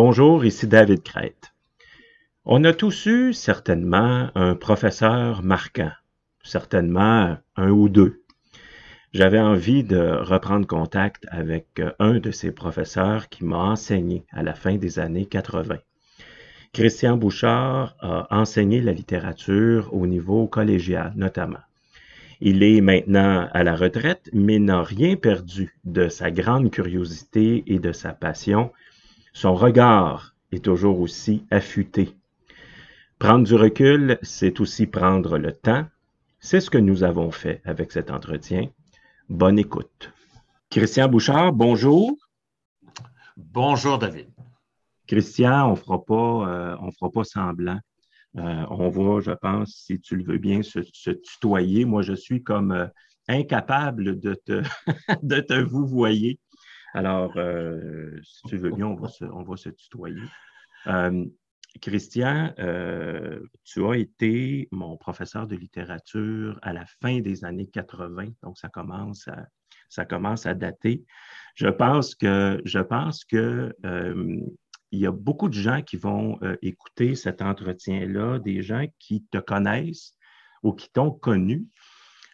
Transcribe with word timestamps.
Bonjour, 0.00 0.44
ici 0.44 0.68
David 0.68 1.02
Crête. 1.02 1.52
On 2.44 2.62
a 2.62 2.72
tous 2.72 3.06
eu 3.06 3.32
certainement 3.32 4.30
un 4.36 4.54
professeur 4.54 5.42
marquant, 5.42 5.90
certainement 6.44 7.36
un 7.56 7.70
ou 7.70 7.88
deux. 7.88 8.22
J'avais 9.12 9.40
envie 9.40 9.82
de 9.82 9.98
reprendre 9.98 10.68
contact 10.68 11.26
avec 11.32 11.82
un 11.98 12.20
de 12.20 12.30
ces 12.30 12.52
professeurs 12.52 13.28
qui 13.28 13.44
m'a 13.44 13.56
enseigné 13.56 14.24
à 14.30 14.44
la 14.44 14.54
fin 14.54 14.76
des 14.76 15.00
années 15.00 15.26
80. 15.26 15.78
Christian 16.72 17.16
Bouchard 17.16 17.96
a 17.98 18.28
enseigné 18.30 18.80
la 18.80 18.92
littérature 18.92 19.92
au 19.92 20.06
niveau 20.06 20.46
collégial 20.46 21.12
notamment. 21.16 21.64
Il 22.40 22.62
est 22.62 22.80
maintenant 22.80 23.48
à 23.52 23.64
la 23.64 23.74
retraite, 23.74 24.30
mais 24.32 24.60
n'a 24.60 24.84
rien 24.84 25.16
perdu 25.16 25.76
de 25.82 26.08
sa 26.08 26.30
grande 26.30 26.70
curiosité 26.70 27.64
et 27.66 27.80
de 27.80 27.90
sa 27.90 28.12
passion. 28.12 28.70
Son 29.40 29.54
regard 29.54 30.34
est 30.50 30.64
toujours 30.64 30.98
aussi 30.98 31.46
affûté. 31.52 32.12
Prendre 33.20 33.46
du 33.46 33.54
recul, 33.54 34.18
c'est 34.20 34.58
aussi 34.58 34.88
prendre 34.88 35.38
le 35.38 35.52
temps. 35.52 35.86
C'est 36.40 36.60
ce 36.60 36.70
que 36.70 36.78
nous 36.78 37.04
avons 37.04 37.30
fait 37.30 37.62
avec 37.64 37.92
cet 37.92 38.10
entretien. 38.10 38.66
Bonne 39.28 39.56
écoute. 39.56 40.12
Christian 40.70 41.06
Bouchard, 41.06 41.52
bonjour. 41.52 42.16
Bonjour, 43.36 44.00
David. 44.00 44.26
Christian, 45.06 45.70
on 45.70 45.76
fera 45.76 46.04
pas, 46.04 46.48
euh, 46.48 46.76
on 46.80 46.90
fera 46.90 47.12
pas 47.12 47.22
semblant. 47.22 47.78
Euh, 48.38 48.66
on 48.70 48.88
va, 48.88 49.20
je 49.20 49.30
pense, 49.30 49.70
si 49.70 50.00
tu 50.00 50.16
le 50.16 50.24
veux 50.24 50.38
bien, 50.38 50.64
se, 50.64 50.80
tutoyer. 51.10 51.84
Moi, 51.84 52.02
je 52.02 52.14
suis 52.14 52.42
comme 52.42 52.72
euh, 52.72 52.88
incapable 53.28 54.18
de 54.18 54.34
te, 54.34 54.64
de 55.22 55.38
te 55.38 55.54
vouvoyer. 55.62 56.40
Alors, 56.98 57.32
euh, 57.36 58.20
si 58.22 58.42
tu 58.48 58.56
veux 58.56 58.70
bien, 58.70 58.86
on 58.86 58.94
va 58.96 59.56
se, 59.56 59.68
tutoyer. 59.70 60.22
Christian, 61.80 62.52
tu 63.64 63.84
as 63.86 63.96
été 63.96 64.68
mon 64.72 64.96
professeur 64.96 65.46
de 65.46 65.54
littérature 65.54 66.58
à 66.62 66.72
la 66.72 66.84
fin 67.00 67.20
des 67.20 67.44
années 67.44 67.68
80, 67.68 68.28
donc 68.42 68.58
ça 68.58 68.68
commence 68.68 69.28
à, 69.28 69.46
ça 69.88 70.04
commence 70.04 70.46
à 70.46 70.54
dater. 70.54 71.04
Je 71.54 71.68
pense 71.68 72.14
que, 72.14 72.60
je 72.64 72.80
pense 72.80 73.24
que 73.24 73.74
il 74.90 74.98
y 74.98 75.06
a 75.06 75.12
beaucoup 75.12 75.48
de 75.48 75.54
gens 75.54 75.82
qui 75.82 75.96
vont 75.96 76.38
euh, 76.42 76.56
écouter 76.62 77.14
cet 77.14 77.42
entretien-là, 77.42 78.38
des 78.38 78.62
gens 78.62 78.86
qui 78.98 79.24
te 79.30 79.38
connaissent 79.38 80.14
ou 80.62 80.72
qui 80.72 80.90
t'ont 80.90 81.10
connu. 81.10 81.66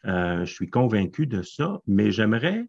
Euh, 0.04 0.44
je 0.44 0.52
suis 0.52 0.70
convaincu 0.70 1.26
de 1.26 1.42
ça, 1.42 1.80
mais 1.86 2.10
j'aimerais, 2.10 2.66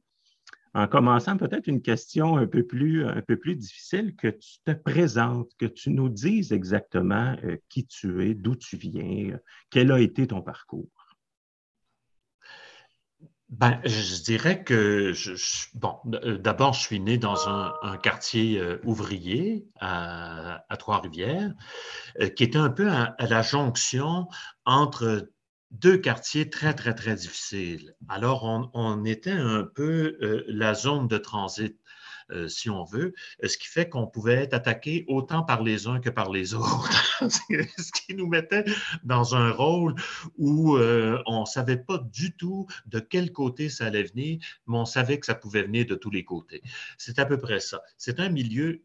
en 0.76 0.88
commençant 0.88 1.38
peut-être 1.38 1.68
une 1.68 1.82
question 1.82 2.38
un 2.38 2.46
peu 2.46 2.64
plus, 2.64 3.06
un 3.06 3.22
peu 3.22 3.38
plus 3.38 3.56
difficile, 3.56 4.16
que 4.16 4.28
tu 4.28 4.60
te 4.64 4.72
présentes, 4.72 5.52
que 5.58 5.66
tu 5.66 5.90
nous 5.90 6.10
dises 6.10 6.52
exactement 6.52 7.36
euh, 7.44 7.58
qui 7.70 7.88
tu 7.88 8.30
es, 8.30 8.36
d'où 8.36 8.56
tu 8.56 8.78
viens, 8.78 9.40
quel 9.70 9.92
a 9.92 10.00
été 10.00 10.28
ton 10.28 10.42
parcours? 10.42 10.90
Ben, 13.50 13.80
je 13.86 14.24
dirais 14.24 14.64
que, 14.64 15.14
bon, 15.76 15.96
euh, 16.16 16.38
d'abord, 16.38 16.74
je 16.74 16.82
suis 16.82 17.00
né 17.00 17.18
dans 17.18 17.48
un, 17.48 17.98
quartier 17.98 18.60
euh, 18.60 18.80
ouvrier 18.84 19.68
à, 19.80 20.66
Trois-Rivières, 20.80 21.54
euh, 22.20 22.28
qui 22.30 22.44
était 22.44 22.58
un 22.58 22.72
peu 22.72 22.90
à, 22.90 23.16
la 23.20 23.44
jonction 23.44 24.28
entre 24.66 25.30
deux 25.72 25.98
quartiers 25.98 26.50
très, 26.50 26.74
très, 26.74 26.94
très 26.94 27.16
difficiles. 27.16 27.96
Alors, 28.08 28.44
on, 28.74 29.06
était 29.06 29.32
un 29.32 29.64
peu 29.64 30.18
la 30.48 30.74
zone 30.74 31.08
de 31.08 31.18
transit 31.18 31.78
euh, 32.32 32.48
si 32.48 32.72
on 32.72 32.84
veut, 32.84 33.14
euh, 33.44 33.48
ce 33.48 33.58
qui 33.58 33.68
fait 33.68 33.88
qu'on 33.88 34.08
pouvait 34.08 34.34
être 34.34 34.56
attaqué 34.56 35.06
autant 35.08 35.44
par 35.44 35.62
les 35.62 35.86
uns 35.86 36.00
que 36.00 36.10
par 36.10 36.32
les 36.32 36.54
autres, 36.56 37.24
ce 37.30 37.92
qui 37.92 38.16
nous 38.16 38.28
mettait 38.28 38.66
dans 39.04 39.36
un 39.36 39.52
rôle 39.52 39.94
où 40.38 40.76
euh, 40.76 41.22
on 41.28 41.42
ne 41.42 41.46
savait 41.46 41.78
pas 41.78 42.00
du 42.00 42.36
tout 42.36 42.66
de 42.88 43.00
quel 43.00 43.32
côté 43.32 43.70
ça 43.70 43.86
allait 43.86 44.04
venir, 44.04 44.40
mais 44.66 44.78
on 44.78 44.86
savait 44.86 45.20
que 45.20 45.26
ça 45.28 45.36
pouvait 45.36 45.64
venir 45.64 45.86
de 45.86 45.94
tous 45.94 46.10
les 46.10 46.24
côtés. 46.24 46.64
C'est 46.98 47.20
à 47.20 47.26
peu 47.26 47.38
près 47.38 47.60
ça. 47.60 47.82
C'est 47.98 48.20
un 48.20 48.30
milieu 48.30 48.82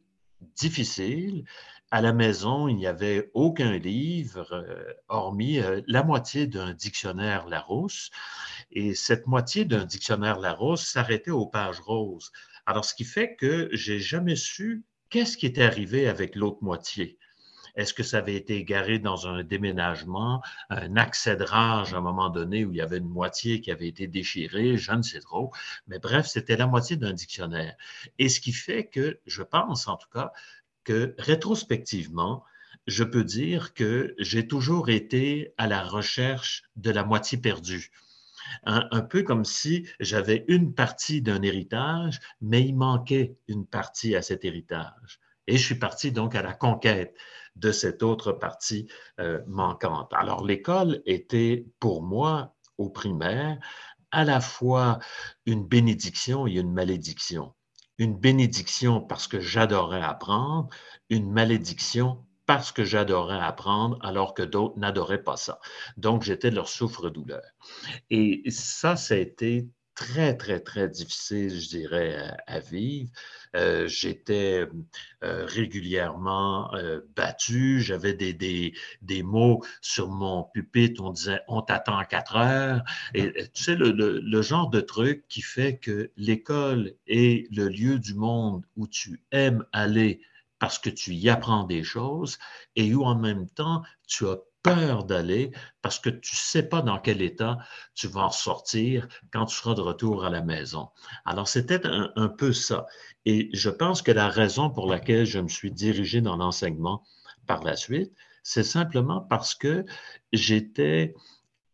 difficile. 0.56 1.44
À 1.92 2.00
la 2.00 2.12
maison, 2.12 2.68
il 2.68 2.76
n'y 2.76 2.86
avait 2.86 3.30
aucun 3.34 3.76
livre, 3.76 4.64
hormis 5.08 5.60
la 5.88 6.02
moitié 6.04 6.46
d'un 6.46 6.72
dictionnaire 6.72 7.48
Larousse. 7.48 8.10
Et 8.70 8.94
cette 8.94 9.26
moitié 9.26 9.64
d'un 9.64 9.84
dictionnaire 9.84 10.38
Larousse 10.38 10.86
s'arrêtait 10.86 11.32
aux 11.32 11.46
pages 11.46 11.80
roses. 11.80 12.30
Alors, 12.66 12.84
ce 12.84 12.94
qui 12.94 13.04
fait 13.04 13.34
que 13.34 13.68
j'ai 13.72 13.98
jamais 13.98 14.36
su 14.36 14.84
qu'est-ce 15.10 15.36
qui 15.36 15.46
était 15.46 15.64
arrivé 15.64 16.08
avec 16.08 16.36
l'autre 16.36 16.62
moitié. 16.62 17.18
Est-ce 17.76 17.94
que 17.94 18.02
ça 18.02 18.18
avait 18.18 18.34
été 18.34 18.56
égaré 18.56 18.98
dans 18.98 19.28
un 19.28 19.44
déménagement, 19.44 20.42
un 20.70 20.96
accès 20.96 21.36
de 21.36 21.44
rage 21.44 21.94
à 21.94 21.98
un 21.98 22.00
moment 22.00 22.28
donné 22.28 22.64
où 22.64 22.72
il 22.72 22.76
y 22.76 22.80
avait 22.80 22.98
une 22.98 23.08
moitié 23.08 23.60
qui 23.60 23.70
avait 23.70 23.86
été 23.88 24.06
déchirée, 24.06 24.76
je 24.76 24.92
ne 24.92 25.02
sais 25.02 25.20
trop. 25.20 25.52
Mais 25.86 25.98
bref, 25.98 26.26
c'était 26.26 26.56
la 26.56 26.66
moitié 26.66 26.96
d'un 26.96 27.12
dictionnaire. 27.12 27.76
Et 28.18 28.28
ce 28.28 28.40
qui 28.40 28.52
fait 28.52 28.86
que, 28.86 29.20
je 29.26 29.42
pense 29.42 29.86
en 29.86 29.96
tout 29.96 30.08
cas, 30.12 30.32
que 30.84 31.14
rétrospectivement, 31.18 32.44
je 32.86 33.04
peux 33.04 33.24
dire 33.24 33.74
que 33.74 34.14
j'ai 34.18 34.46
toujours 34.46 34.88
été 34.88 35.54
à 35.58 35.66
la 35.66 35.82
recherche 35.82 36.64
de 36.76 36.90
la 36.90 37.04
moitié 37.04 37.38
perdue 37.38 37.90
un, 38.64 39.02
peu 39.02 39.22
comme 39.22 39.44
si 39.44 39.86
j'avais 40.00 40.44
une 40.48 40.74
partie 40.74 41.22
d'un 41.22 41.42
héritage, 41.42 42.20
mais 42.40 42.62
il 42.62 42.76
manquait 42.76 43.36
une 43.48 43.66
partie 43.66 44.16
à 44.16 44.22
cet 44.22 44.44
héritage. 44.44 45.20
Et 45.46 45.56
je 45.56 45.64
suis 45.64 45.78
parti 45.78 46.12
donc 46.12 46.34
à 46.34 46.42
la 46.42 46.52
conquête 46.52 47.16
de 47.56 47.72
cette 47.72 48.02
autre 48.02 48.32
partie 48.32 48.88
euh, 49.18 49.40
manquante. 49.46 50.12
Alors 50.12 50.44
l'école 50.44 51.02
était 51.06 51.66
pour 51.80 52.02
moi 52.02 52.54
au 52.78 52.88
primaire 52.88 53.58
à 54.12 54.24
la 54.24 54.40
fois 54.40 54.98
une 55.46 55.66
bénédiction 55.66 56.46
et 56.46 56.52
une 56.52 56.72
malédiction. 56.72 57.54
Une 58.00 58.18
bénédiction 58.18 59.00
parce 59.00 59.28
que 59.28 59.38
j'adorais 59.38 60.02
apprendre, 60.02 60.68
une 61.08 61.30
malédiction 61.30 62.26
parce 62.46 62.72
que 62.72 62.82
j'adorais 62.82 63.38
apprendre 63.38 63.96
alors 64.00 64.34
que 64.34 64.42
d'autres 64.42 64.76
n'adoraient 64.76 65.22
pas 65.22 65.36
ça. 65.36 65.60
Donc, 65.96 66.24
j'étais 66.24 66.50
leur 66.50 66.68
souffre-douleur. 66.68 67.42
Et 68.10 68.42
ça, 68.50 68.96
ça 68.96 69.14
a 69.14 69.18
été 69.18 69.68
très, 70.00 70.34
très, 70.34 70.60
très 70.60 70.88
difficile, 70.88 71.60
je 71.60 71.68
dirais, 71.68 72.34
à, 72.46 72.58
vivre. 72.58 73.10
Euh, 73.54 73.86
j'étais 73.86 74.66
euh, 75.22 75.44
régulièrement 75.44 76.74
euh, 76.74 77.02
battu, 77.14 77.80
j'avais 77.82 78.14
des, 78.14 78.32
des, 78.32 78.72
des, 79.02 79.22
mots 79.22 79.62
sur 79.82 80.08
mon 80.08 80.44
pupitre, 80.44 81.02
on 81.02 81.10
disait 81.10 81.40
on 81.48 81.60
t'attend 81.60 82.02
quatre 82.04 82.36
heures. 82.36 82.82
Et 83.14 83.30
tu 83.52 83.62
sais, 83.62 83.74
le, 83.74 83.90
le, 83.90 84.20
le, 84.20 84.42
genre 84.42 84.70
de 84.70 84.80
truc 84.80 85.28
qui 85.28 85.42
fait 85.42 85.76
que 85.76 86.10
l'école 86.16 86.94
est 87.06 87.52
le 87.54 87.68
lieu 87.68 87.98
du 87.98 88.14
monde 88.14 88.64
où 88.76 88.86
tu 88.86 89.22
aimes 89.32 89.66
aller 89.72 90.22
parce 90.58 90.78
que 90.78 90.90
tu 90.90 91.12
y 91.14 91.28
apprends 91.28 91.64
des 91.64 91.82
choses 91.82 92.38
et 92.74 92.94
où 92.94 93.04
en 93.04 93.16
même 93.16 93.48
temps 93.50 93.82
tu 94.06 94.26
as 94.28 94.38
peur 94.62 95.04
d'aller 95.04 95.52
parce 95.82 95.98
que 95.98 96.10
tu 96.10 96.34
ne 96.34 96.38
sais 96.38 96.62
pas 96.62 96.82
dans 96.82 96.98
quel 96.98 97.22
état 97.22 97.58
tu 97.94 98.08
vas 98.08 98.22
en 98.22 98.30
sortir 98.30 99.08
quand 99.32 99.46
tu 99.46 99.56
seras 99.56 99.74
de 99.74 99.80
retour 99.80 100.24
à 100.24 100.30
la 100.30 100.42
maison. 100.42 100.88
Alors, 101.24 101.48
c'était 101.48 101.80
un, 101.84 102.28
peu 102.28 102.52
ça. 102.52 102.86
Et 103.24 103.48
je 103.52 103.70
pense 103.70 104.02
que 104.02 104.12
la 104.12 104.28
raison 104.28 104.70
pour 104.70 104.86
laquelle 104.88 105.24
je 105.24 105.38
me 105.38 105.48
suis 105.48 105.70
dirigé 105.70 106.20
dans 106.20 106.36
l'enseignement 106.36 107.02
par 107.46 107.62
la 107.62 107.76
suite, 107.76 108.12
c'est 108.42 108.62
simplement 108.64 109.20
parce 109.20 109.54
que 109.54 109.84
j'étais, 110.32 111.14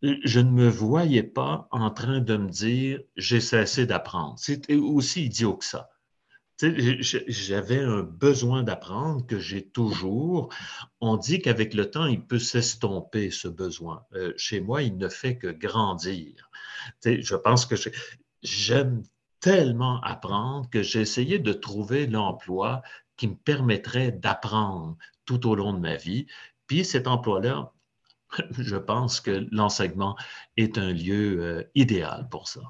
je 0.03 0.41
ne 0.41 0.51
me 0.51 0.69
voyais 0.69 1.23
pas 1.23 1.69
en 1.71 1.91
train 1.91 2.21
de 2.21 2.37
me 2.37 2.49
dire 2.49 3.01
j'ai 3.17 3.41
cessé 3.41 3.87
d'apprendre. 3.87 4.39
C'était 4.39 4.77
aussi 4.77 5.27
idiot 5.27 5.57
que 5.57 5.65
ça. 5.65 5.91
J'avais 6.59 7.81
un 7.81 8.03
besoin 8.03 8.63
d'apprendre 8.63 9.27
que 9.27 9.39
j'ai 9.39 9.67
toujours. 9.69 10.49
On 11.01 11.19
dit 11.19 11.41
qu'avec 11.41 11.75
le 11.75 11.91
temps, 11.91 12.07
il 12.07 12.25
peut 12.25 12.39
s'estomper 12.39 13.31
ce 13.31 13.49
besoin. 13.49 14.05
Euh, 14.15 14.33
chez 14.39 14.61
moi, 14.61 14.83
il 14.83 14.97
ne 14.97 15.09
fait 15.09 15.37
que 15.37 15.49
grandir. 15.49 16.51
Je 17.05 17.37
pense 17.37 17.67
que 17.67 17.77
j'aime 18.43 19.03
tellement 19.41 20.01
apprendre 20.01 20.69
que 20.71 20.83
j'ai 20.83 21.01
essayé 21.01 21.39
de 21.39 21.53
trouver 21.53 22.07
l'emploi 22.07 22.83
qui 23.17 23.29
me 23.29 23.37
permettrait 23.37 24.13
d'apprendre 24.13 24.97
tout 25.27 25.47
au 25.47 25.55
long 25.55 25.75
de 25.75 25.79
ma 25.79 25.97
vie. 25.97 26.27
Puis 26.67 26.85
cet 26.85 27.07
emploi-là, 27.07 27.73
je 28.59 28.77
pense 28.77 29.21
que 29.21 29.47
l'enseignement 29.51 30.17
est 30.57 30.79
un 30.79 30.93
lieu 30.93 31.43
euh, 31.43 31.71
idéal 31.75 32.29
pour 32.31 32.49
ça. 32.49 32.63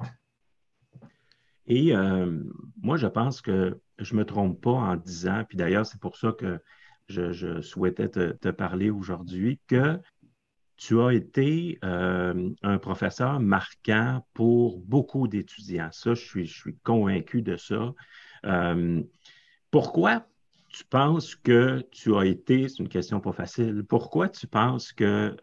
Et 1.67 1.95
euh, 1.95 2.43
moi, 2.81 2.97
je 2.97 3.07
pense 3.07 3.41
que 3.41 3.81
je 3.99 4.15
ne 4.15 4.21
me 4.21 4.25
trompe 4.25 4.61
pas 4.61 4.71
en 4.71 4.97
disant, 4.97 5.45
puis 5.49 5.57
d'ailleurs, 5.57 5.87
c'est 5.87 6.01
pour 6.01 6.17
ça 6.17 6.33
que 6.33 6.61
je, 7.09 7.61
souhaitais 7.61 8.09
te, 8.09 8.51
parler 8.51 8.91
aujourd'hui, 8.91 9.61
que 9.67 10.01
tu 10.77 11.01
as 11.01 11.13
été 11.13 11.79
euh, 11.85 12.51
un 12.63 12.79
professeur 12.79 13.41
marquant 13.41 14.25
pour 14.35 14.79
beaucoup 14.81 15.27
d'étudiants. 15.27 15.89
Ça, 15.93 16.15
je 16.15 16.23
suis, 16.23 16.47
je 16.47 16.55
suis 16.55 16.77
convaincu 16.79 17.43
de 17.43 17.57
ça. 17.57 17.95
Euh, 18.45 19.03
pourquoi 19.71 20.27
tu 20.69 20.85
penses 20.85 21.35
que 21.35 21.81
tu 21.91 22.15
as 22.17 22.27
été, 22.27 22.69
c'est 22.69 22.83
une 22.83 22.89
question 22.89 23.21
pas 23.21 23.33
facile, 23.33 23.83
pourquoi 23.89 24.29
tu 24.29 24.47
penses 24.47 24.93
que 24.93 25.35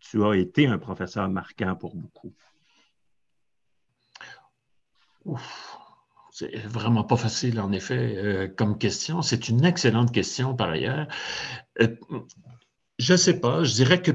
tu 0.00 0.24
as 0.24 0.36
été 0.36 0.66
un 0.66 0.78
professeur 0.78 1.28
marquant 1.28 1.76
pour 1.76 1.94
beaucoup? 1.94 2.32
C'est 6.30 6.54
vraiment 6.66 7.04
pas 7.04 7.16
facile, 7.16 7.60
en 7.60 7.72
effet, 7.72 8.16
euh, 8.16 8.48
comme 8.48 8.78
question. 8.78 9.22
C'est 9.22 9.48
une 9.48 9.64
excellente 9.64 10.12
question, 10.12 10.54
par 10.54 10.70
ailleurs. 10.70 11.06
Euh, 11.80 11.96
je 12.98 13.12
ne 13.14 13.16
sais 13.16 13.40
pas, 13.40 13.64
je 13.64 13.74
dirais 13.74 14.02
que 14.02 14.12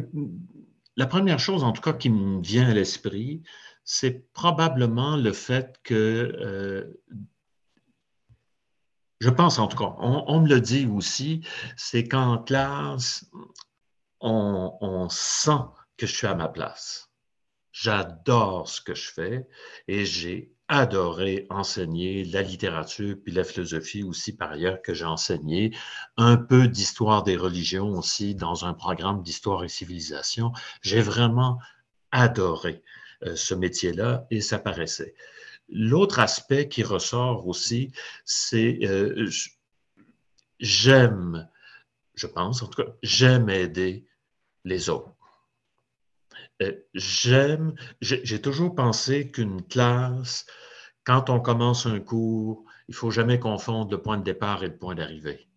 la 0.98 1.08
première 1.08 1.40
chose, 1.40 1.64
en 1.64 1.72
tout 1.72 1.82
cas, 1.82 1.94
qui 1.94 2.10
me 2.10 2.42
vient 2.42 2.70
à 2.70 2.74
l'esprit, 2.74 3.42
c'est 3.84 4.32
probablement 4.34 5.18
le 5.18 5.34
fait 5.34 5.80
que 5.84 6.94
je 9.22 9.30
pense 9.30 9.60
en 9.60 9.68
tout 9.68 9.78
cas, 9.78 9.96
on, 10.00 10.42
me 10.42 10.50
le 10.50 10.60
dit 10.60 10.88
aussi, 10.88 11.46
c'est 11.78 12.08
qu'en 12.08 12.40
classe, 12.40 13.30
on, 14.20 15.08
sent 15.10 15.62
que 15.96 16.08
je 16.08 16.16
suis 16.16 16.26
à 16.26 16.34
ma 16.34 16.48
place. 16.48 17.12
J'adore 17.72 18.68
ce 18.68 18.82
que 18.82 18.96
je 18.96 19.12
fais 19.12 19.48
et 19.88 20.06
j'ai 20.06 20.52
adoré 20.72 21.48
enseigner 21.50 22.24
la 22.24 22.42
littérature 22.42 23.18
puis 23.22 23.34
la 23.34 23.44
philosophie 23.44 24.04
aussi 24.04 24.34
par 24.34 24.52
ailleurs 24.52 24.82
que 24.82 24.94
j'ai 24.94 25.04
enseigné, 25.04 25.76
un 26.16 26.38
peu 26.38 26.70
d'histoire 26.70 27.24
des 27.24 27.36
religions 27.36 27.90
aussi 27.90 28.36
dans 28.36 28.64
un 28.64 28.74
programme 28.74 29.22
d'histoire 29.22 29.66
et 29.66 29.68
civilisation. 29.68 30.54
J'ai 30.82 31.02
vraiment 31.02 31.60
adoré 32.12 32.84
euh, 33.24 33.36
ce 33.36 33.54
métier-là 33.54 34.26
et 34.32 34.40
ça 34.40 34.60
paraissait. 34.60 35.14
L'autre 35.68 36.20
aspect 36.20 36.70
qui 36.70 36.84
ressort 36.84 37.46
aussi, 37.48 37.92
c'est 38.24 38.80
euh, 38.84 39.30
j'aime, 40.58 41.50
je 42.16 42.28
pense 42.28 42.64
en 42.64 42.68
tout 42.68 42.82
cas, 42.82 42.90
j'aime 43.04 43.50
aider 43.50 44.06
les 44.64 44.90
autres. 44.90 45.12
Euh, 46.62 46.74
j'aime, 46.94 47.74
j'ai 48.02 48.42
toujours 48.42 48.76
pensé 48.76 49.32
qu'une 49.32 49.64
classe, 49.64 50.46
quand 51.04 51.30
on 51.30 51.40
commence 51.40 51.86
un 51.86 52.00
cours, 52.00 52.64
il 52.88 52.94
faut 52.94 53.12
jamais 53.12 53.40
confondre 53.40 53.92
le 53.92 54.02
point 54.02 54.18
de 54.18 54.24
départ 54.24 54.64
et 54.64 54.68
le 54.68 54.78
point 54.78 54.96
d'arrivée. 54.96 55.48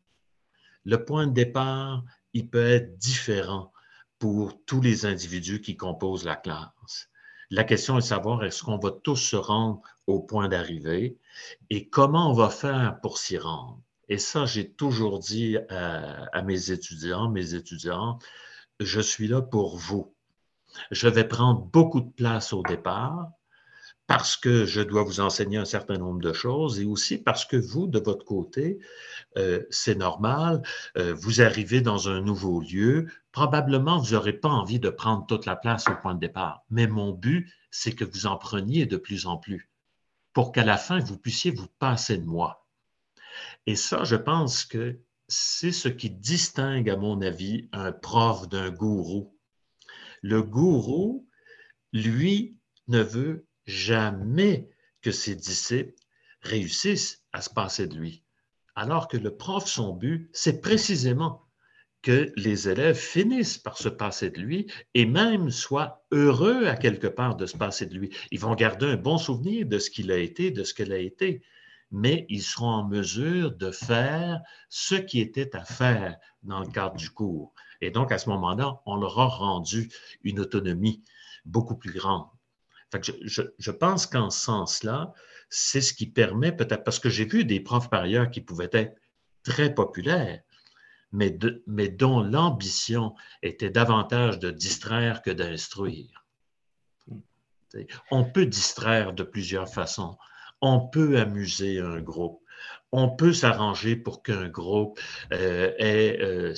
Le 0.84 1.04
point 1.04 1.26
de 1.26 1.32
départ, 1.32 2.04
il 2.32 2.48
peut 2.48 2.66
être 2.66 2.96
différent 2.98 3.72
pour 4.18 4.64
tous 4.64 4.80
les 4.80 5.06
individus 5.06 5.60
qui 5.60 5.76
composent 5.76 6.24
la 6.24 6.36
classe. 6.36 7.10
La 7.50 7.64
question 7.64 7.98
est 7.98 8.00
de 8.00 8.06
savoir 8.06 8.42
est-ce 8.44 8.62
qu'on 8.62 8.78
va 8.78 8.90
tous 8.90 9.16
se 9.16 9.36
rendre 9.36 9.82
au 10.06 10.20
point 10.20 10.48
d'arrivée 10.48 11.18
et 11.70 11.88
comment 11.88 12.30
on 12.30 12.34
va 12.34 12.48
faire 12.48 13.00
pour 13.02 13.18
s'y 13.18 13.36
rendre? 13.36 13.80
Et 14.08 14.18
ça, 14.18 14.44
j'ai 14.44 14.70
toujours 14.70 15.18
dit 15.18 15.56
à, 15.68 16.42
mes 16.42 16.70
étudiants, 16.70 17.30
mes 17.30 17.54
étudiants, 17.54 18.18
je 18.80 19.00
suis 19.00 19.28
là 19.28 19.42
pour 19.42 19.76
vous. 19.76 20.13
Je 20.90 21.08
vais 21.08 21.24
prendre 21.24 21.60
beaucoup 21.60 22.00
de 22.00 22.10
place 22.10 22.52
au 22.52 22.62
départ 22.62 23.30
parce 24.06 24.36
que 24.36 24.66
je 24.66 24.82
dois 24.82 25.02
vous 25.02 25.20
enseigner 25.20 25.56
un 25.56 25.64
certain 25.64 25.96
nombre 25.96 26.20
de 26.20 26.32
choses 26.32 26.78
et 26.78 26.84
aussi 26.84 27.16
parce 27.16 27.46
que 27.46 27.56
vous, 27.56 27.86
de 27.86 27.98
votre 27.98 28.24
côté, 28.24 28.78
euh, 29.38 29.62
c'est 29.70 29.94
normal, 29.94 30.62
euh, 30.98 31.14
vous 31.14 31.40
arrivez 31.40 31.80
dans 31.80 32.08
un 32.10 32.20
nouveau 32.20 32.60
lieu, 32.60 33.06
probablement 33.32 33.98
vous 33.98 34.12
n'aurez 34.12 34.34
pas 34.34 34.50
envie 34.50 34.78
de 34.78 34.90
prendre 34.90 35.24
toute 35.26 35.46
la 35.46 35.56
place 35.56 35.88
au 35.88 35.94
point 36.02 36.14
de 36.14 36.20
départ, 36.20 36.64
mais 36.68 36.86
mon 36.86 37.12
but, 37.12 37.50
c'est 37.70 37.92
que 37.92 38.04
vous 38.04 38.26
en 38.26 38.36
preniez 38.36 38.84
de 38.84 38.98
plus 38.98 39.26
en 39.26 39.38
plus 39.38 39.70
pour 40.34 40.52
qu'à 40.52 40.64
la 40.64 40.76
fin, 40.76 40.98
vous 40.98 41.16
puissiez 41.16 41.52
vous 41.52 41.68
passer 41.78 42.18
de 42.18 42.26
moi. 42.26 42.66
Et 43.66 43.76
ça, 43.76 44.04
je 44.04 44.16
pense 44.16 44.64
que 44.64 45.00
c'est 45.28 45.72
ce 45.72 45.88
qui 45.88 46.10
distingue, 46.10 46.90
à 46.90 46.96
mon 46.96 47.22
avis, 47.22 47.68
un 47.72 47.92
prof 47.92 48.46
d'un 48.48 48.70
gourou. 48.70 49.33
Le 50.26 50.42
gourou, 50.42 51.28
lui, 51.92 52.56
ne 52.88 53.02
veut 53.02 53.46
jamais 53.66 54.70
que 55.02 55.10
ses 55.10 55.34
disciples 55.34 55.92
réussissent 56.40 57.22
à 57.34 57.42
se 57.42 57.50
passer 57.50 57.86
de 57.86 57.94
lui. 57.98 58.24
Alors 58.74 59.08
que 59.08 59.18
le 59.18 59.36
prof, 59.36 59.66
son 59.66 59.92
but, 59.92 60.30
c'est 60.32 60.62
précisément 60.62 61.46
que 62.00 62.32
les 62.36 62.70
élèves 62.70 62.96
finissent 62.96 63.58
par 63.58 63.76
se 63.76 63.90
passer 63.90 64.30
de 64.30 64.40
lui 64.40 64.66
et 64.94 65.04
même 65.04 65.50
soient 65.50 66.06
heureux 66.10 66.68
à 66.68 66.76
quelque 66.76 67.06
part 67.06 67.36
de 67.36 67.44
se 67.44 67.58
passer 67.58 67.84
de 67.84 67.94
lui. 67.94 68.08
Ils 68.30 68.40
vont 68.40 68.54
garder 68.54 68.86
un 68.86 68.96
bon 68.96 69.18
souvenir 69.18 69.66
de 69.66 69.78
ce 69.78 69.90
qu'il 69.90 70.10
a 70.10 70.16
été, 70.16 70.50
de 70.50 70.64
ce 70.64 70.72
qu'elle 70.72 70.92
a 70.92 70.98
été, 70.98 71.42
mais 71.90 72.24
ils 72.30 72.42
seront 72.42 72.70
en 72.70 72.88
mesure 72.88 73.54
de 73.54 73.70
faire 73.70 74.40
ce 74.70 74.94
qui 74.94 75.20
était 75.20 75.54
à 75.54 75.66
faire 75.66 76.16
dans 76.42 76.60
le 76.60 76.68
cadre 76.68 76.96
du 76.96 77.10
cours. 77.10 77.52
Et 77.80 77.90
donc, 77.90 78.12
à 78.12 78.18
ce 78.18 78.28
moment-là, 78.30 78.80
on 78.86 78.96
leur 78.96 79.18
a 79.18 79.26
rendu 79.26 79.90
une 80.22 80.40
autonomie 80.40 81.02
beaucoup 81.44 81.76
plus 81.76 81.92
grande. 81.92 82.26
je, 83.02 83.42
je 83.58 83.70
pense 83.70 84.06
qu'en 84.06 84.30
ce 84.30 84.40
sens-là, 84.40 85.12
c'est 85.48 85.80
ce 85.80 85.94
qui 85.94 86.06
permet 86.06 86.52
peut-être, 86.52 86.84
parce 86.84 86.98
que 86.98 87.10
j'ai 87.10 87.24
vu 87.24 87.44
des 87.44 87.60
profs 87.60 87.90
par 87.90 88.02
ailleurs 88.02 88.30
qui 88.30 88.40
pouvaient 88.40 88.70
être 88.72 88.96
très 89.42 89.72
populaires, 89.72 90.40
mais, 91.12 91.38
mais 91.66 91.88
dont 91.88 92.20
l'ambition 92.20 93.14
était 93.42 93.70
davantage 93.70 94.40
de 94.40 94.50
distraire 94.50 95.22
que 95.22 95.30
d'instruire. 95.30 96.26
On 98.10 98.24
peut 98.24 98.46
distraire 98.46 99.12
de 99.12 99.22
plusieurs 99.22 99.68
façons. 99.68 100.16
On 100.60 100.80
peut 100.80 101.18
amuser 101.18 101.78
un 101.78 102.00
groupe. 102.00 102.43
On 102.96 103.08
peut 103.08 103.32
s'arranger 103.32 103.96
pour 103.96 104.22
qu'un 104.22 104.48
groupe 104.48 105.00
euh, 105.32 105.72
ait, 105.78 106.18
euh, 106.22 106.54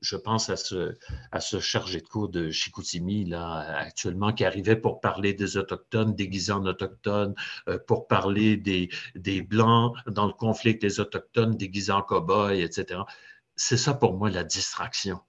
je 0.00 0.16
pense 0.16 0.48
à 0.48 0.56
ce, 0.56 1.60
chargé 1.60 2.00
de 2.00 2.06
cours 2.06 2.28
de 2.28 2.50
Chicoutimi, 2.50 3.24
là, 3.24 3.76
actuellement, 3.78 4.32
qui 4.32 4.44
arrivait 4.44 4.76
pour 4.76 5.00
parler 5.00 5.34
des 5.34 5.56
Autochtones 5.56 6.14
déguisés 6.14 6.52
en 6.52 6.64
Autochtones, 6.64 7.34
euh, 7.68 7.78
pour 7.86 8.06
parler 8.06 8.56
des, 8.56 8.88
des 9.16 9.42
Blancs 9.42 9.96
dans 10.06 10.26
le 10.26 10.32
conflit 10.32 10.70
avec 10.70 10.82
les 10.82 11.00
Autochtones 11.00 11.56
déguisés 11.56 11.92
en 11.92 12.02
cow-boys, 12.02 12.54
etc 12.54 13.00
c'est 13.56 13.76
ça 13.76 13.94
pour 13.94 14.14
moi 14.14 14.30
la 14.30 14.44
distraction. 14.44 15.20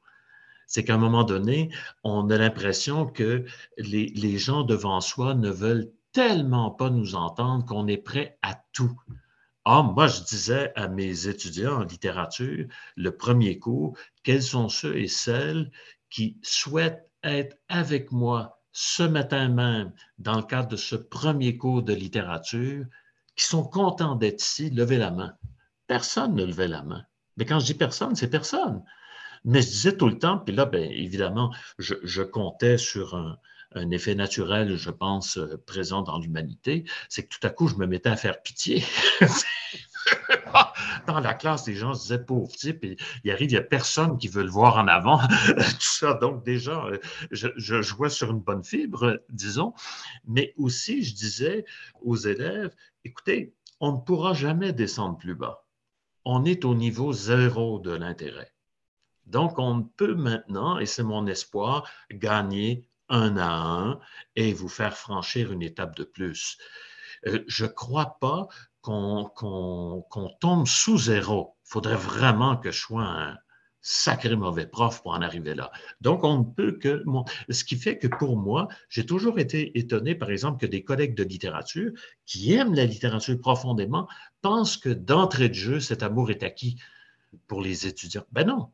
C'est 0.68 0.84
qu'à 0.84 0.96
un 0.96 1.00
moment 1.00 1.24
donné, 1.24 1.70
on 2.04 2.30
a 2.30 2.38
l'impression 2.38 3.06
que 3.06 3.46
les, 3.78 4.38
gens 4.38 4.64
devant 4.64 5.00
soi 5.00 5.36
ne 5.36 5.50
veulent 5.50 5.92
tellement 6.12 6.72
pas 6.72 6.90
nous 6.90 7.16
entendre 7.16 7.66
qu'on 7.66 7.88
est 7.88 7.98
prêt 7.98 8.38
à 8.42 8.56
tout. 8.74 9.00
Ah, 9.66 9.82
moi, 9.82 10.08
je 10.08 10.22
disais 10.22 10.72
à 10.76 10.88
mes 10.88 11.28
étudiants 11.28 11.82
en 11.82 11.84
littérature, 11.84 12.68
le 12.96 13.18
premier 13.18 13.58
cours, 13.58 13.98
quels 14.24 14.44
sont 14.44 14.70
ceux 14.70 14.96
et 14.98 15.08
celles 15.08 15.72
qui 16.12 16.38
souhaitent 16.44 17.10
être 17.24 17.58
avec 17.68 18.12
moi 18.12 18.62
ce 18.72 19.04
matin 19.04 19.50
même 19.50 19.92
dans 20.20 20.36
le 20.36 20.44
cadre 20.44 20.68
de 20.68 20.76
ce 20.76 20.96
premier 20.96 21.58
cours 21.58 21.82
de 21.82 21.94
littérature, 21.94 22.86
qui 23.36 23.46
sont 23.46 23.64
contents 23.64 24.16
d'être 24.16 24.42
ici, 24.42 24.70
levez 24.70 24.98
la 24.98 25.12
main. 25.12 25.34
Personne 25.88 26.36
ne 26.36 26.46
levait 26.46 26.68
la 26.68 26.84
main. 26.84 27.04
Mais 27.38 27.46
quand 27.46 27.60
je 27.60 27.66
dis 27.66 27.74
personne, 27.74 28.16
c'est 28.16 28.30
personne. 28.30 28.84
Mais 29.46 29.62
je 29.62 29.68
disais 29.68 29.98
tout 29.98 30.08
le 30.08 30.20
temps, 30.20 30.40
puis 30.40 30.56
là, 30.56 30.66
bien, 30.66 30.82
évidemment, 30.82 31.54
je, 31.80 32.22
comptais 32.22 32.78
sur 32.78 33.16
un, 33.16 33.38
effet 33.92 34.16
naturel, 34.16 34.76
je 34.76 34.90
pense, 34.90 35.38
euh, 35.38 35.62
présent 35.66 36.02
dans 36.02 36.20
l'humanité, 36.20 36.86
c'est 37.10 37.24
que 37.24 37.36
tout 37.36 37.46
à 37.46 37.50
coup, 37.50 37.68
je 37.68 37.76
me 37.76 37.86
mettais 37.88 38.10
à 38.10 38.16
faire 38.16 38.42
pitié. 38.42 38.84
dans 41.08 41.20
la 41.20 41.34
classe, 41.34 41.68
les 41.68 41.76
gens 41.76 41.94
se 41.94 42.04
disaient 42.04 42.24
pauvre 42.24 42.52
type, 42.56 42.86
il 43.24 43.32
arrive, 43.32 43.50
il 43.50 43.54
n'y 43.54 43.60
a 43.60 43.64
personne 43.64 44.18
qui 44.18 44.28
veut 44.28 44.44
le 44.44 44.50
voir 44.50 44.78
en 44.78 44.88
avant. 44.88 45.20
tout 45.48 45.76
ça, 45.80 46.14
donc 46.14 46.44
déjà, 46.44 46.86
euh, 46.86 47.00
je, 47.32 47.50
je, 47.58 47.82
jouais 47.82 48.10
sur 48.10 48.32
une 48.32 48.40
bonne 48.40 48.64
fibre, 48.64 49.20
disons, 49.30 49.74
mais 50.26 50.54
aussi, 50.58 51.04
je 51.04 51.14
disais 51.14 51.66
aux 52.02 52.18
élèves, 52.18 52.74
écoutez, 53.04 53.54
on 53.80 53.94
ne 53.94 53.98
pourra 53.98 54.34
jamais 54.34 54.74
descendre 54.74 55.18
plus 55.18 55.36
bas 55.36 55.66
on 56.26 56.44
est 56.44 56.66
au 56.66 56.74
niveau 56.74 57.14
zéro 57.14 57.80
de 57.80 57.92
l'intérêt. 57.92 58.52
Donc, 59.28 59.58
on 59.60 59.84
peut 59.84 60.16
maintenant, 60.16 60.80
et 60.80 60.86
c'est 60.86 61.04
mon 61.04 61.26
espoir, 61.28 61.90
gagner 62.12 62.88
un 63.10 63.38
à 63.38 63.50
un 63.50 64.00
et 64.36 64.54
vous 64.54 64.70
faire 64.70 64.98
franchir 64.98 65.52
une 65.52 65.62
étape 65.62 65.96
de 65.96 66.04
plus. 66.04 66.58
Euh, 67.28 67.44
je 67.48 67.66
ne 67.66 67.70
crois 67.70 68.18
pas 68.20 68.48
qu'on 68.82 69.32
tombe 70.40 70.68
sous 70.68 70.98
zéro. 70.98 71.56
Il 71.66 71.70
faudrait 71.70 71.96
vraiment 71.96 72.58
que 72.58 72.72
je 72.72 72.80
sois 72.80 73.04
un, 73.04 73.38
sacré 73.88 74.36
mauvais 74.36 74.66
prof 74.66 75.04
pour 75.04 75.12
en 75.12 75.22
arriver 75.22 75.54
là. 75.54 75.72
Donc, 76.02 76.24
on 76.24 76.40
ne 76.40 76.44
peut 76.44 76.72
que... 76.72 77.04
Ce 77.52 77.64
qui 77.64 77.76
fait 77.76 78.00
que 78.00 78.08
pour 78.08 78.36
moi, 78.36 78.68
j'ai 78.90 79.06
toujours 79.06 79.38
été 79.38 79.78
étonné, 79.78 80.16
par 80.16 80.32
exemple, 80.32 80.60
que 80.60 80.66
des 80.66 80.84
collègues 80.84 81.14
de 81.14 81.24
littérature 81.24 81.92
qui 82.26 82.54
aiment 82.54 82.74
la 82.74 82.86
littérature 82.86 83.40
profondément 83.40 84.08
pensent 84.42 84.78
que 84.78 84.90
d'entrée 84.90 85.50
de 85.50 85.54
jeu, 85.54 85.80
cet 85.80 86.02
amour 86.02 86.32
est 86.32 86.42
acquis 86.42 86.82
pour 87.46 87.62
les 87.62 87.86
étudiants. 87.86 88.26
Ben 88.32 88.48
non, 88.48 88.72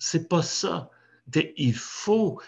c'est 0.00 0.28
pas 0.28 0.42
ça. 0.42 0.90
Il 1.56 1.74
faut 1.74 2.40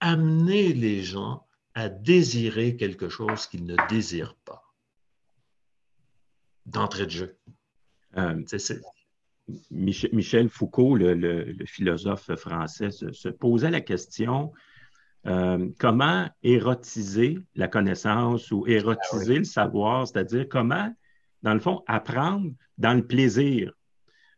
amener 0.00 0.72
les 0.72 1.02
gens 1.02 1.46
à 1.74 1.88
désirer 1.88 2.76
quelque 2.76 3.08
chose 3.08 3.46
qu'ils 3.46 3.64
ne 3.64 3.76
désirent 3.88 4.36
pas 4.44 4.62
d'entrée 6.64 7.06
de 7.06 7.10
jeu. 7.10 7.36
Euh, 8.16 8.42
Michel 9.70 10.48
Foucault, 10.48 10.96
le, 10.96 11.54
philosophe 11.66 12.34
français, 12.34 12.90
se, 12.90 13.28
posait 13.28 13.70
la 13.70 13.80
question 13.80 14.52
euh, 15.26 15.68
comment 15.78 16.28
érotiser 16.42 17.38
la 17.54 17.68
connaissance 17.68 18.50
ou 18.50 18.66
érotiser 18.66 19.36
ah 19.36 19.38
le 19.38 19.44
savoir, 19.44 20.08
c'est-à-dire 20.08 20.46
comment, 20.48 20.92
dans 21.42 21.54
le 21.54 21.60
fond, 21.60 21.82
apprendre 21.86 22.50
dans 22.78 22.94
le 22.94 23.06
plaisir. 23.06 23.72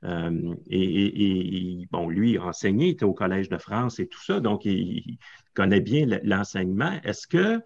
Euh, 0.04 0.54
et, 0.70 1.86
bon, 1.90 2.08
lui, 2.08 2.38
enseigné, 2.38 2.86
il 2.86 2.90
était 2.90 3.04
au 3.04 3.14
Collège 3.14 3.48
de 3.48 3.58
France 3.58 3.98
et 3.98 4.06
tout 4.06 4.22
ça, 4.22 4.40
donc 4.40 4.64
il, 4.64 5.18
connaît 5.54 5.80
bien 5.80 6.06
l'enseignement. 6.22 7.00
Est-ce 7.02 7.26
que, 7.26 7.60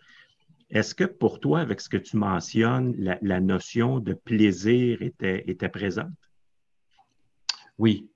est 0.70 0.94
que 0.94 1.04
pour 1.04 1.40
toi, 1.40 1.60
avec 1.60 1.80
ce 1.80 1.90
que 1.90 1.98
tu 1.98 2.16
mentionnes, 2.16 2.94
la, 3.20 3.40
notion 3.40 3.98
de 3.98 4.14
plaisir 4.14 5.02
était, 5.02 5.44
était 5.46 5.68
présente? 5.68 6.10
Oui. 7.76 8.08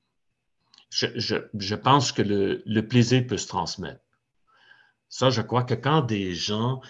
Je, 0.88 1.74
pense 1.74 2.12
que 2.12 2.22
le, 2.22 2.80
plaisir 2.80 3.26
peut 3.26 3.36
se 3.36 3.48
transmettre. 3.48 4.00
Ça, 5.10 5.28
je 5.28 5.42
crois 5.42 5.64
que 5.64 5.74
quand 5.74 6.00
des 6.00 6.32
gens... 6.32 6.80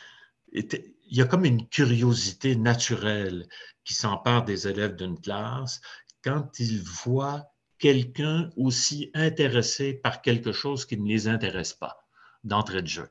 il 0.52 0.84
y 1.10 1.22
a 1.22 1.24
comme 1.24 1.44
une 1.44 1.68
curiosité 1.68 2.54
naturelle 2.54 3.48
qui 3.82 3.94
s'empare 3.94 4.44
des 4.44 4.68
élèves 4.68 4.94
d'une 4.94 5.18
classe 5.18 5.80
quand 6.26 6.58
ils 6.58 6.82
voient 6.82 7.52
quelqu'un 7.78 8.50
aussi 8.56 9.12
intéressé 9.14 9.94
par 9.94 10.22
quelque 10.22 10.50
chose 10.50 10.84
qui 10.84 10.98
ne 10.98 11.06
les 11.06 11.28
intéresse 11.28 11.72
pas 11.72 12.04
d'entrée 12.42 12.82
de 12.82 12.88
jeu. 12.88 13.08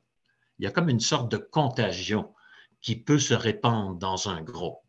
Il 0.60 0.65
y 0.65 0.67
a 0.67 0.72
comme 0.72 0.89
une 0.89 1.00
sorte 1.00 1.31
de 1.31 1.38
contagion 1.38 2.34
qui 2.81 2.98
peut 2.98 3.19
se 3.19 3.34
répandre 3.34 3.95
dans 3.95 4.27
un 4.27 4.41
groupe. 4.41 4.81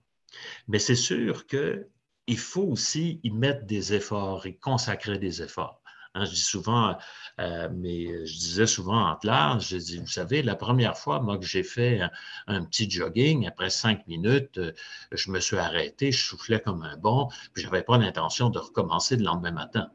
Mais 0.67 0.81
c'est 0.81 0.97
sûr 0.97 1.47
qu'il 1.47 2.39
faut 2.39 2.65
aussi 2.65 3.21
y 3.23 3.31
mettre 3.31 3.65
des 3.65 3.95
efforts 3.95 4.45
et 4.47 4.57
consacrer 4.57 5.19
des 5.19 5.41
efforts. 5.41 5.81
Hein, 6.17 6.25
je 6.25 6.31
dis 6.31 6.41
souvent, 6.41 6.97
euh, 7.41 7.69
mais 7.75 8.25
je 8.27 8.39
disais 8.39 8.67
souvent 8.67 9.11
en 9.11 9.17
classe, 9.17 9.69
je 9.69 9.77
dis, 9.77 9.99
vous 9.99 10.07
savez, 10.07 10.43
la 10.43 10.57
première 10.57 10.97
fois, 10.97 11.21
moi, 11.21 11.37
que 11.37 11.45
j'ai 11.45 11.63
fait 11.63 12.01
un, 12.47 12.65
petit 12.65 12.91
jogging, 12.91 13.47
après 13.47 13.69
cinq 13.69 14.07
minutes, 14.07 14.57
euh, 14.57 14.73
je 15.13 15.31
me 15.31 15.41
suis 15.41 15.59
arrêté, 15.59 16.13
je 16.13 16.25
soufflais 16.25 16.59
comme 16.61 16.83
un 16.83 16.97
bon, 16.97 17.29
puis 17.53 17.63
je 17.63 17.69
n'avais 17.69 17.83
pas 17.83 17.99
l'intention 17.99 18.49
de 18.49 18.59
recommencer 18.59 19.17
le 19.17 19.25
lendemain 19.25 19.53
matin. 19.53 19.91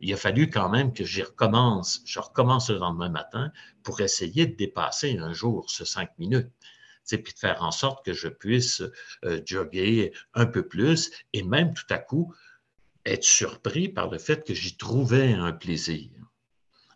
Il 0.00 0.12
a 0.12 0.16
fallu 0.16 0.48
quand 0.48 0.68
même 0.68 0.92
que 0.92 1.04
j'y 1.04 1.22
recommence, 1.22 2.02
je 2.06 2.20
recommence 2.20 2.70
le 2.70 2.78
lendemain 2.78 3.08
matin 3.08 3.50
pour 3.82 4.00
essayer 4.00 4.46
de 4.46 4.54
dépasser 4.54 5.18
un 5.18 5.32
jour 5.32 5.68
ce 5.70 5.84
cinq 5.84 6.16
minutes 6.18 6.52
puis 7.04 7.32
de 7.32 7.38
faire 7.38 7.62
en 7.62 7.70
sorte 7.70 8.04
que 8.04 8.12
je 8.12 8.28
puisse 8.28 8.82
euh, 9.24 9.40
jogger 9.44 10.12
un 10.34 10.46
peu 10.46 10.66
plus 10.66 11.10
et 11.32 11.42
même 11.42 11.74
tout 11.74 11.86
à 11.90 11.98
coup 11.98 12.32
être 13.04 13.24
surpris 13.24 13.88
par 13.88 14.10
le 14.10 14.18
fait 14.18 14.44
que 14.44 14.54
j'y 14.54 14.76
trouvais 14.76 15.32
un 15.32 15.52
plaisir. 15.52 16.10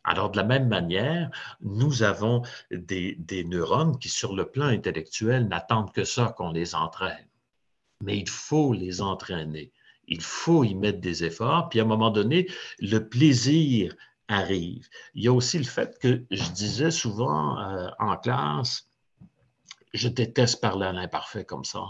Alors, 0.05 0.31
de 0.31 0.37
la 0.37 0.45
même 0.45 0.69
manière, 0.69 1.31
nous 1.61 2.05
avons 2.05 2.43
des, 2.71 3.45
neurones 3.45 3.99
qui, 3.99 4.09
sur 4.09 4.37
le 4.37 4.49
plan 4.49 4.67
intellectuel, 4.67 5.49
n'attendent 5.49 5.93
que 5.93 6.05
ça 6.05 6.33
qu'on 6.37 6.53
les 6.53 6.77
entraîne. 6.77 7.27
Mais 8.03 8.17
il 8.17 8.29
faut 8.29 8.73
les 8.73 9.01
entraîner. 9.01 9.73
Il 10.07 10.23
faut 10.23 10.63
y 10.63 10.77
mettre 10.77 11.01
des 11.01 11.25
efforts. 11.25 11.69
Puis, 11.69 11.81
à 11.81 11.83
un 11.83 11.87
moment 11.87 12.11
donné, 12.11 12.47
le 12.79 13.09
plaisir 13.09 13.97
arrive. 14.29 14.89
Il 15.15 15.25
y 15.25 15.29
a 15.29 15.33
aussi 15.33 15.59
le 15.59 15.65
fait 15.65 15.99
que 15.99 16.25
je 16.31 16.51
disais 16.51 16.93
souvent 16.93 17.59
euh, 17.59 17.89
en 17.99 18.17
classe, 18.17 18.89
je 19.93 20.09
déteste 20.09 20.61
parler 20.61 20.87
à 20.87 20.93
l'imparfait 20.93 21.45
comme 21.45 21.65
ça. 21.65 21.83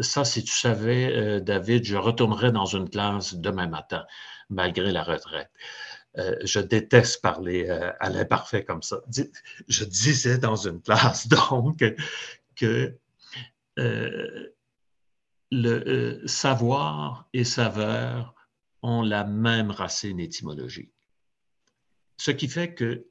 Ça, 0.00 0.24
si 0.24 0.42
tu 0.42 0.52
savais, 0.52 1.14
euh, 1.14 1.40
David, 1.40 1.84
je 1.84 1.96
retournerais 1.96 2.50
dans 2.50 2.64
une 2.64 2.88
classe 2.88 3.34
demain 3.34 3.66
matin, 3.66 4.06
malgré 4.48 4.90
la 4.90 5.02
retraite. 5.02 5.50
Euh, 6.18 6.36
je 6.44 6.60
déteste 6.60 7.20
parler 7.20 7.68
euh, 7.68 7.92
à 8.00 8.08
l'imparfait 8.08 8.64
comme 8.64 8.82
ça. 8.82 9.02
Je 9.68 9.84
disais 9.84 10.38
dans 10.38 10.56
une 10.56 10.80
classe, 10.80 11.28
donc, 11.60 11.84
que 12.56 12.96
le 15.50 16.26
savoir 16.26 17.28
et 17.34 17.44
saveur 17.44 18.34
ont 18.82 19.02
la 19.02 19.24
même 19.24 19.70
racine 19.70 20.20
étymologique. 20.20 20.92
Ce 22.16 22.30
qui 22.30 22.48
fait 22.48 22.74
que 22.74 23.06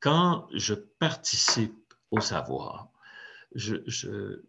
quand 0.00 0.48
je 0.54 0.74
participe 0.74 1.94
au 2.10 2.20
savoir, 2.20 2.90
je, 3.54 3.76
je 3.86 4.42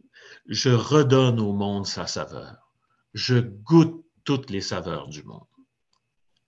redonne 0.70 1.39
au 1.39 1.53
monde 1.53 1.88
sa 1.88 2.08
saveur. 2.08 2.72
Je 3.13 3.39
goûte 3.39 4.06
toutes 4.24 4.50
les 4.50 4.62
saveurs 4.62 5.08
du 5.08 5.24
monde. 5.24 5.48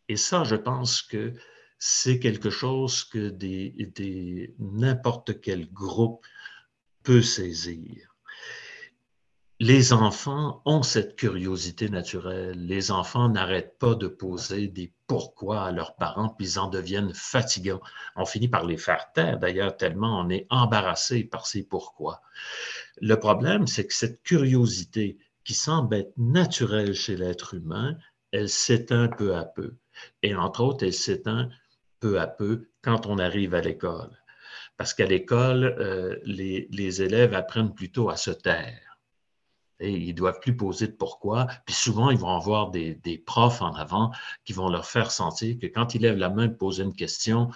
Et 0.07 0.17
ça, 0.17 0.43
je 0.43 0.55
pense 0.55 1.01
que 1.01 1.33
c'est 1.77 2.19
quelque 2.19 2.49
chose 2.49 3.03
que 3.03 3.29
des, 3.29 4.55
n'importe 4.59 5.41
quel 5.41 5.71
groupe 5.71 6.25
peut 7.03 7.21
saisir. 7.21 8.15
Les 9.61 9.93
enfants 9.93 10.61
ont 10.65 10.83
cette 10.83 11.15
curiosité 11.15 11.87
naturelle. 11.87 12.65
Les 12.65 12.91
enfants 12.91 13.29
n'arrêtent 13.29 13.77
pas 13.79 13.95
de 13.95 14.07
poser 14.07 14.67
des 14.67 14.93
pourquoi 15.07 15.63
à 15.63 15.71
leurs 15.71 15.95
parents, 15.95 16.27
puis 16.27 16.45
ils 16.45 16.59
en 16.59 16.67
deviennent 16.67 17.13
fatigants. 17.13 17.79
On 18.17 18.25
finit 18.25 18.49
par 18.49 18.65
les 18.65 18.77
faire 18.77 19.13
taire, 19.13 19.39
d'ailleurs, 19.39 19.77
tellement 19.77 20.19
on 20.19 20.29
est 20.29 20.45
embarrassé 20.49 21.23
par 21.23 21.47
ces 21.47 21.63
pourquoi. 21.63 22.21
Le 23.01 23.15
problème, 23.15 23.67
c'est 23.67 23.87
que 23.87 23.93
cette 23.93 24.23
curiosité 24.23 25.17
qui 25.43 25.53
semble 25.53 25.95
être 25.95 26.13
naturelle 26.17 26.93
chez 26.93 27.15
l'être 27.15 27.53
humain, 27.53 27.97
elle 28.31 28.49
s'éteint 28.49 29.07
peu 29.07 29.35
à 29.35 29.45
peu. 29.45 29.75
Et 30.23 30.35
entre 30.35 30.61
autres, 30.63 30.85
elle 30.85 30.93
s'éteint 30.93 31.49
peu 31.99 32.19
à 32.19 32.27
peu 32.27 32.69
quand 32.81 33.05
on 33.05 33.19
arrive 33.19 33.53
à 33.53 33.61
l'école. 33.61 34.11
Parce 34.77 34.93
qu'à 34.93 35.05
l'école, 35.05 35.63
euh, 35.79 36.17
les 36.25 37.01
élèves 37.01 37.33
apprennent 37.33 37.73
plutôt 37.73 38.09
à 38.09 38.17
se 38.17 38.31
taire 38.31 38.85
ils 39.79 40.13
doivent 40.13 40.39
plus 40.39 40.55
poser 40.55 40.87
de 40.87 40.93
pourquoi. 40.93 41.47
Puis 41.65 41.75
souvent, 41.75 42.09
ils 42.09 42.17
vont 42.17 42.35
avoir 42.35 42.71
des, 42.71 43.23
profs 43.25 43.61
en 43.61 43.73
avant 43.73 44.11
qui 44.45 44.53
vont 44.53 44.69
leur 44.69 44.85
faire 44.85 45.11
sentir 45.11 45.57
que 45.59 45.67
quand 45.67 45.95
ils 45.95 46.01
lèvent 46.01 46.17
la 46.17 46.29
main 46.29 46.47
pour 46.47 46.57
poser 46.57 46.83
une 46.83 46.95
question, 46.95 47.49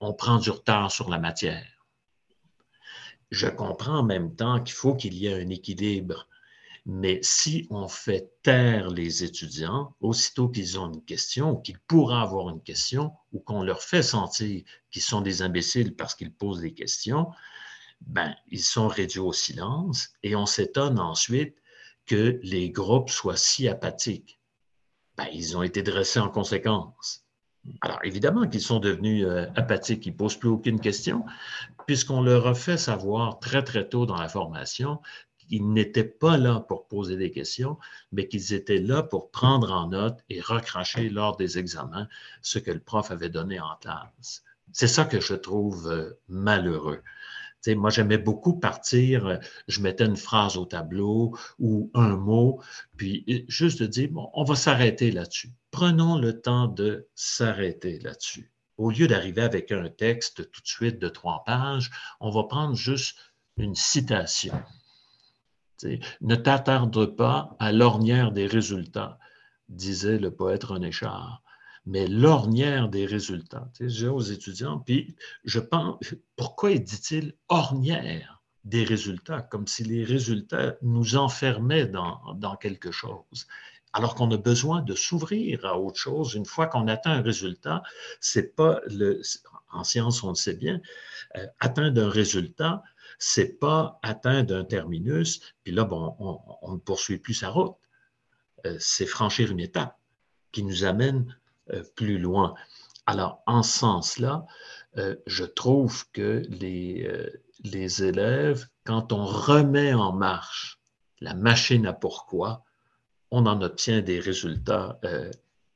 on 0.00 0.12
prend 0.14 0.38
du 0.38 0.50
retard 0.50 0.90
sur 0.90 1.10
la 1.10 1.18
matière. 1.18 1.66
Je 3.32 3.46
comprends 3.46 4.00
en 4.00 4.02
même 4.02 4.36
temps 4.36 4.62
qu'il 4.62 4.74
faut 4.74 4.94
qu'il 4.94 5.14
y 5.14 5.26
ait 5.26 5.42
un 5.42 5.48
équilibre. 5.48 6.28
Mais 6.84 7.18
si 7.22 7.66
on 7.70 7.88
fait 7.88 8.30
taire 8.42 8.90
les 8.90 9.24
étudiants, 9.24 9.96
aussitôt 10.00 10.50
qu'ils 10.50 10.78
ont 10.78 10.92
une 10.92 11.02
question 11.02 11.56
qu'ils 11.56 11.78
pourraient 11.78 12.20
avoir 12.20 12.50
une 12.50 12.62
question, 12.62 13.10
ou 13.32 13.40
qu'on 13.40 13.62
leur 13.62 13.82
fait 13.82 14.02
sentir 14.02 14.62
qu'ils 14.90 15.02
sont 15.02 15.22
des 15.22 15.40
imbéciles 15.40 15.96
parce 15.96 16.14
qu'ils 16.14 16.34
posent 16.34 16.60
des 16.60 16.74
questions, 16.74 17.30
ben, 18.02 18.36
ils 18.48 18.62
sont 18.62 18.86
réduits 18.86 19.20
au 19.20 19.32
silence 19.32 20.10
et 20.22 20.36
on 20.36 20.44
s'étonne 20.44 20.98
ensuite 20.98 21.56
que 22.04 22.38
les 22.42 22.68
groupes 22.68 23.08
soient 23.08 23.38
si 23.38 23.66
apathiques. 23.66 24.40
Ben, 25.16 25.28
ils 25.32 25.56
ont 25.56 25.62
été 25.62 25.82
dressés 25.82 26.20
en 26.20 26.28
conséquence. 26.28 27.24
Alors, 27.80 28.00
évidemment 28.02 28.48
qu'ils 28.48 28.60
sont 28.60 28.80
devenus 28.80 29.24
euh, 29.24 29.46
apathiques, 29.54 30.06
ils 30.06 30.12
ne 30.12 30.16
posent 30.16 30.36
plus 30.36 30.48
aucune 30.48 30.80
question, 30.80 31.24
puisqu'on 31.86 32.20
leur 32.20 32.46
a 32.46 32.54
fait 32.54 32.76
savoir 32.76 33.38
très, 33.38 33.62
très 33.62 33.88
tôt 33.88 34.06
dans 34.06 34.16
la 34.16 34.28
formation 34.28 35.00
qu'ils 35.48 35.72
n'étaient 35.72 36.04
pas 36.04 36.38
là 36.38 36.60
pour 36.60 36.88
poser 36.88 37.16
des 37.16 37.30
questions, 37.30 37.78
mais 38.10 38.26
qu'ils 38.26 38.52
étaient 38.52 38.78
là 38.78 39.02
pour 39.02 39.30
prendre 39.30 39.72
en 39.72 39.88
note 39.88 40.18
et 40.28 40.40
recracher 40.40 41.08
lors 41.08 41.36
des 41.36 41.58
examens 41.58 42.08
ce 42.40 42.58
que 42.58 42.70
le 42.70 42.80
prof 42.80 43.10
avait 43.10 43.28
donné 43.28 43.60
en 43.60 43.76
classe. 43.80 44.42
C'est 44.72 44.88
ça 44.88 45.04
que 45.04 45.20
je 45.20 45.34
trouve 45.34 45.90
euh, 45.90 46.18
moi, 47.68 47.90
j'aimais 47.90 48.18
beaucoup 48.18 48.58
partir, 48.58 49.38
je 49.68 49.80
mettais 49.80 50.04
une 50.04 50.16
phrase 50.16 50.56
au 50.56 50.64
tableau 50.64 51.36
ou 51.58 51.90
un 51.94 52.16
mot, 52.16 52.60
puis 52.96 53.24
euh, 53.28 53.40
juste 53.48 53.80
de 53.80 53.86
dire, 53.86 54.10
on 54.34 54.44
va 54.44 54.56
s'arrêter 54.56 55.10
là-dessus. 55.10 55.50
Prenons 55.70 56.18
le 56.18 56.40
temps 56.40 56.66
de 56.66 57.08
s'arrêter 57.14 57.98
là-dessus. 58.00 58.52
Au 58.78 58.90
lieu 58.90 59.06
d'arriver 59.06 59.42
avec 59.42 59.70
un 59.70 59.88
texte 59.88 60.50
tout 60.50 60.60
de 60.60 60.66
suite 60.66 60.98
de 60.98 61.08
trois 61.08 61.44
pages, 61.44 61.90
on 62.20 62.30
va 62.30 62.44
prendre 62.44 62.74
juste 62.74 63.16
une 63.56 63.74
citation. 63.74 64.60
ne 66.20 66.34
t'attarde 66.34 67.06
pas 67.16 67.54
à 67.58 67.70
l'ornière 67.70 68.32
des 68.32 68.46
résultats, 68.46 69.18
disait 69.68 70.18
le 70.18 70.34
poète 70.34 70.64
René 70.64 70.90
Char 70.90 71.41
mais 71.86 72.06
l'ornière 72.06 72.88
des 72.88 73.06
résultats. 73.06 73.68
Tu 73.74 73.90
sais, 73.90 74.06
aux 74.06 74.20
étudiants, 74.20 74.78
puis 74.78 75.16
je 75.44 75.60
pense, 75.60 75.96
pourquoi 76.36 76.74
dit-il 76.78 77.34
ornière 77.48 78.42
des 78.64 78.84
résultats, 78.84 79.42
comme 79.42 79.66
si 79.66 79.82
les 79.82 80.04
résultats 80.04 80.76
nous 80.82 81.16
enfermaient 81.16 81.86
dans, 81.86 82.34
dans 82.34 82.56
quelque 82.56 82.92
chose 82.92 83.46
alors 83.92 84.14
qu'on 84.14 84.30
a 84.30 84.36
besoin 84.36 84.80
de 84.82 84.94
s'ouvrir 84.94 85.64
à 85.64 85.78
autre 85.78 85.98
chose. 85.98 86.34
Une 86.34 86.46
fois 86.46 86.66
qu'on 86.66 86.88
atteint 86.88 87.12
un 87.12 87.22
résultat, 87.22 87.82
c'est 88.20 88.54
pas 88.56 88.80
le, 88.86 89.20
en 89.70 89.84
science 89.84 90.22
on 90.22 90.30
le 90.30 90.34
sait 90.34 90.54
bien, 90.54 90.80
euh, 91.36 91.46
atteindre 91.60 92.02
un 92.02 92.08
résultat, 92.08 92.82
c'est 93.18 93.58
pas 93.58 93.98
atteindre 94.02 94.56
un 94.56 94.64
terminus, 94.64 95.40
puis 95.62 95.72
là, 95.72 95.84
bon, 95.84 96.16
on, 96.62 96.72
ne 96.72 96.78
poursuit 96.78 97.18
plus 97.18 97.34
sa 97.34 97.50
route. 97.50 97.76
Euh, 98.66 98.76
c'est 98.80 99.06
franchir 99.06 99.50
une 99.50 99.60
étape 99.60 99.98
qui 100.52 100.62
nous 100.62 100.84
amène 100.84 101.36
plus 101.96 102.18
loin. 102.18 102.54
Alors, 103.06 103.42
en 103.46 103.62
ce 103.62 103.78
sens-là, 103.78 104.46
euh, 104.98 105.16
je 105.26 105.44
trouve 105.44 106.10
que 106.12 106.42
les, 106.48 107.06
euh, 107.06 107.30
les 107.64 108.04
élèves, 108.04 108.66
quand 108.84 109.12
on 109.12 109.24
remet 109.24 109.94
en 109.94 110.12
marche 110.12 110.80
la 111.20 111.34
machine 111.34 111.86
à 111.86 111.92
pourquoi, 111.92 112.64
on 113.30 113.46
en 113.46 113.62
obtient 113.62 114.02
des 114.02 114.20
résultats 114.20 115.00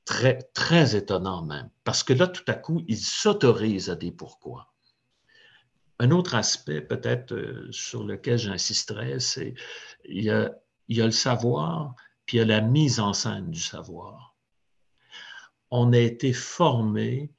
très, 0.04 0.96
étonnants 0.96 1.42
même. 1.44 1.70
Parce 1.84 2.02
que 2.02 2.12
là, 2.12 2.26
tout 2.26 2.44
à 2.48 2.54
coup, 2.54 2.82
ils 2.88 2.98
s'autorisent 2.98 3.90
à 3.90 3.96
des 3.96 4.12
pourquoi. 4.12 4.74
Un 5.98 6.10
autre 6.10 6.34
aspect 6.34 6.80
peut-être 6.80 7.68
sur 7.70 8.04
lequel 8.04 8.38
j'insisterai, 8.38 9.20
c'est 9.20 9.54
il 10.04 10.24
y 10.24 10.30
a, 10.30 10.52
y 10.88 11.00
a 11.00 11.06
le 11.06 11.12
savoir, 11.12 11.94
puis 12.26 12.36
il 12.36 12.40
y 12.40 12.42
a 12.42 12.46
la 12.46 12.60
mise 12.60 13.00
en 13.00 13.12
scène 13.12 13.50
du 13.50 13.60
savoir. 13.60 14.25
On 15.78 15.92
a 15.92 15.98
été 15.98 16.32
formé 16.32 17.30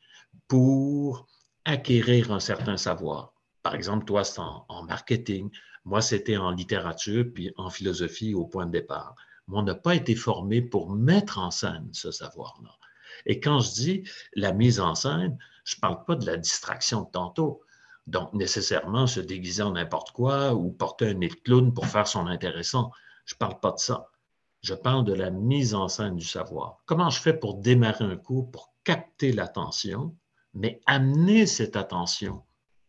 pour 0.48 1.26
acquérir 1.66 2.32
un 2.32 2.40
certain 2.40 2.78
savoir. 2.78 3.34
Par 3.64 3.74
exemple, 3.74 4.06
toi, 4.06 4.24
c'est 4.24 4.40
en, 4.40 4.84
marketing, 4.84 5.50
moi, 5.86 6.04
c'était 6.04 6.38
en 6.38 6.52
littérature, 6.52 7.26
puis 7.34 7.52
en 7.58 7.72
philosophie 7.72 8.36
au 8.36 8.46
point 8.46 8.68
de 8.68 8.72
départ. 8.72 9.16
Mais 9.48 9.58
on 9.58 9.64
n'a 9.64 9.74
pas 9.74 9.96
été 9.96 10.14
formé 10.14 10.62
pour 10.62 10.92
mettre 10.92 11.40
en 11.40 11.50
scène 11.50 11.90
ce 11.94 12.12
savoir-là. 12.12 12.70
Et 13.26 13.40
quand 13.40 13.60
je 13.60 13.72
dis 13.72 14.04
la 14.36 14.54
mise 14.54 14.80
en 14.80 14.94
scène, 14.94 15.36
je 15.64 15.78
ne 15.78 15.82
parle 15.82 16.06
pas 16.06 16.14
de 16.14 16.28
la 16.28 16.38
distraction 16.38 17.06
de 17.06 17.10
tantôt. 17.10 17.64
Donc, 18.06 18.32
nécessairement 18.34 19.08
se 19.08 19.20
déguiser 19.20 19.64
en 19.64 19.72
n'importe 19.72 20.12
quoi 20.12 20.54
ou 20.54 20.70
porter 20.70 21.10
un 21.10 21.16
nez 21.16 21.30
de 21.30 21.34
clown 21.34 21.74
pour 21.74 21.88
faire 21.88 22.08
son 22.08 22.28
intéressant. 22.28 22.92
Je 23.26 23.34
ne 23.34 23.40
parle 23.40 23.60
pas 23.60 23.72
de 23.72 23.80
ça. 23.80 24.12
Je 24.68 24.74
parle 24.74 25.06
de 25.06 25.14
la 25.14 25.30
mise 25.30 25.74
en 25.74 25.88
scène 25.88 26.18
du 26.18 26.26
savoir. 26.26 26.84
Comment 26.86 27.10
je 27.10 27.22
fais 27.22 27.34
pour 27.34 27.56
démarrer 27.56 28.04
un 28.04 28.18
cours, 28.18 28.52
pour 28.52 28.74
capter 28.84 29.32
l'attention, 29.32 30.14
mais 30.54 30.82
amener 30.86 31.46
cette 31.46 31.78
attention 31.78 32.44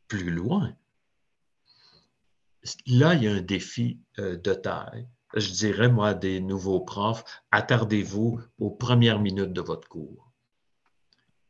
plus 0.09 0.29
loin? 0.29 0.75
Là, 2.89 3.15
il 3.15 3.23
y 3.23 3.29
a 3.29 3.33
un 3.33 3.43
défi 3.43 4.01
euh, 4.19 4.37
de 4.37 4.55
taille. 4.55 5.07
Je 5.35 5.53
dirais, 5.53 5.89
moi, 5.89 6.15
des 6.15 6.41
nouveaux 6.41 6.81
profs, 6.81 7.23
attardez-vous 7.53 8.41
aux 8.59 8.71
premières 8.71 9.21
minutes 9.21 9.53
de 9.53 9.61
votre 9.61 9.87
cours. 9.89 10.33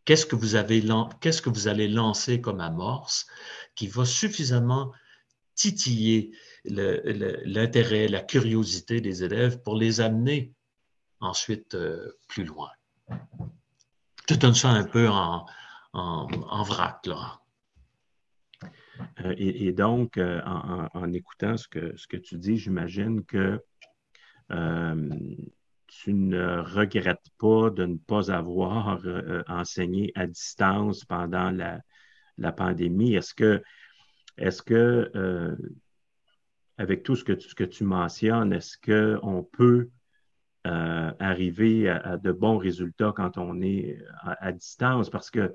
Qu'est-ce 0.05 0.27
que 0.27 0.37
vous, 0.37 0.59
qu'est-ce 1.23 1.41
que 1.41 1.49
vous 1.49 1.69
allez 1.69 1.89
lancer 1.89 2.43
comme 2.43 2.61
amorce 2.61 3.27
qui 3.75 3.87
va 3.87 4.05
suffisamment 4.05 4.93
titiller 5.55 6.33
l'intérêt, 6.69 8.09
la 8.09 8.21
curiosité 8.21 9.01
des 9.01 9.25
élèves 9.25 9.63
pour 9.63 9.77
les 9.77 10.01
amener 10.01 10.53
ensuite 11.21 11.75
euh, 11.75 12.13
plus 12.29 12.45
loin. 12.45 12.71
Je 14.29 14.35
te 14.35 14.41
donne 14.41 14.55
un 14.65 14.85
peu 14.85 15.09
en, 15.09 15.47
vrac, 16.63 17.07
là. 17.07 17.41
Euh, 19.25 19.35
et, 19.39 19.73
donc, 19.73 20.19
euh, 20.19 20.41
en, 20.45 21.13
écoutant 21.13 21.57
ce 21.57 21.67
que, 21.69 21.97
ce 21.97 22.07
que 22.07 22.17
tu 22.17 22.37
dis, 22.37 22.59
j'imagine 22.59 23.25
que 23.25 23.63
tu 25.87 26.13
ne 26.13 26.61
regrettes 26.61 27.31
pas 27.39 27.71
de 27.71 27.87
ne 27.87 27.97
pas 27.97 28.31
avoir 28.31 29.01
enseigné 29.49 30.13
à 30.15 30.27
distance 30.27 31.05
pendant 31.05 31.51
la, 31.51 31.81
la 32.37 32.53
pandémie. 32.53 33.15
Est-ce 33.15 33.35
que, 33.35 33.63
est-ce 34.37 34.63
que 34.63 35.57
avec 36.79 37.03
tout 37.03 37.17
ce 37.17 37.25
que 37.25 37.33
tu, 37.33 37.55
que 37.55 37.65
tu 37.65 37.85
mentionnes, 37.85 38.53
est-ce 38.53 38.79
qu'on 38.79 39.43
peut 39.43 39.91
euh, 40.67 41.11
arriver 41.19 41.89
à, 41.89 42.17
de 42.17 42.33
bons 42.33 42.57
résultats 42.57 43.13
quand 43.15 43.37
on 43.37 43.61
est 43.61 43.99
à, 44.23 44.53
distance? 44.53 45.11
Parce 45.11 45.31
que 45.31 45.53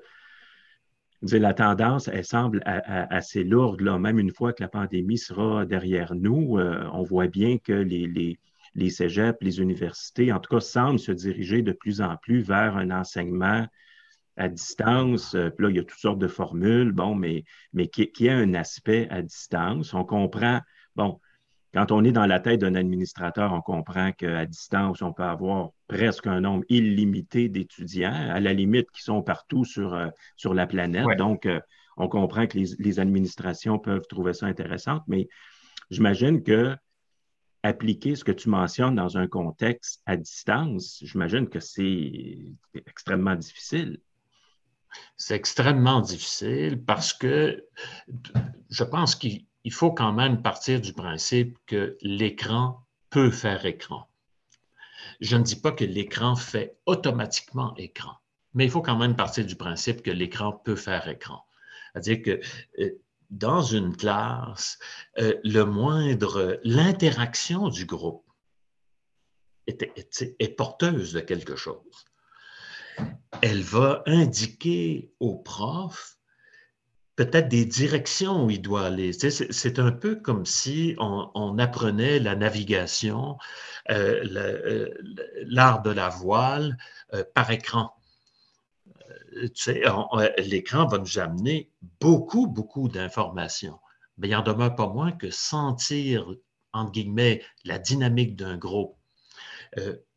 la 1.22 1.54
tendance, 1.54 2.08
elle 2.08 2.24
semble 2.24 2.62
assez 2.64 3.44
lourde, 3.44 3.80
là, 3.80 3.98
même 3.98 4.18
une 4.18 4.32
fois 4.32 4.52
que 4.52 4.62
la 4.62 4.68
pandémie 4.68 5.16
sera 5.16 5.64
derrière 5.64 6.14
nous. 6.14 6.58
Euh, 6.58 6.86
on 6.92 7.02
voit 7.02 7.28
bien 7.28 7.56
que 7.56 7.72
les, 7.72 8.06
les, 8.06 8.38
les 8.74 8.90
cégeps, 8.90 9.38
les 9.40 9.60
universités, 9.60 10.30
en 10.32 10.40
tout 10.40 10.54
cas, 10.54 10.60
semblent 10.60 10.98
se 10.98 11.12
diriger 11.12 11.62
de 11.62 11.72
plus 11.72 12.02
en 12.02 12.16
plus 12.18 12.42
vers 12.42 12.76
un 12.76 12.90
enseignement 12.90 13.66
à 14.36 14.48
distance. 14.48 15.34
Euh, 15.34 15.48
puis 15.48 15.64
là, 15.64 15.70
il 15.70 15.76
y 15.76 15.78
a 15.78 15.84
toutes 15.84 15.98
sortes 15.98 16.18
de 16.18 16.28
formules, 16.28 16.92
bon, 16.92 17.14
mais, 17.14 17.44
mais 17.72 17.88
qui, 17.88 18.10
qui 18.12 18.28
a 18.28 18.36
un 18.36 18.52
aspect 18.52 19.08
à 19.08 19.22
distance. 19.22 19.94
On 19.94 20.04
comprend 20.04 20.60
Bon, 20.96 21.20
quand 21.74 21.90
on 21.90 22.04
est 22.04 22.12
dans 22.12 22.26
la 22.26 22.38
tête 22.38 22.60
d'un 22.60 22.76
administrateur, 22.76 23.52
on 23.52 23.60
comprend 23.60 24.12
qu'à 24.12 24.46
distance, 24.46 25.02
on 25.02 25.12
peut 25.12 25.24
avoir 25.24 25.70
presque 25.88 26.28
un 26.28 26.40
nombre 26.40 26.64
illimité 26.68 27.48
d'étudiants, 27.48 28.30
à 28.30 28.38
la 28.38 28.52
limite 28.52 28.90
qui 28.92 29.02
sont 29.02 29.22
partout 29.22 29.64
sur, 29.64 29.92
euh, 29.92 30.06
sur 30.36 30.54
la 30.54 30.68
planète. 30.68 31.06
Donc, 31.18 31.46
euh, 31.46 31.60
on 31.96 32.08
comprend 32.08 32.46
que 32.46 32.58
les, 32.58 33.00
administrations 33.00 33.80
peuvent 33.80 34.06
trouver 34.08 34.34
ça 34.34 34.46
intéressant, 34.46 35.00
mais 35.08 35.28
j'imagine 35.90 36.42
que 36.42 36.76
appliquer 37.64 38.14
ce 38.14 38.24
que 38.24 38.32
tu 38.32 38.50
mentionnes 38.50 38.94
dans 38.94 39.16
un 39.16 39.26
contexte 39.26 40.02
à 40.06 40.16
distance, 40.16 40.98
j'imagine 41.02 41.48
que 41.48 41.60
c'est 41.60 42.38
extrêmement 42.86 43.34
difficile. 43.34 44.00
C'est 45.16 45.34
extrêmement 45.34 46.00
difficile 46.00 46.80
parce 46.84 47.12
que 47.12 47.64
je 48.70 48.84
pense 48.84 49.16
qu'il 49.16 49.46
il 49.64 49.72
faut 49.72 49.92
quand 49.92 50.12
même 50.12 50.42
partir 50.42 50.80
du 50.80 50.92
principe 50.92 51.58
que 51.66 51.96
l'écran 52.02 52.86
peut 53.10 53.30
faire 53.30 53.64
écran. 53.64 54.08
Je 55.20 55.36
ne 55.36 55.42
dis 55.42 55.56
pas 55.56 55.72
que 55.72 55.84
l'écran 55.84 56.36
fait 56.36 56.78
automatiquement 56.86 57.74
écran, 57.76 58.12
mais 58.52 58.64
il 58.64 58.70
faut 58.70 58.82
quand 58.82 58.98
même 58.98 59.16
partir 59.16 59.46
du 59.46 59.56
principe 59.56 60.02
que 60.02 60.10
l'écran 60.10 60.52
peut 60.52 60.76
faire 60.76 61.08
écran. 61.08 61.44
C'est-à-dire 61.92 62.22
que 62.22 62.40
euh, 62.82 62.90
dans 63.30 63.62
une 63.62 63.96
classe, 63.96 64.78
euh, 65.18 65.34
le 65.44 65.64
moindre, 65.64 66.60
l'interaction 66.64 67.68
du 67.68 67.86
groupe 67.86 68.24
est, 69.66 70.56
porteuse 70.56 71.12
de 71.12 71.20
quelque 71.20 71.56
chose. 71.56 72.04
Elle 73.42 73.62
va 73.62 74.02
indiquer 74.06 75.12
au 75.20 75.36
prof 75.36 76.18
peut-être 77.16 77.48
des 77.48 77.64
directions 77.64 78.44
où 78.44 78.50
il 78.50 78.60
doit 78.60 78.86
aller. 78.86 79.12
c'est 79.12 79.78
un 79.78 79.92
peu 79.92 80.16
comme 80.16 80.46
si 80.46 80.96
on, 80.98 81.58
apprenait 81.58 82.18
la 82.18 82.34
navigation, 82.34 83.38
euh, 83.90 84.24
euh, 84.34 84.88
l'art 85.46 85.82
de 85.82 85.90
la 85.90 86.08
voile 86.08 86.76
euh, 87.12 87.24
par 87.34 87.50
écran. 87.50 87.94
L'écran 89.32 90.86
va 90.86 90.98
nous 90.98 91.18
amener 91.18 91.70
beaucoup, 92.00 92.46
beaucoup 92.46 92.88
d'informations. 92.88 93.78
Mais 94.18 94.28
il 94.28 94.32
n'en 94.32 94.42
demeure 94.42 94.76
pas 94.76 94.88
moins 94.88 95.10
que 95.10 95.30
sentir, 95.30 96.26
entre 96.72 96.92
guillemets, 96.92 97.42
la 97.64 97.78
dynamique 97.78 98.36
d'un 98.36 98.56
groupe, 98.56 98.96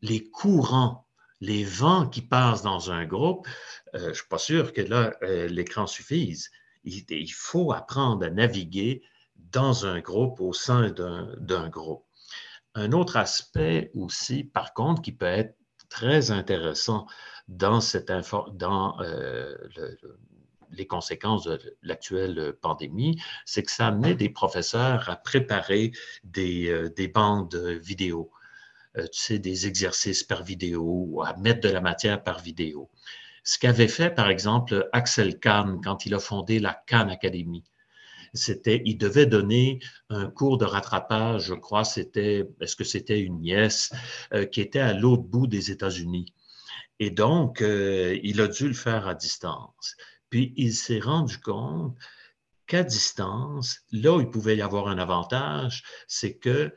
les 0.02 0.28
courants, 0.30 1.04
les 1.40 1.64
vents 1.64 2.08
qui 2.08 2.22
passent 2.22 2.62
dans 2.62 2.92
un 2.92 3.06
groupe, 3.06 3.48
je 3.92 4.06
ne 4.06 4.12
suis 4.12 4.28
pas 4.28 4.38
sûr 4.38 4.72
que 4.72 4.82
là, 4.82 5.14
l'écran 5.20 5.88
suffise 5.88 6.52
il, 6.84 7.32
faut 7.32 7.72
apprendre 7.72 8.24
à 8.24 8.30
naviguer 8.30 9.02
dans 9.36 9.86
un 9.86 10.00
groupe, 10.00 10.40
au 10.40 10.52
sein 10.52 10.90
d'un 10.90 11.68
groupe. 11.68 12.04
Un 12.74 12.92
autre 12.92 13.16
aspect 13.16 13.90
aussi, 13.94 14.44
par 14.44 14.74
contre, 14.74 15.02
qui 15.02 15.12
peut 15.12 15.26
être 15.26 15.56
très 15.88 16.30
intéressant 16.30 17.06
dans, 17.48 17.80
euh, 19.00 19.56
les 20.70 20.86
conséquences 20.86 21.44
de 21.44 21.58
l'actuelle 21.82 22.52
pandémie, 22.60 23.20
c'est 23.46 23.62
que 23.62 23.70
ça 23.70 23.86
amenait 23.86 24.14
des 24.14 24.28
professeurs 24.28 25.08
à 25.08 25.16
préparer 25.16 25.92
des, 26.24 26.68
euh, 26.68 26.90
des 26.90 27.08
bandes 27.08 27.56
vidéo, 27.56 28.30
euh, 28.98 29.06
tu 29.10 29.20
sais, 29.20 29.38
des 29.38 29.66
exercices 29.66 30.22
par 30.22 30.42
vidéo, 30.42 31.22
à 31.24 31.34
mettre 31.36 31.60
de 31.60 31.70
la 31.70 31.80
matière 31.80 32.22
par 32.22 32.38
vidéo 32.40 32.90
ce 33.48 33.58
qu'avait 33.58 33.88
fait, 33.88 34.10
par 34.10 34.28
exemple, 34.28 34.90
Axel 34.92 35.40
Kahn 35.40 35.80
quand 35.82 36.04
il 36.04 36.12
a 36.12 36.18
fondé 36.18 36.58
la 36.58 36.74
Kahn 36.86 37.08
Academy. 37.08 37.64
C'était, 38.34 38.82
il 38.84 38.98
devait 38.98 39.24
donner 39.24 39.78
un 40.10 40.26
cours 40.26 40.58
de 40.58 40.66
rattrapage, 40.66 41.46
je 41.46 41.54
crois, 41.54 41.84
c'était, 41.84 42.46
est-ce 42.60 42.76
que 42.76 42.84
c'était 42.84 43.18
une 43.18 43.40
nièce 43.40 43.90
euh, 44.34 44.44
qui 44.44 44.60
était 44.60 44.80
à 44.80 44.92
l'autre 44.92 45.22
bout 45.22 45.46
des 45.46 45.70
États-Unis. 45.70 46.34
Et 47.00 47.08
donc, 47.08 47.62
euh, 47.62 48.20
il 48.22 48.42
a 48.42 48.48
dû 48.48 48.68
le 48.68 48.74
faire 48.74 49.08
à 49.08 49.14
distance. 49.14 49.96
Puis, 50.28 50.52
il 50.58 50.74
s'est 50.74 51.00
rendu 51.00 51.38
compte 51.38 51.96
qu'à 52.66 52.82
distance, 52.82 53.78
là 53.92 54.14
où 54.14 54.20
il 54.20 54.28
pouvait 54.28 54.58
y 54.58 54.62
avoir 54.62 54.88
un 54.88 54.98
avantage, 54.98 55.84
c'est 56.06 56.36
que 56.36 56.70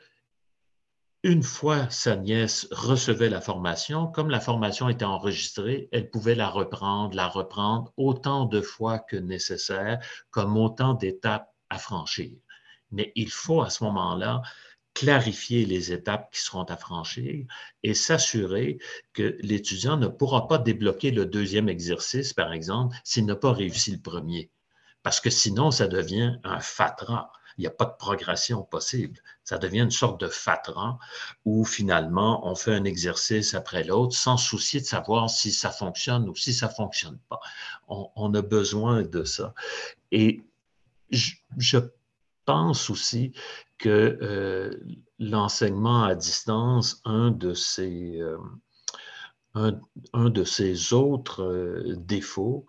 une 1.24 1.42
fois 1.44 1.88
sa 1.90 2.16
nièce 2.16 2.66
recevait 2.72 3.28
la 3.28 3.40
formation, 3.40 4.08
comme 4.08 4.28
la 4.30 4.40
formation 4.40 4.88
était 4.88 5.04
enregistrée, 5.04 5.88
elle 5.92 6.10
pouvait 6.10 6.34
la 6.34 6.48
reprendre, 6.48 7.14
la 7.14 7.28
reprendre 7.28 7.92
autant 7.96 8.44
de 8.44 8.60
fois 8.60 8.98
que 8.98 9.16
nécessaire, 9.16 10.04
comme 10.30 10.56
autant 10.56 10.94
d'étapes 10.94 11.52
à 11.70 11.78
franchir. 11.78 12.36
Mais 12.90 13.12
il 13.14 13.30
faut 13.30 13.62
à 13.62 13.70
ce 13.70 13.84
moment-là 13.84 14.42
clarifier 14.94 15.64
les 15.64 15.92
étapes 15.92 16.30
qui 16.32 16.40
seront 16.40 16.64
à 16.64 16.76
franchir 16.76 17.46
et 17.82 17.94
s'assurer 17.94 18.78
que 19.12 19.38
l'étudiant 19.40 19.96
ne 19.96 20.08
pourra 20.08 20.48
pas 20.48 20.58
débloquer 20.58 21.12
le 21.12 21.24
deuxième 21.24 21.68
exercice, 21.68 22.34
par 22.34 22.52
exemple, 22.52 22.96
s'il 23.04 23.26
n'a 23.26 23.36
pas 23.36 23.52
réussi 23.52 23.92
le 23.92 24.00
premier. 24.00 24.50
Parce 25.02 25.20
que 25.20 25.30
sinon, 25.30 25.70
ça 25.70 25.88
devient 25.88 26.36
un 26.44 26.60
fatras. 26.60 27.30
Il 27.58 27.62
n'y 27.62 27.66
a 27.66 27.70
pas 27.70 27.84
de 27.84 27.96
progression 27.98 28.62
possible. 28.62 29.20
Ça 29.44 29.58
devient 29.58 29.80
une 29.80 29.90
sorte 29.90 30.20
de 30.20 30.28
fatras 30.28 30.98
où 31.44 31.64
finalement 31.64 32.46
on 32.46 32.54
fait 32.54 32.74
un 32.74 32.84
exercice 32.84 33.54
après 33.54 33.84
l'autre 33.84 34.16
sans 34.16 34.36
soucier 34.36 34.80
de 34.80 34.86
savoir 34.86 35.30
si 35.30 35.52
ça 35.52 35.70
fonctionne 35.70 36.28
ou 36.28 36.34
si 36.34 36.52
ça 36.54 36.68
ne 36.68 36.72
fonctionne 36.72 37.18
pas. 37.28 37.40
On, 37.88 38.32
a 38.34 38.42
besoin 38.42 39.02
de 39.02 39.24
ça. 39.24 39.54
Et 40.10 40.42
je, 41.10 41.78
pense 42.44 42.90
aussi 42.90 43.32
que 43.78 44.18
euh, 44.20 44.70
l'enseignement 45.20 46.02
à 46.02 46.16
distance, 46.16 47.00
un 47.04 47.30
de 47.30 47.54
ses, 47.54 48.20
euh, 48.20 48.36
un, 49.54 50.30
de 50.30 50.42
ses 50.42 50.92
autres 50.92 51.44
euh, 51.44 51.94
défauts, 51.98 52.66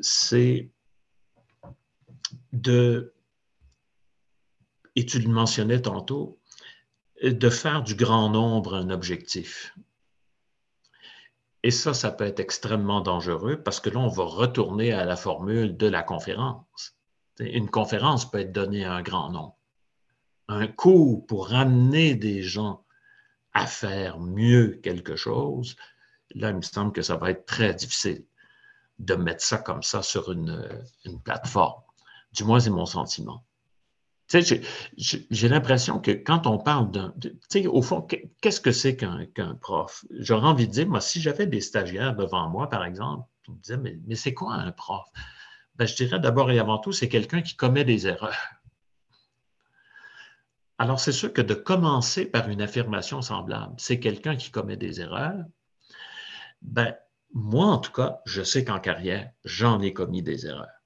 c'est 0.00 0.70
de, 2.52 3.12
et 4.98 5.06
tu 5.06 5.20
le 5.20 5.28
mentionnais 5.28 5.80
tantôt, 5.80 6.40
de 7.22 7.50
faire 7.50 7.84
du 7.84 7.94
grand 7.94 8.30
nombre 8.30 8.74
un 8.74 8.90
objectif. 8.90 9.72
Et 11.62 11.70
ça, 11.70 11.94
ça 11.94 12.10
peut 12.10 12.24
être 12.24 12.40
extrêmement 12.40 13.00
dangereux 13.00 13.62
parce 13.62 13.78
que 13.78 13.90
là, 13.90 14.00
on 14.00 14.08
va 14.08 14.24
retourner 14.24 14.92
à 14.92 15.04
la 15.04 15.14
formule 15.14 15.76
de 15.76 15.86
la 15.86 16.02
conférence. 16.02 16.96
Une 17.38 17.70
conférence 17.70 18.28
peut 18.28 18.40
être 18.40 18.50
donnée 18.50 18.84
à 18.84 18.92
un 18.92 19.02
grand 19.02 19.30
nombre. 19.30 19.56
Un 20.48 20.66
cours 20.66 21.24
pour 21.26 21.54
amener 21.54 22.16
des 22.16 22.42
gens 22.42 22.84
à 23.52 23.68
faire 23.68 24.18
mieux 24.18 24.80
quelque 24.82 25.14
chose, 25.14 25.76
là, 26.34 26.50
il 26.50 26.56
me 26.56 26.62
semble 26.62 26.90
que 26.92 27.02
ça 27.02 27.16
va 27.16 27.30
être 27.30 27.46
très 27.46 27.72
difficile 27.72 28.24
de 28.98 29.14
mettre 29.14 29.44
ça 29.44 29.58
comme 29.58 29.84
ça 29.84 30.02
sur 30.02 30.32
une, 30.32 30.68
plateforme. 31.22 31.82
Du 32.32 32.42
moins, 32.42 32.58
c'est 32.58 32.70
mon 32.70 32.86
sentiment. 32.86 33.44
J'ai 34.28 35.48
l'impression 35.48 36.00
que 36.00 36.10
quand 36.10 36.46
on 36.46 36.58
parle 36.58 36.90
d'un. 36.90 37.14
Au 37.66 37.82
fond, 37.82 38.06
qu'est-ce 38.40 38.60
que 38.60 38.72
c'est 38.72 38.96
qu'un 38.96 39.54
prof? 39.60 40.04
J'aurais 40.10 40.46
envie 40.46 40.66
de 40.66 40.72
dire, 40.72 40.88
moi, 40.88 41.00
si 41.00 41.20
j'avais 41.20 41.46
des 41.46 41.62
stagiaires 41.62 42.14
devant 42.14 42.48
moi, 42.48 42.68
par 42.68 42.84
exemple, 42.84 43.26
qui 43.42 43.52
me 43.52 43.56
disaient, 43.56 43.78
mais, 43.78 43.98
mais 44.06 44.16
c'est 44.16 44.34
quoi 44.34 44.54
un 44.54 44.70
prof? 44.72 45.06
Ben, 45.76 45.86
je 45.86 45.94
dirais 45.94 46.20
d'abord 46.20 46.50
et 46.50 46.58
avant 46.58 46.78
tout, 46.78 46.92
c'est 46.92 47.08
quelqu'un 47.08 47.40
qui 47.40 47.56
commet 47.56 47.84
des 47.84 48.06
erreurs. 48.06 48.36
Alors, 50.76 51.00
c'est 51.00 51.12
sûr 51.12 51.32
que 51.32 51.42
de 51.42 51.54
commencer 51.54 52.26
par 52.26 52.48
une 52.48 52.60
affirmation 52.60 53.22
semblable, 53.22 53.74
c'est 53.78 53.98
quelqu'un 53.98 54.36
qui 54.36 54.50
commet 54.50 54.76
des 54.76 55.00
erreurs, 55.00 55.44
ben, 56.62 56.94
moi, 57.32 57.66
en 57.66 57.78
tout 57.78 57.92
cas, 57.92 58.20
je 58.26 58.42
sais 58.42 58.64
qu'en 58.64 58.78
carrière, 58.78 59.30
j'en 59.44 59.80
ai 59.80 59.92
commis 59.92 60.22
des 60.22 60.46
erreurs. 60.46 60.77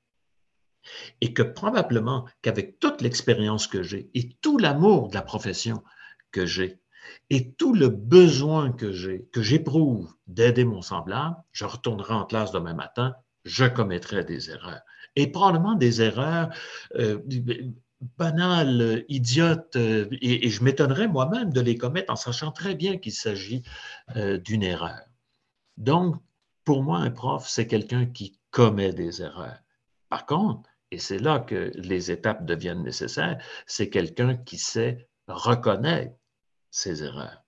Et 1.20 1.32
que 1.32 1.42
probablement 1.42 2.26
qu'avec 2.42 2.78
toute 2.78 3.00
l'expérience 3.00 3.66
que 3.66 3.82
j'ai 3.82 4.10
et 4.14 4.30
tout 4.40 4.58
l'amour 4.58 5.08
de 5.08 5.14
la 5.14 5.22
profession 5.22 5.82
que 6.30 6.46
j'ai 6.46 6.80
et 7.30 7.52
tout 7.52 7.74
le 7.74 7.88
besoin 7.88 8.72
que 8.72 8.92
j'ai, 8.92 9.28
que 9.32 9.42
j'éprouve 9.42 10.12
d'aider 10.26 10.64
mon 10.64 10.82
semblable, 10.82 11.36
je 11.52 11.64
retournerai 11.64 12.14
en 12.14 12.24
classe 12.24 12.52
demain 12.52 12.74
matin 12.74 13.14
je 13.44 13.64
commettrais 13.64 14.24
des 14.24 14.50
erreurs. 14.50 14.82
Et 15.16 15.26
probablement 15.26 15.74
des 15.74 16.00
erreurs 16.00 16.54
euh, 16.94 17.20
banales, 18.18 19.04
idiotes, 19.08 19.76
euh, 19.76 20.08
et, 20.20 20.48
je 20.48 20.64
m'étonnerais 20.64 21.08
moi-même 21.08 21.52
de 21.52 21.60
les 21.60 21.76
commettre 21.76 22.12
en 22.12 22.16
sachant 22.16 22.52
très 22.52 22.74
bien 22.74 22.98
qu'il 22.98 23.12
s'agit 23.12 23.62
euh, 24.16 24.38
d'une 24.38 24.62
erreur. 24.62 25.00
Donc, 25.76 26.16
pour 26.64 26.82
moi, 26.82 26.98
un 26.98 27.10
prof, 27.10 27.46
c'est 27.48 27.66
quelqu'un 27.66 28.06
qui 28.06 28.38
commet 28.50 28.92
des 28.92 29.22
erreurs. 29.22 29.58
Par 30.08 30.26
contre, 30.26 30.68
et 30.92 30.98
c'est 30.98 31.18
là 31.18 31.38
que 31.40 31.72
les 31.74 32.10
étapes 32.10 32.44
deviennent 32.44 32.82
nécessaires, 32.82 33.42
c'est 33.66 33.88
quelqu'un 33.88 34.36
qui 34.36 34.58
sait 34.58 35.08
reconnaître 35.26 36.14
ses 36.70 37.02
erreurs. 37.02 37.42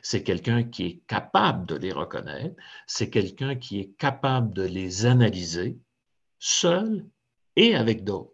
C'est 0.00 0.22
quelqu'un 0.22 0.62
qui 0.62 0.86
est 0.86 1.02
capable 1.08 1.66
de 1.66 1.74
les 1.74 1.90
reconnaître, 1.90 2.54
c'est 2.86 3.10
quelqu'un 3.10 3.56
qui 3.56 3.80
est 3.80 3.90
capable 3.98 4.54
de 4.54 4.62
les 4.62 5.06
analyser 5.06 5.76
seul 6.38 7.04
et 7.56 7.74
avec 7.74 8.04
d'autres. 8.04 8.32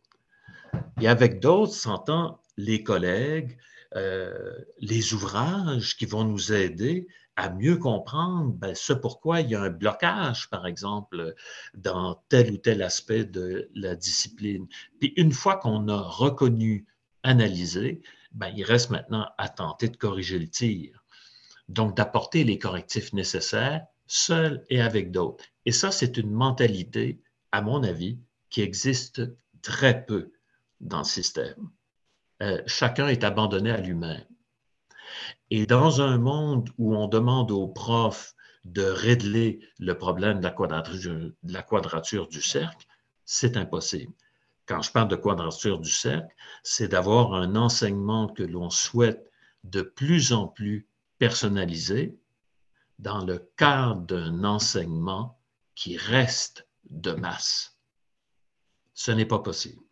Et 1.01 1.09
avec 1.09 1.40
d'autres, 1.40 1.73
s'entend 1.73 2.42
les 2.59 2.83
collègues, 2.83 3.57
euh, 3.96 4.53
les 4.79 5.14
ouvrages 5.14 5.96
qui 5.96 6.05
vont 6.05 6.25
nous 6.25 6.53
aider 6.53 7.09
à 7.40 7.48
mieux 7.48 7.79
comprendre 7.79 8.53
ben, 8.53 8.74
ce 8.74 8.92
pourquoi 8.92 9.40
il 9.40 9.50
y 9.50 9.55
a 9.55 9.62
un 9.62 9.70
blocage, 9.70 10.50
par 10.50 10.66
exemple, 10.66 11.35
dans 11.74 12.22
tel 12.29 12.53
ou 12.53 12.57
tel 12.59 12.83
aspect 12.83 13.24
de 13.24 13.70
la 13.74 13.96
discipline. 13.96 14.66
Puis 15.00 15.14
une 15.16 15.33
fois 15.33 15.57
qu'on 15.57 15.88
a 15.88 15.96
reconnu, 15.96 16.87
analysé, 17.22 18.03
ben, 18.33 18.53
il 18.55 18.62
reste 18.62 18.90
maintenant 18.90 19.26
à 19.38 19.48
tenter 19.48 19.88
de 19.88 19.96
corriger 19.96 20.38
le 20.38 20.48
tir. 20.48 21.03
Donc, 21.68 21.96
d'apporter 21.96 22.44
les 22.44 22.59
correctifs 22.59 23.12
nécessaires 23.12 23.87
seul 24.07 24.64
et 24.68 24.83
avec 24.83 25.11
d'autres. 25.11 25.44
Et 25.64 25.72
ça, 25.72 25.90
c'est 25.92 26.16
une 26.18 26.31
mentalité, 26.31 27.22
à 27.53 27.62
mon 27.62 27.83
avis, 27.85 28.18
qui 28.50 28.61
existe 28.61 29.22
très 29.62 30.05
peu 30.05 30.33
dans 30.81 30.98
le 30.98 31.05
système. 31.05 31.70
Euh, 32.42 32.61
chacun 32.66 33.09
est 33.09 33.24
abandonné 33.24 33.70
à 33.70 33.81
lui-même. 33.81 34.24
Et 35.51 35.66
dans 35.66 36.01
un 36.01 36.18
monde 36.18 36.70
où 36.79 36.94
on 36.96 37.09
demande 37.09 37.51
aux 37.51 37.68
profs 37.68 38.35
de 38.64 38.83
régler 38.83 39.61
le 39.79 39.96
problème 39.96 40.38
de 40.38 40.44
la 40.44 40.51
quadrature, 40.51 41.33
de 41.42 41.53
la 41.53 41.62
quadrature 41.62 42.29
du 42.29 42.42
cercle, 42.42 42.87
c'est 43.25 43.57
impossible. 43.57 44.12
Quand 44.66 44.83
je 44.83 44.92
parle 44.92 45.09
de 45.09 45.16
quadrature 45.16 45.81
du 45.81 45.90
cercle, 45.90 46.35
c'est 46.62 46.88
d'avoir 46.88 47.35
un 47.35 47.57
enseignement 47.57 48.29
que 48.29 48.42
l'on 48.42 48.70
souhaite 48.70 49.31
de 49.64 49.83
plus 49.83 50.33
en 50.33 50.46
plus 50.46 50.87
personnalisé 51.18 52.16
dans 52.99 53.25
le 53.25 53.38
cadre 53.57 54.03
d'un 54.03 54.44
enseignement 54.44 55.38
qui 55.75 55.96
reste 55.96 56.66
de 56.90 57.12
masse. 57.12 57.79
Ce 58.94 59.11
n'est 59.11 59.27
pas 59.27 59.38
possible. 59.38 59.83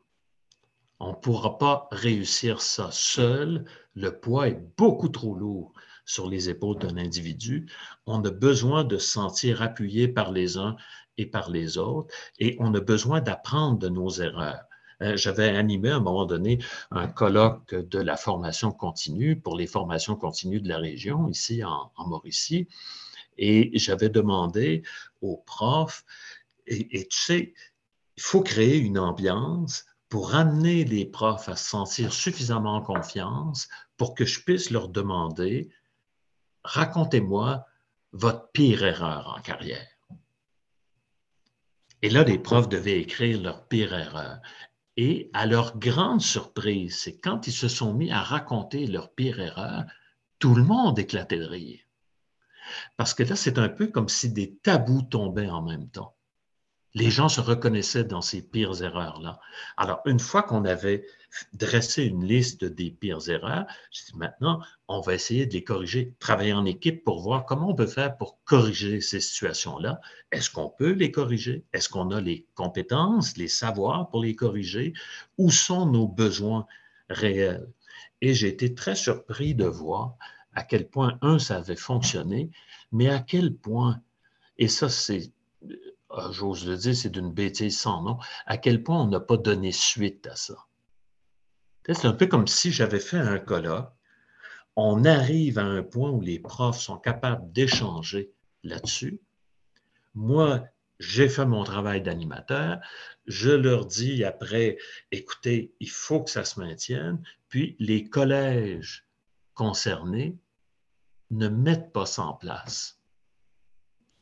On 1.00 1.10
ne 1.10 1.16
pourra 1.16 1.58
pas 1.58 1.88
réussir 1.92 2.60
ça 2.60 2.90
seul. 2.90 3.64
Le 4.00 4.12
poids 4.12 4.46
est 4.46 4.60
beaucoup 4.76 5.08
trop 5.08 5.34
lourd 5.34 5.72
sur 6.04 6.30
les 6.30 6.48
épaules 6.48 6.78
d'un 6.78 6.96
individu. 6.98 7.66
On 8.06 8.24
a 8.24 8.30
besoin 8.30 8.84
de 8.84 8.96
se 8.96 9.10
sentir 9.10 9.60
appuyé 9.60 10.06
par 10.06 10.30
les 10.30 10.56
uns 10.56 10.76
et 11.16 11.26
par 11.26 11.50
les 11.50 11.78
autres 11.78 12.14
et 12.38 12.56
on 12.60 12.72
a 12.74 12.80
besoin 12.80 13.20
d'apprendre 13.20 13.76
de 13.76 13.88
nos 13.88 14.08
erreurs. 14.08 14.62
Euh, 15.02 15.16
j'avais 15.16 15.48
animé 15.48 15.90
à 15.90 15.96
un 15.96 16.00
moment 16.00 16.26
donné 16.26 16.58
un 16.92 17.08
colloque 17.08 17.74
de 17.74 17.98
la 17.98 18.16
formation 18.16 18.70
continue 18.70 19.34
pour 19.34 19.56
les 19.56 19.66
formations 19.66 20.14
continues 20.14 20.60
de 20.60 20.68
la 20.68 20.78
région, 20.78 21.26
ici 21.26 21.64
en, 21.64 21.90
Mauricie, 22.06 22.68
et 23.36 23.76
j'avais 23.76 24.10
demandé 24.10 24.84
aux 25.22 25.38
profs, 25.38 26.04
et, 26.68 27.08
tu 27.08 27.18
sais, 27.18 27.54
il 28.16 28.22
faut 28.22 28.42
créer 28.42 28.78
une 28.78 28.98
ambiance 28.98 29.86
pour 30.08 30.34
amener 30.34 30.84
les 30.84 31.04
profs 31.04 31.48
à 31.48 31.56
se 31.56 31.68
sentir 31.68 32.12
suffisamment 32.12 32.76
en 32.76 32.82
confiance 32.82 33.68
pour 33.96 34.14
que 34.14 34.24
je 34.24 34.42
puisse 34.42 34.70
leur 34.70 34.88
demander, 34.88 35.70
racontez-moi 36.64 37.66
votre 38.12 38.50
pire 38.52 38.84
erreur 38.84 39.34
en 39.36 39.40
carrière. 39.40 39.86
Et 42.00 42.10
là, 42.10 42.22
les 42.24 42.38
profs 42.38 42.68
devaient 42.68 43.00
écrire 43.00 43.40
leur 43.40 43.66
pire 43.66 43.92
erreur. 43.92 44.40
Et 44.96 45.30
à 45.32 45.46
leur 45.46 45.78
grande 45.78 46.20
surprise, 46.20 46.98
c'est 46.98 47.18
quand 47.18 47.46
ils 47.46 47.52
se 47.52 47.68
sont 47.68 47.92
mis 47.92 48.10
à 48.10 48.22
raconter 48.22 48.86
leur 48.86 49.12
pire 49.12 49.40
erreur, 49.40 49.84
tout 50.38 50.54
le 50.54 50.62
monde 50.62 50.98
éclatait 50.98 51.38
de 51.38 51.44
rire. 51.44 51.80
Parce 52.96 53.14
que 53.14 53.22
là, 53.22 53.36
c'est 53.36 53.58
un 53.58 53.68
peu 53.68 53.88
comme 53.88 54.08
si 54.08 54.32
des 54.32 54.56
tabous 54.56 55.02
tombaient 55.02 55.50
en 55.50 55.62
même 55.62 55.88
temps. 55.88 56.17
Les 56.94 57.10
gens 57.10 57.28
se 57.28 57.40
reconnaissaient 57.40 58.04
dans 58.04 58.22
ces 58.22 58.42
pires 58.42 58.82
erreurs-là. 58.82 59.40
Alors, 59.76 60.00
une 60.06 60.18
fois 60.18 60.42
qu'on 60.42 60.64
avait 60.64 61.04
dressé 61.52 62.04
une 62.04 62.24
liste 62.24 62.64
des 62.64 62.90
pires 62.90 63.28
erreurs, 63.28 63.66
je 63.92 64.04
dis 64.06 64.16
maintenant, 64.16 64.60
on 64.88 65.00
va 65.00 65.14
essayer 65.14 65.46
de 65.46 65.52
les 65.52 65.62
corriger, 65.62 66.14
travailler 66.18 66.54
en 66.54 66.64
équipe 66.64 67.04
pour 67.04 67.20
voir 67.20 67.44
comment 67.44 67.70
on 67.70 67.74
peut 67.74 67.86
faire 67.86 68.16
pour 68.16 68.38
corriger 68.44 69.00
ces 69.00 69.20
situations-là. 69.20 70.00
Est-ce 70.32 70.50
qu'on 70.50 70.70
peut 70.70 70.92
les 70.92 71.10
corriger? 71.10 71.64
Est-ce 71.72 71.88
qu'on 71.90 72.10
a 72.10 72.20
les 72.20 72.46
compétences, 72.54 73.36
les 73.36 73.48
savoirs 73.48 74.08
pour 74.08 74.22
les 74.22 74.34
corriger? 74.34 74.94
Où 75.36 75.50
sont 75.50 75.86
nos 75.86 76.08
besoins 76.08 76.66
réels? 77.10 77.68
Et 78.22 78.34
j'ai 78.34 78.48
été 78.48 78.74
très 78.74 78.96
surpris 78.96 79.54
de 79.54 79.66
voir 79.66 80.16
à 80.54 80.64
quel 80.64 80.88
point, 80.88 81.18
un, 81.22 81.38
ça 81.38 81.58
avait 81.58 81.76
fonctionné, 81.76 82.50
mais 82.90 83.08
à 83.08 83.20
quel 83.20 83.54
point, 83.54 84.00
et 84.56 84.66
ça, 84.66 84.88
c'est 84.88 85.30
j'ose 86.30 86.66
le 86.66 86.76
dire, 86.76 86.96
c'est 86.96 87.10
d'une 87.10 87.32
bêtise 87.32 87.78
sans 87.78 88.02
nom, 88.02 88.18
à 88.46 88.56
quel 88.56 88.82
point 88.82 89.02
on 89.02 89.06
n'a 89.06 89.20
pas 89.20 89.36
donné 89.36 89.72
suite 89.72 90.26
à 90.26 90.36
ça? 90.36 90.56
C'est 91.86 92.06
un 92.06 92.12
peu 92.12 92.26
comme 92.26 92.46
si 92.46 92.70
j'avais 92.70 93.00
fait 93.00 93.18
un 93.18 93.38
colloque 93.38 93.90
on 94.80 95.04
arrive 95.04 95.58
à 95.58 95.64
un 95.64 95.82
point 95.82 96.08
où 96.08 96.20
les 96.20 96.38
profs 96.38 96.78
sont 96.78 96.98
capables 96.98 97.52
d'échanger 97.52 98.30
là-dessus. 98.62 99.20
Moi, 100.14 100.62
j'ai 101.00 101.28
fait 101.28 101.46
mon 101.46 101.64
travail 101.64 102.00
d'animateur. 102.00 102.78
Je 103.26 103.50
leur 103.50 103.86
dis 103.86 104.22
après, 104.22 104.78
écoutez, 105.10 105.74
il 105.80 105.90
faut 105.90 106.22
que 106.22 106.30
ça 106.30 106.44
se 106.44 106.60
maintienne. 106.60 107.20
Puis 107.48 107.74
les 107.80 108.08
collèges 108.08 109.04
concernés 109.54 110.38
ne 111.32 111.48
mettent 111.48 111.92
pas 111.92 112.06
ça 112.06 112.22
en 112.22 112.34
place, 112.34 112.97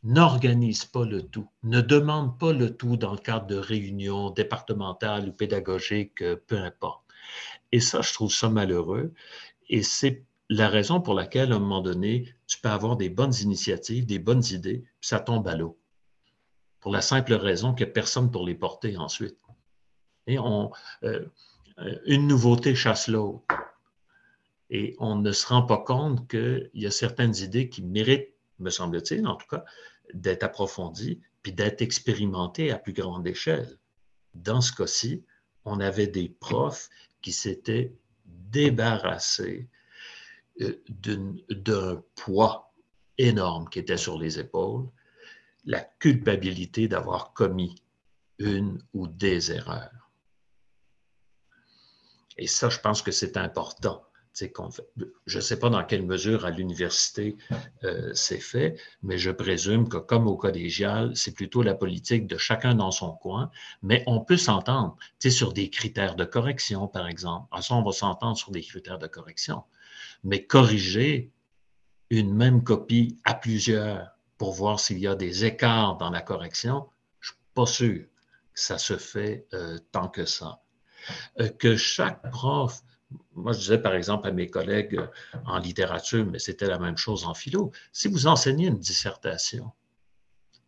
n'organisent 0.02 0.84
pas 0.84 1.04
le 1.04 1.22
tout, 1.22 1.48
ne 1.62 1.80
demandent 1.80 2.38
pas 2.38 2.52
le 2.52 2.76
tout 2.76 2.96
dans 2.96 3.12
le 3.12 3.18
cadre 3.18 3.46
de 3.46 3.56
réunions 3.56 4.30
départementales 4.30 5.28
ou 5.28 5.32
pédagogiques, 5.32 6.22
peu 6.46 6.58
importe. 6.58 7.02
Et 7.72 7.80
ça, 7.80 8.02
je 8.02 8.12
trouve 8.12 8.32
ça 8.32 8.48
malheureux. 8.48 9.12
Et 9.68 9.82
c'est 9.82 10.24
la 10.48 10.68
raison 10.68 11.00
pour 11.00 11.14
laquelle, 11.14 11.52
à 11.52 11.56
un 11.56 11.58
moment 11.58 11.82
donné, 11.82 12.34
tu 12.46 12.60
peux 12.60 12.68
avoir 12.68 12.96
des 12.96 13.08
bonnes 13.08 13.34
initiatives, 13.40 14.06
des 14.06 14.20
bonnes 14.20 14.44
idées, 14.50 14.84
ça 15.00 15.18
tombe 15.18 15.48
à 15.48 15.56
l'eau. 15.56 15.78
Pour 16.80 16.92
la 16.92 17.00
simple 17.00 17.34
raison 17.34 17.74
qu'il 17.74 17.86
n'y 17.86 17.90
a 17.90 17.94
personne 17.94 18.30
pour 18.30 18.46
les 18.46 18.54
porter 18.54 18.96
ensuite. 18.96 19.36
Et 20.28 20.38
on, 20.38 20.70
euh, 21.02 21.26
une 22.06 22.26
nouveauté 22.26 22.74
chasse 22.74 23.08
l'autre. 23.08 23.44
Et 24.70 24.96
on 24.98 25.16
ne 25.16 25.32
se 25.32 25.46
rend 25.46 25.62
pas 25.62 25.78
compte 25.78 26.28
qu'il 26.28 26.70
y 26.74 26.86
a 26.86 26.90
certaines 26.90 27.36
idées 27.36 27.68
qui 27.68 27.82
méritent, 27.82 28.34
me 28.58 28.70
semble-t-il 28.70 29.26
en 29.26 29.36
tout 29.36 29.46
cas, 29.48 29.64
d'être 30.14 30.44
approfondies 30.44 31.20
puis 31.42 31.52
d'être 31.52 31.82
expérimentées 31.82 32.72
à 32.72 32.78
plus 32.78 32.92
grande 32.92 33.26
échelle. 33.26 33.78
Dans 34.34 34.60
ce 34.60 34.72
cas-ci, 34.72 35.24
on 35.64 35.80
avait 35.80 36.06
des 36.06 36.28
profs 36.28 36.88
qui 37.22 37.32
s'étaient 37.32 37.94
débarrassés 38.24 39.68
euh, 40.60 40.82
d'un 40.88 42.02
poids 42.14 42.72
énorme 43.18 43.68
qui 43.68 43.78
était 43.78 43.96
sur 43.96 44.18
les 44.18 44.38
épaules, 44.38 44.88
la 45.64 45.80
culpabilité 45.80 46.88
d'avoir 46.88 47.32
commis 47.32 47.82
une 48.38 48.82
ou 48.92 49.06
des 49.06 49.52
erreurs. 49.52 50.10
Et 52.38 52.46
ça, 52.46 52.68
je 52.68 52.78
pense 52.78 53.02
que 53.02 53.12
c'est 53.12 53.36
important. 53.36 54.04
Je 55.26 55.36
ne 55.36 55.40
sais 55.40 55.58
pas 55.58 55.70
dans 55.70 55.82
quelle 55.84 56.04
mesure 56.04 56.44
à 56.44 56.50
l'université 56.50 57.36
euh, 57.84 58.12
c'est 58.12 58.40
fait, 58.40 58.78
mais 59.02 59.16
je 59.16 59.30
présume 59.30 59.88
que 59.88 59.96
comme 59.96 60.26
au 60.26 60.36
collégial, 60.36 61.16
c'est 61.16 61.32
plutôt 61.32 61.62
la 61.62 61.74
politique 61.74 62.26
de 62.26 62.36
chacun 62.36 62.74
dans 62.74 62.90
son 62.90 63.12
coin, 63.12 63.50
mais 63.82 64.04
on 64.06 64.20
peut 64.20 64.36
s'entendre 64.36 64.96
sur 65.26 65.52
des 65.52 65.70
critères 65.70 66.16
de 66.16 66.24
correction, 66.24 66.86
par 66.86 67.08
exemple. 67.08 67.48
À 67.50 67.62
ça, 67.62 67.74
on 67.74 67.82
va 67.82 67.92
s'entendre 67.92 68.36
sur 68.36 68.50
des 68.50 68.62
critères 68.62 68.98
de 68.98 69.06
correction. 69.06 69.64
Mais 70.22 70.44
corriger 70.44 71.32
une 72.10 72.34
même 72.34 72.62
copie 72.62 73.18
à 73.24 73.34
plusieurs 73.34 74.10
pour 74.38 74.52
voir 74.52 74.80
s'il 74.80 74.98
y 74.98 75.06
a 75.06 75.14
des 75.14 75.44
écarts 75.44 75.96
dans 75.96 76.10
la 76.10 76.20
correction, 76.20 76.88
je 77.20 77.32
ne 77.32 77.34
suis 77.34 77.44
pas 77.54 77.66
sûr 77.66 78.04
que 78.04 78.60
ça 78.60 78.78
se 78.78 78.98
fait 78.98 79.46
euh, 79.54 79.78
tant 79.92 80.08
que 80.08 80.26
ça. 80.26 80.60
Euh, 81.40 81.48
que 81.48 81.76
chaque 81.76 82.30
prof 82.30 82.82
moi, 83.34 83.52
je 83.52 83.58
disais 83.58 83.78
par 83.78 83.94
exemple 83.94 84.26
à 84.28 84.32
mes 84.32 84.48
collègues 84.48 85.00
en 85.44 85.58
littérature, 85.58 86.26
mais 86.26 86.38
c'était 86.38 86.66
la 86.66 86.78
même 86.78 86.96
chose 86.96 87.24
en 87.24 87.34
philo, 87.34 87.72
si 87.92 88.08
vous 88.08 88.26
enseignez 88.26 88.68
une 88.68 88.78
dissertation, 88.78 89.72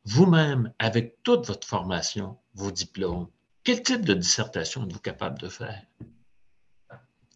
vous-même, 0.04 0.72
avec 0.78 1.22
toute 1.22 1.46
votre 1.46 1.66
formation, 1.66 2.38
vos 2.54 2.70
diplômes, 2.70 3.28
quel 3.64 3.82
type 3.82 4.04
de 4.04 4.14
dissertation 4.14 4.84
êtes-vous 4.84 5.00
capable 5.00 5.38
de 5.38 5.48
faire? 5.48 5.82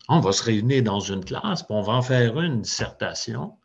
On 0.09 0.21
va 0.21 0.33
se 0.33 0.43
réunir 0.43 0.83
dans 0.83 1.01
une 1.01 1.25
classe, 1.25 1.63
puis 1.63 1.75
on 1.75 1.83
va 1.83 1.93
en 1.95 2.03
faire 2.03 2.41
une 2.41 2.63
dissertation, 2.63 3.57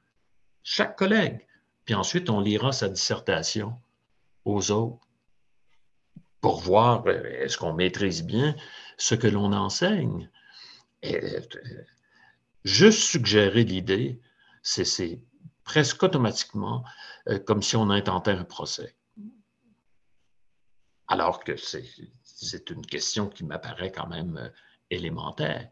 chaque 0.63 0.97
collègue, 0.97 1.47
puis 1.85 1.95
ensuite 1.95 2.29
on 2.29 2.41
lira 2.41 2.71
sa 2.71 2.89
dissertation 2.89 3.79
aux 4.43 4.71
autres 4.71 5.07
pour 6.41 6.59
voir 6.59 7.05
euh, 7.07 7.23
est-ce 7.41 7.57
qu'on 7.57 7.73
maîtrise 7.73 8.23
bien 8.23 8.55
ce 8.97 9.15
que 9.15 9.27
l'on 9.27 9.53
enseigne? 9.53 10.29
Euh, 11.05 11.41
juste 12.63 13.03
suggérer 13.03 13.63
l'idée, 13.63 14.19
c'est 14.61 15.21
presque 15.63 16.03
automatiquement 16.03 16.83
euh, 17.29 17.39
comme 17.39 17.61
si 17.61 17.75
on 17.75 17.89
intentait 17.89 18.31
un 18.31 18.43
procès. 18.43 18.95
Alors 21.07 21.43
que 21.43 21.55
c'est 21.55 22.69
une 22.69 22.85
question 22.85 23.29
qui 23.29 23.45
m'apparaît 23.45 23.91
quand 23.91 24.07
même 24.07 24.37
euh, 24.37 24.49
élémentaire 24.89 25.69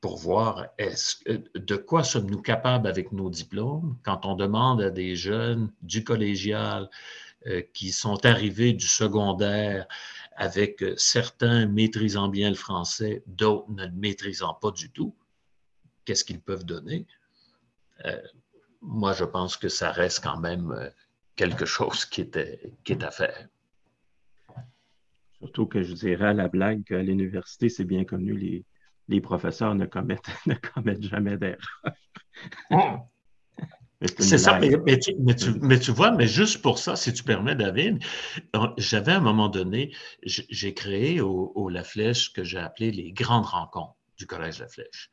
pour 0.00 0.18
voir 0.18 0.66
de 0.78 1.76
quoi 1.76 2.04
sommes-nous 2.04 2.42
capables 2.42 2.86
avec 2.86 3.12
nos 3.12 3.30
diplômes 3.30 3.98
quand 4.04 4.26
on 4.26 4.34
demande 4.34 4.82
à 4.82 4.90
des 4.90 5.16
jeunes 5.16 5.72
du 5.82 6.04
collégial 6.04 6.88
qui 7.72 7.92
sont 7.92 8.24
arrivés 8.26 8.72
du 8.72 8.86
secondaire 8.86 9.86
avec 10.36 10.82
euh, 10.82 10.94
certains 10.96 11.66
maîtrisant 11.66 12.28
bien 12.28 12.50
le 12.50 12.56
français, 12.56 13.22
d'autres 13.26 13.70
ne 13.70 13.86
le 13.86 13.92
maîtrisant 13.92 14.54
pas 14.54 14.70
du 14.70 14.90
tout, 14.90 15.16
qu'est-ce 16.04 16.24
qu'ils 16.24 16.40
peuvent 16.40 16.64
donner? 16.64 17.06
Euh, 18.04 18.20
moi, 18.82 19.12
je 19.14 19.24
pense 19.24 19.56
que 19.56 19.68
ça 19.68 19.90
reste 19.90 20.22
quand 20.22 20.38
même 20.38 20.70
euh, 20.70 20.90
quelque 21.34 21.64
chose 21.64 22.04
qui, 22.04 22.20
était, 22.20 22.72
qui 22.84 22.92
est 22.92 23.02
à 23.02 23.10
faire. 23.10 23.48
Surtout 25.38 25.66
que 25.66 25.82
je 25.82 25.92
dirais 25.94 26.28
à 26.28 26.34
la 26.34 26.48
blague 26.48 26.84
qu'à 26.84 27.02
l'université, 27.02 27.68
c'est 27.68 27.84
bien 27.84 28.04
connu, 28.04 28.36
les, 28.36 28.64
les 29.08 29.20
professeurs 29.20 29.74
ne 29.74 29.86
commettent, 29.86 30.30
ne 30.46 30.54
commettent 30.54 31.02
jamais 31.02 31.38
d'erreur. 31.38 31.58
C'est 34.18 34.36
ça, 34.36 34.58
mais, 34.58 34.98
tu, 35.78 35.90
vois, 35.90 36.10
mais 36.10 36.26
juste 36.26 36.60
pour 36.60 36.78
ça, 36.78 36.96
si 36.96 37.14
tu 37.14 37.22
permets, 37.22 37.54
David, 37.54 38.04
j'avais 38.76 39.12
à 39.12 39.16
un 39.16 39.20
moment 39.20 39.48
donné, 39.48 39.94
j'ai 40.22 40.74
créé 40.74 41.22
au, 41.22 41.68
La 41.70 41.82
Flèche 41.82 42.26
ce 42.26 42.30
que 42.30 42.44
j'ai 42.44 42.58
appelé 42.58 42.90
les 42.90 43.12
grandes 43.12 43.46
rencontres 43.46 43.96
du 44.18 44.26
Collège 44.26 44.60
La 44.60 44.68
Flèche. 44.68 45.10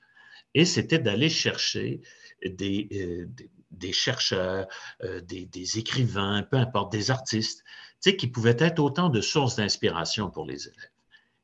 Et 0.53 0.65
c'était 0.65 0.99
d'aller 0.99 1.29
chercher 1.29 2.01
des, 2.45 2.87
euh, 2.91 3.45
des, 3.71 3.93
chercheurs, 3.93 4.67
euh, 5.03 5.21
des, 5.21 5.45
des, 5.45 5.79
écrivains, 5.79 6.43
peu 6.43 6.57
importe, 6.57 6.91
des 6.91 7.09
artistes, 7.09 7.63
tu 8.01 8.11
sais, 8.11 8.15
qui 8.17 8.27
pouvaient 8.27 8.57
être 8.59 8.79
autant 8.79 9.09
de 9.09 9.21
sources 9.21 9.55
d'inspiration 9.55 10.29
pour 10.29 10.45
les 10.45 10.67
élèves. 10.67 10.91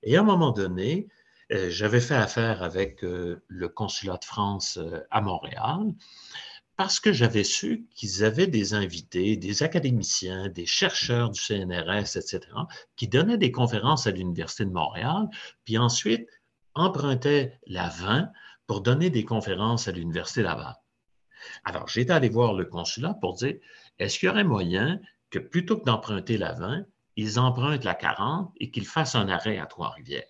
Et 0.04 0.18
à 0.18 0.20
un 0.20 0.24
moment 0.24 0.52
donné, 0.52 1.08
euh, 1.54 1.70
j'avais 1.70 2.02
fait 2.02 2.16
affaire 2.16 2.62
avec 2.62 3.02
le 3.02 3.68
consulat 3.70 4.18
de 4.18 4.26
France 4.26 4.78
à 5.10 5.22
Montréal 5.22 5.94
parce 6.80 7.02
que 7.02 7.12
j'avais 7.12 7.44
su 7.44 7.90
qu'ils 7.94 8.24
avaient 8.24 8.48
des 8.48 8.74
invités, 8.74 9.36
des 9.36 9.64
académiciens, 9.64 10.48
des 10.48 10.66
chercheurs 10.66 11.30
du 11.30 11.38
CNRS, 11.38 12.16
etc., 12.16 12.40
qui 12.96 13.10
donnaient 13.10 13.38
des 13.38 13.52
conférences 13.52 14.08
à 14.08 14.12
l'Université 14.12 14.64
de 14.64 14.72
Montréal, 14.72 15.28
puis 15.66 15.78
ensuite 15.78 16.26
empruntaient 16.76 17.60
la 17.68 17.90
20 17.90 18.32
pour 18.66 18.80
donner 18.80 19.10
des 19.10 19.26
conférences 19.26 19.90
à 19.90 19.92
l'Université 19.92 20.42
Laval. 20.42 20.74
Alors, 21.66 21.90
j'étais 21.90 22.14
allé 22.14 22.30
voir 22.30 22.54
le 22.54 22.64
consulat 22.64 23.14
pour 23.14 23.34
dire, 23.34 23.56
est-ce 23.98 24.18
qu'il 24.18 24.28
y 24.28 24.30
aurait 24.30 24.46
moyen 24.46 25.02
que 25.32 25.40
plutôt 25.40 25.78
que 25.78 25.84
d'emprunter 25.84 26.38
la 26.38 26.54
20, 26.54 26.86
ils 27.18 27.40
empruntent 27.42 27.84
la 27.84 27.94
40 27.94 28.54
et 28.56 28.72
qu'ils 28.72 28.88
fassent 28.88 29.16
un 29.16 29.28
arrêt 29.28 29.58
à 29.58 29.66
Trois-Rivières? 29.66 30.24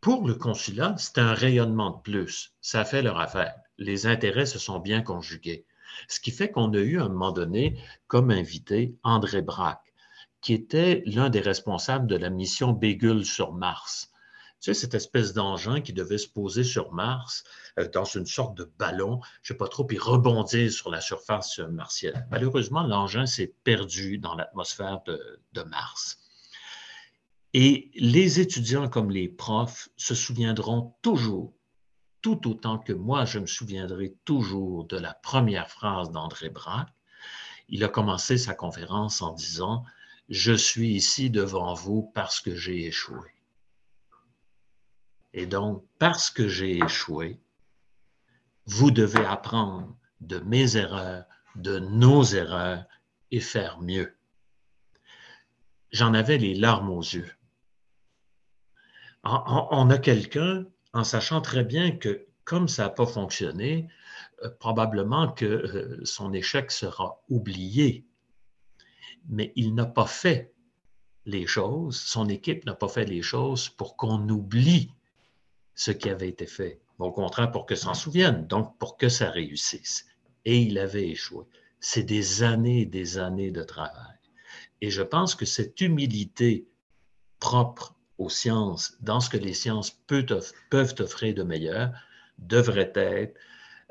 Pour 0.00 0.26
le 0.26 0.34
consulat, 0.34 0.96
c'est 0.98 1.18
un 1.18 1.34
rayonnement 1.34 1.90
de 1.90 2.00
plus. 2.00 2.52
Ça 2.60 2.84
fait 2.84 3.02
leur 3.02 3.20
affaire 3.20 3.54
les 3.80 4.06
intérêts 4.06 4.46
se 4.46 4.60
sont 4.60 4.78
bien 4.78 5.02
conjugués. 5.02 5.64
Ce 6.06 6.20
qui 6.20 6.30
fait 6.30 6.50
qu'on 6.50 6.72
a 6.74 6.78
eu 6.78 7.00
à 7.00 7.04
un 7.04 7.08
moment 7.08 7.32
donné 7.32 7.82
comme 8.06 8.30
invité 8.30 8.94
André 9.02 9.42
Braque, 9.42 9.92
qui 10.40 10.52
était 10.52 11.02
l'un 11.06 11.30
des 11.30 11.40
responsables 11.40 12.06
de 12.06 12.16
la 12.16 12.30
mission 12.30 12.72
Bégulle 12.72 13.24
sur 13.24 13.52
Mars. 13.52 14.12
Tu 14.60 14.66
sais, 14.66 14.74
cette 14.74 14.94
espèce 14.94 15.32
d'engin 15.32 15.80
qui 15.80 15.94
devait 15.94 16.18
se 16.18 16.28
poser 16.28 16.64
sur 16.64 16.92
Mars 16.92 17.44
euh, 17.78 17.88
dans 17.88 18.04
une 18.04 18.26
sorte 18.26 18.56
de 18.58 18.70
ballon, 18.78 19.20
je 19.42 19.52
ne 19.52 19.56
sais 19.56 19.58
pas 19.58 19.68
trop, 19.68 19.84
puis 19.84 19.98
rebondir 19.98 20.70
sur 20.70 20.90
la 20.90 21.00
surface 21.00 21.58
martienne. 21.58 22.26
Malheureusement, 22.30 22.82
l'engin 22.82 23.24
s'est 23.24 23.54
perdu 23.64 24.18
dans 24.18 24.34
l'atmosphère 24.34 25.00
de 25.06 25.62
Mars. 25.62 26.18
Et 27.54 27.90
les 27.94 28.38
étudiants 28.38 28.88
comme 28.88 29.10
les 29.10 29.28
profs 29.28 29.88
se 29.96 30.14
souviendront 30.14 30.94
toujours 31.02 31.54
tout 32.22 32.48
autant 32.48 32.78
que 32.78 32.92
moi, 32.92 33.24
je 33.24 33.38
me 33.38 33.46
souviendrai 33.46 34.14
toujours 34.24 34.84
de 34.86 34.96
la 34.96 35.14
première 35.14 35.70
phrase 35.70 36.10
d'André 36.10 36.50
Braque. 36.50 36.92
Il 37.68 37.84
a 37.84 37.88
commencé 37.88 38.36
sa 38.36 38.54
conférence 38.54 39.22
en 39.22 39.32
disant 39.32 39.84
Je 40.28 40.52
suis 40.52 40.90
ici 40.94 41.30
devant 41.30 41.74
vous 41.74 42.10
parce 42.14 42.40
que 42.40 42.54
j'ai 42.54 42.86
échoué. 42.86 43.28
Et 45.32 45.46
donc, 45.46 45.84
parce 45.98 46.30
que 46.30 46.48
j'ai 46.48 46.78
échoué, 46.78 47.40
vous 48.66 48.90
devez 48.90 49.24
apprendre 49.24 49.96
de 50.20 50.38
mes 50.40 50.76
erreurs, 50.76 51.24
de 51.56 51.78
nos 51.78 52.24
erreurs 52.24 52.84
et 53.30 53.40
faire 53.40 53.80
mieux. 53.80 54.16
J'en 55.92 56.14
avais 56.14 56.38
les 56.38 56.54
larmes 56.54 56.90
aux 56.90 57.02
yeux. 57.02 57.30
On 59.22 59.90
a 59.90 59.98
quelqu'un 59.98 60.66
en 60.92 61.04
sachant 61.04 61.40
très 61.40 61.64
bien 61.64 61.92
que 61.92 62.26
comme 62.44 62.68
ça 62.68 62.84
n'a 62.84 62.90
pas 62.90 63.06
fonctionné, 63.06 63.88
probablement 64.58 65.30
que 65.30 66.00
son 66.04 66.32
échec 66.32 66.70
sera 66.70 67.22
oublié, 67.28 68.04
mais 69.28 69.52
il 69.56 69.74
n'a 69.74 69.86
pas 69.86 70.06
fait 70.06 70.52
les 71.26 71.46
choses, 71.46 72.00
son 72.00 72.28
équipe 72.28 72.64
n'a 72.64 72.74
pas 72.74 72.88
fait 72.88 73.04
les 73.04 73.22
choses 73.22 73.68
pour 73.68 73.96
qu'on 73.96 74.28
oublie 74.28 74.90
ce 75.74 75.90
qui 75.90 76.08
avait 76.10 76.28
été 76.28 76.46
fait. 76.46 76.80
Au 76.98 77.12
contraire, 77.12 77.50
pour 77.50 77.66
que 77.66 77.74
s'en 77.74 77.94
souvienne, 77.94 78.46
donc 78.46 78.76
pour 78.78 78.96
que 78.96 79.08
ça 79.08 79.30
réussisse. 79.30 80.06
Et 80.44 80.58
il 80.58 80.78
avait 80.78 81.08
échoué. 81.08 81.44
C'est 81.78 82.02
des 82.02 82.42
années 82.42 82.82
et 82.82 82.86
des 82.86 83.18
années 83.18 83.50
de 83.50 83.62
travail. 83.62 84.18
Et 84.80 84.90
je 84.90 85.02
pense 85.02 85.34
que 85.34 85.46
cette 85.46 85.80
humilité 85.80 86.66
propre 87.38 87.94
aux 88.20 88.28
sciences, 88.28 88.96
dans 89.00 89.18
ce 89.18 89.30
que 89.30 89.38
les 89.38 89.54
sciences 89.54 89.90
peuvent 89.90 90.94
offrir 91.00 91.34
de 91.34 91.42
meilleur, 91.42 91.90
devrait 92.38 92.92
être 92.94 93.34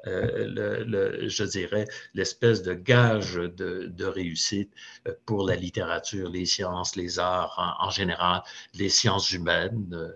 euh, 0.08 0.86
le, 0.86 1.28
je 1.28 1.44
dirais, 1.44 1.88
l'espèce 2.14 2.62
de 2.62 2.74
gage 2.74 3.34
de, 3.34 4.06
réussite 4.06 4.72
euh, 5.08 5.14
pour 5.26 5.46
la 5.46 5.56
littérature, 5.56 6.30
les 6.30 6.46
sciences, 6.46 6.96
les 6.96 7.20
arts 7.20 7.78
en, 7.82 7.90
général, 7.90 8.44
les 8.76 8.90
sciences 8.90 9.32
humaines, 9.32 9.90
euh, 9.94 10.14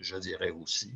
je 0.00 0.16
dirais 0.16 0.50
aussi. 0.50 0.92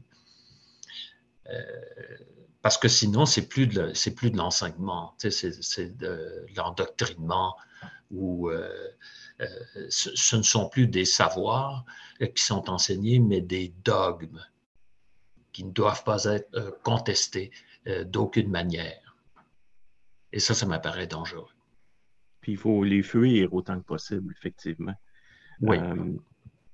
parce 2.61 2.77
que 2.77 2.89
sinon, 2.89 3.25
c'est 3.25 3.49
plus 3.49 3.69
de, 3.69 3.93
c'est 3.95 4.15
plus 4.15 4.31
de 4.31 4.37
l'enseignement, 4.37 5.15
c'est, 5.19 5.97
de 5.97 6.45
l'endoctrinement 6.57 7.57
ou 8.11 8.51
ce, 9.89 10.37
ne 10.37 10.43
sont 10.43 10.69
plus 10.69 10.89
des 10.89 11.05
savoirs 11.05 11.85
qui 12.19 12.43
sont 12.43 12.69
enseignés, 12.71 13.21
mais 13.21 13.41
des 13.41 13.73
dogmes 13.85 14.45
qui 15.53 15.65
ne 15.65 15.71
doivent 15.71 16.05
pas 16.05 16.25
être 16.25 16.81
contestés, 16.83 17.51
euh, 17.89 18.05
d'aucune 18.05 18.51
manière. 18.51 19.17
Et 20.33 20.41
ça, 20.41 20.53
ça 20.53 20.67
m'apparaît 20.67 21.07
dangereux. 21.07 21.49
Puis 22.41 22.53
il 22.53 22.59
faut 22.59 22.85
les 22.85 23.03
fuir 23.03 23.55
autant 23.55 23.79
que 23.79 23.85
possible, 23.85 24.35
effectivement. 24.37 24.95
Oui. 25.61 25.79
Euh, 25.79 26.17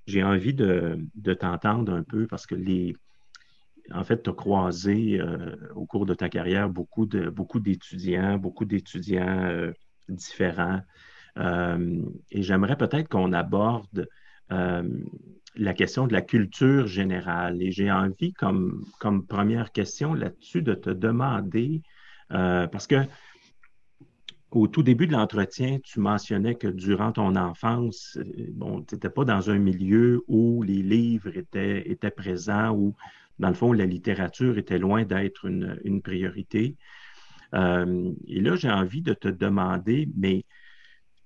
j'ai 0.07 0.23
envie 0.23 0.53
de, 0.53 1.07
t'entendre 1.39 1.93
un 1.93 2.03
peu 2.03 2.27
parce 2.27 2.45
que 2.45 2.55
les. 2.55 2.95
En 3.91 4.03
fait, 4.03 4.23
tu 4.23 4.29
as 4.31 4.33
croisé 4.33 5.21
euh, 5.21 5.55
au 5.75 5.85
cours 5.85 6.05
de 6.05 6.15
ta 6.15 6.27
carrière 6.27 6.69
beaucoup 6.69 7.05
de 7.05 7.29
beaucoup 7.29 7.59
d'étudiants, 7.59 8.37
beaucoup 8.37 8.65
d'étudiants 8.65 9.71
différents. 10.09 10.81
Et 11.37 12.41
j'aimerais 12.43 12.77
peut-être 12.77 13.09
qu'on 13.09 13.33
aborde 13.33 14.07
la 15.57 15.73
question 15.73 16.07
de 16.07 16.13
la 16.13 16.21
culture 16.21 16.87
générale. 16.87 17.61
Et 17.61 17.71
j'ai 17.71 17.91
envie, 17.91 18.33
comme, 18.33 18.85
comme 18.99 19.25
première 19.25 19.71
question 19.71 20.13
là-dessus, 20.13 20.61
de 20.61 20.73
te 20.73 20.89
demander, 20.89 21.81
euh, 22.31 22.67
parce 22.67 22.87
que 22.87 22.95
au 24.51 24.67
tout 24.67 24.83
début 24.83 25.07
de 25.07 25.11
l'entretien, 25.11 25.79
tu 25.83 25.99
mentionnais 25.99 26.55
que 26.55 26.67
durant 26.67 27.11
ton 27.11 27.35
enfance, 27.35 28.17
euh, 28.17 28.47
bon, 28.53 28.81
tu 28.83 28.95
n'étais 28.95 29.09
pas 29.09 29.25
dans 29.25 29.49
un 29.49 29.57
milieu 29.57 30.23
où 30.27 30.63
les 30.63 30.81
livres 30.81 31.35
étaient, 31.35 31.89
étaient 31.89 32.11
présents, 32.11 32.71
où, 32.71 32.95
dans 33.39 33.49
le 33.49 33.53
fond, 33.53 33.73
la 33.73 33.85
littérature 33.85 34.57
était 34.57 34.79
loin 34.79 35.03
d'être 35.03 35.45
une, 35.45 36.01
priorité. 36.01 36.75
Euh, 37.53 38.11
et 38.27 38.39
là, 38.39 38.55
j'ai 38.55 38.71
envie 38.71 39.01
de 39.01 39.13
te 39.13 39.27
demander, 39.27 40.09
mais 40.15 40.45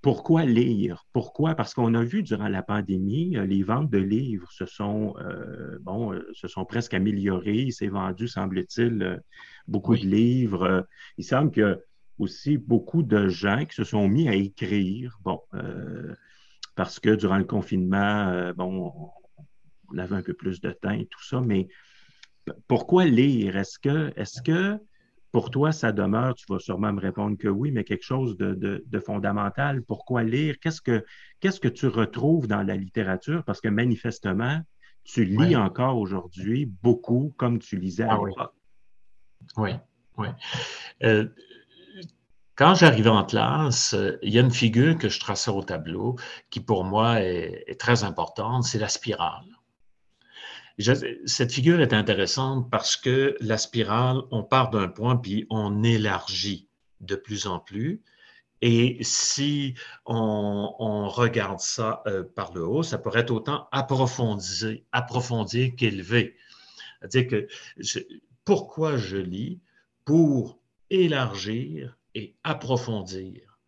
pourquoi 0.02 0.46
lire? 0.46 1.06
Pourquoi? 1.12 1.56
Parce 1.56 1.74
qu'on 1.74 1.94
a 1.94 2.04
vu 2.04 2.24
durant 2.24 2.48
la 2.48 2.64
pandémie, 2.64 3.36
euh, 3.36 3.46
les 3.46 3.64
ventes 3.64 3.90
de 3.90 3.98
livres 3.98 4.50
se 4.52 4.66
sont, 4.66 5.14
euh, 5.20 5.78
bon, 5.82 6.14
euh, 6.14 6.26
se 6.34 6.48
sont 6.48 6.64
presque 6.66 6.94
améliorées. 6.94 7.64
Il 7.64 7.74
s'est 7.74 7.90
vendu, 7.90 8.28
semble-t-il, 8.28 9.22
beaucoup 9.68 9.98
de 9.98 10.06
livres. 10.06 10.88
Il 11.18 11.26
semble 11.26 11.62
a 11.62 11.78
aussi 12.18 12.58
beaucoup 12.58 13.04
de 13.04 13.28
gens 13.28 13.66
qui 13.66 13.76
se 13.76 13.84
sont 13.84 14.08
mis 14.08 14.30
à 14.30 14.36
écrire. 14.36 15.18
Bon, 15.22 15.42
parce 16.76 17.00
que 17.00 17.16
durant 17.16 17.38
le 17.38 17.46
confinement, 17.46 18.54
bon, 18.56 18.94
on 19.92 19.98
avait 19.98 20.16
un 20.16 20.22
peu 20.22 20.34
plus 20.34 20.62
de 20.62 20.72
temps 20.72 20.92
et 20.92 21.08
tout 21.08 21.24
ça, 21.24 21.42
mais 21.42 21.68
pourquoi 22.68 23.06
lire? 23.06 23.58
Est-ce 23.58 23.80
que, 23.80 24.12
est-ce 24.16 24.42
que 24.42 24.80
pour 25.32 25.52
toi, 25.52 25.72
ça 25.72 25.92
demeure, 25.92 26.34
tu 26.36 26.46
vas 26.50 26.60
sûrement 26.60 26.92
me 26.92 27.00
répondre 27.00 27.38
que 27.38 27.48
oui, 27.48 27.72
mais 27.72 27.84
quelque 27.84 28.04
chose 28.04 28.38
de, 28.38 29.00
fondamental. 29.06 29.84
Pourquoi 29.84 30.24
lire? 30.24 30.56
Qu'est-ce 30.60 30.82
que, 30.82 31.06
qu'est-ce 31.40 31.60
que 31.60 31.68
tu 31.68 31.88
retrouves 31.88 32.48
dans 32.48 32.64
la 32.64 32.76
littérature? 32.76 33.44
Parce 33.44 33.62
que 33.62 33.68
manifestement, 33.68 34.62
tu 35.04 35.26
lis 35.26 35.56
encore 35.56 35.98
aujourd'hui 35.98 36.66
beaucoup 36.66 37.34
comme 37.38 37.60
tu 37.60 37.78
lisais 37.78 38.04
à 38.04 38.14
ah 38.14 38.20
l'époque. 38.26 38.54
Oui, 39.58 39.72
oui. 40.18 40.28
Euh, 41.04 41.28
quand 42.56 42.76
j'arrivais 42.76 43.10
en 43.10 43.24
classe, 43.24 43.96
il 44.22 44.34
y 44.34 44.38
a 44.38 44.42
une 44.42 44.52
figure 44.52 44.98
que 44.98 45.10
je 45.10 45.20
traçais 45.20 45.52
au 45.52 45.64
tableau 45.64 46.18
qui 46.50 46.60
pour 46.60 46.84
moi 46.84 47.22
est 47.22 47.80
très 47.80 48.04
importante, 48.04 48.64
c'est 48.64 48.80
la 48.80 48.90
spirale 48.90 49.59
cette 50.80 51.52
figure 51.52 51.82
est 51.82 51.94
intéressante 51.94 52.70
parce 52.70 52.96
que 52.96 53.36
la 53.42 53.58
spirale, 53.58 54.22
on 54.32 54.44
part 54.44 54.70
d'un 54.70 54.88
point 54.88 55.18
puis 55.18 55.46
on 55.50 55.84
élargit 55.84 56.70
de 57.02 57.16
plus 57.16 57.48
en 57.48 57.60
plus. 57.60 58.02
Et 58.62 58.98
si 59.02 59.76
on, 60.06 61.08
regarde 61.08 61.60
ça 61.60 62.04
euh, 62.08 62.24
par 62.24 62.54
le 62.54 62.66
haut, 62.66 62.84
ça 62.84 62.98
pourrait 62.98 63.22
être 63.22 63.32
autant 63.32 63.68
approfondir, 63.72 64.80
approfondir 64.92 65.76
qu'élever. 65.78 66.36
C'est-à-dire 67.00 67.28
que 67.28 67.48
pourquoi 68.44 68.98
je 68.98 69.18
lis 69.18 69.62
Pour 70.06 70.60
élargir 70.90 71.98
et 72.16 72.36
approfondir 72.44 73.60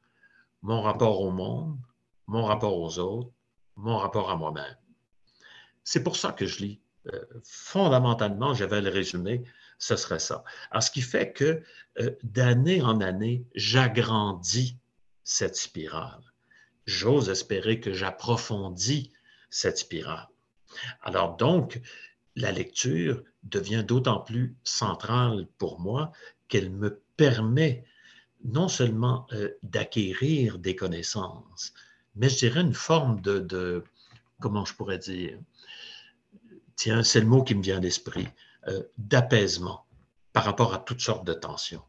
mon 0.62 0.82
rapport 0.82 1.22
au 1.22 1.32
monde, 1.32 1.78
mon 2.28 2.44
rapport 2.44 2.78
aux 2.78 3.00
autres, 3.00 3.32
mon 3.76 3.98
rapport 3.98 4.30
à 4.30 4.36
moi-même? 4.36 4.78
C'est 5.84 6.04
pour 6.04 6.16
ça 6.16 6.32
que 6.32 6.46
je 6.46 6.60
lis. 6.60 6.82
Fondamentalement, 7.44 8.54
j'avais 8.54 8.82
le 8.82 8.90
résumé, 8.90 9.44
ce 9.80 9.96
serait 9.96 10.20
ça. 10.20 10.44
Ce 10.80 10.92
qui 10.92 11.02
fait 11.02 11.34
que 11.34 11.64
euh, 12.00 12.12
d'année 12.24 12.82
en 12.82 13.02
année, 13.02 13.44
j'agrandis 13.56 14.78
cette 15.24 15.56
spirale. 15.56 16.22
J'ose 16.86 17.30
espérer 17.30 17.80
que 17.80 17.92
j'approfondis 17.92 19.12
cette 19.50 19.80
spirale. 19.80 20.28
Alors 21.02 21.36
donc, 21.36 21.82
la 22.36 22.52
lecture 22.52 23.24
devient 23.44 23.84
d'autant 23.86 24.20
plus 24.20 24.56
centrale 24.64 25.48
pour 25.58 25.80
moi 25.80 26.12
qu'elle 26.48 26.70
me 26.70 27.02
permet 27.18 27.84
non 28.44 28.68
seulement 28.68 29.28
euh, 29.34 29.50
d'acquérir 29.64 30.60
des 30.60 30.76
connaissances, 30.76 31.74
mais 32.16 32.30
je 32.30 32.38
dirais 32.38 32.62
une 32.62 32.74
forme 32.74 33.22
de 33.22 33.84
comment 34.40 34.66
je 34.66 34.74
pourrais 34.74 34.98
dire, 34.98 35.38
tiens, 36.82 37.04
c'est 37.04 37.20
le 37.20 37.28
mot 37.28 37.44
qui 37.44 37.54
me 37.54 37.62
vient 37.62 37.78
à 37.78 37.80
l'esprit, 37.80 38.28
euh, 38.68 38.82
d'apaisement 38.98 39.86
par 40.34 40.46
rapport 40.46 40.74
à 40.74 40.80
toutes 40.80 41.00
sortes 41.00 41.24
de 41.24 41.34
tensions. 41.34 41.84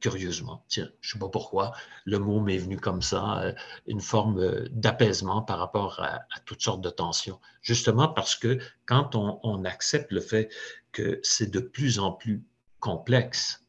Curieusement, 0.00 0.64
tiens, 0.68 0.88
je 1.02 1.10
ne 1.10 1.12
sais 1.12 1.18
pas 1.18 1.28
pourquoi, 1.28 1.72
le 2.06 2.18
mot 2.18 2.40
m'est 2.40 2.56
venu 2.56 2.78
comme 2.78 3.02
ça, 3.02 3.42
euh, 3.42 3.52
une 3.86 4.00
forme 4.00 4.38
euh, 4.38 4.66
d'apaisement 4.70 5.42
par 5.42 5.58
rapport 5.58 6.00
à, 6.00 6.20
toutes 6.46 6.62
sortes 6.62 6.80
de 6.80 6.88
tensions. 6.88 7.38
Justement 7.60 8.08
parce 8.08 8.36
que 8.36 8.58
quand 8.86 9.14
on, 9.16 9.64
accepte 9.66 10.12
le 10.12 10.22
fait 10.22 10.48
que 10.92 11.20
c'est 11.22 11.50
de 11.50 11.60
plus 11.60 11.98
en 11.98 12.12
plus 12.12 12.42
complexe, 12.78 13.66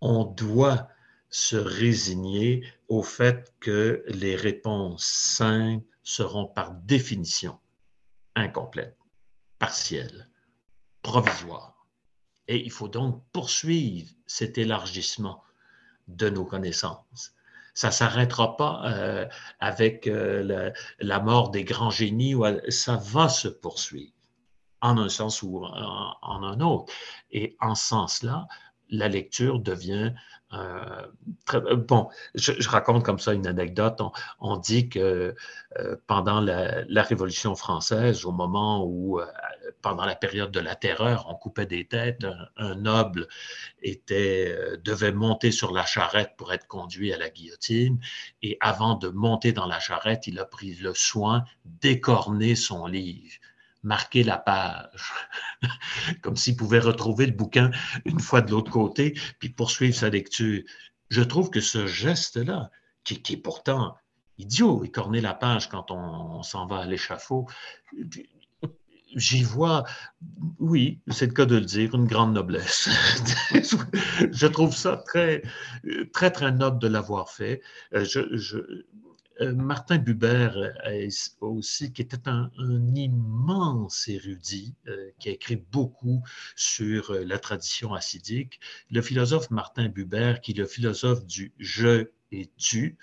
on 0.00 0.22
doit 0.22 0.86
se 1.28 1.56
résigner 1.56 2.64
au 2.86 3.02
fait 3.02 3.52
que 3.58 4.04
les 4.06 4.36
réponses 4.36 5.04
simples 5.04 5.84
seront 6.04 6.46
par 6.46 6.70
définition 6.72 7.58
incomplète, 8.34 8.96
partielle, 9.58 10.28
provisoire. 11.02 11.86
Et 12.48 12.62
il 12.64 12.70
faut 12.70 12.88
donc 12.88 13.22
poursuivre 13.32 14.10
cet 14.26 14.58
élargissement 14.58 15.42
de 16.08 16.28
nos 16.28 16.44
connaissances. 16.44 17.34
Ça 17.74 17.88
ne 17.88 17.92
s'arrêtera 17.92 18.56
pas 18.56 18.82
euh, 18.92 19.26
avec 19.60 20.06
euh, 20.06 20.72
la, 20.98 21.20
mort 21.20 21.50
des 21.50 21.64
grands 21.64 21.90
génies, 21.90 22.34
ça 22.68 22.96
va 22.96 23.28
se 23.28 23.48
poursuivre 23.48 24.12
en 24.80 24.98
un 24.98 25.08
sens 25.08 25.42
ou 25.42 25.64
en, 25.64 26.16
en 26.20 26.42
un 26.42 26.60
autre. 26.60 26.92
Et 27.30 27.56
en 27.60 27.74
ce 27.74 27.86
sens-là, 27.86 28.46
la 28.92 29.08
lecture 29.08 29.58
devient 29.58 30.12
euh, 30.54 31.06
euh, 31.54 31.76
bon, 31.76 32.08
je, 32.34 32.68
raconte 32.68 33.04
comme 33.04 33.18
ça 33.18 33.32
une 33.32 33.46
anecdote. 33.46 34.00
On, 34.40 34.56
dit 34.56 34.88
que 34.88 35.34
euh, 35.78 35.96
pendant 36.06 36.40
la, 36.40 37.02
Révolution 37.02 37.54
française, 37.54 38.24
au 38.26 38.32
moment 38.32 38.84
où, 38.86 39.20
pendant 39.80 40.04
la 40.04 40.14
période 40.14 40.50
de 40.50 40.60
la 40.60 40.74
terreur, 40.74 41.26
on 41.28 41.34
coupait 41.34 41.66
des 41.66 41.86
têtes, 41.86 42.26
un, 42.56 42.74
noble 42.74 43.28
était, 43.82 44.56
devait 44.84 45.12
monter 45.12 45.52
sur 45.52 45.72
la 45.72 45.84
charrette 45.84 46.32
pour 46.36 46.52
être 46.52 46.66
conduit 46.66 47.12
à 47.12 47.18
la 47.18 47.30
guillotine. 47.30 47.98
Et 48.42 48.58
avant 48.60 48.94
de 48.94 49.08
monter 49.08 49.52
dans 49.52 49.66
la 49.66 49.80
charrette, 49.80 50.26
il 50.26 50.38
a 50.38 50.44
pris 50.44 50.74
le 50.74 50.94
soin 50.94 51.44
d'écorner 51.64 52.56
son 52.56 52.86
livre 52.86 53.32
marquer 53.82 54.22
la 54.22 54.38
page, 54.38 55.12
comme 56.22 56.36
s'il 56.36 56.56
pouvait 56.56 56.78
retrouver 56.78 57.26
le 57.26 57.32
bouquin 57.32 57.70
une 58.04 58.20
fois 58.20 58.40
de 58.40 58.50
l'autre 58.50 58.70
côté, 58.70 59.18
puis 59.38 59.48
poursuivre 59.48 59.94
sa 59.94 60.08
lecture. 60.08 60.62
Je 61.10 61.22
trouve 61.22 61.50
que 61.50 61.60
ce 61.60 61.86
geste-là, 61.86 62.70
qui, 63.04 63.20
est 63.32 63.36
pourtant 63.36 63.96
idiot, 64.38 64.84
écorner 64.84 65.20
la 65.20 65.34
page 65.34 65.68
quand 65.68 65.90
on 65.90 66.42
s'en 66.42 66.66
va 66.66 66.78
à 66.78 66.86
l'échafaud, 66.86 67.46
j'y 69.16 69.42
vois, 69.42 69.84
oui, 70.58 71.00
c'est 71.08 71.26
le 71.26 71.32
cas 71.32 71.44
de 71.44 71.56
le 71.56 71.64
dire, 71.64 71.94
une 71.94 72.06
grande 72.06 72.32
noblesse. 72.32 72.88
je 73.52 74.46
trouve 74.46 74.74
ça 74.74 74.96
très, 74.96 75.42
très, 76.12 76.30
très 76.30 76.52
noble 76.52 76.78
de 76.78 76.88
l'avoir 76.88 77.30
fait. 77.30 77.60
Euh, 77.94 78.06
euh, 78.16 78.86
Martin 79.54 79.98
Buber 79.98 80.50
aussi, 81.40 81.92
qui 81.92 82.02
était 82.02 82.28
un, 82.28 82.50
immense 82.94 84.08
érudit, 84.08 84.74
euh, 84.88 85.10
qui 85.18 85.28
a 85.28 85.32
écrit 85.32 85.56
beaucoup 85.56 86.22
sur 86.56 87.14
la 87.14 87.38
tradition 87.38 87.94
assidique. 87.94 88.60
Le 88.90 89.02
philosophe 89.02 89.50
Martin 89.50 89.88
Buber, 89.88 90.34
qui 90.42 90.52
est 90.52 90.58
le 90.58 90.66
philosophe 90.66 91.26
du 91.26 91.52
je 91.58 92.08
et 92.32 92.50
tu, 92.56 92.96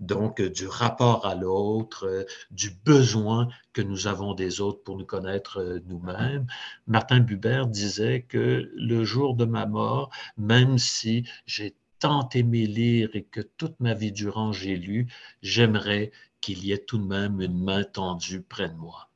donc 0.00 0.42
du 0.42 0.66
rapport 0.66 1.26
à 1.26 1.34
l'autre, 1.34 2.06
euh, 2.06 2.24
du 2.50 2.70
besoin 2.70 3.48
que 3.72 3.82
nous 3.82 4.06
avons 4.06 4.34
des 4.34 4.60
autres 4.60 4.82
pour 4.82 4.96
nous 4.98 5.06
connaître 5.06 5.60
euh, 5.60 5.80
nous-mêmes. 5.86 6.46
Martin 6.86 7.20
Buber 7.20 7.64
disait 7.66 8.22
que 8.22 8.70
le 8.74 9.04
jour 9.04 9.34
de 9.34 9.44
ma 9.44 9.66
mort, 9.66 10.10
même 10.36 10.78
si 10.78 11.26
j'ai 11.46 11.74
tant 11.98 12.28
aimé 12.30 12.66
lire 12.66 13.10
et 13.14 13.24
que 13.24 13.40
toute 13.40 13.78
ma 13.80 13.94
vie 13.94 14.12
durant 14.12 14.52
j'ai 14.52 14.76
lu, 14.76 15.12
j'aimerais 15.42 16.12
qu'il 16.40 16.64
y 16.64 16.72
ait 16.72 16.84
tout 16.84 16.98
de 16.98 17.06
même 17.06 17.40
une 17.40 17.62
main 17.62 17.84
tendue 17.84 18.42
près 18.42 18.68
de 18.68 18.74
moi 18.74 19.08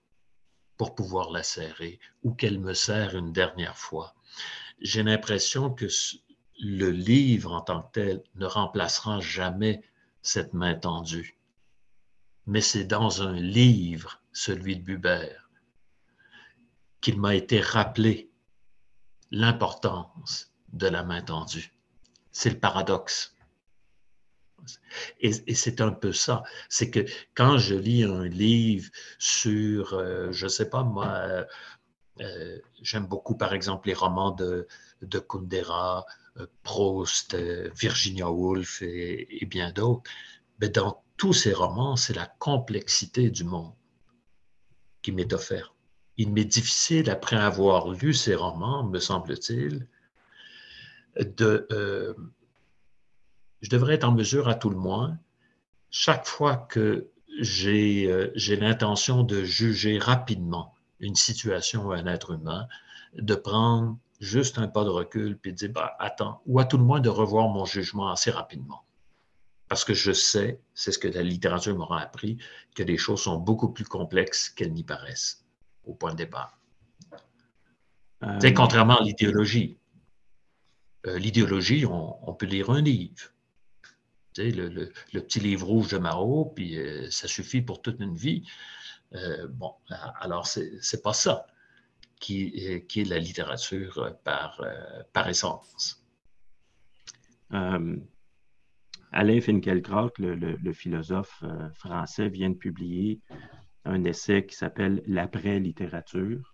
pour 0.76 0.94
pouvoir 0.94 1.30
la 1.30 1.42
serrer 1.42 2.00
ou 2.22 2.32
qu'elle 2.34 2.58
me 2.58 2.74
serre 2.74 3.16
une 3.16 3.32
dernière 3.32 3.76
fois. 3.76 4.14
J'ai 4.80 5.02
l'impression 5.02 5.70
que 5.70 5.86
le 6.58 6.90
livre 6.90 7.52
en 7.52 7.60
tant 7.60 7.82
que 7.82 7.92
tel 7.92 8.24
ne 8.34 8.46
remplacera 8.46 9.20
jamais 9.20 9.82
cette 10.22 10.54
main 10.54 10.74
tendue. 10.74 11.38
Mais 12.46 12.60
c'est 12.60 12.84
dans 12.84 13.22
un 13.22 13.34
livre, 13.34 14.20
celui 14.32 14.76
de 14.76 14.82
Buber, 14.82 15.36
qu'il 17.00 17.20
m'a 17.20 17.34
été 17.34 17.60
rappelé 17.60 18.30
l'importance 19.30 20.52
de 20.72 20.88
la 20.88 21.04
main 21.04 21.22
tendue. 21.22 21.72
C'est 22.32 22.50
le 22.50 22.58
paradoxe. 22.58 23.36
Et, 25.20 25.54
c'est 25.54 25.80
un 25.80 25.92
peu 25.92 26.12
ça. 26.12 26.42
C'est 26.68 26.90
que 26.90 27.00
quand 27.34 27.58
je 27.58 27.74
lis 27.74 28.04
un 28.04 28.24
livre 28.24 28.90
sur, 29.18 29.94
euh, 29.94 30.30
je 30.32 30.46
ne 30.46 30.50
sais 30.50 30.70
pas 30.70 30.82
moi, 30.84 31.06
euh, 31.06 31.44
euh, 32.20 32.58
j'aime 32.80 33.06
beaucoup 33.06 33.36
par 33.36 33.54
exemple 33.54 33.88
les 33.88 33.94
romans 33.94 34.30
de, 34.30 34.66
de 35.02 35.18
Kundera, 35.18 36.06
Proust, 36.62 37.34
Virginia 37.34 38.30
Woolf 38.30 38.82
et 38.82 39.46
bien 39.46 39.70
d'autres. 39.70 40.10
Mais 40.60 40.68
dans 40.68 41.02
tous 41.16 41.32
ces 41.32 41.52
romans, 41.52 41.96
c'est 41.96 42.14
la 42.14 42.26
complexité 42.26 43.30
du 43.30 43.44
monde 43.44 43.74
qui 45.02 45.12
m'est 45.12 45.32
offerte. 45.32 45.74
Il 46.16 46.32
m'est 46.32 46.44
difficile, 46.44 47.10
après 47.10 47.36
avoir 47.36 47.90
lu 47.90 48.14
ces 48.14 48.34
romans, 48.34 48.84
me 48.84 48.98
semble-t-il, 48.98 49.88
de... 51.16 51.66
Euh, 51.70 52.14
je 53.60 53.70
devrais 53.70 53.94
être 53.94 54.04
en 54.04 54.12
mesure, 54.12 54.48
à 54.48 54.54
tout 54.54 54.70
le 54.70 54.76
moins, 54.76 55.18
chaque 55.90 56.26
fois 56.26 56.56
que 56.56 57.08
j'ai 57.38 58.10
euh, 58.10 58.32
l'intention 58.36 59.22
de 59.22 59.44
juger 59.44 59.98
rapidement 59.98 60.74
une 61.00 61.14
situation 61.14 61.86
ou 61.86 61.92
un 61.92 62.06
être 62.06 62.32
humain, 62.32 62.66
de 63.14 63.34
prendre 63.34 63.98
juste 64.20 64.58
un 64.58 64.68
pas 64.68 64.84
de 64.84 64.88
recul 64.88 65.36
puis 65.38 65.52
de 65.52 65.56
dire, 65.56 65.70
bah, 65.70 65.96
attends, 65.98 66.42
ou 66.46 66.58
à 66.58 66.64
tout 66.64 66.78
le 66.78 66.84
moins 66.84 67.00
de 67.00 67.08
revoir 67.08 67.48
mon 67.48 67.64
jugement 67.64 68.10
assez 68.10 68.30
rapidement 68.30 68.84
parce 69.72 69.86
que 69.86 69.94
je 69.94 70.12
sais, 70.12 70.60
c'est 70.74 70.92
ce 70.92 70.98
que 70.98 71.08
la 71.08 71.22
littérature 71.22 71.74
m'aura 71.74 72.02
appris, 72.02 72.36
que 72.74 72.82
les 72.82 72.98
choses 72.98 73.22
sont 73.22 73.38
beaucoup 73.38 73.70
plus 73.70 73.86
complexes 73.86 74.50
qu'elles 74.50 74.74
n'y 74.74 74.84
paraissent 74.84 75.46
au 75.84 75.94
point 75.94 76.10
de 76.10 76.16
départ. 76.16 76.58
Euh, 78.22 78.52
contrairement 78.54 78.98
à 78.98 79.02
l'idéologie. 79.02 79.78
Euh, 81.06 81.18
l'idéologie, 81.18 81.84
on, 81.86 82.34
peut 82.34 82.46
lire 82.46 82.70
un 82.70 82.80
livre. 82.80 83.32
Le, 84.38 84.86
petit 85.12 85.40
livre 85.40 85.66
rouge 85.66 85.90
de 85.90 85.98
Mao, 85.98 86.52
puis 86.54 86.78
euh, 86.78 87.10
ça 87.10 87.28
suffit 87.28 87.60
pour 87.60 87.82
toute 87.82 88.00
une 88.00 88.14
vie. 88.14 88.44
bon, 89.50 89.74
alors 90.20 90.46
c'est 90.46 91.02
pas 91.02 91.12
ça 91.12 91.46
qui, 92.18 92.46
est 92.56 93.08
la 93.08 93.18
littérature 93.18 94.16
par, 94.24 95.28
essence. 95.28 96.02
Alain 99.12 99.42
Finkielkraut, 99.42 100.12
le, 100.18 100.72
philosophe 100.72 101.42
euh, 101.42 101.68
français, 101.74 102.30
vient 102.30 102.48
de 102.48 102.54
publier 102.54 103.20
un 103.84 104.04
essai 104.04 104.46
qui 104.46 104.56
s'appelle 104.56 105.02
L'après-littérature. 105.06 106.52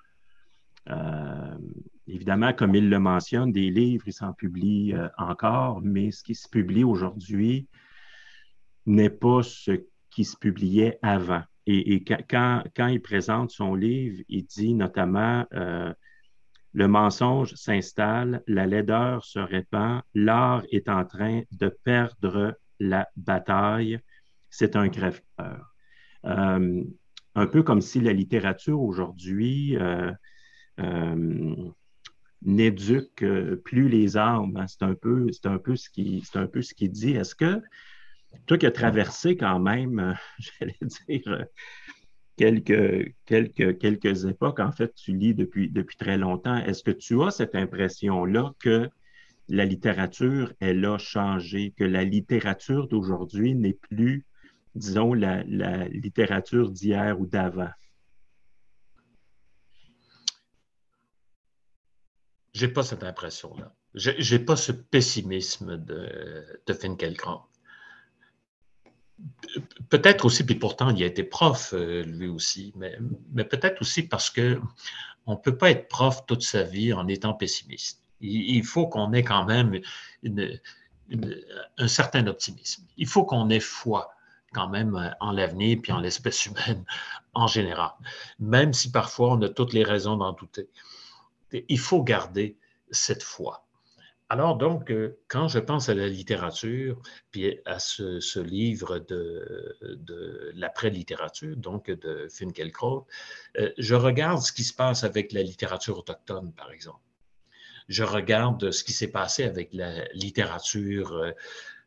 Euh, 2.09 2.15
évidemment, 2.15 2.53
comme 2.53 2.75
il 2.75 2.89
le 2.89 2.99
mentionne, 2.99 3.53
des 3.53 3.71
livres, 3.71 4.05
il 4.07 4.13
s'en 4.13 4.33
publie 4.33 4.93
euh, 4.95 5.09
encore, 5.19 5.81
mais 5.83 6.11
ce 6.11 6.23
qui 6.23 6.35
se 6.35 6.49
publie 6.49 6.85
aujourd'hui 6.85 7.67
n'est 8.87 9.11
pas 9.11 9.43
ce 9.43 9.73
qui 10.11 10.25
se 10.25 10.37
publiait 10.37 10.99
avant. 11.03 11.43
Et, 11.67 12.03
quand, 12.03 12.63
quand, 12.75 12.87
il 12.87 13.03
présente 13.03 13.51
son 13.51 13.75
livre, 13.75 14.23
il 14.31 14.47
dit 14.47 14.73
notamment 14.73 15.45
le 16.73 16.89
mensonge 16.89 17.55
s'installe, 17.55 18.43
la 18.47 18.67
laideur 18.67 19.25
se 19.25 19.39
répand, 19.39 20.03
l'art 20.15 20.63
est 20.71 20.89
en 20.89 21.05
train 21.05 21.43
de 21.53 21.69
perdre 21.85 22.57
la 22.79 23.09
bataille. 23.17 23.99
C'est 24.51 24.77
un 24.77 24.89
crève-cœur. 24.89 25.75
Euh, 26.25 26.85
un 27.35 27.47
peu 27.47 27.63
comme 27.63 27.81
si 27.81 28.01
la 28.01 28.13
littérature 28.13 28.81
aujourd'hui 28.81 29.77
euh, 29.77 30.13
euh, 30.81 31.71
n'éduque 32.43 33.25
plus 33.65 33.89
les 33.89 34.17
âmes. 34.17 34.57
Hein. 34.57 34.67
C'est 34.69 34.83
un 34.83 34.95
peu, 34.95 35.27
c'est 35.33 35.47
un 35.47 35.59
peu 35.59 35.77
ce 35.77 35.91
qui, 35.91 36.89
dit. 36.89 37.13
Est-ce 37.13 37.35
que 37.35 37.61
toi 38.47 38.59
qui 38.59 38.67
as 38.67 38.71
traversé 38.71 39.37
quand 39.37 39.59
même, 39.59 40.17
j'allais 40.39 40.77
dire, 41.09 41.47
quelques, 42.37 43.15
quelques, 43.27 43.79
quelques 43.79 44.25
époques, 44.25 44.61
en 44.61 44.73
fait, 44.73 44.95
tu 44.95 45.17
lis 45.17 45.35
depuis, 45.35 45.69
depuis 45.69 45.97
très 45.97 46.19
longtemps. 46.19 46.57
Est-ce 46.57 46.83
que 46.83 46.91
tu 46.91 47.23
as 47.23 47.31
cette 47.31 47.55
impression-là 47.55 48.53
que 48.61 48.89
la 49.49 49.65
littérature, 49.65 50.53
elle 50.61 50.85
a 50.85 50.99
changé, 50.99 51.73
que 51.77 51.85
la 51.85 52.05
littérature 52.05 52.87
d'aujourd'hui 52.87 53.55
n'est 53.55 53.79
plus, 53.91 54.25
disons, 54.75 55.15
la, 55.15 55.43
la 55.45 55.89
littérature 55.89 56.71
d'hier 56.71 57.19
ou 57.19 57.27
d'avant? 57.27 57.71
J'ai 62.59 62.67
pas 62.67 62.83
cette 62.83 63.05
impression-là. 63.05 63.73
J'ai 63.95 64.41
pas 64.41 64.57
ce 64.57 64.73
pessimisme 64.73 65.77
de, 65.77 66.61
de. 66.67 66.73
Peut-être 69.89 70.25
aussi, 70.25 70.45
puis 70.45 70.57
pourtant, 70.57 70.91
il 70.91 71.01
a 71.05 71.07
été 71.07 71.23
prof, 71.23 71.73
euh, 71.73 72.03
lui 72.03 72.27
aussi, 72.27 72.73
mais, 72.75 72.99
peut-être 73.45 73.81
aussi 73.81 74.03
parce 74.03 74.29
que 74.29 74.61
on 75.27 75.35
ne 75.35 75.39
peut 75.39 75.57
pas 75.57 75.71
être 75.71 75.87
prof 75.87 76.27
toute 76.27 76.43
sa 76.43 76.65
vie 76.65 76.93
en 76.93 77.07
étant 77.07 77.33
pessimiste. 77.33 78.03
Il, 78.21 78.65
faut 78.65 78.89
qu'on 78.89 79.13
ait 79.13 79.23
quand 79.23 79.45
même 79.45 79.81
un 81.79 81.89
certain 81.89 82.27
optimisme. 82.27 82.83
Il 82.97 83.07
faut 83.07 83.25
qu'on 83.25 83.51
ait 83.51 83.61
foi 83.61 84.11
quand 84.53 84.69
même 84.69 85.15
en 85.21 85.31
l'avenir 85.31 85.79
puis 85.81 85.93
en 85.93 86.01
l'espèce 86.01 86.47
humaine 86.47 86.85
en 87.35 87.47
général, 87.47 87.93
même 88.41 88.73
si 88.73 88.91
parfois 88.91 89.35
on 89.35 89.43
a 89.43 89.49
toutes 89.49 89.73
les 89.73 89.85
raisons 89.85 90.17
d'en 90.17 90.33
douter. 90.33 90.69
Il 91.53 91.79
faut 91.79 92.03
garder 92.03 92.59
cette 92.91 93.23
foi. 93.23 93.69
Alors 94.31 94.57
donc, 94.57 94.91
euh, 94.91 95.19
quand 95.29 95.49
je 95.49 95.59
pense 95.59 95.89
à 95.89 95.95
la 95.95 96.07
littérature, 96.07 97.01
puis 97.31 97.61
à 97.65 97.79
ce, 97.79 98.41
livre 98.41 98.99
de, 98.99 100.53
l'après-littérature, 100.55 101.57
donc 101.57 101.91
de 101.91 102.29
Finkielkraut, 102.29 103.07
euh, 103.59 103.73
je 103.79 103.95
regarde 103.95 104.43
ce 104.43 104.53
qui 104.53 104.65
se 104.65 104.75
passe 104.75 105.03
avec 105.03 105.33
la 105.33 105.43
littérature 105.43 105.99
autochtone, 105.99 106.53
par 106.53 106.71
exemple. 106.73 107.01
Je 107.89 108.05
regarde 108.05 108.71
ce 108.71 108.85
qui 108.85 108.93
s'est 108.93 109.11
passé 109.11 109.45
avec 109.45 109.73
la 109.73 110.05
littérature 110.13 111.33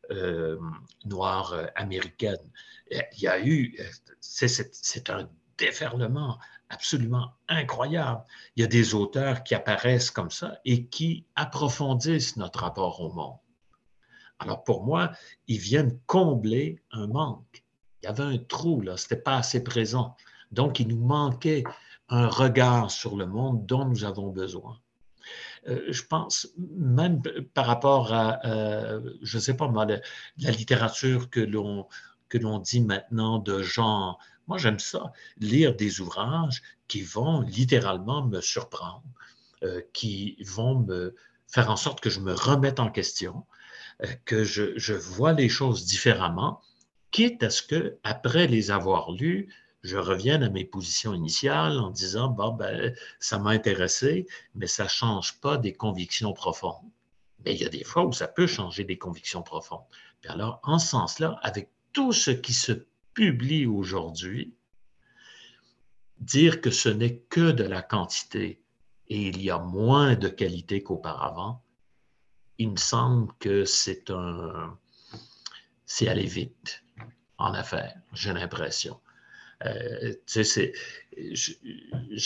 euh, 0.10 0.58
noire 1.06 1.70
américaine. 1.76 2.50
Il 2.90 3.22
y 3.22 3.28
a 3.28 3.40
eu, 3.46 3.78
c'est 4.20 5.10
un 5.12 5.30
déferlement 5.62 6.40
absolument 6.70 7.34
incroyable. 7.48 8.24
Il 8.56 8.62
y 8.62 8.64
a 8.64 8.68
des 8.68 8.94
auteurs 8.94 9.44
qui 9.44 9.56
apparaissent 9.56 10.12
comme 10.12 10.32
ça 10.32 10.60
et 10.66 10.88
qui 10.88 11.26
approfondissent 11.36 12.38
notre 12.38 12.62
rapport 12.62 13.00
au 13.02 13.12
monde. 13.14 13.38
Alors 14.40 14.64
pour 14.64 14.84
moi, 14.84 15.12
ils 15.48 15.60
viennent 15.60 16.00
combler 16.08 16.82
un 16.92 17.08
manque. 17.08 17.64
Il 18.02 18.08
y 18.08 18.10
avait 18.10 18.24
un 18.24 18.38
trou, 18.40 18.82
là, 18.82 18.98
ce 18.98 19.06
n'était 19.06 19.22
pas 19.22 19.38
assez 19.38 19.64
présent. 19.64 20.16
Donc, 20.52 20.80
il 20.80 20.88
nous 20.88 21.00
manquait 21.00 21.64
un 22.10 22.28
regard 22.28 22.90
sur 22.90 23.16
le 23.16 23.28
monde 23.28 23.66
dont 23.68 23.86
nous 23.86 24.04
avons 24.04 24.30
besoin. 24.30 24.80
Euh, 25.68 25.86
je 25.90 26.02
pense 26.02 26.50
même 26.58 27.22
par 27.54 27.68
rapport 27.68 28.12
à, 28.12 28.40
je 29.22 29.38
ne 29.38 29.42
sais 29.42 29.56
pas 29.56 29.68
moi, 29.68 29.86
la 29.86 30.52
littérature 30.52 31.30
que 31.30 31.40
l'on 31.40 31.88
que 32.32 32.38
l'on 32.38 32.60
dit 32.60 32.82
maintenant 32.82 33.40
de 33.40 33.62
genre. 33.62 34.18
Moi, 34.48 34.58
j'aime 34.58 34.80
ça, 34.80 35.12
lire 35.38 35.76
des 35.76 36.00
ouvrages 36.00 36.62
qui 36.88 37.02
vont 37.02 37.42
littéralement 37.42 38.26
me 38.26 38.42
surprendre, 38.42 39.04
euh, 39.64 39.82
qui 39.94 40.38
vont 40.44 40.80
me 40.80 41.16
faire 41.48 41.70
en 41.70 41.76
sorte 41.76 42.00
que 42.00 42.10
je 42.10 42.22
me 42.22 42.34
remette 42.34 42.80
en 42.80 42.90
question, 42.90 43.46
euh, 44.04 44.08
que 44.26 44.44
je, 44.46 44.94
vois 44.94 45.34
les 45.34 45.50
choses 45.50 45.86
différemment, 45.86 46.62
quitte 47.12 47.44
à 47.44 47.50
ce 47.50 47.62
que, 47.62 47.98
après 48.04 48.48
les 48.48 48.72
avoir 48.72 49.12
lus, 49.12 49.54
je 49.84 49.98
revienne 49.98 50.44
à 50.44 50.50
mes 50.50 50.64
positions 50.64 51.14
initiales 51.14 51.80
en 51.80 51.90
disant, 51.90 52.30
bon, 52.30 52.54
ben, 52.54 52.94
ça 53.20 53.40
m'a 53.40 53.50
intéressé, 53.50 54.26
mais 54.56 54.68
ça 54.68 54.84
ne 54.86 54.90
change 54.90 55.40
pas 55.42 55.58
des 55.58 55.74
convictions 55.74 56.34
profondes. 56.34 56.90
Mais 57.44 57.56
il 57.56 57.62
y 57.62 57.66
a 57.66 57.70
des 57.70 57.84
fois 57.84 58.06
où 58.06 58.14
ça 58.14 58.28
peut 58.28 58.48
changer 58.48 58.86
des 58.86 58.98
convictions 58.98 59.42
profondes. 59.42 59.86
Puis 60.22 60.32
alors, 60.32 60.60
en 60.64 60.78
ce 60.80 60.88
sens-là, 60.88 61.40
avec 61.42 61.70
tout 61.94 62.14
ce 62.14 62.32
qui 62.32 62.54
se 62.54 62.72
publie 63.14 63.66
aujourd'hui, 63.66 64.56
dire 66.20 66.62
que 66.62 66.70
ce 66.72 66.90
n'est 66.90 67.18
que 67.18 67.52
de 67.52 67.64
la 67.64 67.82
quantité 67.82 68.64
et 69.08 69.28
il 69.28 69.42
y 69.42 69.50
a 69.50 69.58
moins 69.58 70.16
de 70.16 70.30
qualité 70.30 70.84
qu'auparavant, 70.84 71.64
il 72.58 72.72
me 72.72 72.78
semble 72.78 73.34
que 73.40 73.66
c'est 73.66 74.10
un, 74.10 74.78
c'est 75.86 76.08
aller 76.08 76.28
vite 76.28 76.84
en 77.38 77.54
affaires, 77.54 78.00
j'ai 78.14 78.32
l'impression. 78.32 79.02
Euh, 79.66 80.14
j'ai 80.28 80.74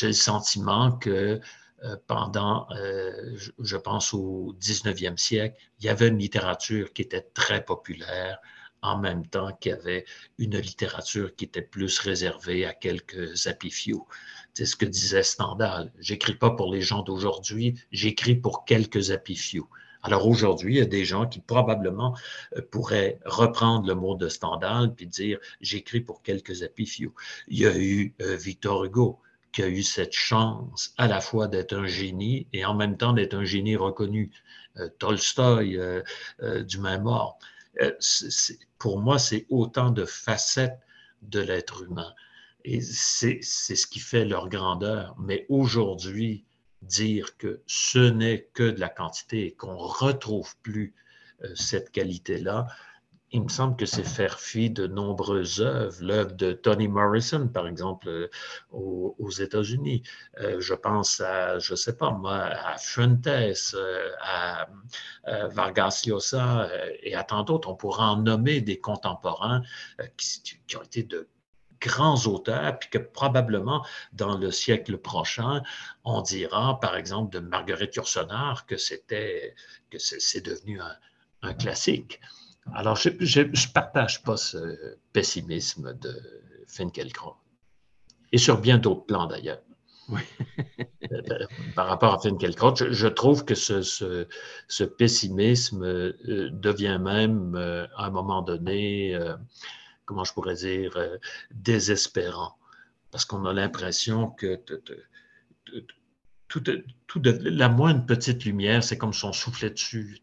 le 0.08 0.14
sentiment 0.14 0.92
que 0.92 1.40
euh, 1.84 1.98
pendant, 2.08 2.68
euh, 2.72 3.36
je 3.60 3.78
pense 3.78 4.14
au 4.14 4.56
19e 4.60 5.18
siècle, 5.18 5.58
il 5.80 5.86
y 5.86 5.90
avait 5.90 6.08
une 6.08 6.20
littérature 6.20 6.94
qui 6.94 7.02
était 7.02 7.28
très 7.34 7.66
populaire, 7.66 8.40
en 8.86 8.98
même 8.98 9.26
temps 9.26 9.52
qu'il 9.60 9.72
y 9.72 9.76
avait 9.76 10.06
une 10.38 10.58
littérature 10.58 11.36
qui 11.36 11.46
était 11.46 11.62
plus 11.62 12.00
réservée 12.00 12.66
à 12.66 12.74
quelques 12.74 13.48
apifiaux. 13.48 14.08
C'est 14.54 14.66
ce 14.66 14.76
que 14.76 14.86
disait 14.86 15.24
Stendhal. 15.24 15.92
J'écris 16.00 16.36
pas 16.36 16.52
pour 16.52 16.72
les 16.74 16.82
gens 16.82 17.04
d'aujourd'hui, 17.04 17.76
j'écris 17.92 18.36
pour 18.36 18.66
quelques 18.66 19.12
apifiaux. 19.12 19.70
Alors 20.06 20.28
aujourd'hui, 20.28 20.76
il 20.76 20.78
y 20.78 20.82
a 20.82 20.86
des 20.86 21.04
gens 21.04 21.26
qui 21.26 21.40
probablement 21.40 22.16
euh, 22.56 22.62
pourraient 22.70 23.18
reprendre 23.26 23.88
le 23.88 23.96
mot 23.96 24.14
de 24.14 24.30
Stendhal 24.30 24.94
puis 24.94 25.08
dire 25.08 25.40
j'écris 25.62 26.00
pour 26.00 26.22
quelques 26.22 26.62
apifiaux. 26.62 27.14
Il 27.48 27.60
y 27.60 27.66
a 27.66 27.76
eu 27.76 28.14
euh, 28.22 28.36
Victor 28.36 28.86
Hugo 28.86 29.20
qui 29.52 29.64
a 29.64 29.68
eu 29.68 29.82
cette 29.82 30.14
chance 30.14 30.94
à 30.98 31.08
la 31.08 31.22
fois 31.22 31.48
d'être 31.48 31.74
un 31.74 31.88
génie 31.88 32.46
et 32.54 32.66
en 32.66 32.76
même 32.76 32.98
temps 32.98 33.14
d'être 33.14 33.34
un 33.34 33.46
génie 33.46 33.76
reconnu. 33.76 34.30
Euh, 34.78 34.90
Tolstoï, 35.00 35.80
du 36.68 36.78
même 36.80 37.08
ordre. 37.08 37.40
Pour 38.86 39.02
moi, 39.02 39.18
c'est 39.18 39.48
autant 39.50 39.90
de 39.90 40.06
facettes 40.06 40.80
de 41.24 41.40
l'être 41.40 41.82
humain. 41.82 42.14
Et 42.66 42.82
c'est 42.82 43.42
ce 43.42 43.88
qui 43.88 43.98
fait 43.98 44.26
leur 44.26 44.48
grandeur. 44.48 45.16
Mais 45.18 45.48
aujourd'hui, 45.50 46.46
dire 46.84 47.36
que 47.38 47.64
ce 47.66 47.98
n'est 47.98 48.48
que 48.54 48.70
de 48.70 48.80
la 48.80 48.90
quantité 48.90 49.48
et 49.48 49.54
qu'on 49.56 49.74
ne 49.74 49.80
retrouve 49.80 50.56
plus 50.62 50.94
euh, 51.44 51.48
cette 51.56 51.90
qualité-là, 51.90 52.68
il 53.36 53.44
me 53.44 53.50
semble 53.50 53.76
que 53.76 53.86
c'est 53.86 54.04
faire 54.04 54.40
fi 54.40 54.70
de 54.70 54.88
nombreuses 54.88 55.62
œuvres. 55.62 55.98
L'œuvre 56.02 56.32
de 56.34 56.54
Toni 56.54 56.88
Morrison, 56.88 57.48
par 57.48 57.68
exemple, 57.68 58.08
euh, 58.08 58.30
aux, 58.72 59.30
États-Unis. 59.30 60.04
Euh, 60.40 60.60
je 60.60 60.74
pense 60.74 61.20
à, 61.20 61.60
je 61.60 61.74
ne 61.74 61.76
sais 61.76 61.98
pas 61.98 62.12
moi, 62.12 62.36
à 62.36 62.78
Fuentes, 62.78 63.28
à, 63.28 64.68
Vargas 65.50 66.04
Llosa 66.06 66.70
et 67.04 67.16
à 67.16 67.24
tant 67.24 67.44
d'autres. 67.44 67.70
On 67.70 67.76
pourra 67.76 68.12
en 68.12 68.18
nommer 68.18 68.62
des 68.62 68.80
contemporains 68.80 69.62
qui 70.18 70.78
ont 70.78 70.84
été 70.84 71.04
de 71.04 71.28
grands 71.82 72.26
auteurs, 72.26 72.80
puis 72.80 72.90
que 72.90 72.98
probablement 72.98 73.86
dans 74.14 74.38
le 74.38 74.52
siècle 74.52 74.98
prochain, 74.98 75.62
on 76.04 76.22
dira, 76.22 76.80
par 76.80 76.96
exemple, 76.96 77.34
de 77.34 77.40
Marguerite 77.40 77.96
Yourcenar 77.96 78.66
que 78.66 78.78
c'était 78.78 79.56
que 79.90 80.00
c'est 80.00 80.42
devenu 80.42 80.80
un, 80.82 81.54
classique. 81.54 82.20
Alors, 82.74 82.96
je 82.96 83.10
ne 83.10 83.74
partage 83.74 84.24
pas 84.24 84.38
ce 84.38 84.98
pessimisme 85.14 85.94
de 86.00 86.14
Finkielkraut. 86.68 87.36
Et 88.32 88.38
sur 88.38 88.60
bien 88.60 88.78
d'autres 88.78 89.06
plans, 89.06 89.28
d'ailleurs. 89.28 89.62
Oui. 90.10 90.22
Euh, 91.12 91.46
par 91.76 91.86
rapport 91.86 92.16
à 92.16 92.20
Finkielkraut, 92.20 92.76
je, 92.76 92.92
je 92.92 93.06
trouve 93.06 93.46
que 93.46 93.54
ce, 93.54 93.84
ce, 93.84 94.84
pessimisme 94.84 95.84
euh, 95.84 96.50
devient 96.52 96.98
même, 97.00 97.54
euh, 97.54 97.86
à 97.96 98.08
un 98.08 98.10
moment 98.10 98.42
donné, 98.42 99.16
comment 100.06 100.24
je 100.24 100.34
pourrais 100.34 100.56
dire, 100.56 100.96
euh, 100.98 101.18
désespérant. 101.52 102.58
Parce 103.12 103.26
qu'on 103.26 103.46
a 103.46 103.54
l'impression 103.54 104.30
que 104.30 104.62
tout, 106.48 106.64
la 107.24 107.70
moindre 107.70 108.06
petite 108.06 108.46
lumière, 108.46 108.84
c'est 108.84 108.98
comme 108.98 109.14
si 109.14 109.26
on 109.26 109.34
soufflait 109.34 109.70
dessus. 109.70 110.20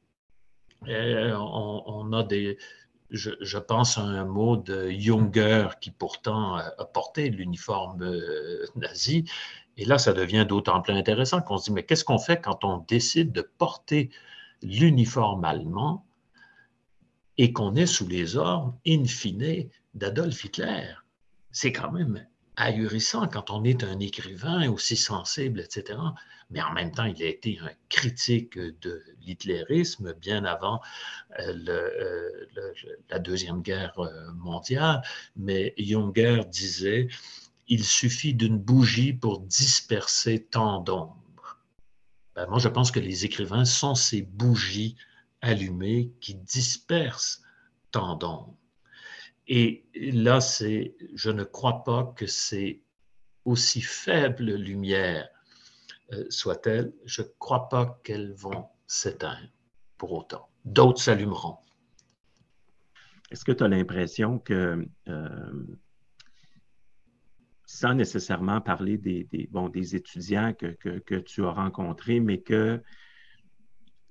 On, 0.87 2.13
a 2.13 2.23
des. 2.23 2.59
Je, 3.11 3.59
pense 3.59 3.99
à 3.99 4.03
un 4.03 4.25
mot 4.25 4.57
de 4.57 4.91
Junger 4.91 5.69
qui 5.81 5.91
pourtant 5.91 6.57
a 6.57 6.85
porté 6.85 7.29
l'uniforme 7.29 8.03
euh, 8.03 8.65
nazi. 8.77 9.25
Et 9.77 9.85
là, 9.85 9.99
ça 9.99 10.13
devient 10.13 10.47
d'autant 10.49 10.81
plus 10.81 10.95
intéressant 10.95 11.41
qu'on 11.41 11.59
se 11.59 11.65
dit, 11.65 11.73
mais 11.73 11.85
qu'est-ce 11.85 12.05
qu'on 12.05 12.19
fait 12.19 12.41
quand 12.41 12.65
on 12.65 12.79
décide 12.79 13.33
de 13.33 13.43
porter 13.43 14.11
l'uniforme 14.63 15.45
allemand 15.45 16.05
et 17.39 17.53
qu'on 17.53 17.75
est 17.75 17.87
sous 17.87 18.07
les 18.07 18.37
ordres, 18.37 18.75
in 18.87 19.05
fine, 19.05 19.69
d'Adolf 19.95 20.45
Hitler? 20.45 20.95
C'est 21.51 21.73
quand 21.73 21.93
même 21.93 22.27
ahurissant 22.57 23.29
quand 23.29 23.51
on 23.51 23.65
est 23.65 23.83
un 23.85 23.99
écrivain 24.01 24.71
aussi 24.71 24.97
sensible, 24.97 25.61
etc. 25.61 25.99
Mais 26.51 26.61
en 26.61 26.73
même 26.73 26.93
temps, 26.93 27.05
il 27.05 27.23
a 27.23 27.27
été 27.27 27.59
un 27.61 27.71
critique 27.89 28.59
de 28.59 29.03
l'hitlérisme 29.23 30.13
bien 30.13 30.45
avant 30.45 30.81
euh, 31.41 31.55
euh, 31.69 32.75
la 33.09 33.19
Deuxième 33.19 33.63
Guerre 33.63 33.99
euh, 33.99 34.33
mondiale. 34.35 35.03
Mais 35.35 35.75
Junger 35.79 36.43
disait, 36.47 37.09
il 37.69 37.85
suffit 37.85 38.35
d'une 38.35 38.59
bougie 38.59 39.15
pour 39.15 39.41
disperser 39.41 40.45
tant 40.45 40.81
d'ombre. 40.81 41.17
Ben, 42.37 42.47
moi, 42.49 42.59
je 42.59 42.69
pense 42.69 42.91
que 42.91 43.01
les 43.01 43.25
écrivains 43.25 43.65
sont 43.65 43.95
ces 43.95 44.23
bougies 44.23 44.97
allumé 45.41 46.13
qui 46.21 46.35
disperse 46.35 47.43
tant 47.93 48.15
d'ombre. 48.15 48.57
Et 49.55 49.85
là, 49.95 50.41
c'est, 50.41 50.97
je 51.13 51.29
ne 51.29 51.45
crois 51.45 51.85
pas 51.85 52.15
que 52.17 52.27
c'est 52.27 52.81
aussi 53.45 53.83
faible 53.83 54.55
lumière 54.55 55.29
euh, 56.15 56.25
soit-elle, 56.31 56.95
je 57.05 57.21
ne 57.21 57.27
crois 57.39 57.69
pas 57.69 58.01
qu'elles 58.03 58.33
vont 58.33 58.65
s'éteindre 58.87 59.51
pour 59.99 60.13
autant. 60.13 60.49
D'autres 60.65 61.03
s'allumeront. 61.03 61.59
Est-ce 63.31 63.45
que 63.45 63.53
tu 63.53 63.63
as 63.63 63.69
l'impression 63.69 64.39
que, 64.39 64.89
euh, 65.09 65.67
sans 67.67 67.93
nécessairement 67.93 68.63
parler 68.63 68.97
des, 68.97 69.29
bon, 69.51 69.69
des 69.69 69.97
étudiants 69.97 70.55
que, 70.55 70.69
que, 70.79 71.17
tu 71.17 71.45
as 71.45 71.53
rencontrés, 71.53 72.21
mais 72.21 72.41
que 72.41 72.83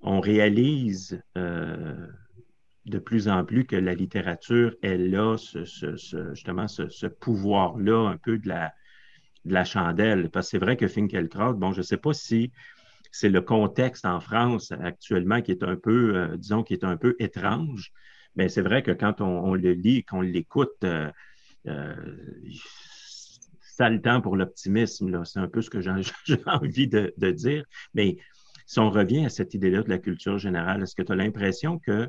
on 0.02 0.20
réalise 0.20 1.20
euh, 1.36 2.06
de 2.86 2.98
plus 2.98 3.28
en 3.28 3.44
plus 3.44 3.64
que 3.64 3.76
la 3.76 3.94
littérature, 3.94 4.74
elle 4.82 5.14
a 5.14 5.36
justement 5.36 6.68
ce, 6.68 7.06
pouvoir-là 7.06 8.08
un 8.08 8.16
peu 8.16 8.38
de 8.38 8.48
la, 8.48 9.64
chandelle. 9.64 10.30
Parce 10.30 10.46
que 10.46 10.50
c'est 10.52 10.64
vrai 10.64 10.76
que 10.76 10.88
Finkielkraut, 10.88 11.54
bon, 11.54 11.72
je 11.72 11.78
ne 11.78 11.82
sais 11.82 11.96
pas 11.96 12.12
si 12.12 12.52
c'est 13.10 13.28
le 13.28 13.40
contexte 13.40 14.04
en 14.04 14.20
France 14.20 14.72
actuellement 14.72 15.42
qui 15.42 15.52
est 15.52 15.62
un 15.62 15.76
peu, 15.76 16.16
euh, 16.16 16.36
disons, 16.36 16.62
qui 16.62 16.72
est 16.72 16.84
un 16.84 16.96
peu 16.96 17.14
étrange, 17.18 17.92
mais 18.36 18.48
c'est 18.48 18.62
vrai 18.62 18.82
que 18.82 18.90
quand 18.90 19.20
on, 19.20 19.54
le 19.54 19.72
lit, 19.72 20.04
qu'on 20.04 20.22
l'écoute, 20.22 20.84
euh, 20.84 21.10
ça 23.60 23.86
a 23.86 23.90
le 23.90 24.00
temps 24.00 24.20
pour 24.20 24.36
l'optimisme. 24.36 25.24
C'est 25.24 25.38
un 25.38 25.48
peu 25.48 25.62
ce 25.62 25.70
que 25.70 25.80
j'ai 26.24 26.38
envie 26.46 26.88
de, 26.88 27.30
dire. 27.30 27.64
Mais 27.94 28.16
si 28.66 28.78
on 28.78 28.90
revient 28.90 29.26
à 29.26 29.28
cette 29.28 29.54
idée-là 29.54 29.82
de 29.82 29.90
la 29.90 29.98
culture 29.98 30.38
générale, 30.38 30.82
est-ce 30.82 30.94
que 30.94 31.02
tu 31.02 31.12
as 31.12 31.16
l'impression 31.16 31.78
que 31.78 32.08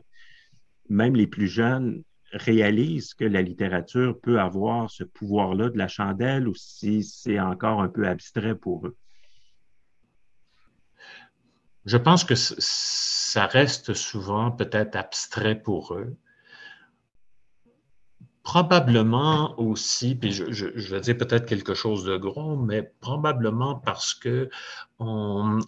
même 0.90 1.16
les 1.16 1.28
plus 1.28 1.48
jeunes 1.48 2.04
réalisent 2.32 3.14
que 3.14 3.26
la 3.26 3.42
littérature 3.42 4.20
peut 4.20 4.40
avoir 4.40 4.90
ce 4.90 5.04
pouvoir-là 5.04 5.70
de 5.70 5.78
la 5.78 5.88
chandelle 5.88 6.48
ou 6.48 6.56
si 6.56 7.04
c'est 7.04 7.40
encore 7.40 7.82
un 7.82 7.90
peu 7.90 8.08
abstrait 8.08 8.56
pour 8.56 8.88
eux? 8.88 8.96
Je 11.86 11.98
pense 11.98 12.24
que 12.24 12.36
ça 12.36 13.46
reste 13.46 13.94
souvent 13.94 14.52
peut-être 14.52 14.96
abstrait 14.96 15.62
pour 15.62 15.94
eux 15.94 16.16
probablement 18.44 19.58
aussi, 19.58 20.16
puis 20.16 20.32
je, 20.32 20.94
vais 20.94 21.00
dire 21.00 21.18
peut-être 21.18 21.46
quelque 21.46 21.74
chose 21.74 22.04
de 22.04 22.18
gros, 22.18 22.58
mais 22.58 22.84
probablement 23.00 23.76
parce 23.76 24.14
que 24.14 24.50
on, 25.00 25.60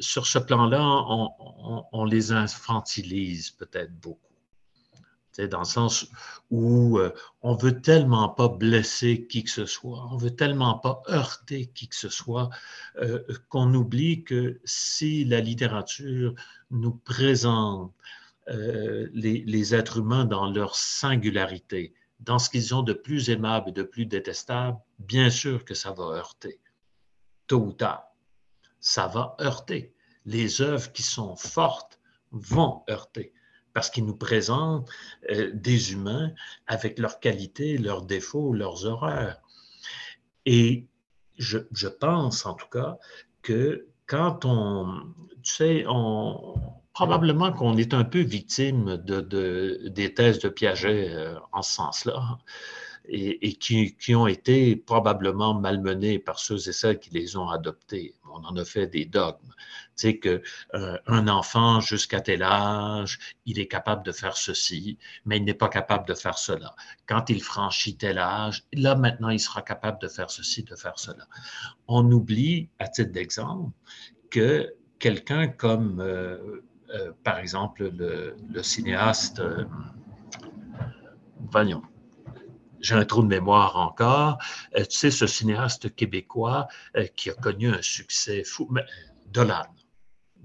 sur 0.00 0.26
ce 0.26 0.38
plan-là, 0.38 0.82
on, 1.92 2.04
les 2.04 2.32
infantilise 2.32 3.50
peut-être 3.50 3.94
beaucoup. 4.00 4.18
Dans 5.50 5.60
le 5.60 5.64
sens 5.64 6.10
où 6.50 6.98
euh, 6.98 7.14
on 7.40 7.54
veut 7.54 7.80
tellement 7.80 8.28
pas 8.28 8.48
blesser 8.48 9.26
qui 9.26 9.44
que 9.44 9.50
ce 9.50 9.64
soit, 9.64 10.06
on 10.12 10.18
veut 10.18 10.34
tellement 10.36 10.78
pas 10.78 11.02
heurter 11.08 11.66
qui 11.66 11.88
que 11.88 11.96
ce 11.96 12.10
soit, 12.10 12.50
euh, 12.96 13.22
qu'on 13.48 13.72
oublie 13.72 14.22
que 14.22 14.60
si 14.64 15.24
la 15.24 15.40
littérature 15.40 16.34
nous 16.70 16.92
présente 16.92 17.94
euh, 18.48 19.08
les, 19.14 19.44
les, 19.46 19.74
êtres 19.74 19.98
humains 19.98 20.26
dans 20.26 20.50
leur 20.50 20.76
singularité, 20.76 21.94
dans 22.18 22.38
ce 22.38 22.50
qu'ils 22.50 22.74
ont 22.74 22.82
de 22.82 22.92
plus 22.92 23.30
aimable 23.30 23.70
et 23.70 23.72
de 23.72 23.82
plus 23.82 24.04
détestable, 24.04 24.76
bien 24.98 25.30
sûr 25.30 25.64
que 25.64 25.74
ça 25.74 25.92
va 25.92 26.04
heurter, 26.16 26.60
tôt 27.46 27.64
ou 27.64 27.72
tard. 27.72 28.09
Ça 28.80 29.06
va 29.06 29.36
heurter. 29.40 29.94
Les 30.26 30.60
œuvres 30.60 30.92
qui 30.92 31.02
sont 31.02 31.36
fortes 31.36 32.00
vont 32.32 32.82
heurter 32.88 33.32
parce 33.72 33.90
qu'ils 33.90 34.04
nous 34.04 34.16
présentent 34.16 34.88
euh, 35.30 35.50
des 35.54 35.92
humains 35.92 36.32
avec 36.66 36.98
leurs 36.98 37.20
qualités, 37.20 37.78
leurs 37.78 38.02
défauts, 38.02 38.52
leurs 38.52 38.84
horreurs. 38.86 39.40
Et 40.46 40.86
je, 41.38 41.88
pense 41.88 42.46
en 42.46 42.54
tout 42.54 42.68
cas 42.68 42.98
que 43.42 43.86
quand 44.06 44.44
on, 44.44 45.02
tu 45.42 45.54
sais, 45.54 45.84
on, 45.88 46.54
probablement 46.92 47.52
qu'on 47.52 47.76
est 47.76 47.94
un 47.94 48.04
peu 48.04 48.20
victime 48.20 48.96
de, 48.96 49.20
de, 49.20 49.88
des 49.88 50.12
thèses 50.12 50.40
de 50.40 50.48
Piaget 50.48 51.08
euh, 51.10 51.38
en 51.52 51.62
ce 51.62 51.72
sens-là. 51.72 52.38
Et, 53.12 53.54
qui, 53.54 54.14
ont 54.14 54.28
été 54.28 54.76
probablement 54.76 55.52
malmenées 55.52 56.20
par 56.20 56.38
ceux 56.38 56.68
et 56.68 56.72
celles 56.72 57.00
qui 57.00 57.10
les 57.10 57.36
ont 57.36 57.48
adoptées. 57.48 58.14
On 58.32 58.44
en 58.44 58.56
a 58.56 58.64
fait 58.64 58.86
des 58.86 59.04
dogmes. 59.04 59.52
Tu 59.96 60.08
sais 60.08 60.18
que 60.18 60.42
euh, 60.74 60.96
enfant 61.08 61.80
jusqu'à 61.80 62.20
tel 62.20 62.44
âge, 62.44 63.18
il 63.46 63.58
est 63.58 63.66
capable 63.66 64.04
de 64.04 64.12
faire 64.12 64.36
ceci, 64.36 64.96
mais 65.24 65.38
il 65.38 65.44
n'est 65.44 65.54
pas 65.54 65.68
capable 65.68 66.06
de 66.06 66.14
faire 66.14 66.38
cela. 66.38 66.74
Quand 67.06 67.30
il 67.30 67.42
franchit 67.42 67.96
tel 67.96 68.18
âge, 68.18 68.64
là 68.72 68.94
maintenant 68.94 69.30
il 69.30 69.40
sera 69.40 69.62
capable 69.62 70.00
de 70.00 70.08
faire 70.08 70.30
ceci, 70.30 70.62
de 70.62 70.76
faire 70.76 70.98
cela. 70.98 71.26
On 71.88 72.08
oublie, 72.12 72.68
à 72.78 72.86
titre 72.86 73.10
d'exemple, 73.10 73.72
que 74.30 74.72
quelqu'un 75.00 75.48
comme 75.48 76.00
euh, 76.00 76.62
euh, 76.94 77.12
par 77.22 77.38
exemple, 77.38 77.90
le, 77.96 78.62
cinéaste, 78.62 79.38
euh, 79.38 79.64
voyons, 81.50 81.82
j'ai 82.80 82.94
un 82.94 83.04
trou 83.04 83.22
de 83.22 83.28
mémoire 83.28 83.76
encore, 83.76 84.38
euh, 84.76 84.84
tu 84.84 84.96
sais, 84.96 85.10
ce 85.10 85.26
cinéaste 85.26 85.94
québécois 85.94 86.68
qui 87.16 87.30
a 87.30 87.34
connu 87.34 87.68
un 87.68 87.82
succès 87.82 88.44
fou, 88.44 88.68
Dolan, 89.26 89.66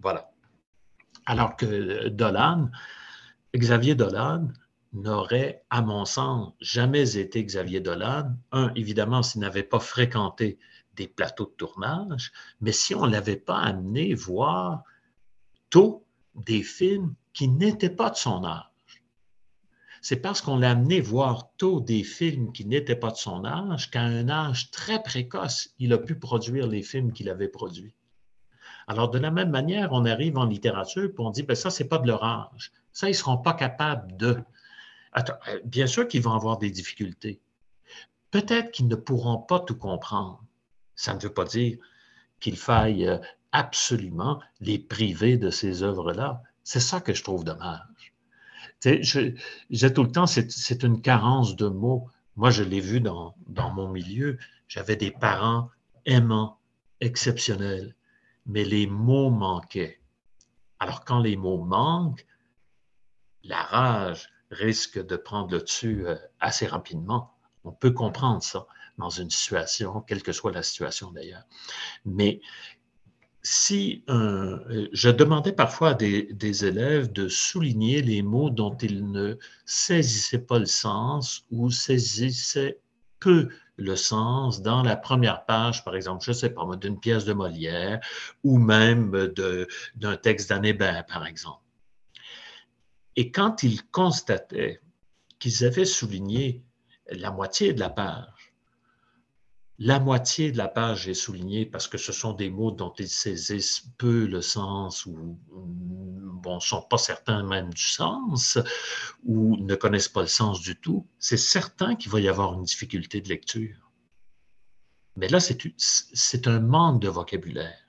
voilà. 0.02 0.30
Alors 1.26 1.56
que 1.56 2.10
Dolan, 2.10 2.70
Xavier 3.56 3.96
Dolan, 3.96 4.50
n'aurait, 4.96 5.64
à 5.70 5.82
mon 5.82 6.06
sens, 6.06 6.54
jamais 6.60 7.18
été 7.18 7.44
Xavier 7.44 7.80
Dolan. 7.80 8.36
Un, 8.52 8.72
évidemment, 8.76 9.22
s'il 9.24 9.42
n'avait 9.42 9.64
pas 9.64 9.80
fréquenté 9.80 10.58
des 10.94 11.08
plateaux 11.08 11.46
de 11.46 11.56
tournage, 11.58 12.32
mais 12.62 12.72
si 12.72 12.96
on 12.96 13.06
ne 13.06 13.12
l'avait 13.12 13.36
pas 13.36 13.60
amené 13.60 14.14
voir 14.14 14.84
tôt 15.70 16.06
des 16.36 16.64
films 16.64 17.16
qui 17.34 17.48
n'étaient 17.50 17.90
pas 17.90 18.10
de 18.10 18.16
son 18.16 18.46
âge. 18.46 18.64
C'est 20.08 20.18
parce 20.18 20.40
qu'on 20.40 20.60
l'a 20.60 20.70
amené 20.70 21.02
voir 21.02 21.50
tôt 21.58 21.80
des 21.80 22.04
films 22.04 22.52
qui 22.52 22.64
n'étaient 22.68 22.96
pas 22.96 23.10
de 23.10 23.16
son 23.16 23.44
âge 23.44 23.90
qu'à 23.90 24.04
un 24.04 24.30
âge 24.30 24.70
très 24.70 25.02
précoce, 25.02 25.70
il 25.80 25.92
a 25.94 25.98
pu 25.98 26.14
produire 26.14 26.68
les 26.68 26.84
films 26.84 27.12
qu'il 27.12 27.28
avait 27.28 27.48
produits. 27.48 27.96
Alors, 28.86 29.10
de 29.10 29.18
la 29.18 29.32
même 29.32 29.50
manière, 29.50 29.94
on 29.94 30.06
arrive 30.06 30.38
en 30.38 30.46
littérature 30.46 31.06
et 31.06 31.14
on 31.18 31.32
dit, 31.32 31.42
ben 31.42 31.56
ça, 31.56 31.72
c'est 31.72 31.88
pas 31.88 31.98
de 31.98 32.06
leur 32.06 32.24
âge. 32.24 32.72
Ça, 32.94 33.08
ils 33.08 33.14
ne 33.14 33.16
seront 33.16 33.40
pas 33.40 33.56
capables 33.56 34.16
de. 34.16 34.38
Euh, 35.18 35.60
bien 35.64 35.88
sûr 35.88 36.08
qu'ils 36.08 36.22
vont 36.22 36.36
avoir 36.36 36.60
des 36.60 36.70
difficultés. 36.70 37.42
Peut-être 38.30 38.70
qu'ils 38.70 38.88
ne 38.88 38.96
pourront 38.96 39.40
pas 39.40 39.60
tout 39.60 39.76
comprendre. 39.76 40.46
Ça 40.96 41.16
ne 41.16 41.20
veut 41.20 41.34
pas 41.34 41.46
dire 41.46 41.80
qu'il 42.40 42.58
faille 42.58 43.08
euh, 43.08 43.18
absolument 43.54 44.40
les 44.60 44.78
priver 44.78 45.40
de 45.40 45.50
ces 45.50 45.82
œuvres-là. 45.82 46.44
C'est 46.64 46.80
ça 46.80 47.02
que 47.02 47.16
je 47.16 47.24
trouve 47.24 47.44
dommage. 47.44 47.82
Je, 48.84 49.88
tout 49.88 50.04
le 50.04 50.12
temps, 50.12 50.28
c'est, 50.28 50.84
une 50.84 51.02
carence 51.02 51.56
de 51.56 51.68
mots. 51.68 52.10
Moi, 52.36 52.52
je 52.52 52.64
l'ai 52.64 52.82
vu 52.82 53.02
dans, 53.02 53.36
dans 53.48 53.72
mon 53.72 53.90
milieu. 53.90 54.38
J'avais 54.68 54.96
des 54.96 55.12
parents 55.12 55.70
aimants, 56.06 56.60
exceptionnels, 57.02 57.96
mais 58.46 58.64
les 58.64 58.88
mots 58.88 59.30
manquaient. 59.30 60.00
Alors, 60.80 61.04
quand 61.06 61.20
les 61.20 61.36
mots 61.36 61.64
manquent, 61.64 62.26
la 63.44 63.62
rage 63.62 64.30
risque 64.52 65.04
de 65.04 65.16
prendre 65.16 65.52
le 65.52 65.62
dessus 65.62 66.08
euh, 66.08 66.16
assez 66.40 66.66
rapidement. 66.66 67.34
On 67.64 67.72
peut 67.72 67.92
comprendre 67.92 68.44
ça 68.44 68.68
dans 68.98 69.10
une 69.10 69.30
situation, 69.30 70.02
quelle 70.02 70.24
que 70.24 70.32
soit 70.32 70.52
la 70.52 70.64
situation 70.64 71.12
d'ailleurs. 71.12 71.44
Mais 72.06 72.42
si 73.46 74.04
euh, 74.10 74.88
je 74.92 75.08
demandais 75.08 75.52
parfois 75.52 75.90
à 75.90 75.94
des, 75.94 76.66
élèves 76.66 77.12
de 77.12 77.28
souligner 77.28 78.02
les 78.02 78.24
mots 78.24 78.50
dont 78.50 78.76
ils 78.78 79.12
ne 79.12 79.38
saisissaient 79.66 80.40
pas 80.40 80.58
le 80.58 80.66
sens 80.66 81.46
ou 81.52 81.70
saisissaient 81.70 82.80
peu 83.20 83.50
le 83.78 83.96
sens 83.96 84.64
dans 84.64 84.82
la 84.82 84.96
première 84.96 85.46
page, 85.46 85.86
par 85.86 85.96
exemple, 85.96 86.26
je 86.26 86.32
ne 86.32 86.36
sais 86.36 86.50
pas, 86.50 86.66
d'une 86.76 87.00
pièce 87.00 87.24
de 87.26 87.34
Molière 87.34 88.00
ou 88.44 88.58
même 88.58 89.12
d'un 89.96 90.18
texte 90.18 90.50
d'Annébin, 90.50 91.04
par 91.04 91.28
exemple. 91.28 91.62
Et 93.16 93.32
quand 93.32 93.62
ils 93.62 93.84
constataient 93.92 94.82
qu'ils 95.38 95.64
avaient 95.66 95.86
souligné 95.86 96.64
la 97.12 97.30
moitié 97.30 97.74
de 97.74 97.80
la 97.80 97.92
page, 97.92 98.26
la 99.78 100.00
moitié 100.00 100.52
de 100.52 100.58
la 100.58 100.68
page 100.68 101.08
est 101.08 101.14
soulignée 101.14 101.66
parce 101.66 101.88
que 101.88 101.98
ce 101.98 102.14
sont 102.14 102.34
des 102.34 102.50
mots 102.50 102.72
dont 102.72 102.94
ils 102.98 103.10
saisissent 103.10 103.84
peu 103.98 104.26
le 104.26 104.42
sens 104.42 105.06
ou 105.06 105.38
bon, 105.50 106.60
sont 106.60 106.82
pas 106.82 106.98
certains 106.98 107.44
même 107.44 107.74
du 107.74 107.84
sens 107.84 108.58
ou 109.26 109.58
ne 109.58 109.76
connaissent 109.76 110.08
pas 110.08 110.22
le 110.22 110.28
sens 110.28 110.62
du 110.62 110.80
tout. 110.80 111.06
C'est 111.20 111.38
certain 111.38 111.96
qu'il 111.96 112.12
va 112.12 112.22
y 112.22 112.30
avoir 112.30 112.54
une 112.54 112.64
difficulté 112.64 113.20
de 113.20 113.28
lecture. 113.28 113.92
Mais 115.18 115.28
là, 115.28 115.40
c'est 115.40 116.48
un 116.48 116.60
manque 116.60 117.02
de 117.02 117.10
vocabulaire. 117.10 117.80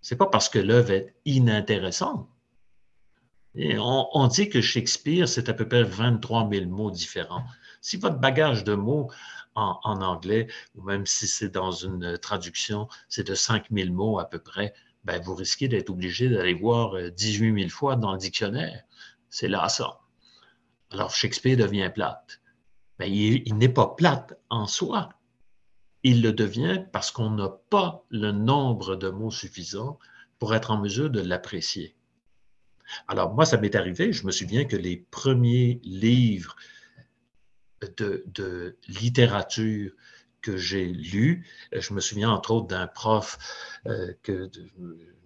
C'est 0.00 0.16
pas 0.16 0.26
parce 0.26 0.48
que 0.48 0.58
l'œuvre 0.58 0.90
est 0.90 1.14
inintéressante. 1.24 2.28
on, 3.56 4.08
on, 4.12 4.26
dit 4.26 4.48
que 4.50 4.60
Shakespeare, 4.60 5.28
c'est 5.28 5.48
à 5.48 5.54
peu 5.54 5.66
près 5.66 5.82
23 5.82 6.48
000 6.50 6.66
mots 6.66 6.90
différents. 6.90 7.44
Si 7.80 7.96
votre 7.96 8.18
bagage 8.18 8.64
de 8.64 8.74
mots 8.74 9.10
en, 9.54 10.02
anglais, 10.02 10.48
ou 10.74 10.82
même 10.82 11.06
si 11.06 11.26
c'est 11.26 11.48
dans 11.48 11.70
une 11.70 12.18
traduction, 12.18 12.88
c'est 13.08 13.26
de 13.26 13.34
5000 13.34 13.92
mots 13.92 14.18
à 14.18 14.24
peu 14.24 14.38
près, 14.38 14.74
ben, 15.04 15.20
vous 15.20 15.34
risquez 15.34 15.68
d'être 15.68 15.90
obligé 15.90 16.28
d'aller 16.28 16.54
voir 16.54 17.10
18 17.10 17.50
euh, 17.50 17.58
000 17.58 17.68
fois 17.68 17.96
dans 17.96 18.12
le 18.12 18.18
dictionnaire. 18.18 18.82
C'est 19.28 19.48
là 19.48 19.68
ça. 19.68 20.00
Alors 20.90 21.14
Shakespeare 21.14 21.56
devient 21.56 21.90
plate. 21.94 22.40
Ben, 22.98 23.06
il, 23.06 23.42
il 23.46 23.56
n'est 23.56 23.68
pas 23.68 23.94
plate 23.96 24.38
en 24.48 24.66
soi. 24.66 25.10
Il 26.02 26.22
le 26.22 26.32
devient 26.32 26.84
parce 26.92 27.10
qu'on 27.10 27.30
n'a 27.30 27.48
pas 27.48 28.04
le 28.10 28.32
nombre 28.32 28.96
de 28.96 29.08
mots 29.10 29.30
suffisant 29.30 29.98
pour 30.38 30.54
être 30.54 30.70
en 30.70 30.78
mesure 30.78 31.10
de 31.10 31.20
l'apprécier. 31.20 31.96
Alors 33.08 33.34
moi, 33.34 33.46
ça 33.46 33.56
m'est 33.56 33.74
arrivé, 33.74 34.12
je 34.12 34.26
me 34.26 34.32
souviens 34.32 34.64
que 34.64 34.76
les 34.76 34.96
premiers 35.10 35.80
livres 35.84 36.56
de, 37.96 38.76
littérature 38.88 39.92
que 40.40 40.56
j'ai 40.56 40.84
lu. 40.84 41.46
Je 41.72 41.94
me 41.94 42.00
souviens 42.00 42.30
entre 42.30 42.50
autres 42.52 42.66
d'un 42.66 42.86
prof 42.86 43.38
euh, 43.86 44.12
que 44.22 44.50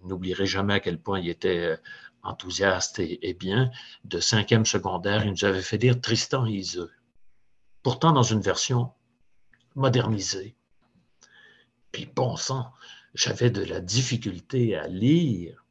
n'oublierai 0.03 0.45
jamais 0.45 0.75
à 0.75 0.79
quel 0.79 0.99
point 0.99 1.19
il 1.19 1.29
était 1.29 1.59
euh, 1.59 1.77
enthousiaste 2.23 2.99
et, 2.99 3.33
bien, 3.33 3.71
de 4.05 4.19
cinquième 4.19 4.65
secondaire. 4.65 5.25
Il 5.25 5.31
nous 5.31 5.45
avait 5.45 5.61
fait 5.61 5.77
lire 5.77 5.99
Tristan 5.99 6.45
et 6.45 6.51
Iseux, 6.51 6.91
pourtant 7.83 8.11
dans 8.11 8.23
une 8.23 8.41
version 8.41 8.91
modernisée. 9.75 10.55
Puis 11.91 12.05
bon 12.05 12.35
sang, 12.35 12.71
j'avais 13.13 13.49
de 13.49 13.63
la 13.63 13.81
difficulté 13.81 14.75
à 14.75 14.87
lire, 14.87 15.65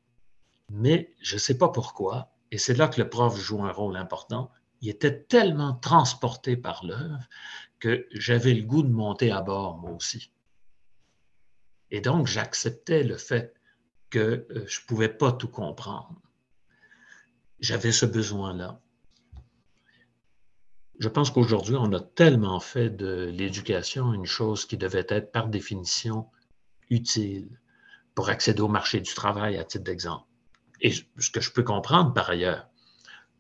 mais 0.70 1.14
je 1.20 1.36
ne 1.36 1.41
sais 1.41 1.57
pas 1.57 1.68
pourquoi, 1.68 2.32
et 2.51 2.59
c'est 2.59 2.74
là 2.74 2.89
que 2.89 3.01
le 3.01 3.09
prof 3.09 3.39
joue 3.39 3.64
un 3.64 3.72
rôle 3.72 3.97
important, 3.97 4.51
il 4.81 4.89
était 4.89 5.22
tellement 5.22 5.74
transporté 5.74 6.57
par 6.57 6.85
l'œuvre 6.85 7.29
que 7.81 8.07
j'avais 8.12 8.55
le 8.55 8.62
goût 8.62 8.83
de 8.83 8.93
monter 8.93 9.31
à 9.31 9.41
bord, 9.41 9.79
moi 9.79 9.93
aussi. 9.93 10.31
Et 11.91 12.01
donc, 12.01 12.26
j'acceptais 12.26 13.03
le 13.03 13.16
fait 13.16 13.55
que 14.11 14.47
euh, 14.51 14.66
je 14.66 14.81
ne 14.81 14.87
pouvais 14.87 15.09
pas 15.09 15.33
tout 15.33 15.49
comprendre. 15.49 16.20
J'avais 17.61 17.93
ce 17.93 18.07
besoin-là. 18.07 18.81
je 21.01 21.09
pense 21.09 21.31
qu'aujourd'hui, 21.31 21.76
on 21.76 21.93
a 21.93 22.01
tellement 22.01 22.61
fait 22.61 22.91
de 22.91 23.31
l'éducation 23.33 24.12
une 24.12 24.26
chose 24.26 24.64
qui 24.64 24.76
devait 24.76 25.07
être 25.09 25.33
par 25.33 25.49
définition 25.49 26.26
utile 26.91 27.49
pour 28.14 28.31
accéder 28.31 28.61
au 28.61 28.68
marché 28.68 29.01
du 29.01 29.14
travail, 29.14 29.57
à 29.59 29.64
titre 29.64 29.85
d'exemple. 29.85 30.26
Et 30.81 30.93
ce 30.93 31.31
que 31.31 31.41
je 31.41 31.53
peux 31.53 31.62
comprendre 31.62 32.12
par 32.12 32.31
ailleurs, 32.31 32.68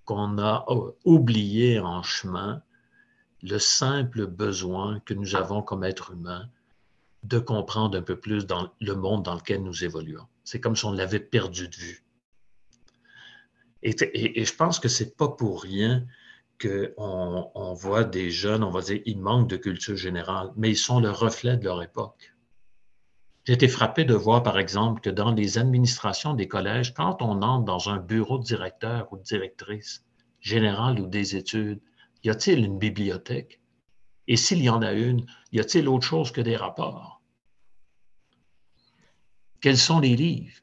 qu'on 0.08 0.38
a 0.38 0.64
oublié 1.04 1.80
en 1.80 2.02
chemin 2.02 2.62
le 3.42 3.58
simple 3.58 4.26
besoin 4.26 5.00
que 5.00 5.12
nous 5.12 5.36
avons 5.36 5.60
comme 5.60 5.84
êtres 5.84 6.12
humains 6.12 6.48
de 7.24 7.38
comprendre 7.38 7.98
un 7.98 8.00
peu 8.00 8.18
plus 8.18 8.46
dans 8.46 8.72
le 8.80 8.94
monde 8.94 9.22
dans 9.22 9.34
lequel 9.34 9.62
nous 9.62 9.84
évoluons. 9.84 10.26
C'est 10.44 10.60
comme 10.60 10.76
si 10.76 10.86
on 10.86 10.92
l'avait 10.92 11.20
perdu 11.20 11.68
de 11.68 11.76
vue. 11.76 12.06
Et, 13.82 13.94
et, 14.40 14.46
je 14.46 14.54
pense 14.54 14.80
que 14.80 14.88
c'est 14.88 15.14
pas 15.14 15.28
pour 15.28 15.62
rien 15.62 16.06
qu'on 16.58 17.50
on 17.54 17.74
voit 17.74 18.04
des 18.04 18.30
jeunes, 18.30 18.64
on 18.64 18.70
va 18.70 18.80
dire, 18.80 19.02
ils 19.04 19.20
manquent 19.20 19.50
de 19.50 19.58
culture 19.58 19.96
générale, 19.96 20.52
mais 20.56 20.70
ils 20.70 20.76
sont 20.76 21.00
le 21.00 21.10
reflet 21.10 21.58
de 21.58 21.64
leur 21.64 21.82
époque. 21.82 22.32
J'ai 23.48 23.54
été 23.54 23.66
frappé 23.66 24.04
de 24.04 24.12
voir, 24.12 24.42
par 24.42 24.58
exemple, 24.58 25.00
que 25.00 25.08
dans 25.08 25.32
les 25.32 25.56
administrations 25.56 26.34
des 26.34 26.48
collèges, 26.48 26.92
quand 26.92 27.22
on 27.22 27.40
entre 27.40 27.64
dans 27.64 27.88
un 27.88 27.96
bureau 27.96 28.36
de 28.36 28.44
directeur 28.44 29.10
ou 29.10 29.16
de 29.16 29.22
directrice 29.22 30.04
générale 30.38 31.00
ou 31.00 31.06
des 31.06 31.34
études, 31.34 31.80
y 32.24 32.28
a-t-il 32.28 32.62
une 32.62 32.78
bibliothèque? 32.78 33.62
Et 34.26 34.36
s'il 34.36 34.62
y 34.62 34.68
en 34.68 34.82
a 34.82 34.92
une, 34.92 35.24
y 35.50 35.60
a-t-il 35.60 35.88
autre 35.88 36.06
chose 36.06 36.30
que 36.30 36.42
des 36.42 36.56
rapports? 36.56 37.22
Quels 39.62 39.78
sont 39.78 40.00
les 40.00 40.14
livres? 40.14 40.60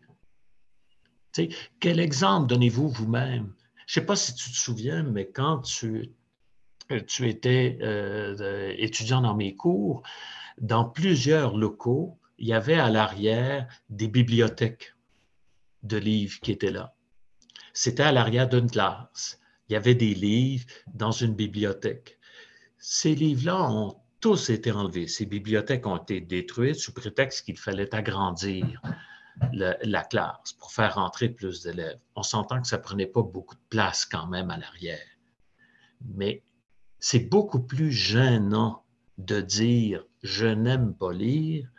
quel 1.79 1.99
exemple 1.99 2.45
donnez-vous 2.45 2.89
vous-même? 2.89 3.55
Je 3.87 3.99
ne 3.99 4.03
sais 4.03 4.05
pas 4.05 4.15
si 4.15 4.35
tu 4.35 4.51
te 4.51 4.55
souviens, 4.55 5.01
mais 5.01 5.31
quand 5.31 5.61
tu, 5.61 6.11
tu 7.07 7.29
étais 7.29 7.79
euh, 7.81 8.75
étudiant 8.77 9.21
dans 9.21 9.33
mes 9.33 9.55
cours, 9.55 10.03
dans 10.59 10.85
plusieurs 10.85 11.57
locaux, 11.57 12.19
il 12.37 12.47
y 12.47 12.53
avait 12.53 12.79
à 12.79 12.89
l'arrière 12.89 13.67
des 13.89 14.07
bibliothèques 14.07 14.95
de 15.83 15.97
livres 15.97 16.39
qui 16.41 16.51
étaient 16.51 16.71
là. 16.71 16.93
C'était 17.73 18.03
à 18.03 18.11
l'arrière 18.11 18.49
d'une 18.49 18.69
classe. 18.69 19.39
Il 19.69 19.73
y 19.73 19.75
avait 19.75 19.95
des 19.95 20.13
livres 20.13 20.65
dans 20.93 21.11
une 21.11 21.33
bibliothèque. 21.33 22.19
Ces 22.77 23.15
livres-là 23.15 23.69
ont 23.69 23.95
tous 24.19 24.49
été 24.49 24.71
enlevés. 24.71 25.07
Ces 25.07 25.25
bibliothèques 25.25 25.85
ont 25.85 25.97
été 25.97 26.21
détruites 26.21 26.75
sous 26.75 26.93
prétexte 26.93 27.45
qu'il 27.45 27.57
fallait 27.57 27.93
agrandir 27.93 28.81
la 29.51 30.03
classe 30.03 30.53
pour 30.53 30.71
faire 30.71 30.95
rentrer 30.95 31.29
plus 31.29 31.63
d'élèves. 31.63 31.99
On 32.15 32.23
s'entend 32.23 32.61
que 32.61 32.67
ça 32.67 32.77
prenait 32.77 33.07
pas 33.07 33.21
beaucoup 33.21 33.55
de 33.55 33.67
place 33.69 34.05
quand 34.05 34.27
même 34.27 34.49
à 34.49 34.57
l'arrière. 34.57 35.05
Mais 36.01 36.43
c'est 36.99 37.29
beaucoup 37.29 37.61
plus 37.61 37.91
gênant 37.91 38.83
de 39.17 39.41
dire 39.41 40.05
je 40.23 40.47
n'aime 40.47 40.93
pas 40.95 41.13
lire 41.13 41.69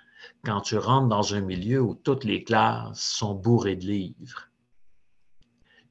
quand 0.46 0.60
tu 0.60 0.78
rentres 0.78 1.08
dans 1.08 1.34
un 1.34 1.40
milieu 1.40 1.82
où 1.82 1.96
toutes 1.96 2.22
les 2.22 2.44
classes 2.44 3.00
sont 3.00 3.34
bourrées 3.34 3.74
de 3.74 3.86
livres, 3.86 4.48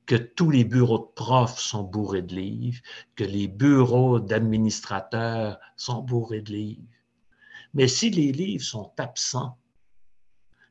que 0.06 0.16
tous 0.16 0.50
les 0.50 0.64
bureaux 0.64 1.00
de 1.00 1.14
profs 1.14 1.60
sont 1.60 1.84
bourrés 1.84 2.22
de 2.22 2.36
livres, 2.36 2.80
que 3.18 3.26
les 3.26 3.50
bureaux 3.50 4.22
d'administrateurs 4.22 5.60
sont 5.76 6.02
bourrés 6.02 6.42
de 6.42 6.54
livres. 6.54 6.88
Mais 7.74 7.90
si 7.90 8.10
les 8.10 8.32
livres 8.32 8.64
sont 8.64 8.94
absents 8.98 9.58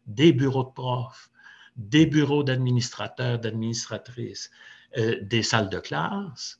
des 0.07 0.33
bureaux 0.33 0.65
de 0.65 0.73
profs, 0.73 1.31
des 1.77 2.07
bureaux 2.07 2.43
d'administrateurs, 2.43 3.39
d'administratrices, 3.39 4.51
euh, 4.97 5.21
des 5.21 5.43
salles 5.43 5.69
de 5.69 5.81
classe, 5.81 6.59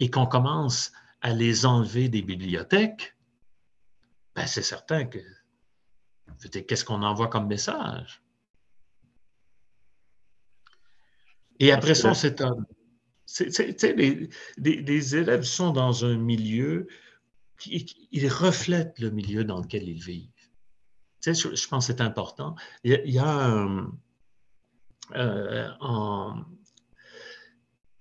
et 0.00 0.10
qu'on 0.10 0.26
commence 0.26 0.90
à 1.20 1.32
les 1.32 1.64
enlever 1.64 2.08
des 2.08 2.22
bibliothèques, 2.22 3.14
ben 4.34 4.48
c'est 4.48 4.62
certain 4.62 5.04
que 5.04 5.20
Qu'est-ce 6.66 6.84
qu'on 6.84 7.02
envoie 7.02 7.28
comme 7.28 7.46
message? 7.46 8.22
Et 11.60 11.72
après 11.72 11.94
ça, 11.94 12.14
c'est 12.14 12.40
un. 12.40 12.56
Les, 13.38 14.28
les, 14.58 15.16
élèves 15.16 15.44
sont 15.44 15.70
dans 15.70 16.04
un 16.04 16.18
milieu 16.18 16.86
qui 17.58 18.08
ils 18.10 18.28
reflètent 18.28 18.98
le 18.98 19.10
milieu 19.10 19.44
dans 19.44 19.60
lequel 19.60 19.88
ils 19.88 20.02
vivent. 20.02 20.28
Je, 21.24 21.32
je, 21.32 21.68
pense 21.68 21.86
que 21.86 21.92
c'est 21.92 22.00
important. 22.02 22.56
Il 22.84 23.00
y 23.04 23.18
a, 23.18 23.48
euh, 23.48 23.86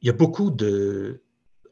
il 0.02 0.08
y 0.08 0.10
a 0.10 0.14
beaucoup 0.14 0.52
de, 0.52 1.22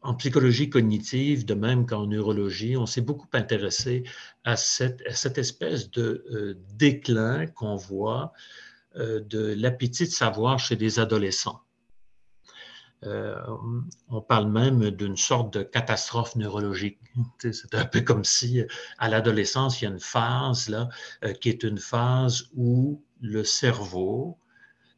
en 0.02 0.14
psychologie 0.16 0.70
cognitive, 0.70 1.46
de 1.46 1.54
même 1.54 1.86
qu'en 1.86 2.08
neurologie, 2.08 2.78
on 2.78 2.86
s'est 2.86 3.02
beaucoup 3.02 3.28
intéressé 3.34 4.04
à 4.44 4.56
cette, 4.56 5.02
espèce 5.38 5.92
de 5.92 6.26
euh, 6.32 6.58
déclin 6.76 7.48
qu'on 7.48 7.76
voit 7.76 8.34
euh, 8.96 9.20
de 9.20 9.54
l'appétit 9.58 10.06
de 10.06 10.12
savoir 10.12 10.60
chez 10.60 10.76
les 10.76 11.00
adolescents. 11.00 11.62
Euh, 13.06 13.36
on 14.10 14.22
parle 14.22 14.52
même 14.52 14.92
d'une 14.92 15.16
sorte 15.16 15.54
de 15.54 15.64
catastrophe 15.64 16.36
neurologique. 16.36 17.00
C'est 17.40 17.74
un 17.76 17.86
peu 17.86 18.02
comme 18.02 18.26
si 18.26 18.62
à 18.98 19.10
l'adolescence, 19.10 19.82
il 19.82 19.86
y 19.86 19.88
a 19.88 19.92
une 19.92 20.00
phase 20.00 20.70
là, 20.70 20.90
qui 21.40 21.50
est 21.50 21.64
une 21.64 21.78
phase 21.78 22.48
où 22.56 23.02
le 23.22 23.44
cerveau 23.44 24.38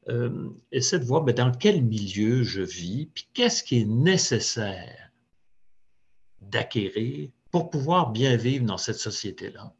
euh, 0.09 0.49
essaie 0.71 0.99
de 0.99 1.05
voir 1.05 1.23
dans 1.23 1.51
quel 1.51 1.83
milieu 1.83 2.43
je 2.43 2.61
vis, 2.61 3.07
puis 3.13 3.27
qu'est-ce 3.33 3.63
qui 3.63 3.81
est 3.81 3.85
nécessaire 3.85 5.11
d'acquérir 6.41 7.29
pour 7.51 7.69
pouvoir 7.69 8.11
bien 8.11 8.35
vivre 8.35 8.65
dans 8.65 8.77
cette 8.77 8.97
société-là? 8.97 9.73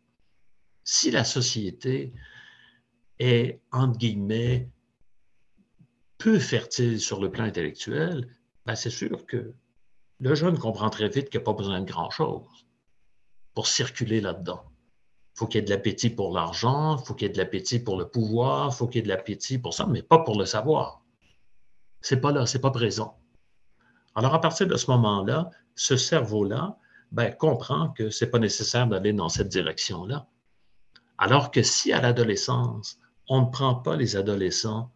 Si 0.83 1.11
la 1.11 1.23
société 1.23 2.13
est, 3.19 3.61
entre 3.71 3.97
guillemets, 3.97 4.69
peu 6.17 6.37
fertile 6.37 6.99
sur 6.99 7.19
le 7.19 7.31
plan 7.31 7.45
intellectuel, 7.45 8.27
ben 8.65 8.75
c'est 8.75 8.91
sûr 8.91 9.25
que 9.25 9.53
le 10.19 10.35
jeune 10.35 10.57
comprend 10.57 10.91
très 10.91 11.09
vite 11.09 11.29
qu'il 11.29 11.39
n'y 11.39 11.43
a 11.43 11.45
pas 11.45 11.53
besoin 11.53 11.81
de 11.81 11.85
grand-chose 11.85 12.67
pour 13.55 13.67
circuler 13.67 14.21
là-dedans 14.21 14.70
faut 15.33 15.47
qu'il 15.47 15.59
y 15.59 15.63
ait 15.63 15.65
de 15.65 15.69
l'appétit 15.69 16.09
pour 16.09 16.33
l'argent, 16.33 16.97
faut 16.97 17.13
qu'il 17.13 17.27
y 17.27 17.29
ait 17.29 17.33
de 17.33 17.37
l'appétit 17.37 17.79
pour 17.79 17.97
le 17.97 18.07
pouvoir, 18.07 18.73
faut 18.73 18.87
qu'il 18.87 18.97
y 18.97 18.99
ait 18.99 19.03
de 19.03 19.09
l'appétit 19.09 19.57
pour 19.57 19.73
ça, 19.73 19.85
mais 19.87 20.01
pas 20.01 20.19
pour 20.19 20.37
le 20.37 20.45
savoir. 20.45 21.01
C'est 22.01 22.19
pas 22.19 22.31
là, 22.31 22.45
c'est 22.45 22.59
pas 22.59 22.71
présent. 22.71 23.17
Alors, 24.15 24.33
à 24.33 24.41
partir 24.41 24.67
de 24.67 24.75
ce 24.75 24.91
moment-là, 24.91 25.49
ce 25.75 25.95
cerveau-là 25.95 26.77
ben, 27.11 27.33
comprend 27.33 27.89
que 27.89 28.09
c'est 28.09 28.29
pas 28.29 28.39
nécessaire 28.39 28.87
d'aller 28.87 29.13
dans 29.13 29.29
cette 29.29 29.49
direction-là. 29.49 30.27
Alors 31.17 31.51
que 31.51 31.61
si 31.61 31.93
à 31.93 32.01
l'adolescence, 32.01 32.99
on 33.27 33.41
ne 33.41 33.51
prend 33.51 33.75
pas 33.75 33.95
les 33.95 34.15
adolescents 34.15 34.91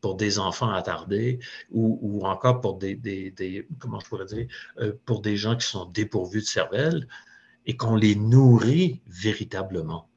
pour 0.00 0.16
des 0.16 0.38
enfants 0.38 0.70
attardés 0.70 1.38
ou, 1.70 2.20
encore 2.26 2.60
pour 2.60 2.76
des, 2.76 3.66
comment 3.78 4.00
je 4.00 4.06
pourrais 4.06 4.26
dire, 4.26 4.46
euh, 4.78 4.92
pour 5.06 5.22
des 5.22 5.36
gens 5.36 5.56
qui 5.56 5.66
sont 5.66 5.86
dépourvus 5.86 6.40
de 6.40 6.46
cervelle, 6.46 7.08
et 7.66 7.76
qu'on 7.76 7.96
les 7.96 8.14
nourrit 8.14 9.00
véritablement. 9.06 10.08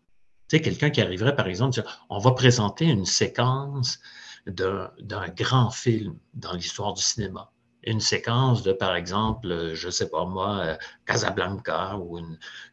Tu 0.48 0.58
sais, 0.58 0.62
quelqu'un 0.62 0.90
qui 0.90 1.02
arriverait, 1.02 1.36
par 1.36 1.48
exemple, 1.48 1.74
dire, 1.74 2.06
on 2.10 2.20
va 2.20 2.32
présenter 2.32 2.86
une 2.86 3.06
séquence 3.06 4.00
d'un 4.46 5.30
grand 5.36 5.72
film 5.72 6.18
dans 6.34 6.54
l'histoire 6.54 6.94
du 6.94 7.02
cinéma. 7.02 7.52
Une 7.84 8.00
séquence 8.00 8.64
de, 8.64 8.72
par 8.74 8.96
exemple, 8.96 9.74
je 9.74 9.88
ne 9.88 9.92
sais 9.92 10.10
pas 10.10 10.26
moi, 10.26 10.78
Casablanca 11.06 11.98
ou 11.98 12.18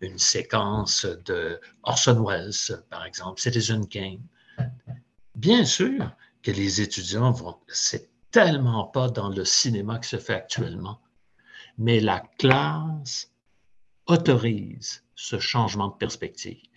une, 0.01 0.18
séquence 0.18 1.05
de 1.25 1.61
Orson 1.83 2.25
Welles, 2.25 2.83
par 2.91 3.05
exemple, 3.05 3.41
Citizen 3.41 3.87
Kane. 3.89 4.22
Bien 5.35 5.64
sûr 5.64 6.11
que 6.43 6.51
les 6.51 6.81
étudiants 6.81 7.33
vont, 7.33 7.57
c'est 7.68 8.09
tellement 8.31 8.85
pas 8.85 9.09
dans 9.09 9.29
le 9.29 9.45
cinéma 9.45 9.99
que 9.99 10.07
se 10.07 10.16
fait 10.16 10.35
actuellement, 10.35 11.01
mais 11.79 12.01
la 12.01 12.20
classe 12.39 13.34
autorise 14.07 15.05
ce 15.14 15.38
changement 15.38 15.88
de 15.88 15.94
perspective. 15.94 16.68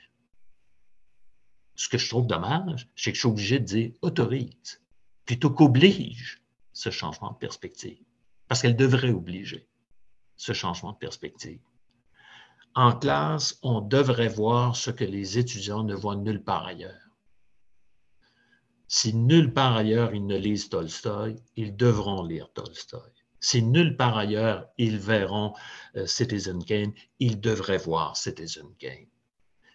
Ce 1.75 1.89
que 1.89 1.97
je 1.97 2.09
trouve 2.09 2.27
dommage, 2.27 2.89
c'est 2.95 3.11
que 3.11 3.15
je 3.15 3.21
suis 3.21 3.29
obligé 3.29 3.59
de 3.59 3.65
dire 3.65 3.91
autorise 4.01 4.81
plutôt 5.25 5.51
qu'oblige 5.51 6.41
ce 6.73 6.89
changement 6.89 7.31
de 7.31 7.37
perspective. 7.37 8.03
Parce 8.47 8.61
qu'elle 8.61 8.75
devrait 8.75 9.11
obliger 9.11 9.67
ce 10.37 10.53
changement 10.53 10.93
de 10.93 10.97
perspective. 10.97 11.59
En 12.75 12.93
classe, 12.97 13.59
on 13.63 13.81
devrait 13.81 14.29
voir 14.29 14.75
ce 14.75 14.91
que 14.91 15.03
les 15.03 15.37
étudiants 15.37 15.83
ne 15.83 15.95
voient 15.95 16.15
nulle 16.15 16.43
part 16.43 16.65
ailleurs. 16.65 17.09
Si 18.87 19.13
nulle 19.13 19.51
part 19.51 19.75
ailleurs 19.75 20.13
ils 20.13 20.25
ne 20.25 20.37
lisent 20.37 20.69
Tolstoï, 20.69 21.35
ils 21.55 21.75
devront 21.75 22.23
lire 22.23 22.51
Tolstoï. 22.53 23.16
Si 23.39 23.61
nulle 23.61 23.95
part 23.95 24.17
ailleurs 24.17 24.67
ils 24.77 24.97
verront 24.97 25.53
euh, 25.95 26.05
Citizen 26.05 26.63
Kane, 26.63 26.93
ils 27.19 27.39
devraient 27.39 27.77
voir 27.77 28.17
Citizen 28.17 28.73
Kane. 28.79 29.07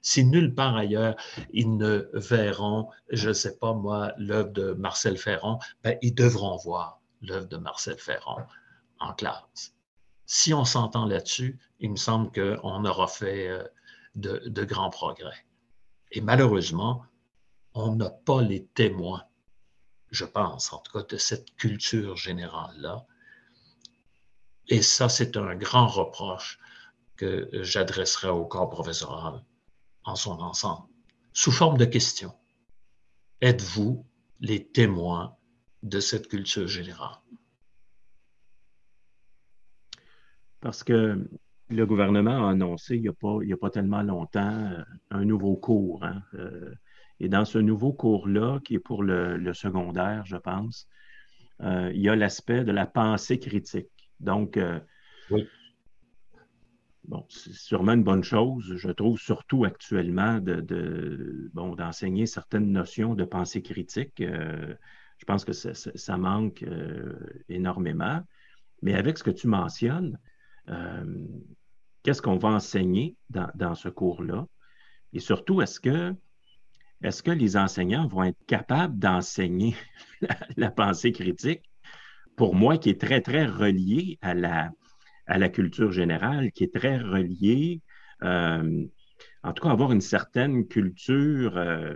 Si 0.01 0.25
nulle 0.25 0.55
part 0.55 0.77
ailleurs 0.77 1.17
ils 1.53 1.77
ne 1.77 2.09
verront, 2.13 2.89
je 3.11 3.29
ne 3.29 3.35
sais 3.35 3.59
pas 3.59 3.73
moi, 3.73 4.13
l'œuvre 4.19 4.51
de 4.51 4.73
Marcel 4.73 5.17
Ferron, 5.17 5.59
ben, 5.83 5.97
ils 6.03 6.15
devront 6.15 6.57
voir 6.57 7.01
l'œuvre 7.21 7.47
de 7.47 7.57
Marcel 7.57 7.99
Ferron 7.99 8.43
en 8.99 9.13
classe. 9.15 9.75
Si 10.27 10.55
on 10.55 10.65
s'entend 10.65 11.05
là-dessus, 11.05 11.59
il 11.81 11.91
me 11.91 11.97
semble 11.97 12.33
qu'on 12.33 12.85
aura 12.85 13.07
fait 13.07 13.49
euh, 13.49 13.65
de, 14.15 14.65
grands 14.65 14.91
progrès. 14.91 15.47
Et 16.11 16.21
malheureusement, 16.21 17.05
on 17.75 17.97
n'a 17.97 18.11
pas 18.11 18.43
les 18.43 18.65
témoins, 18.67 19.25
je 20.11 20.25
pense, 20.25 20.73
en 20.73 20.79
tout 20.79 20.93
cas, 20.93 21.05
de 21.05 21.17
cette 21.17 21.55
culture 21.57 22.17
générale-là. 22.17 23.07
Et 24.69 24.83
ça, 24.83 25.09
c'est 25.09 25.37
un 25.37 25.55
grand 25.55 25.87
reproche 25.87 26.59
que 27.17 27.49
j'adresserai 27.53 28.29
au 28.29 28.45
corps 28.45 28.71
professoral 28.71 29.43
en 30.05 30.17
son 30.17 30.41
ensemble, 30.41 30.89
sous 31.33 31.53
forme 31.53 31.79
de 31.79 31.85
questions. 31.85 32.35
Êtes-vous 33.41 34.07
les 34.41 34.67
témoins 34.67 35.37
de 35.83 36.01
cette 36.01 36.29
culture 36.29 36.69
générale? 36.69 37.19
Parce 40.61 40.85
que 40.85 41.29
le 41.69 41.87
gouvernement 41.87 42.47
a 42.47 42.53
annoncé 42.53 42.97
il 42.97 43.03
n'y 43.03 43.09
a, 43.09 43.13
pas, 43.13 43.39
a 43.39 43.57
pas 43.57 43.71
tellement 43.71 44.03
longtemps 44.03 44.71
euh, 44.73 44.83
un 45.11 45.25
nouveau 45.25 45.57
cours. 45.57 46.05
Hein, 46.05 46.23
euh, 46.35 46.75
et 47.21 47.29
dans 47.29 47.45
ce 47.45 47.59
nouveau 47.59 47.93
cours-là, 47.93 48.61
qui 48.65 48.75
est 48.75 48.81
pour 48.81 49.03
le, 49.03 49.55
secondaire, 49.55 50.25
je 50.27 50.37
pense, 50.37 50.89
euh, 51.61 51.91
il 51.95 52.01
y 52.01 52.09
a 52.09 52.17
l'aspect 52.17 52.65
de 52.65 52.73
la 52.73 52.87
pensée 52.87 53.39
critique. 53.39 54.02
Donc, 54.23 54.59
oui. 55.31 55.47
bon, 57.05 57.27
c'est 57.29 57.53
sûrement 57.53 57.93
une 57.93 58.05
bonne 58.05 58.25
chose, 58.25 58.75
je 58.77 58.91
trouve, 58.91 59.19
surtout 59.19 59.65
actuellement, 59.65 60.39
de, 60.41 61.51
bon, 61.53 61.75
d'enseigner 61.75 62.27
certaines 62.27 62.73
notions 62.73 63.15
de 63.15 63.25
pensée 63.25 63.63
critique. 63.63 64.23
je 64.23 65.25
pense 65.27 65.45
que 65.45 65.53
ça, 65.53 65.75
ça 65.75 66.17
manque 66.17 66.65
énormément. 67.49 68.23
Mais 68.83 68.95
avec 68.95 69.19
ce 69.19 69.25
que 69.25 69.31
tu 69.31 69.49
mentionnes, 69.49 70.19
qu'est-ce 72.03 72.23
qu'on 72.23 72.37
va 72.37 72.51
enseigner 72.51 73.17
dans, 73.31 73.75
ce 73.75 73.89
cours-là? 73.89 74.47
Et 75.13 75.21
surtout, 75.21 75.63
est-ce 75.63 75.81
que, 75.81 76.15
est 77.03 77.23
que 77.23 77.31
les 77.31 77.57
enseignants 77.57 78.07
vont 78.07 78.25
être 78.25 78.45
capables 78.47 78.99
d'enseigner 78.99 79.75
la, 80.57 80.71
pensée 80.71 81.13
critique? 81.13 81.63
Pour 82.37 82.55
moi, 82.55 82.79
qui 82.79 82.91
est 82.91 83.01
très, 83.01 83.21
très 83.21 83.47
relié 83.47 84.19
à 84.23 84.35
la, 84.35 84.71
à 85.27 85.39
la 85.39 85.49
culture 85.49 85.93
générale, 85.93 86.53
qui 86.53 86.65
est 86.65 86.75
très 86.75 86.99
relié, 86.99 87.81
euh, 88.23 88.85
en 89.43 89.53
tout 89.53 89.63
cas, 89.63 89.71
avoir 89.71 89.93
une 89.93 90.01
certaine 90.01 90.67
culture 90.67 91.57
euh, 91.57 91.95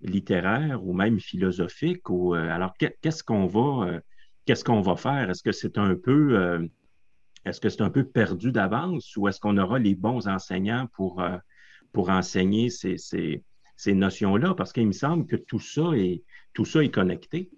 littéraire 0.00 0.84
ou 0.84 0.92
même 0.92 1.20
philosophique. 1.20 2.08
Euh, 2.10 2.34
alors, 2.34 2.74
qu'est-ce 2.78 3.22
qu'on 3.22 3.46
va, 3.46 4.00
qu'est-ce 4.46 4.64
qu'on 4.64 4.80
va 4.80 4.96
faire? 4.96 5.30
Est-ce 5.30 5.42
que 5.42 5.52
c'est 5.52 5.78
un 5.78 5.94
peu 5.94 6.68
est-ce 7.46 7.58
que 7.58 7.70
c'est 7.70 7.80
un 7.80 7.90
peu 7.90 8.04
perdu 8.04 8.52
d'avance 8.52 9.16
ou 9.16 9.26
est-ce 9.26 9.40
qu'on 9.40 9.56
aura 9.56 9.78
les 9.78 9.94
bons 9.94 10.28
enseignants 10.28 10.88
pour, 10.92 11.22
pour 11.92 12.10
enseigner 12.10 12.68
ces, 12.68 12.98
ces, 12.98 13.94
notions-là? 13.94 14.54
Parce 14.54 14.74
qu'il 14.74 14.86
me 14.86 14.92
semble 14.92 15.26
que 15.26 15.36
tout 15.36 15.58
ça 15.58 15.92
est, 15.94 16.22
tout 16.52 16.66
ça 16.66 16.84
est 16.84 16.90
connecté. 16.90 17.48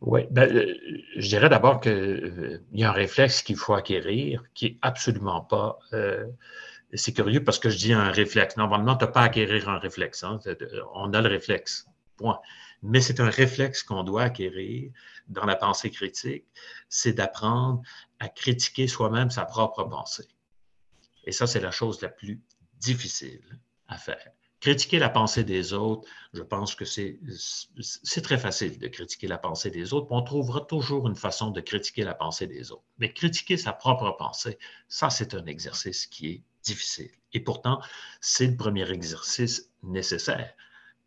Oui, 0.00 0.22
ben, 0.30 0.54
euh, 0.54 0.74
je 1.16 1.28
dirais 1.28 1.48
d'abord 1.48 1.80
qu'il 1.80 1.92
euh, 1.92 2.62
y 2.72 2.84
a 2.84 2.90
un 2.90 2.92
réflexe 2.92 3.42
qu'il 3.42 3.56
faut 3.56 3.74
acquérir 3.74 4.44
qui 4.54 4.66
n'est 4.66 4.78
absolument 4.82 5.40
pas. 5.40 5.78
c'est 6.92 7.12
curieux 7.12 7.42
parce 7.42 7.58
que 7.58 7.70
je 7.70 7.78
dis 7.78 7.92
un 7.92 8.10
réflexe. 8.10 8.56
Normalement, 8.56 8.96
tu 8.96 9.04
n'as 9.04 9.10
pas 9.10 9.20
à 9.20 9.24
acquérir 9.24 9.68
un 9.68 9.78
réflexe. 9.78 10.22
Hein. 10.24 10.38
On 10.94 11.12
a 11.12 11.20
le 11.20 11.28
réflexe. 11.28 11.86
Point. 12.16 12.40
Mais 12.82 13.00
c'est 13.00 13.20
un 13.20 13.28
réflexe 13.28 13.82
qu'on 13.82 14.04
doit 14.04 14.22
acquérir 14.22 14.90
dans 15.28 15.44
la 15.44 15.56
pensée 15.56 15.90
critique, 15.90 16.46
c'est 16.88 17.12
d'apprendre 17.12 17.82
à 18.20 18.28
critiquer 18.28 18.86
soi-même 18.86 19.30
sa 19.30 19.44
propre 19.44 19.84
pensée. 19.84 20.28
Et 21.24 21.32
ça, 21.32 21.46
c'est 21.46 21.60
la 21.60 21.70
chose 21.70 22.00
la 22.00 22.08
plus 22.08 22.40
difficile 22.78 23.42
à 23.88 23.98
faire. 23.98 24.32
Critiquer 24.66 24.98
la 24.98 25.10
pensée 25.10 25.44
des 25.44 25.74
autres, 25.74 26.08
je 26.32 26.42
pense 26.42 26.74
que 26.74 26.84
c'est 26.84 27.20
très 28.20 28.36
facile 28.36 28.80
de 28.80 28.88
critiquer 28.88 29.28
la 29.28 29.38
pensée 29.38 29.70
des 29.70 29.94
autres. 29.94 30.08
On 30.10 30.22
trouvera 30.22 30.60
toujours 30.60 31.06
une 31.06 31.14
façon 31.14 31.52
de 31.52 31.60
critiquer 31.60 32.02
la 32.02 32.16
pensée 32.16 32.48
des 32.48 32.72
autres. 32.72 32.82
Mais 32.98 33.12
critiquer 33.12 33.58
sa 33.58 33.72
propre 33.72 34.10
pensée, 34.18 34.58
ça, 34.88 35.08
c'est 35.08 35.34
un 35.34 35.46
exercice 35.46 36.08
qui 36.08 36.30
est 36.30 36.42
difficile. 36.64 37.12
Et 37.32 37.38
pourtant, 37.38 37.80
c'est 38.20 38.48
le 38.48 38.56
premier 38.56 38.90
exercice 38.90 39.70
nécessaire. 39.84 40.52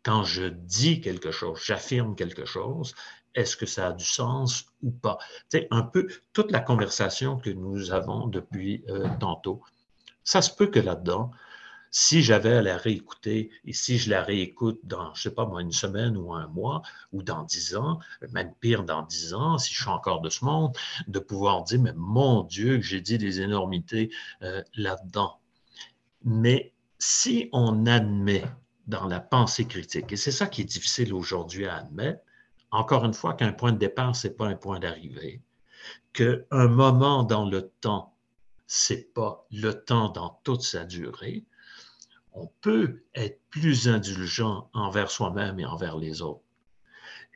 Quand 0.02 0.24
je 0.24 0.44
dis 0.44 1.02
quelque 1.02 1.30
chose, 1.30 1.60
j'affirme 1.62 2.16
quelque 2.16 2.46
chose, 2.46 2.94
est-ce 3.34 3.58
que 3.58 3.66
ça 3.66 3.88
a 3.88 3.92
du 3.92 4.06
sens 4.06 4.64
ou 4.82 4.90
pas? 4.90 5.18
C'est 5.50 5.68
un 5.70 5.82
peu 5.82 6.08
toute 6.32 6.50
la 6.50 6.60
conversation 6.60 7.36
que 7.36 7.50
nous 7.50 7.92
avons 7.92 8.26
depuis 8.26 8.82
euh, 8.88 9.06
tantôt. 9.20 9.60
Ça 10.24 10.40
se 10.40 10.50
peut 10.50 10.68
que 10.68 10.80
là-dedans, 10.80 11.30
si 11.90 12.22
j'avais 12.22 12.54
à 12.54 12.62
la 12.62 12.76
réécouter 12.76 13.50
et 13.64 13.72
si 13.72 13.98
je 13.98 14.10
la 14.10 14.22
réécoute 14.22 14.78
dans, 14.84 15.12
je 15.14 15.22
sais 15.22 15.34
pas 15.34 15.44
moi, 15.44 15.60
une 15.60 15.72
semaine 15.72 16.16
ou 16.16 16.32
un 16.32 16.46
mois 16.46 16.82
ou 17.12 17.22
dans 17.22 17.42
dix 17.42 17.74
ans, 17.76 17.98
même 18.30 18.54
pire 18.60 18.84
dans 18.84 19.02
dix 19.02 19.34
ans, 19.34 19.58
si 19.58 19.74
je 19.74 19.80
suis 19.80 19.90
encore 19.90 20.20
de 20.20 20.30
ce 20.30 20.44
monde, 20.44 20.76
de 21.08 21.18
pouvoir 21.18 21.64
dire, 21.64 21.80
mais 21.80 21.92
mon 21.96 22.44
Dieu, 22.44 22.76
que 22.76 22.84
j'ai 22.84 23.00
dit 23.00 23.18
des 23.18 23.40
énormités 23.40 24.10
euh, 24.42 24.62
là-dedans. 24.74 25.40
Mais 26.24 26.72
si 26.98 27.48
on 27.52 27.86
admet 27.86 28.44
dans 28.86 29.06
la 29.06 29.20
pensée 29.20 29.66
critique, 29.66 30.12
et 30.12 30.16
c'est 30.16 30.30
ça 30.32 30.46
qui 30.46 30.62
est 30.62 30.64
difficile 30.64 31.12
aujourd'hui 31.12 31.66
à 31.66 31.76
admettre, 31.76 32.22
encore 32.70 33.04
une 33.04 33.14
fois, 33.14 33.34
qu'un 33.34 33.52
point 33.52 33.72
de 33.72 33.78
départ, 33.78 34.14
ce 34.14 34.28
n'est 34.28 34.34
pas 34.34 34.46
un 34.46 34.54
point 34.54 34.78
d'arrivée, 34.78 35.42
qu'un 36.12 36.68
moment 36.68 37.24
dans 37.24 37.48
le 37.48 37.68
temps, 37.80 38.14
ce 38.68 38.94
n'est 38.94 39.00
pas 39.00 39.44
le 39.50 39.72
temps 39.72 40.10
dans 40.10 40.40
toute 40.44 40.62
sa 40.62 40.84
durée, 40.84 41.44
on 42.32 42.48
peut 42.60 43.02
être 43.14 43.40
plus 43.50 43.88
indulgent 43.88 44.70
envers 44.72 45.10
soi-même 45.10 45.58
et 45.58 45.66
envers 45.66 45.96
les 45.96 46.22
autres. 46.22 46.42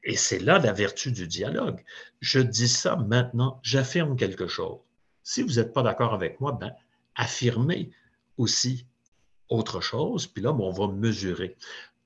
Et 0.05 0.17
c'est 0.17 0.39
là 0.39 0.59
la 0.59 0.73
vertu 0.73 1.13
du 1.13 1.27
dialogue. 1.27 1.83
Je 2.21 2.41
dis 2.41 2.69
ça 2.69 2.97
maintenant, 2.97 3.61
j'affirme 3.63 4.17
quelque 4.17 4.47
chose. 4.47 4.79
Si 5.23 5.43
vous 5.43 5.55
n'êtes 5.55 5.73
pas 5.73 5.83
d'accord 5.83 6.13
avec 6.13 6.41
moi, 6.41 6.53
ben, 6.53 6.75
affirmez 7.15 7.91
aussi 8.37 8.87
autre 9.49 9.81
chose, 9.81 10.27
puis 10.27 10.43
là, 10.43 10.53
on 10.53 10.71
va 10.71 10.89
mesurer. 10.89 11.57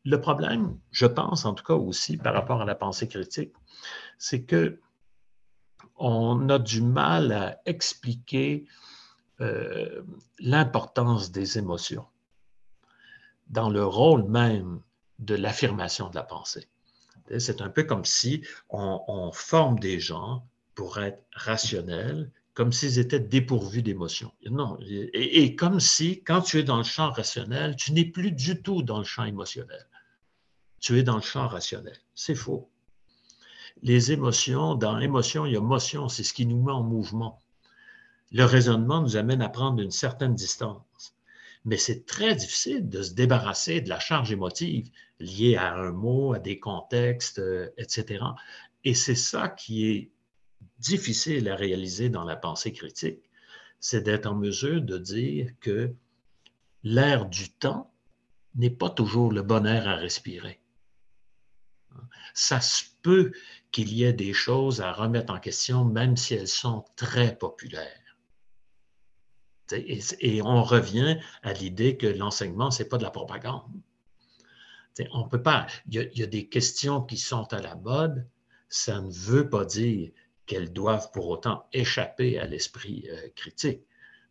Le 0.05 0.21
problème, 0.21 0.79
je 0.91 1.07
pense 1.07 1.45
en 1.45 1.55
tout 1.55 1.65
cas 1.65 1.75
aussi 1.75 2.17
par 2.17 2.35
rapport 2.35 2.63
à 2.63 2.65
la 2.65 2.75
pensée 2.75 3.09
critique, 3.09 3.53
c'est 4.17 4.43
que 4.43 4.81
on 5.97 6.49
a 6.49 6.61
du 6.61 6.81
mal 6.81 7.33
à 7.33 7.61
expliquer 7.67 8.67
euh, 9.41 10.03
l'importance 10.39 11.33
des 11.33 11.59
émotions 11.59 12.07
dans 13.49 13.71
le 13.71 13.85
rôle 13.85 14.25
même 14.25 14.81
de 15.19 15.35
l'affirmation 15.35 16.11
de 16.11 16.15
la 16.15 16.23
pensée. 16.23 16.69
C'est 17.39 17.61
un 17.61 17.69
peu 17.69 17.83
comme 17.83 18.05
si 18.05 18.43
on, 18.71 19.31
forme 19.33 19.79
des 19.79 20.01
gens 20.01 20.47
pour 20.75 20.99
être 20.99 21.23
rationnels, 21.33 22.31
comme 22.55 22.73
s'ils 22.73 22.99
étaient 22.99 23.21
dépourvus 23.21 23.83
d'émotions. 23.83 24.33
Non, 24.51 24.79
et, 24.81 25.55
comme 25.55 25.81
si, 25.81 26.23
quand 26.23 26.41
tu 26.41 26.59
es 26.59 26.63
dans 26.63 26.79
le 26.79 26.85
champ 26.85 27.11
rationnel, 27.11 27.77
tu 27.77 27.93
n'es 27.93 28.07
plus 28.07 28.33
du 28.33 28.63
tout 28.63 28.83
dans 28.83 28.99
le 28.99 29.05
champ 29.05 29.25
émotionnel 29.25 29.87
tu 30.81 30.99
es 30.99 31.03
dans 31.03 31.17
le 31.17 31.23
champ 31.23 31.49
rationnel. 31.49 31.97
C'est 32.15 32.35
faux. 32.35 32.71
Les 33.83 34.13
émotions, 34.13 34.75
dans 34.75 34.97
l'émotion, 34.97 35.47
il 35.47 35.53
y 35.53 35.57
a 35.57 35.61
motion, 35.61 36.09
c'est 36.09 36.25
ce 36.25 36.33
qui 36.33 36.47
nous 36.47 36.63
met 36.63 36.73
en 36.73 36.83
mouvement. 36.83 37.43
Le 38.33 38.45
raisonnement 38.45 39.01
nous 39.01 39.17
amène 39.17 39.43
à 39.43 39.49
prendre 39.49 39.81
une 39.81 39.91
certaine 39.91 40.35
distance. 40.35 40.83
Mais 41.69 41.77
c'est 41.77 42.07
très 42.07 42.35
difficile 42.35 42.89
de 42.89 43.03
se 43.03 43.13
débarrasser 43.13 43.81
de 43.81 43.89
la 43.89 44.01
charge 44.01 44.33
émotive 44.33 44.91
liée 45.21 45.57
à 45.57 45.75
un 45.75 45.93
mot, 45.93 46.33
à 46.33 46.39
des 46.39 46.59
contextes, 46.59 47.39
euh, 47.39 47.69
etc. 47.77 48.25
Et 48.85 48.95
c'est 48.95 49.15
ça 49.15 49.49
qui 49.49 49.87
est 49.91 50.11
difficile 50.79 51.49
à 51.49 51.57
réaliser 51.57 52.09
dans 52.09 52.25
la 52.25 52.37
pensée 52.37 52.73
critique, 52.73 53.21
c'est 53.81 54.03
d'être 54.03 54.27
en 54.27 54.35
mesure 54.35 54.81
de 54.81 54.99
dire 54.99 55.51
que 55.61 55.93
l'air 56.83 57.27
du 57.27 57.51
temps 57.51 57.93
n'est 58.55 58.71
pas 58.71 58.91
toujours 58.91 59.31
le 59.31 59.43
bon 59.43 59.67
air 59.67 59.87
à 59.87 59.97
respirer 59.97 60.61
ça 62.35 62.61
se 62.61 62.85
peut 63.03 63.33
qu'il 63.73 63.93
y 63.93 64.05
ait 64.05 64.13
des 64.13 64.33
choses 64.33 64.81
à 64.81 64.93
remettre 64.93 65.33
en 65.33 65.41
question, 65.41 65.85
même 65.85 66.17
si 66.17 66.35
elles 66.35 66.49
sont 66.49 66.85
très 66.97 67.37
populaires. 67.37 68.08
Et, 69.73 70.43
on 70.43 70.63
revient 70.63 71.19
à 71.43 71.53
l'idée 71.53 71.97
que 71.97 72.07
l'enseignement, 72.07 72.71
ce 72.71 72.83
n'est 72.83 72.89
pas 72.89 72.99
de 72.99 73.03
la 73.03 73.11
propagande. 73.11 73.63
on 75.13 75.29
peut 75.29 75.43
pas. 75.43 75.67
Il 75.89 76.11
y, 76.15 76.23
a, 76.23 76.27
des 76.27 76.49
questions 76.49 77.03
qui 77.03 77.17
sont 77.17 77.53
à 77.53 77.61
la 77.61 77.75
mode. 77.77 78.27
Ça 78.69 79.01
ne 79.01 79.11
veut 79.11 79.49
pas 79.49 79.65
dire 79.65 80.11
qu'elles 80.47 80.73
doivent 80.73 81.11
pour 81.13 81.29
autant 81.29 81.67
échapper 81.73 82.39
à 82.39 82.47
l'esprit 82.47 83.07
euh, 83.11 83.29
critique. 83.35 83.83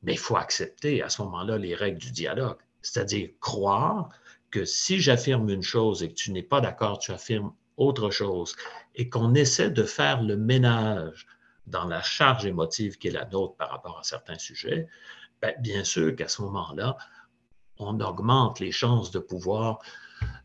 Mais 0.04 0.14
il 0.14 0.20
faut 0.20 0.38
accepter 0.38 1.02
à 1.02 1.10
ce 1.10 1.22
moment-là 1.24 1.58
les 1.58 1.76
règles 1.76 2.00
du 2.00 2.12
dialogue, 2.12 2.58
c'est-à-dire 2.82 3.30
croire 3.40 4.10
que 4.52 4.66
si 4.66 5.00
j'affirme 5.00 5.50
une 5.50 5.64
chose 5.64 6.04
et 6.04 6.10
que 6.10 6.14
tu 6.14 6.32
n'es 6.32 6.44
pas 6.44 6.62
d'accord, 6.62 7.00
tu 7.00 7.12
affirmes 7.12 7.54
autre 7.78 8.10
chose 8.10 8.56
et 8.96 9.10
qu'on 9.10 9.36
essaie 9.36 9.70
de 9.70 9.84
faire 9.84 10.22
le 10.22 10.36
ménage 10.36 11.28
dans 11.68 11.86
la 11.86 12.02
charge 12.02 12.46
émotive 12.46 12.98
qui 12.98 13.10
est 13.10 13.12
la 13.12 13.26
nôtre 13.26 13.56
par 13.56 13.70
rapport 13.70 14.00
à 14.00 14.04
certains 14.04 14.40
sujets, 14.40 14.88
ben, 15.42 15.54
bien 15.60 15.84
sûr 15.84 16.16
qu'à 16.16 16.28
ce 16.28 16.42
moment-là, 16.44 16.98
on 17.78 18.00
augmente 18.00 18.60
les 18.60 18.72
chances 18.72 19.12
de 19.12 19.20
pouvoir 19.20 19.80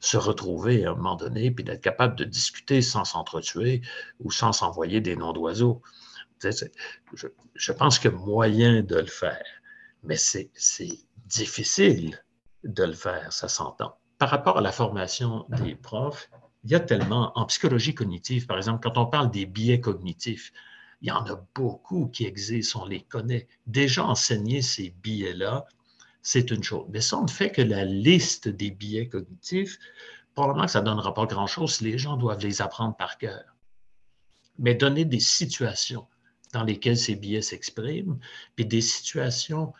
se 0.00 0.16
retrouver 0.16 0.84
à 0.84 0.90
un 0.90 0.94
moment 0.94 1.16
donné, 1.16 1.50
puis 1.50 1.64
d'être 1.64 1.80
capable 1.80 2.16
de 2.16 2.24
discuter 2.24 2.82
sans 2.82 3.04
s'entretuer 3.04 3.82
ou 4.20 4.30
sans 4.30 4.52
s'envoyer 4.52 5.00
des 5.00 5.16
noms 5.16 5.32
d'oiseaux. 5.32 5.80
Je, 6.42 7.26
je, 7.54 7.72
pense 7.72 7.98
qu'il 7.98 8.10
y 8.10 8.14
a 8.14 8.16
moyen 8.16 8.82
de 8.82 8.96
le 8.96 9.06
faire, 9.06 9.44
mais 10.02 10.16
c'est 10.16 10.50
difficile 11.26 12.22
de 12.64 12.84
le 12.84 12.92
faire, 12.92 13.32
ça 13.32 13.48
s'entend. 13.48 13.96
Par 14.18 14.28
rapport 14.28 14.58
à 14.58 14.60
la 14.60 14.72
formation 14.72 15.46
des 15.48 15.74
profs, 15.74 16.28
il 16.64 16.70
y 16.70 16.74
a 16.74 16.80
tellement, 16.80 17.36
en 17.36 17.46
psychologie 17.46 17.94
cognitive, 17.94 18.46
par 18.46 18.56
exemple, 18.56 18.80
quand 18.82 18.98
on 18.98 19.06
parle 19.06 19.30
des 19.30 19.46
biais 19.46 19.80
cognitifs, 19.80 20.52
il 21.02 21.08
y 21.08 21.10
en 21.10 21.26
a 21.26 21.44
beaucoup 21.54 22.06
qui 22.06 22.24
existent, 22.24 22.84
on 22.84 22.86
les 22.86 23.02
connaît. 23.02 23.48
Déjà 23.66 24.04
enseigner 24.04 24.62
ces 24.62 24.90
biais-là, 25.02 25.66
c'est 26.22 26.52
une 26.52 26.62
chose. 26.62 26.86
Mais 26.90 27.00
ça, 27.00 27.18
on 27.18 27.24
ne 27.24 27.30
fait 27.30 27.50
que 27.50 27.60
la 27.60 27.84
liste 27.84 28.48
des 28.48 28.70
biais 28.70 29.08
cognitifs. 29.08 29.78
Probablement 30.34 30.66
que 30.66 30.70
ça 30.70 30.80
ne 30.80 30.86
donnera 30.86 31.12
pas 31.12 31.26
grand-chose 31.26 31.80
les 31.80 31.98
gens 31.98 32.16
doivent 32.16 32.42
les 32.42 32.62
apprendre 32.62 32.96
par 32.96 33.18
cœur. 33.18 33.44
Mais 34.58 34.74
donner 34.74 35.04
des 35.04 35.20
situations 35.20 36.06
dans 36.52 36.62
lesquelles 36.62 36.98
ces 36.98 37.16
biais 37.16 37.42
s'expriment, 37.42 38.18
puis 38.54 38.64
des 38.64 38.80
situations 38.80 39.72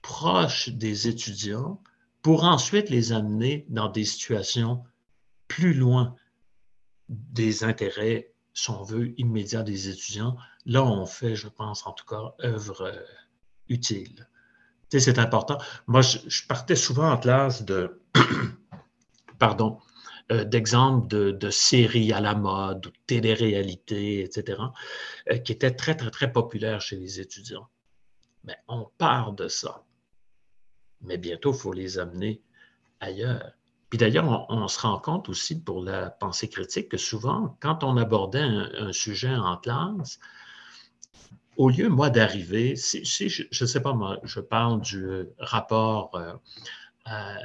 proches 0.00 0.70
des 0.70 1.08
étudiants 1.08 1.82
pour 2.22 2.44
ensuite 2.44 2.88
les 2.88 3.12
amener 3.12 3.66
dans 3.68 3.88
des 3.88 4.04
situations 4.04 4.82
plus 5.46 5.74
loin 5.74 6.16
des 7.08 7.64
intérêts, 7.64 8.32
si 8.58 8.70
on 8.70 8.82
veut, 8.82 9.14
immédiats 9.20 9.62
des 9.62 9.88
étudiants. 9.88 10.36
Là, 10.66 10.82
on 10.82 11.06
fait, 11.06 11.36
je 11.36 11.46
pense, 11.46 11.86
en 11.86 11.92
tout 11.92 12.04
cas, 12.04 12.34
œuvre 12.42 12.82
euh, 12.82 13.04
utile. 13.68 14.28
Tu 14.90 14.98
sais, 14.98 15.00
c'est 15.00 15.20
important. 15.20 15.58
Moi, 15.86 16.00
je, 16.00 16.46
partais 16.48 16.74
souvent 16.74 17.12
en 17.12 17.18
classe 17.18 17.64
de, 17.64 18.02
pardon, 19.38 19.78
euh, 20.32 20.42
d'exemples 20.42 21.06
de, 21.06 21.50
séries 21.50 22.12
à 22.12 22.20
la 22.20 22.34
mode, 22.34 22.80
de 22.80 22.92
télé-réalité, 23.06 24.24
etc., 24.24 24.60
euh, 25.30 25.38
qui 25.38 25.52
étaient 25.52 25.76
très, 25.76 25.94
très, 25.94 26.10
très 26.10 26.32
populaires 26.32 26.80
chez 26.80 26.96
les 26.96 27.20
étudiants. 27.20 27.68
Mais 28.42 28.56
on 28.66 28.90
part 28.98 29.34
de 29.34 29.46
ça. 29.46 29.84
Mais 31.00 31.16
bientôt, 31.16 31.52
il 31.52 31.58
faut 31.58 31.72
les 31.72 32.00
amener 32.00 32.42
ailleurs. 32.98 33.52
Puis 33.90 33.98
d'ailleurs, 33.98 34.46
on, 34.50 34.68
se 34.68 34.80
rend 34.80 34.98
compte 34.98 35.28
aussi 35.28 35.62
pour 35.62 35.82
la 35.82 36.10
pensée 36.10 36.48
critique 36.48 36.90
que 36.90 36.98
souvent, 36.98 37.56
quand 37.60 37.84
on 37.84 37.96
abordait 37.96 38.42
un, 38.42 38.92
sujet 38.92 39.34
en 39.34 39.56
classe, 39.56 40.18
au 41.56 41.70
lieu, 41.70 41.88
moi, 41.88 42.10
d'arriver, 42.10 42.76
si, 42.76 43.02
je 43.04 43.44
ne 43.44 43.66
sais 43.66 43.80
pas, 43.80 43.94
moi, 43.94 44.18
je 44.24 44.40
parle 44.40 44.80
du 44.82 45.24
rapport, 45.38 46.14
euh, 46.14 46.34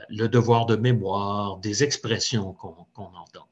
le 0.09 0.27
devoir 0.27 0.65
de 0.65 0.75
mémoire, 0.75 1.57
des 1.57 1.83
expressions 1.83 2.53
qu'on 2.53 2.85
entend. 2.97 3.47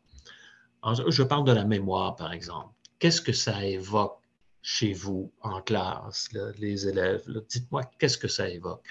je 1.07 1.23
parle 1.23 1.45
de 1.45 1.53
la 1.53 1.63
mémoire, 1.63 2.15
par 2.17 2.33
exemple. 2.33 2.73
Qu'est-ce 2.99 3.21
que 3.21 3.33
ça 3.33 3.65
évoque 3.65 4.19
chez 4.61 4.91
vous 4.91 5.31
en 5.41 5.61
classe, 5.61 6.29
les 6.59 6.87
élèves? 6.87 7.23
Dites-moi, 7.49 7.83
qu'est-ce 7.97 8.17
que 8.17 8.27
ça 8.27 8.49
évoque? 8.49 8.85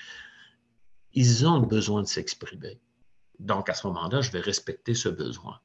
Ils 1.13 1.47
ont 1.47 1.61
besoin 1.61 2.03
de 2.03 2.07
s'exprimer. 2.07 2.81
Donc, 3.41 3.70
à 3.70 3.74
ce 3.74 3.86
moment-là, 3.86 4.20
je 4.20 4.30
vais 4.30 4.41
respecter 4.41 4.95
ce 4.95 5.09
besoin. 5.09 5.61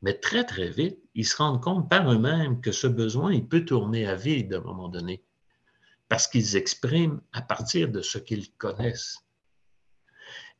Mais 0.00 0.14
très, 0.14 0.44
très 0.44 0.70
vite, 0.70 0.98
ils 1.14 1.26
se 1.26 1.36
rendent 1.36 1.60
compte 1.60 1.90
par 1.90 2.10
eux-mêmes 2.12 2.60
que 2.60 2.70
ce 2.70 2.86
besoin, 2.86 3.32
il 3.32 3.46
peut 3.48 3.64
tourner 3.64 4.06
à 4.06 4.14
vide 4.14 4.54
à 4.54 4.58
un 4.58 4.60
moment 4.60 4.88
donné, 4.88 5.24
parce 6.08 6.28
qu'ils 6.28 6.56
expriment 6.56 7.20
à 7.32 7.42
partir 7.42 7.88
de 7.88 8.00
ce 8.00 8.18
qu'ils 8.18 8.52
connaissent. 8.52 9.18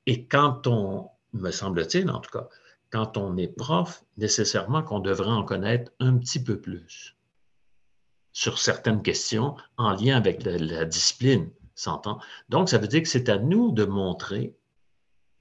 Et 0.06 0.26
quand 0.26 0.66
on, 0.66 1.08
me 1.32 1.52
semble-t-il 1.52 2.10
en 2.10 2.18
tout 2.18 2.30
cas, 2.32 2.48
quand 2.90 3.16
on 3.16 3.36
est 3.36 3.48
prof, 3.48 4.04
nécessairement 4.16 4.82
qu'on 4.82 5.00
devrait 5.00 5.28
en 5.28 5.44
connaître 5.44 5.92
un 6.00 6.16
petit 6.18 6.42
peu 6.42 6.60
plus 6.60 7.16
sur 8.32 8.58
certaines 8.58 9.02
questions 9.02 9.56
en 9.76 9.92
lien 9.92 10.16
avec 10.16 10.42
la, 10.42 10.58
la 10.58 10.84
discipline, 10.84 11.48
s'entend? 11.76 12.18
Donc, 12.48 12.68
ça 12.68 12.78
veut 12.78 12.88
dire 12.88 13.02
que 13.02 13.08
c'est 13.08 13.28
à 13.28 13.38
nous 13.38 13.70
de 13.70 13.84
montrer 13.84 14.56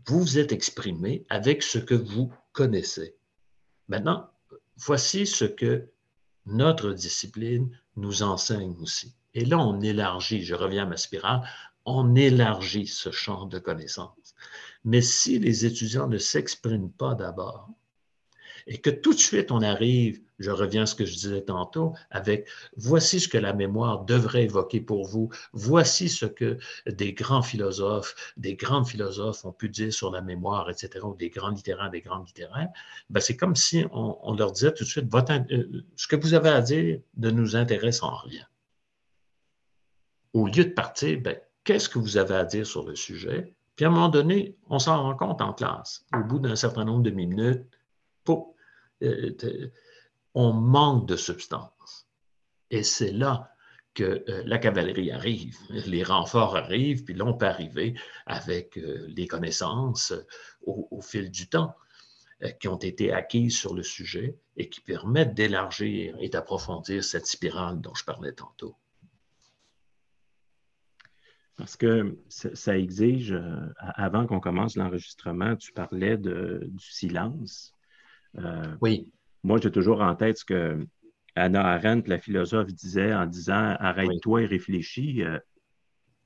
vous 0.07 0.19
vous 0.19 0.37
êtes 0.37 0.51
exprimé 0.51 1.25
avec 1.29 1.63
ce 1.63 1.79
que 1.79 1.95
vous 1.95 2.31
connaissez. 2.53 3.15
Maintenant, 3.87 4.29
voici 4.77 5.25
ce 5.25 5.45
que 5.45 5.89
notre 6.45 6.91
discipline 6.91 7.69
nous 7.95 8.23
enseigne 8.23 8.75
aussi. 8.81 9.15
Et 9.33 9.45
là, 9.45 9.59
on 9.59 9.81
élargit, 9.81 10.43
je 10.43 10.55
reviens 10.55 10.83
à 10.83 10.87
ma 10.87 10.97
spirale, 10.97 11.41
on 11.85 12.15
élargit 12.15 12.87
ce 12.87 13.11
champ 13.11 13.45
de 13.45 13.59
connaissances. 13.59 14.35
Mais 14.83 15.01
si 15.01 15.39
les 15.39 15.65
étudiants 15.65 16.07
ne 16.07 16.17
s'expriment 16.17 16.91
pas 16.91 17.15
d'abord, 17.15 17.69
et 18.67 18.79
que 18.79 18.89
tout 18.89 19.13
de 19.13 19.19
suite 19.19 19.51
on 19.51 19.61
arrive, 19.61 20.21
je 20.39 20.51
reviens 20.51 20.83
à 20.83 20.85
ce 20.85 20.95
que 20.95 21.05
je 21.05 21.13
disais 21.13 21.41
tantôt, 21.41 21.93
avec 22.09 22.47
voici 22.75 23.19
ce 23.19 23.27
que 23.27 23.37
la 23.37 23.53
mémoire 23.53 24.05
devrait 24.05 24.43
évoquer 24.43 24.81
pour 24.81 25.07
vous, 25.07 25.29
voici 25.53 26.09
ce 26.09 26.25
que 26.25 26.57
des 26.87 27.13
grands 27.13 27.41
philosophes, 27.41 28.33
des 28.37 28.55
grandes 28.55 28.87
philosophes 28.87 29.45
ont 29.45 29.51
pu 29.51 29.69
dire 29.69 29.93
sur 29.93 30.11
la 30.11 30.21
mémoire, 30.21 30.69
etc., 30.69 30.99
ou 31.03 31.15
des 31.15 31.29
grands 31.29 31.49
littéraires, 31.49 31.89
des 31.89 32.01
grands 32.01 32.23
littéraires, 32.23 32.69
ben 33.09 33.19
c'est 33.19 33.37
comme 33.37 33.55
si 33.55 33.85
on, 33.91 34.35
leur 34.35 34.51
disait 34.51 34.73
tout 34.73 34.83
de 34.83 34.89
suite, 34.89 35.13
euh, 35.13 35.81
ce 35.95 36.07
que 36.07 36.15
vous 36.15 36.33
avez 36.33 36.49
à 36.49 36.61
dire 36.61 36.99
ne 37.17 37.29
nous 37.29 37.55
intéresse 37.55 38.03
en 38.03 38.15
rien. 38.15 38.45
Au 40.33 40.47
lieu 40.47 40.65
de 40.65 40.73
partir, 40.73 41.21
ben, 41.21 41.39
qu'est-ce 41.63 41.87
que 41.87 41.99
vous 41.99 42.17
avez 42.17 42.35
à 42.35 42.43
dire 42.43 42.65
sur 42.65 42.85
le 42.85 42.95
sujet? 42.95 43.53
Puis 43.75 43.85
à 43.85 43.89
un 43.89 43.91
moment 43.91 44.09
donné, 44.09 44.57
on 44.69 44.79
s'en 44.79 45.01
rend 45.01 45.15
compte 45.15 45.41
en 45.41 45.53
classe. 45.53 46.05
Au 46.13 46.23
bout 46.23 46.39
d'un 46.39 46.55
certain 46.55 46.83
nombre 46.83 47.03
de 47.03 47.11
minutes, 47.11 47.65
on 50.33 50.53
manque 50.53 51.07
de 51.07 51.15
substance. 51.15 52.07
Et 52.71 52.83
c'est 52.83 53.11
là 53.11 53.51
que 53.93 54.23
euh, 54.29 54.43
la 54.45 54.59
cavalerie 54.59 55.11
arrive, 55.11 55.57
les 55.69 56.03
renforts 56.03 56.55
arrivent, 56.55 57.05
puis 57.05 57.13
là, 57.13 57.25
on 57.25 57.33
peut 57.33 57.45
arriver 57.45 57.95
avec 58.25 58.77
euh, 58.77 59.05
les 59.07 59.25
connaissances 59.25 60.13
au, 60.63 61.01
fil 61.01 61.31
du 61.31 61.47
temps 61.47 61.75
qui 62.59 62.67
ont 62.67 62.77
été 62.77 63.13
acquises 63.13 63.57
sur 63.57 63.73
le 63.73 63.83
sujet 63.83 64.37
et 64.57 64.67
qui 64.67 64.81
permettent 64.81 65.33
d'élargir 65.33 66.17
et 66.19 66.27
d'approfondir 66.27 67.03
cette 67.03 67.27
spirale 67.27 67.79
dont 67.79 67.93
je 67.93 68.03
parlais 68.03 68.33
tantôt. 68.33 68.75
Parce 71.55 71.77
que 71.77 72.17
ça 72.27 72.77
exige, 72.77 73.33
avant 73.77 74.27
qu'on 74.27 74.41
commence 74.41 74.75
l'enregistrement, 74.75 75.55
tu 75.55 75.71
parlais 75.71 76.17
du 76.17 76.67
silence. 76.79 77.74
Euh, 78.39 78.75
oui. 78.81 79.09
Moi, 79.43 79.59
j'ai 79.61 79.71
toujours 79.71 80.01
en 80.01 80.15
tête 80.15 80.39
ce 80.39 80.45
que 80.45 80.87
Anna 81.35 81.65
Arendt, 81.65 82.09
la 82.09 82.17
philosophe, 82.17 82.73
disait 82.73 83.13
en 83.13 83.25
disant 83.25 83.75
arrête-toi 83.79 84.43
et 84.43 84.45
réfléchis, 84.45 85.23
euh, 85.23 85.37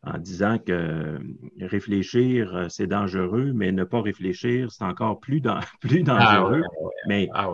en 0.04 0.18
disant 0.18 0.58
que 0.60 1.20
réfléchir, 1.60 2.56
euh, 2.56 2.70
c'est 2.70 2.88
dangereux, 2.88 3.52
mais 3.54 3.72
ne 3.72 3.84
pas 3.84 4.02
réfléchir, 4.02 4.72
c'est 4.72 4.84
encore 4.84 5.20
plus, 5.20 5.42
plus 5.82 6.04
ah 6.08 6.40
dangereux. 6.40 6.64
Mais 7.08 7.28
ah 7.34 7.52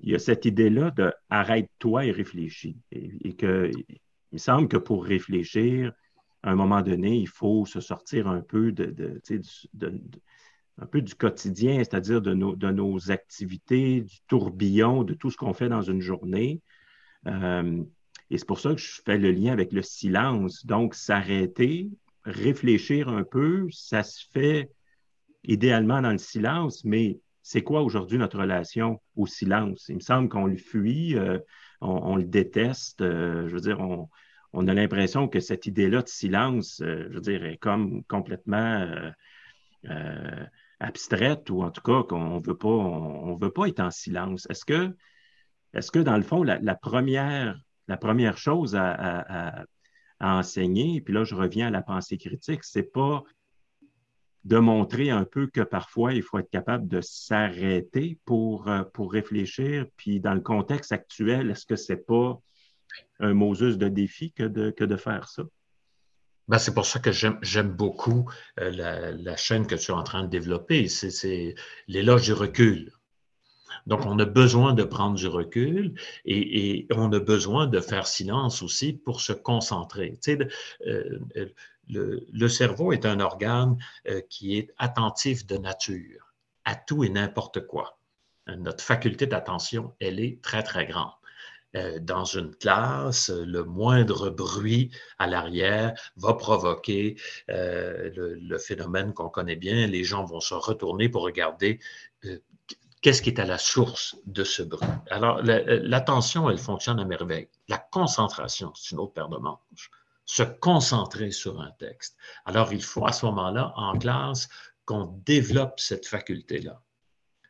il 0.00 0.10
y 0.10 0.14
a 0.14 0.18
cette 0.18 0.44
idée-là 0.44 0.90
de 0.90 1.12
arrête-toi 1.30 2.06
et 2.06 2.10
réfléchis. 2.10 2.76
Et, 2.90 3.34
que 3.34 3.70
il 3.70 3.96
me 4.32 4.38
semble 4.38 4.68
que 4.68 4.76
pour 4.76 5.04
réfléchir, 5.04 5.92
à 6.42 6.50
un 6.50 6.56
moment 6.56 6.82
donné, 6.82 7.16
il 7.16 7.28
faut 7.28 7.64
se 7.64 7.80
sortir 7.80 8.26
un 8.26 8.40
peu 8.40 8.72
de, 8.72 8.86
de, 8.86 9.20
de 9.74 9.92
un 10.78 10.86
peu 10.86 11.02
du 11.02 11.14
quotidien, 11.14 11.78
c'est-à-dire 11.78 12.20
de 12.20 12.34
nos, 12.34 12.56
de 12.56 12.70
nos, 12.70 13.10
activités, 13.10 14.00
du 14.02 14.20
tourbillon, 14.26 15.04
de 15.04 15.14
tout 15.14 15.30
ce 15.30 15.36
qu'on 15.36 15.54
fait 15.54 15.68
dans 15.68 15.82
une 15.82 16.00
journée. 16.00 16.60
Euh, 17.26 17.82
et 18.30 18.38
c'est 18.38 18.46
pour 18.46 18.60
ça 18.60 18.74
que 18.74 18.80
je 18.80 19.00
fais 19.04 19.18
le 19.18 19.30
lien 19.30 19.52
avec 19.52 19.72
le 19.72 19.82
silence. 19.82 20.66
Donc, 20.66 20.94
s'arrêter, 20.94 21.90
réfléchir 22.24 23.08
un 23.08 23.22
peu, 23.22 23.68
ça 23.70 24.02
se 24.02 24.26
fait 24.32 24.70
idéalement 25.44 26.02
dans 26.02 26.12
le 26.12 26.18
silence, 26.18 26.84
mais 26.84 27.20
c'est 27.42 27.62
quoi 27.62 27.82
aujourd'hui 27.82 28.18
notre 28.18 28.38
relation 28.38 29.00
au 29.14 29.26
silence? 29.26 29.86
Il 29.88 29.96
me 29.96 30.00
semble 30.00 30.28
qu'on 30.28 30.46
le 30.46 30.56
fuit, 30.56 31.16
euh, 31.16 31.38
on, 31.82 32.16
le 32.16 32.24
déteste. 32.24 33.02
Euh, 33.02 33.46
je 33.48 33.54
veux 33.54 33.60
dire, 33.60 33.78
on, 33.80 34.08
on 34.54 34.66
a 34.66 34.74
l'impression 34.74 35.28
que 35.28 35.40
cette 35.40 35.66
idée-là 35.66 36.02
de 36.02 36.08
silence, 36.08 36.76
je 36.80 37.12
veux 37.12 37.20
dire, 37.20 37.44
est 37.44 37.58
comme 37.58 38.02
complètement 38.04 38.88
abstraite 40.80 41.50
ou 41.50 41.62
en 41.62 41.70
tout 41.70 41.82
cas 41.82 42.02
qu'on 42.02 42.40
veut 42.40 42.56
on, 42.64 43.36
veut 43.36 43.52
pas 43.52 43.66
être 43.68 43.80
en 43.80 43.90
silence. 43.90 44.46
Est-ce 44.50 44.64
que, 44.64 44.94
est-ce 45.72 45.90
que 45.90 45.98
dans 45.98 46.16
le 46.16 46.22
fond, 46.22 46.42
la, 46.42 46.74
première, 46.74 47.60
la 47.88 47.96
première 47.96 48.38
chose 48.38 48.76
à, 48.76 49.64
enseigner, 50.20 51.02
puis 51.02 51.12
là 51.12 51.24
je 51.24 51.34
reviens 51.34 51.66
à 51.66 51.70
la 51.70 51.82
pensée 51.82 52.16
critique, 52.16 52.64
c'est 52.64 52.92
pas 52.92 53.22
de 54.44 54.58
montrer 54.58 55.10
un 55.10 55.24
peu 55.24 55.46
que 55.48 55.60
parfois 55.60 56.14
il 56.14 56.22
faut 56.22 56.38
être 56.38 56.50
capable 56.50 56.86
de 56.86 57.00
s'arrêter 57.00 58.18
pour, 58.24 58.68
euh, 58.68 58.84
pour 58.92 59.12
réfléchir, 59.12 59.86
puis 59.96 60.20
dans 60.20 60.34
le 60.34 60.40
contexte 60.40 60.92
actuel, 60.92 61.50
est-ce 61.50 61.66
que 61.66 61.76
c'est 61.76 62.06
pas 62.06 62.38
un 63.20 63.34
Moses 63.34 63.78
de 63.78 63.88
défi 63.88 64.32
que 64.32 64.44
de, 64.44 64.70
que 64.70 64.84
de 64.84 64.96
faire 64.96 65.28
ça? 65.28 65.44
Ben, 66.48 66.58
c'est 66.58 66.74
pour 66.74 66.84
ça 66.86 66.98
que 66.98 67.10
j'aime 67.10 67.70
beaucoup 67.70 68.30
euh, 68.60 68.70
la, 69.16 69.36
chaîne 69.36 69.66
que 69.66 69.74
tu 69.74 69.90
es 69.92 69.94
en 69.94 70.02
train 70.02 70.24
de 70.24 70.28
développer. 70.28 70.88
C'est 70.88 71.54
l'éloge 71.88 72.24
du 72.24 72.32
recul. 72.32 72.92
Donc, 73.86 74.06
on 74.06 74.18
a 74.18 74.24
besoin 74.24 74.72
de 74.72 74.82
prendre 74.84 75.16
du 75.16 75.26
recul 75.26 75.94
et, 76.24 76.86
on 76.90 77.12
a 77.12 77.20
besoin 77.20 77.66
de 77.66 77.80
faire 77.80 78.06
silence 78.06 78.62
aussi 78.62 78.92
pour 78.92 79.20
se 79.20 79.32
concentrer. 79.32 80.18
Tu 80.22 80.36
sais, 80.36 80.48
euh, 80.86 81.18
le, 81.88 82.26
le, 82.32 82.48
cerveau 82.48 82.92
est 82.92 83.04
un 83.04 83.20
organe 83.20 83.76
euh, 84.08 84.20
qui 84.30 84.56
est 84.56 84.70
attentif 84.78 85.46
de 85.46 85.56
nature 85.58 86.34
à 86.64 86.74
tout 86.76 87.04
et 87.04 87.10
n'importe 87.10 87.66
quoi. 87.66 87.98
Notre 88.46 88.84
faculté 88.84 89.26
d'attention, 89.26 89.94
elle 90.00 90.20
est 90.20 90.42
très, 90.42 90.62
très 90.62 90.86
grande. 90.86 91.12
Euh, 91.76 91.98
dans 91.98 92.24
une 92.24 92.54
classe, 92.54 93.30
le 93.30 93.64
moindre 93.64 94.30
bruit 94.30 94.90
à 95.18 95.26
l'arrière 95.26 95.94
va 96.16 96.34
provoquer 96.34 97.16
euh, 97.50 98.10
le, 98.14 98.34
le, 98.34 98.58
phénomène 98.58 99.12
qu'on 99.12 99.28
connaît 99.28 99.56
bien. 99.56 99.86
Les 99.86 100.04
gens 100.04 100.24
vont 100.24 100.40
se 100.40 100.54
retourner 100.54 101.08
pour 101.08 101.22
regarder 101.22 101.80
euh, 102.24 102.38
qu'est-ce 103.02 103.22
qui 103.22 103.30
est 103.30 103.40
à 103.40 103.44
la 103.44 103.58
source 103.58 104.16
de 104.26 104.44
ce 104.44 104.62
bruit. 104.62 104.88
Alors, 105.10 105.40
l'attention, 105.42 106.48
elle 106.48 106.58
fonctionne 106.58 107.00
à 107.00 107.04
merveille. 107.04 107.48
La 107.68 107.78
concentration, 107.78 108.72
c'est 108.74 108.92
une 108.92 109.00
autre 109.00 109.12
paire 109.12 109.28
de 109.28 109.36
manches. 109.36 109.90
Se 110.26 110.42
concentrer 110.42 111.30
sur 111.30 111.60
un 111.60 111.70
texte. 111.72 112.16
Alors, 112.46 112.72
il 112.72 112.82
faut 112.82 113.06
à 113.06 113.12
ce 113.12 113.26
moment-là, 113.26 113.74
en 113.76 113.98
classe, 113.98 114.48
qu'on 114.86 115.20
développe 115.26 115.80
cette 115.80 116.06
faculté-là. 116.06 116.80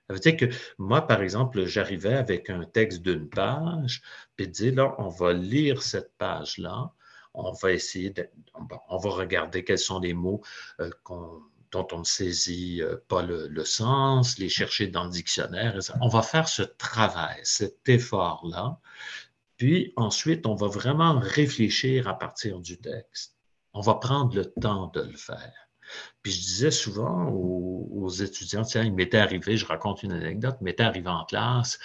Ça 0.08 0.14
veut 0.14 0.20
dire 0.20 0.36
que 0.36 0.46
moi, 0.78 1.06
par 1.06 1.22
exemple, 1.22 1.64
j'arrivais 1.64 2.14
avec 2.14 2.50
un 2.50 2.64
texte 2.64 3.02
d'une 3.02 3.28
page, 3.28 4.02
puis 4.36 4.48
dire, 4.48 4.74
là, 4.74 4.94
on 4.98 5.08
va 5.08 5.32
lire 5.32 5.82
cette 5.82 6.16
page-là, 6.18 6.92
on 7.32 7.52
va 7.52 7.72
essayer, 7.72 8.10
de, 8.10 8.28
on 8.88 8.98
va 8.98 9.10
regarder 9.10 9.64
quels 9.64 9.78
sont 9.78 10.00
les 10.00 10.14
mots 10.14 10.42
euh, 10.80 10.90
dont 11.72 11.86
on 11.92 12.00
ne 12.00 12.04
saisit 12.04 12.80
euh, 12.82 12.96
pas 13.08 13.22
le, 13.22 13.48
le, 13.48 13.64
sens, 13.64 14.38
les 14.38 14.48
chercher 14.48 14.86
dans 14.86 15.04
le 15.04 15.10
dictionnaire. 15.10 15.78
On 16.00 16.08
va 16.08 16.22
faire 16.22 16.48
ce 16.48 16.62
travail, 16.62 17.40
cet 17.42 17.88
effort-là. 17.88 18.78
Puis 19.56 19.92
ensuite, 19.96 20.46
on 20.46 20.54
va 20.54 20.68
vraiment 20.68 21.18
réfléchir 21.18 22.08
à 22.08 22.18
partir 22.18 22.60
du 22.60 22.78
texte. 22.78 23.36
On 23.72 23.80
va 23.80 23.94
prendre 23.94 24.34
le 24.36 24.44
temps 24.44 24.88
de 24.88 25.00
le 25.00 25.16
faire. 25.16 25.63
Puis 26.22 26.32
je 26.32 26.40
disais 26.40 26.70
souvent 26.70 27.28
aux, 27.30 28.08
étudiants, 28.08 28.62
tiens, 28.62 28.82
il 28.84 28.92
m'était 28.94 29.18
arrivé, 29.18 29.56
je 29.56 29.66
raconte 29.66 30.02
une 30.02 30.12
anecdote, 30.12 30.56
il 30.60 30.64
m'était 30.64 30.82
arrivé 30.82 31.08
en 31.08 31.24
classe 31.24 31.78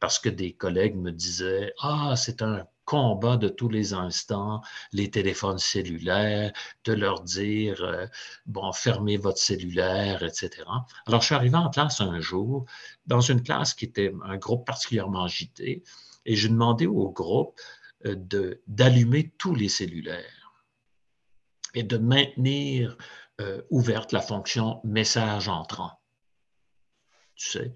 parce 0.00 0.18
que 0.18 0.28
des 0.28 0.52
collègues 0.52 0.96
me 0.96 1.10
disaient, 1.10 1.72
ah, 1.80 2.14
c'est 2.16 2.42
un 2.42 2.66
combat 2.84 3.36
de 3.36 3.48
tous 3.48 3.68
les 3.68 3.92
instants, 3.92 4.62
les 4.92 5.10
téléphones 5.10 5.58
cellulaires, 5.58 6.52
de 6.84 6.92
leur 6.92 7.22
dire, 7.22 7.82
euh, 7.82 8.06
bon, 8.46 8.72
fermez 8.72 9.16
votre 9.16 9.38
cellulaire, 9.38 10.22
etc. 10.22 10.62
Alors, 11.06 11.20
je 11.20 11.26
suis 11.26 11.34
arrivé 11.34 11.56
en 11.56 11.68
classe 11.68 12.00
un 12.00 12.20
jour, 12.20 12.64
dans 13.06 13.20
une 13.20 13.42
classe 13.42 13.74
qui 13.74 13.86
était 13.86 14.12
un 14.24 14.36
groupe 14.36 14.64
particulièrement 14.64 15.24
agité, 15.24 15.82
et 16.24 16.36
je 16.36 16.48
demandais 16.48 16.86
au 16.86 17.10
groupe 17.10 17.60
euh, 18.06 18.54
d'allumer 18.66 19.32
tous 19.36 19.54
les 19.54 19.68
cellulaires 19.68 20.62
et 21.74 21.82
de 21.82 21.98
maintenir 21.98 22.96
euh, 23.40 23.62
ouverte 23.70 24.12
la 24.12 24.20
fonction 24.20 24.80
message 24.84 25.48
entrant. 25.48 25.92
Tu 27.34 27.50
sais, 27.50 27.74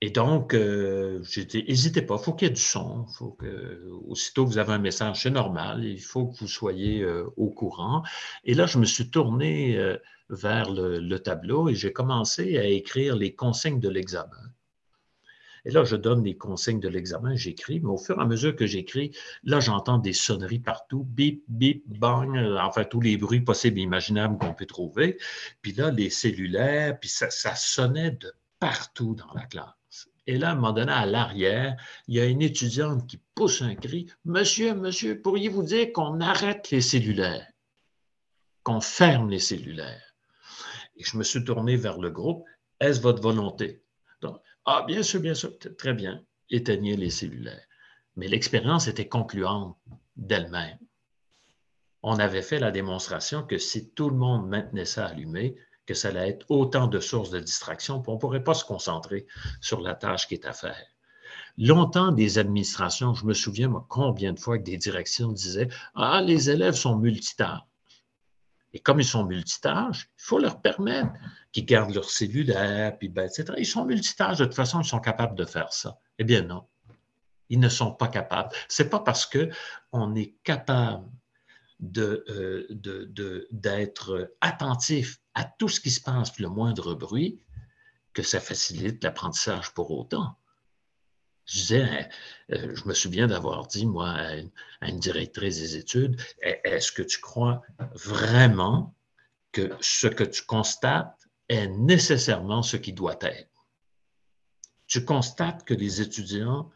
et 0.00 0.10
donc, 0.10 0.52
euh, 0.52 1.22
j'ai 1.22 1.46
dit, 1.46 1.64
n'hésitez 1.66 2.02
pas, 2.02 2.16
il 2.20 2.22
faut 2.22 2.34
qu'il 2.34 2.48
y 2.48 2.50
ait 2.50 2.54
du 2.54 2.60
son. 2.60 3.06
Faut 3.06 3.30
que, 3.30 3.88
aussitôt 4.06 4.44
que 4.44 4.50
vous 4.50 4.58
avez 4.58 4.74
un 4.74 4.78
message, 4.78 5.22
c'est 5.22 5.30
normal, 5.30 5.82
il 5.82 6.00
faut 6.00 6.26
que 6.26 6.36
vous 6.40 6.48
soyez 6.48 7.00
euh, 7.00 7.24
au 7.38 7.48
courant. 7.48 8.02
Et 8.44 8.52
là, 8.52 8.66
je 8.66 8.78
me 8.78 8.84
suis 8.84 9.10
tourné 9.10 9.78
vers 10.28 10.70
le, 10.70 11.16
tableau 11.18 11.70
et 11.70 11.74
j'ai 11.74 11.92
commencé 11.92 12.58
à 12.58 12.64
écrire 12.64 13.16
les 13.16 13.34
consignes 13.34 13.80
de 13.80 13.88
l'examen. 13.88 14.53
Et 15.64 15.70
là, 15.70 15.84
je 15.84 15.96
donne 15.96 16.24
les 16.24 16.36
consignes 16.36 16.80
de 16.80 16.88
l'examen, 16.88 17.34
j'écris, 17.36 17.80
mais 17.80 17.88
au 17.88 17.96
fur 17.96 18.18
et 18.18 18.22
à 18.22 18.26
mesure 18.26 18.54
que 18.54 18.66
j'écris, 18.66 19.16
là, 19.44 19.60
j'entends 19.60 19.98
des 19.98 20.12
sonneries 20.12 20.58
partout, 20.58 21.04
bip, 21.04 21.42
bip, 21.48 21.84
bang, 21.86 22.36
enfin, 22.60 22.84
tous 22.84 23.00
les 23.00 23.16
bruits 23.16 23.40
possibles 23.40 23.78
et 23.78 23.82
imaginables 23.82 24.36
qu'on 24.38 24.52
peut 24.52 24.66
trouver. 24.66 25.18
Puis 25.62 25.72
là, 25.72 25.90
les 25.90 26.10
cellulaires, 26.10 26.98
puis 27.00 27.08
ça, 27.08 27.30
ça 27.30 27.54
sonnait 27.54 28.10
de 28.10 28.32
partout 28.60 29.14
dans 29.14 29.32
la 29.34 29.46
classe. 29.46 30.08
Et 30.26 30.38
là, 30.38 30.50
à 30.50 30.52
un 30.52 30.54
moment 30.54 30.72
donné, 30.72 30.92
à 30.92 31.06
l'arrière, 31.06 31.76
il 32.08 32.16
y 32.16 32.20
a 32.20 32.24
une 32.24 32.42
étudiante 32.42 33.06
qui 33.06 33.20
pousse 33.34 33.62
un 33.62 33.74
cri 33.74 34.06
Monsieur, 34.24 34.74
monsieur, 34.74 35.20
pourriez-vous 35.20 35.62
dire 35.62 35.92
qu'on 35.92 36.20
arrête 36.20 36.70
les 36.70 36.80
cellulaires, 36.80 37.46
qu'on 38.62 38.80
ferme 38.80 39.28
les 39.28 39.38
cellulaires 39.38 40.14
Et 40.96 41.04
je 41.04 41.18
me 41.18 41.24
suis 41.24 41.44
tourné 41.44 41.76
vers 41.76 41.98
le 41.98 42.10
groupe 42.10 42.46
Est-ce 42.80 43.00
votre 43.00 43.22
volonté 43.22 43.83
Ah, 44.66 44.84
bien 44.86 45.02
sûr, 45.02 45.20
bien 45.20 45.34
sûr, 45.34 45.52
très 45.78 45.92
bien, 45.92 46.24
éteignez 46.50 46.96
les 46.96 47.10
cellulaires. 47.10 47.66
Mais 48.16 48.28
l'expérience 48.28 48.88
était 48.88 49.08
concluante 49.08 49.76
d'elle-même. 50.16 50.78
On 52.02 52.18
avait 52.18 52.42
fait 52.42 52.58
la 52.58 52.70
démonstration 52.70 53.42
que 53.42 53.58
si 53.58 53.90
tout 53.90 54.10
le 54.10 54.16
monde 54.16 54.48
maintenait 54.48 54.84
ça 54.84 55.06
allumé, 55.06 55.56
que 55.86 55.94
ça 55.94 56.08
allait 56.08 56.30
être 56.30 56.50
autant 56.50 56.86
de 56.86 57.00
sources 57.00 57.30
de 57.30 57.40
distraction, 57.40 58.00
puis 58.00 58.10
on 58.10 58.14
ne 58.14 58.20
pourrait 58.20 58.44
pas 58.44 58.54
se 58.54 58.64
concentrer 58.64 59.26
sur 59.60 59.80
la 59.80 59.94
tâche 59.94 60.28
qui 60.28 60.34
est 60.34 60.46
à 60.46 60.52
faire. 60.52 60.86
Longtemps, 61.58 62.10
des 62.10 62.38
administrations, 62.38 63.14
je 63.14 63.26
me 63.26 63.34
souviens 63.34 63.70
combien 63.88 64.32
de 64.32 64.40
fois 64.40 64.58
que 64.58 64.64
des 64.64 64.78
directions 64.78 65.32
disaient 65.32 65.68
Ah, 65.94 66.22
les 66.22 66.50
élèves 66.50 66.74
sont 66.74 66.96
multitâches. 66.96 67.60
Et 68.72 68.80
comme 68.80 69.00
ils 69.00 69.06
sont 69.06 69.24
multitâches, 69.24 70.10
il 70.18 70.22
faut 70.22 70.38
leur 70.38 70.60
permettre 70.60 71.12
qu'ils 71.54 71.64
gardent 71.64 71.94
leur 71.94 72.10
cellulaire, 72.10 72.98
puis 72.98 73.08
ben, 73.08 73.26
etc. 73.26 73.54
Ils 73.56 73.66
sont 73.66 73.84
multitâches, 73.84 74.38
de 74.38 74.44
toute 74.44 74.54
façon, 74.54 74.80
ils 74.80 74.86
sont 74.86 74.98
capables 74.98 75.36
de 75.36 75.44
faire 75.44 75.72
ça. 75.72 75.98
Eh 76.18 76.24
bien, 76.24 76.42
non. 76.42 76.66
Ils 77.48 77.60
ne 77.60 77.68
sont 77.68 77.92
pas 77.92 78.08
capables. 78.08 78.50
C'est 78.68 78.90
pas 78.90 78.98
parce 78.98 79.24
qu'on 79.24 80.14
est 80.16 80.34
capable 80.42 81.08
d'être 81.78 82.24
de, 82.70 83.08
de, 83.52 84.36
attentif 84.40 85.20
à 85.34 85.44
tout 85.44 85.68
ce 85.68 85.80
qui 85.80 85.92
se 85.92 86.00
passe, 86.00 86.38
le 86.40 86.48
moindre 86.48 86.94
bruit, 86.94 87.40
que 88.12 88.22
ça 88.22 88.40
facilite 88.40 89.02
l'apprentissage 89.04 89.72
pour 89.74 89.92
autant. 89.92 90.36
Je 91.46 91.58
disais, 91.58 92.08
euh, 92.52 92.74
je 92.74 92.84
me 92.88 92.94
souviens 92.94 93.28
d'avoir 93.28 93.66
dit, 93.68 93.86
moi, 93.86 94.10
à 94.10 94.36
une, 94.88 94.98
directrice 94.98 95.58
des 95.58 95.76
études, 95.76 96.20
est-ce 96.40 96.90
que 96.90 97.02
tu 97.02 97.20
crois 97.20 97.62
vraiment 97.92 98.96
que 99.52 99.70
ce 99.80 100.08
que 100.08 100.24
tu 100.24 100.42
constates 100.42 101.23
est 101.48 101.68
nécessairement 101.68 102.62
ce 102.62 102.76
qui 102.76 102.92
doit 102.92 103.18
être? 103.20 103.66
Tu 104.86 105.04
constates 105.04 105.64
que 105.64 105.74
les 105.74 106.00
étudiants 106.00 106.70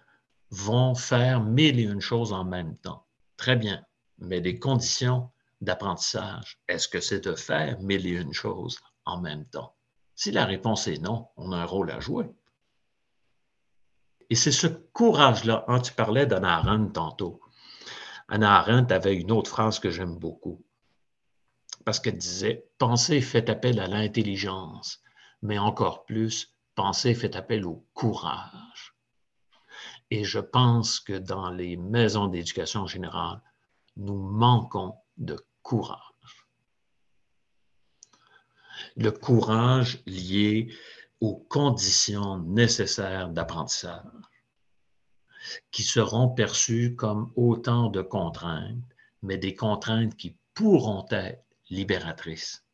vont 0.51 0.95
faire 0.95 1.43
mille 1.43 1.78
et 1.78 1.85
une 1.85 2.01
choses 2.01 2.32
en 2.32 2.45
même 2.45 2.77
temps. 2.78 3.05
Très 3.36 3.57
bien, 3.57 3.85
mais 4.19 4.40
les 4.40 4.59
conditions 4.59 5.31
d'apprentissage, 5.61 6.59
est-ce 6.69 6.89
que 6.89 7.01
c'est 7.01 7.20
de 7.20 7.35
faire 7.35 7.81
mille 7.81 8.07
et 8.07 8.11
une 8.11 8.32
choses 8.32 8.78
en 9.05 9.20
même 9.20 9.45
temps? 9.47 9.74
Si 10.15 10.31
la 10.31 10.45
réponse 10.45 10.89
est 10.89 10.99
non, 10.99 11.28
on 11.36 11.53
a 11.53 11.59
un 11.59 11.65
rôle 11.65 11.90
à 11.90 12.01
jouer. 12.01 12.27
Et 14.31 14.35
c'est 14.35 14.53
ce 14.53 14.66
courage-là, 14.66 15.65
hein, 15.69 15.81
tu 15.81 15.93
parlais 15.93 16.27
d'Anna 16.27 16.57
Arendt 16.57 16.93
tantôt. 16.93 17.40
Anna 18.28 18.59
Arendt 18.59 18.93
avait 18.93 19.15
une 19.16 19.31
autre 19.31 19.51
phrase 19.51 19.78
que 19.78 19.90
j'aime 19.90 20.19
beaucoup, 20.19 20.62
parce 21.89 22.01
qu'elle 22.01 22.19
disait, 22.19 22.69
penser 22.77 23.23
fait 23.23 23.48
appel 23.48 23.81
à 23.81 23.86
l'intelligence, 23.86 25.01
mais 25.40 25.56
encore 25.56 26.05
plus, 26.05 26.55
penser 26.74 27.15
fait 27.15 27.35
appel 27.35 27.65
au 27.65 27.82
courage. 27.94 28.94
Et 30.10 30.23
je 30.23 30.39
pense 30.39 31.01
que 31.01 31.15
dans 31.15 31.48
les 31.48 31.78
maisons 31.78 32.27
d'éducation 32.27 32.86
générale, 32.86 33.40
nous 33.97 34.19
manquons 34.19 34.97
de 35.16 35.43
courage. 35.62 36.47
Le 38.98 39.10
courage 39.10 40.02
lié 40.05 40.70
aux 41.23 41.36
conditions 41.36 42.36
nécessaires 42.40 43.31
d'apprentissage, 43.31 44.02
qui 45.70 45.85
seront 45.85 46.28
perçues 46.28 46.94
comme 46.97 47.32
autant 47.35 47.89
de 47.89 48.02
contraintes, 48.02 48.77
mais 49.23 49.39
des 49.39 49.55
contraintes 49.55 50.16
qui 50.16 50.36
pourront 50.52 51.06
être 51.12 51.48
libératrices. 51.70 52.65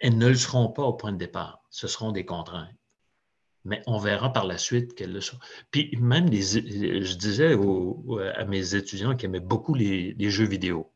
Elles 0.00 0.16
ne 0.16 0.28
le 0.28 0.34
seront 0.34 0.68
pas 0.68 0.82
au 0.82 0.94
point 0.94 1.12
de 1.12 1.18
départ, 1.18 1.62
ce 1.70 1.88
seront 1.88 2.12
des 2.12 2.24
contraintes 2.24 2.74
mais 3.64 3.82
on 3.86 3.98
verra 3.98 4.32
par 4.32 4.46
la 4.46 4.56
suite 4.56 4.94
qu'elles 4.94 5.12
le 5.12 5.20
sont. 5.20 5.38
Puis 5.70 5.94
même, 6.00 6.32
je 6.32 7.14
disais 7.16 7.54
à 8.34 8.44
mes 8.46 8.74
étudiants 8.74 9.14
qui 9.14 9.26
aimaient 9.26 9.40
beaucoup 9.40 9.74
les, 9.74 10.14
les 10.14 10.30
jeux 10.30 10.46
vidéo. 10.46 10.90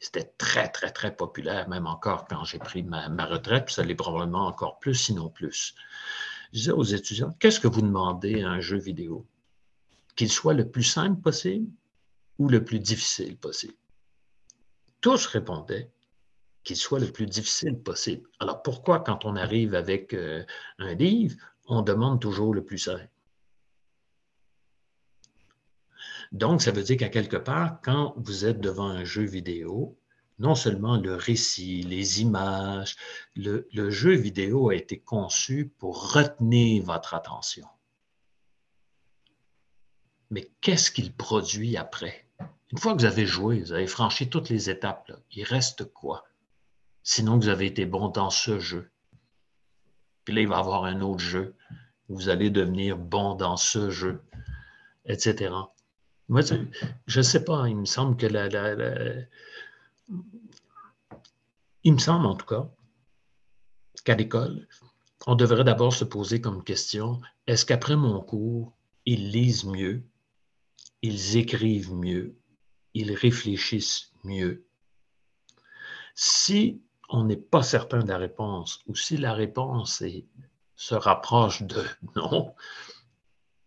C'était 0.00 0.32
très, 0.36 0.68
très, 0.68 0.90
très 0.90 1.14
populaire, 1.14 1.68
même 1.68 1.86
encore 1.86 2.26
quand 2.26 2.44
j'ai 2.44 2.58
pris 2.58 2.82
ma, 2.82 3.08
ma 3.08 3.24
retraite, 3.24 3.66
puis 3.66 3.74
ça 3.74 3.84
l'est 3.84 3.94
probablement 3.94 4.46
encore 4.46 4.78
plus, 4.78 4.94
sinon 4.94 5.30
plus. 5.30 5.74
Je 6.52 6.58
disais 6.58 6.72
aux 6.72 6.84
étudiants, 6.84 7.32
qu'est-ce 7.38 7.60
que 7.60 7.68
vous 7.68 7.82
demandez 7.82 8.42
à 8.42 8.50
un 8.50 8.60
jeu 8.60 8.78
vidéo? 8.78 9.26
qu'il 10.16 10.32
soit 10.32 10.54
le 10.54 10.70
plus 10.70 10.82
simple 10.82 11.20
possible 11.20 11.70
ou 12.38 12.48
le 12.48 12.64
plus 12.64 12.80
difficile 12.80 13.36
possible? 13.36 13.74
Tous 15.00 15.26
répondaient 15.26 15.90
qu'il 16.64 16.76
soit 16.76 16.98
le 16.98 17.12
plus 17.12 17.26
difficile 17.26 17.78
possible. 17.78 18.28
Alors 18.40 18.62
pourquoi 18.62 19.00
quand 19.00 19.24
on 19.24 19.36
arrive 19.36 19.74
avec 19.74 20.14
euh, 20.14 20.44
un 20.78 20.94
livre, 20.94 21.36
on 21.66 21.82
demande 21.82 22.20
toujours 22.20 22.54
le 22.54 22.64
plus 22.64 22.78
simple? 22.78 23.08
Donc, 26.32 26.60
ça 26.60 26.72
veut 26.72 26.82
dire 26.82 26.96
qu'à 26.96 27.08
quelque 27.08 27.36
part, 27.36 27.80
quand 27.82 28.14
vous 28.16 28.44
êtes 28.44 28.60
devant 28.60 28.88
un 28.88 29.04
jeu 29.04 29.22
vidéo, 29.22 29.96
non 30.38 30.54
seulement 30.54 30.96
le 30.96 31.14
récit, 31.14 31.82
les 31.82 32.20
images, 32.20 32.96
le, 33.36 33.90
jeu 33.90 34.12
vidéo 34.12 34.68
a 34.68 34.74
été 34.74 34.98
conçu 34.98 35.72
pour 35.78 36.12
retenir 36.12 36.84
votre 36.84 37.14
attention. 37.14 37.66
Mais 40.30 40.50
qu'est-ce 40.60 40.90
qu'il 40.90 41.14
produit 41.14 41.76
après? 41.76 42.25
Une 42.72 42.78
fois 42.78 42.94
que 42.94 43.00
vous 43.00 43.06
avez 43.06 43.26
joué, 43.26 43.60
vous 43.60 43.72
avez 43.72 43.86
franchi 43.86 44.28
toutes 44.28 44.48
les 44.48 44.70
étapes, 44.70 45.12
il 45.32 45.44
reste 45.44 45.84
quoi? 45.92 46.24
Sinon, 47.02 47.38
vous 47.38 47.48
avez 47.48 47.66
été 47.66 47.86
bon 47.86 48.08
dans 48.08 48.30
ce 48.30 48.58
jeu. 48.58 48.90
Puis 50.24 50.34
là, 50.34 50.40
il 50.40 50.48
va 50.48 50.56
y 50.56 50.58
avoir 50.58 50.84
un 50.84 51.00
autre 51.00 51.20
jeu. 51.20 51.54
Vous 52.08 52.28
allez 52.28 52.50
devenir 52.50 52.96
bon 52.96 53.34
dans 53.34 53.56
ce 53.56 53.90
jeu, 53.90 54.22
etc. 55.04 55.54
Moi, 56.28 56.40
je 57.06 57.18
ne 57.18 57.22
sais 57.22 57.44
pas, 57.44 57.68
il 57.68 57.76
me 57.76 57.84
semble 57.84 58.16
que 58.16 58.26
la, 58.26 58.48
il 61.84 61.92
me 61.92 61.98
semble 61.98 62.26
en 62.26 62.34
tout 62.34 62.46
cas 62.46 62.68
qu'à 64.04 64.16
l'école, 64.16 64.66
on 65.26 65.34
devrait 65.34 65.64
d'abord 65.64 65.92
se 65.92 66.04
poser 66.04 66.40
comme 66.40 66.62
question, 66.64 67.20
est-ce 67.46 67.64
qu'après 67.64 67.96
mon 67.96 68.20
cours, 68.20 68.72
ils 69.04 69.30
lisent 69.30 69.64
mieux, 69.64 70.04
ils 71.02 71.36
écrivent 71.36 71.94
mieux, 71.94 72.36
ils 73.00 73.14
réfléchissent 73.14 74.12
mieux? 74.24 74.64
Si 76.14 76.82
on 77.08 77.24
n'est 77.24 77.36
pas 77.36 77.62
certain 77.62 78.00
de 78.00 78.08
la 78.08 78.18
réponse, 78.18 78.80
ou 78.86 78.94
si 78.94 79.16
la 79.16 79.32
réponse 79.32 80.02
se 80.74 80.94
rapproche 80.94 81.62
de 81.62 81.84
non, 82.16 82.54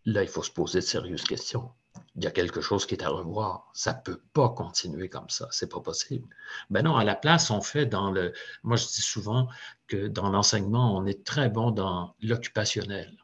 là, 0.06 0.24
il 0.24 0.30
faut 0.30 0.44
se 0.44 0.52
poser 0.52 0.80
de 0.80 0.86
sérieuses 0.86 1.24
questions 1.24 1.72
il 2.16 2.24
y 2.24 2.28
a 2.28 2.32
quelque 2.32 2.62
chose 2.62 2.86
qui 2.86 2.96
est 2.96 3.04
à 3.04 3.10
revoir. 3.10 3.70
Ça 3.74 3.94
ne 3.94 4.02
peut 4.02 4.22
pas 4.34 4.50
continuer 4.50 5.10
comme 5.10 5.30
ça. 5.30 5.48
C'est 5.52 5.72
pas 5.72 5.80
possible. 5.80 6.28
Ben 6.70 6.84
non, 6.84 6.98
à 6.98 7.04
la 7.04 7.16
place, 7.16 7.50
on 7.52 7.62
fait 7.62 7.86
dans 7.86 8.12
le. 8.12 8.34
Moi, 8.64 8.78
je 8.78 8.88
dis 8.88 9.02
souvent 9.02 9.48
que 9.88 10.08
dans 10.08 10.30
l'enseignement, 10.30 10.98
on 10.98 11.06
est 11.06 11.26
très 11.26 11.50
bon 11.50 11.72
dans 11.72 12.16
l'occupationnel. 12.22 13.18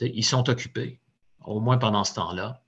Ils 0.00 0.24
sont 0.24 0.48
occupés, 0.48 1.00
au 1.44 1.60
moins 1.60 1.78
pendant 1.78 2.04
ce 2.04 2.14
temps-là. 2.14 2.61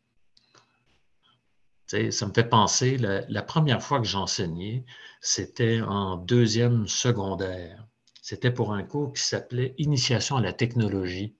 Ça 1.86 2.26
me 2.26 2.32
fait 2.32 2.48
penser, 2.48 2.96
la, 2.96 3.42
première 3.42 3.82
fois 3.82 4.00
que 4.00 4.06
j'enseignais, 4.06 4.84
c'était 5.20 5.80
en 5.82 6.16
deuxième 6.16 6.88
secondaire. 6.88 7.86
C'était 8.22 8.50
pour 8.50 8.72
un 8.72 8.82
cours 8.82 9.12
qui 9.12 9.22
s'appelait 9.22 9.74
Initiation 9.78 10.36
à 10.36 10.40
la 10.40 10.54
technologie. 10.54 11.36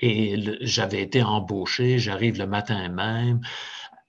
Et 0.00 0.36
j'avais 0.60 1.00
été 1.00 1.22
embauché, 1.22 1.98
j'arrive 1.98 2.38
le 2.38 2.46
matin 2.46 2.88
même, 2.90 3.40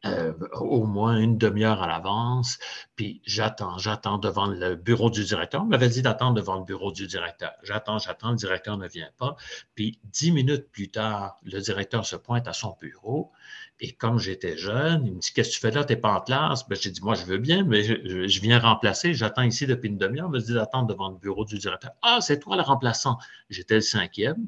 euh, 0.06 0.34
au 0.54 0.86
moins 0.86 1.18
une 1.18 1.38
demi-heure 1.38 1.82
à 1.82 1.88
l'avance, 1.88 2.60
puis 2.96 3.22
j'attends, 3.26 3.78
j'attends 3.78 4.20
devant 4.20 4.46
le 4.46 4.76
bureau 4.76 5.10
du 5.10 5.24
directeur. 5.24 5.64
On 5.64 5.66
m'avait 5.66 5.90
dit 5.90 6.02
d'attendre 6.02 6.36
devant 6.36 6.58
le 6.58 6.64
bureau 6.64 6.92
du 6.92 7.08
directeur. 7.08 7.54
J'attends, 7.64 7.98
j'attends, 7.98 8.32
le 8.32 8.36
directeur 8.38 8.78
ne 8.78 8.88
vient 8.88 9.10
pas. 9.18 9.36
Puis 9.74 10.00
dix 10.04 10.32
minutes 10.32 10.70
plus 10.72 10.90
tard, 10.90 11.40
le 11.44 11.60
directeur 11.60 12.06
se 12.06 12.16
pointe 12.16 12.48
à 12.48 12.54
son 12.54 12.78
bureau, 12.80 13.32
et 13.80 13.94
comme 13.94 14.18
j'étais 14.20 14.58
jeune, 14.58 15.06
il 15.06 15.14
me 15.14 15.20
dit 15.20 15.32
Qu'est-ce 15.34 15.50
que 15.50 15.54
tu 15.56 15.60
fais 15.60 15.72
là? 15.72 15.84
Tu 15.84 15.94
n'es 15.94 16.00
pas 16.00 16.14
en 16.14 16.22
classe? 16.22 16.68
Ben, 16.68 16.78
J'ai 16.80 16.92
dit 16.92 17.02
Moi, 17.02 17.16
je 17.16 17.26
veux 17.26 17.38
bien, 17.38 17.64
mais 17.64 17.84
je, 17.84 18.28
je 18.28 18.42
viens 18.42 18.60
remplacer. 18.60 19.14
J'attends 19.14 19.44
ici 19.44 19.68
depuis 19.68 19.90
une 19.90 19.98
demi-heure. 19.98 20.28
On 20.28 20.32
me 20.32 20.40
dit 20.40 20.54
d'attendre 20.54 20.88
devant 20.88 21.10
le 21.10 21.18
bureau 21.18 21.46
du 21.46 21.58
directeur. 21.58 21.92
Ah, 22.02 22.20
c'est 22.22 22.40
toi 22.40 22.56
le 22.56 22.64
remplaçant. 22.64 23.18
J'étais 23.50 23.76
le 23.76 23.82
cinquième 23.82 24.48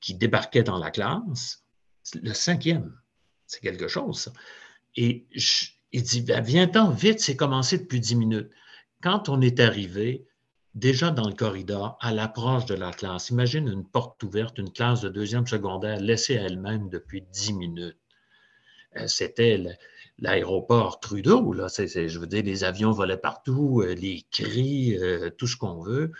qui 0.00 0.14
débarquait 0.14 0.62
dans 0.62 0.78
la 0.78 0.90
classe, 0.90 1.64
le 2.22 2.32
cinquième, 2.32 2.94
c'est 3.48 3.60
quelque 3.60 3.88
chose, 3.88 4.20
ça. 4.20 4.32
Et 4.94 5.26
il 5.92 6.02
dit, 6.02 6.22
ben, 6.22 6.40
viens-t'en 6.40 6.90
vite, 6.90 7.18
c'est 7.18 7.36
commencé 7.36 7.78
depuis 7.78 7.98
dix 7.98 8.14
minutes. 8.14 8.50
Quand 9.02 9.28
on 9.28 9.40
est 9.40 9.58
arrivé, 9.58 10.26
déjà 10.74 11.10
dans 11.10 11.26
le 11.26 11.34
corridor, 11.34 11.96
à 12.00 12.12
l'approche 12.12 12.66
de 12.66 12.74
la 12.74 12.92
classe, 12.92 13.30
imagine 13.30 13.68
une 13.68 13.84
porte 13.84 14.22
ouverte, 14.22 14.58
une 14.58 14.72
classe 14.72 15.00
de 15.00 15.08
deuxième 15.08 15.46
secondaire 15.46 15.98
laissée 15.98 16.38
à 16.38 16.42
elle-même 16.42 16.88
depuis 16.90 17.22
dix 17.32 17.52
minutes. 17.54 17.96
Euh, 18.96 19.06
c'était 19.06 19.62
l'aéroport 20.18 21.00
Trudeau, 21.00 21.52
là. 21.52 21.68
je 21.68 22.18
veux 22.18 22.26
dire, 22.26 22.42
les 22.44 22.64
avions 22.64 22.90
volaient 22.90 23.16
partout, 23.16 23.80
euh, 23.80 23.94
les 23.94 24.26
cris, 24.30 24.96
euh, 24.98 25.30
tout 25.30 25.46
ce 25.46 25.56
qu'on 25.56 25.80
veut. 25.80 26.12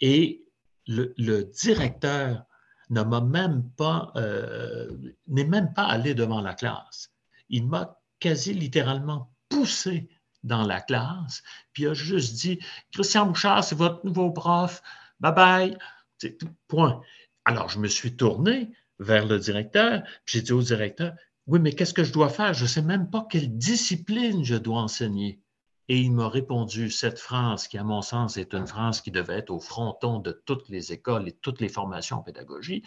Et 0.00 0.42
le, 0.86 1.14
le 1.18 1.44
directeur 1.44 2.47
même 2.90 3.68
pas, 3.76 4.12
euh, 4.16 4.96
n'est 5.26 5.44
même 5.44 5.72
pas 5.74 5.84
allé 5.84 6.14
devant 6.14 6.40
la 6.40 6.54
classe. 6.54 7.12
Il 7.48 7.66
m'a 7.66 8.00
quasi 8.20 8.54
littéralement 8.54 9.32
poussé 9.48 10.08
dans 10.44 10.64
la 10.64 10.80
classe, 10.80 11.42
puis 11.72 11.86
a 11.86 11.94
juste 11.94 12.36
dit 12.36 12.58
Christian 12.92 13.26
Bouchard, 13.26 13.64
c'est 13.64 13.74
votre 13.74 14.04
nouveau 14.06 14.30
prof, 14.30 14.82
bye 15.20 15.34
bye. 15.34 15.78
C'est 16.18 16.38
point. 16.68 17.00
Alors, 17.44 17.68
je 17.68 17.78
me 17.78 17.88
suis 17.88 18.16
tourné 18.16 18.72
vers 18.98 19.26
le 19.26 19.38
directeur, 19.38 20.02
puis 20.24 20.38
j'ai 20.38 20.42
dit 20.42 20.52
au 20.52 20.62
directeur 20.62 21.14
Oui, 21.46 21.60
mais 21.60 21.72
qu'est-ce 21.72 21.94
que 21.94 22.04
je 22.04 22.12
dois 22.12 22.28
faire? 22.28 22.54
Je 22.54 22.64
ne 22.64 22.68
sais 22.68 22.82
même 22.82 23.10
pas 23.10 23.26
quelle 23.30 23.56
discipline 23.56 24.44
je 24.44 24.56
dois 24.56 24.80
enseigner. 24.80 25.40
Et 25.88 25.98
il 26.00 26.12
m'a 26.12 26.28
répondu 26.28 26.90
cette 26.90 27.18
phrase 27.18 27.66
qui, 27.66 27.78
à 27.78 27.84
mon 27.84 28.02
sens, 28.02 28.36
est 28.36 28.52
une 28.52 28.66
phrase 28.66 29.00
qui 29.00 29.10
devait 29.10 29.38
être 29.38 29.50
au 29.50 29.58
fronton 29.58 30.18
de 30.20 30.32
toutes 30.32 30.68
les 30.68 30.92
écoles 30.92 31.28
et 31.28 31.32
toutes 31.32 31.60
les 31.60 31.70
formations 31.70 32.18
en 32.18 32.22
pédagogie. 32.22 32.82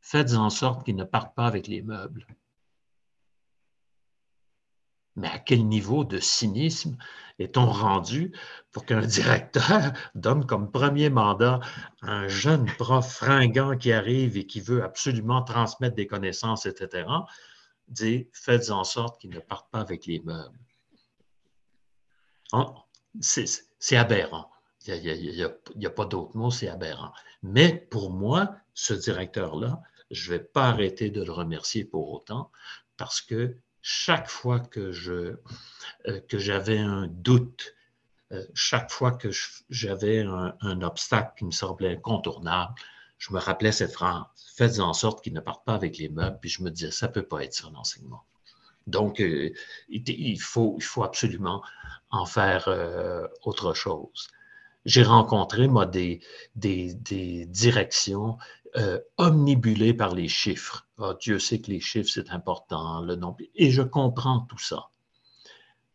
Faites 0.00 0.34
en 0.34 0.50
sorte 0.50 0.84
qu'ils 0.84 0.96
ne 0.96 1.04
partent 1.04 1.34
pas 1.34 1.46
avec 1.46 1.66
les 1.66 1.82
meubles. 1.82 2.26
Mais 5.16 5.28
à 5.28 5.38
quel 5.38 5.66
niveau 5.66 6.04
de 6.04 6.18
cynisme 6.18 6.96
est-on 7.38 7.66
rendu 7.66 8.32
pour 8.72 8.84
qu'un 8.84 9.00
directeur 9.06 9.92
donne 10.14 10.46
comme 10.46 10.70
premier 10.70 11.10
mandat 11.10 11.60
un 12.02 12.28
jeune 12.28 12.66
prof 12.76 13.10
fringant 13.10 13.76
qui 13.76 13.90
arrive 13.90 14.36
et 14.36 14.46
qui 14.46 14.60
veut 14.60 14.84
absolument 14.84 15.42
transmettre 15.42 15.96
des 15.96 16.06
connaissances, 16.06 16.66
etc., 16.66 17.08
dit 17.88 18.28
faites 18.32 18.70
en 18.70 18.84
sorte 18.84 19.20
qu'ils 19.20 19.30
ne 19.30 19.40
partent 19.40 19.70
pas 19.70 19.80
avec 19.80 20.06
les 20.06 20.20
meubles. 20.20 20.67
Ah, 22.52 22.74
c'est 23.20 23.96
aberrant. 23.96 24.50
Il 24.86 25.02
n'y 25.76 25.86
a, 25.86 25.90
pas 25.90 26.06
d'autre 26.06 26.36
mot, 26.36 26.50
c'est 26.50 26.68
aberrant. 26.68 27.12
Mais 27.42 27.86
pour 27.90 28.10
moi, 28.10 28.56
ce 28.74 28.94
directeur-là, 28.94 29.82
je 30.10 30.32
ne 30.32 30.38
vais 30.38 30.44
pas 30.44 30.68
arrêter 30.68 31.10
de 31.10 31.22
le 31.22 31.32
remercier 31.32 31.84
pour 31.84 32.10
autant 32.12 32.50
parce 32.96 33.20
que 33.20 33.56
chaque 33.82 34.28
fois 34.28 34.60
que 34.60 34.92
euh, 35.08 36.20
j'avais 36.32 36.78
un 36.78 37.06
doute, 37.06 37.74
euh, 38.32 38.44
chaque 38.54 38.90
fois 38.90 39.12
que 39.12 39.28
j'avais 39.68 40.20
un, 40.20 40.54
un, 40.60 40.82
obstacle 40.82 41.32
qui 41.38 41.44
me 41.44 41.50
semblait 41.50 41.92
incontournable, 41.92 42.74
je 43.18 43.32
me 43.32 43.38
rappelais 43.38 43.72
cette 43.72 43.92
phrase 43.92 44.24
faites 44.58 44.80
en 44.80 44.92
sorte 44.92 45.22
qu'il 45.22 45.32
ne 45.34 45.40
parte 45.40 45.64
pas 45.64 45.74
avec 45.74 45.98
les 45.98 46.08
meubles, 46.08 46.38
puis 46.40 46.50
je 46.50 46.62
me 46.62 46.70
disais 46.70 46.90
ça 46.90 47.06
ne 47.06 47.12
peut 47.12 47.22
pas 47.22 47.44
être 47.44 47.54
ça 47.54 47.70
l'enseignement. 47.72 48.24
Donc, 48.88 49.20
euh, 49.20 49.52
il, 49.90 50.40
faut, 50.40 50.78
absolument 51.02 51.62
en 52.10 52.24
faire 52.24 52.68
euh, 52.68 53.28
autre 53.42 53.74
chose. 53.74 54.28
J'ai 54.86 55.02
rencontré, 55.02 55.68
moi, 55.68 55.84
des, 55.84 56.20
directions 56.56 58.38
euh, 58.76 58.98
omnibulées 59.18 59.92
par 59.92 60.14
les 60.14 60.28
chiffres. 60.28 60.86
Ah, 60.98 61.14
Dieu 61.20 61.38
sait 61.38 61.60
que 61.60 61.70
les 61.70 61.80
chiffres, 61.80 62.10
c'est 62.12 62.30
important, 62.30 63.02
le 63.02 63.14
nombre. 63.14 63.44
Et 63.54 63.70
je 63.70 63.82
comprends 63.82 64.40
tout 64.40 64.58
ça. 64.58 64.88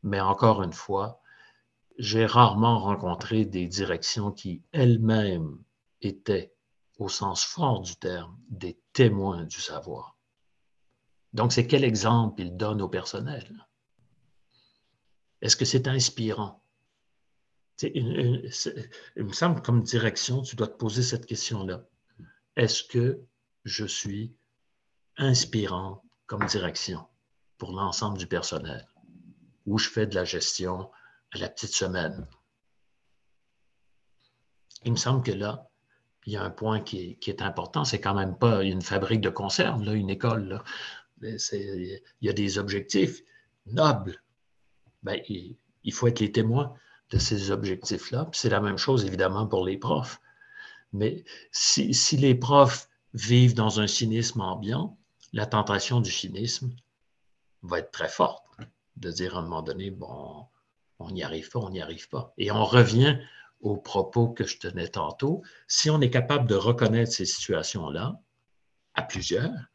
Mais 0.03 0.21
encore 0.21 0.61
une 0.61 0.73
fois, 0.73 1.19
j'ai 1.97 2.27
rarement 2.27 2.77
rencontré 2.79 3.45
des 3.45 3.65
directions 3.67 4.31
qui 4.31 4.61
elles-mêmes 4.71 5.57
étaient, 6.01 6.53
au 6.99 7.09
sens 7.09 7.43
fort 7.43 7.81
du 7.81 7.95
terme, 7.95 8.37
des 8.49 8.77
témoins 8.93 9.45
du 9.45 9.59
savoir. 9.59 10.15
Donc, 11.33 11.51
c'est 11.51 11.67
quel 11.67 11.83
exemple 11.83 12.41
il 12.41 12.55
donne 12.55 12.81
au 12.81 12.89
personnel? 12.89 13.65
Est-ce 15.41 15.55
que 15.55 15.65
c'est 15.65 15.87
inspirant? 15.87 16.59
il 17.81 18.49
me 19.17 19.33
semble 19.33 19.61
comme 19.61 19.81
direction, 19.81 20.41
tu 20.41 20.55
dois 20.55 20.67
te 20.67 20.77
poser 20.77 21.01
cette 21.03 21.25
question-là. 21.25 21.83
Est-ce 22.55 22.83
que 22.83 23.19
je 23.65 23.85
suis 23.85 24.33
inspirant 25.17 26.03
comme 26.27 26.45
direction 26.45 27.05
pour 27.57 27.73
l'ensemble 27.73 28.17
du 28.17 28.27
personnel? 28.27 28.87
Ou 29.65 29.77
je 29.77 29.89
fais 29.89 30.05
de 30.05 30.15
la 30.15 30.23
gestion 30.23 30.91
à 31.31 31.39
la 31.39 31.49
petite 31.49 31.73
semaine? 31.73 32.27
Il 34.85 34.91
me 34.91 34.97
semble 34.97 35.23
que 35.23 35.31
là, 35.31 35.67
il 36.25 36.33
y 36.33 36.37
a 36.37 36.43
un 36.43 36.49
point 36.49 36.79
qui 36.79 37.17
est, 37.25 37.41
important, 37.41 37.83
c'est 37.83 37.99
quand 37.99 38.13
même 38.13 38.37
pas 38.37 38.63
une 38.63 38.81
fabrique 38.81 39.21
de 39.21 39.29
conserve, 39.29 39.83
là, 39.83 39.93
une 39.93 40.09
école. 40.09 40.61
Il 41.23 42.01
y 42.21 42.29
a 42.29 42.33
des 42.33 42.57
objectifs 42.57 43.23
nobles. 43.65 44.21
Ben, 45.03 45.21
il, 45.27 45.93
faut 45.93 46.07
être 46.07 46.19
les 46.19 46.31
témoins 46.31 46.73
de 47.09 47.17
ces 47.17 47.51
objectifs-là. 47.51 48.29
C'est 48.33 48.49
la 48.49 48.61
même 48.61 48.77
chose, 48.77 49.05
évidemment, 49.05 49.47
pour 49.47 49.65
les 49.65 49.77
profs. 49.77 50.21
Mais 50.93 51.23
si, 51.51 51.93
si, 51.93 52.17
les 52.17 52.35
profs 52.35 52.89
vivent 53.13 53.55
dans 53.55 53.79
un 53.79 53.87
cynisme 53.87 54.41
ambiant, 54.41 54.97
la 55.33 55.45
tentation 55.45 55.99
du 55.99 56.11
cynisme 56.11 56.71
va 57.63 57.79
être 57.79 57.91
très 57.91 58.09
forte. 58.09 58.45
De 58.95 59.09
dire 59.09 59.35
à 59.35 59.39
un 59.39 59.43
moment 59.43 59.63
donné, 59.63 59.89
bon, 59.89 60.45
on 60.99 61.11
n'y 61.11 61.23
arrive 61.23 61.49
pas, 61.49 61.59
on 61.59 61.71
n'y 61.71 61.81
arrive 61.81 62.09
pas. 62.09 62.33
Et 62.37 62.51
on 62.51 62.63
revient 62.63 63.17
aux 63.61 63.77
propos 63.77 64.29
que 64.29 64.45
je 64.45 64.59
tenais 64.59 64.87
tantôt. 64.87 65.41
Si 65.67 65.89
on 65.89 65.99
est 66.01 66.11
capable 66.11 66.47
de 66.47 66.55
reconnaître 66.55 67.11
ces 67.11 67.25
situations-là, 67.25 68.21
à 68.93 69.01
plusieurs, 69.01 69.72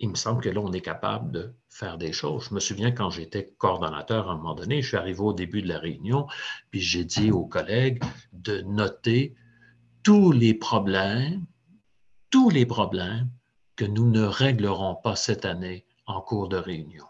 il 0.00 0.08
me 0.08 0.14
semble 0.14 0.42
que 0.42 0.48
là, 0.48 0.60
on 0.60 0.72
est 0.72 0.80
capable 0.80 1.30
de 1.30 1.54
faire 1.68 1.98
des 1.98 2.12
choses. 2.12 2.48
Je 2.48 2.54
me 2.54 2.60
souviens 2.60 2.90
quand 2.90 3.10
j'étais 3.10 3.54
coordonnateur 3.58 4.28
à 4.28 4.32
un 4.32 4.36
moment 4.36 4.54
donné, 4.54 4.80
je 4.80 4.88
suis 4.88 4.96
arrivé 4.96 5.20
au 5.20 5.34
début 5.34 5.60
de 5.60 5.68
la 5.68 5.78
réunion, 5.78 6.26
puis 6.70 6.80
j'ai 6.80 7.04
dit 7.04 7.30
aux 7.30 7.44
collègues 7.44 8.02
de 8.32 8.62
noter 8.62 9.34
tous 10.02 10.32
les 10.32 10.54
problèmes, 10.54 11.44
tous 12.30 12.48
les 12.48 12.64
problèmes 12.64 13.28
que 13.76 13.84
nous 13.84 14.10
ne 14.10 14.22
réglerons 14.22 14.96
pas 14.96 15.16
cette 15.16 15.44
année 15.44 15.84
en 16.06 16.22
cours 16.22 16.48
de 16.48 16.56
réunion. 16.56 17.04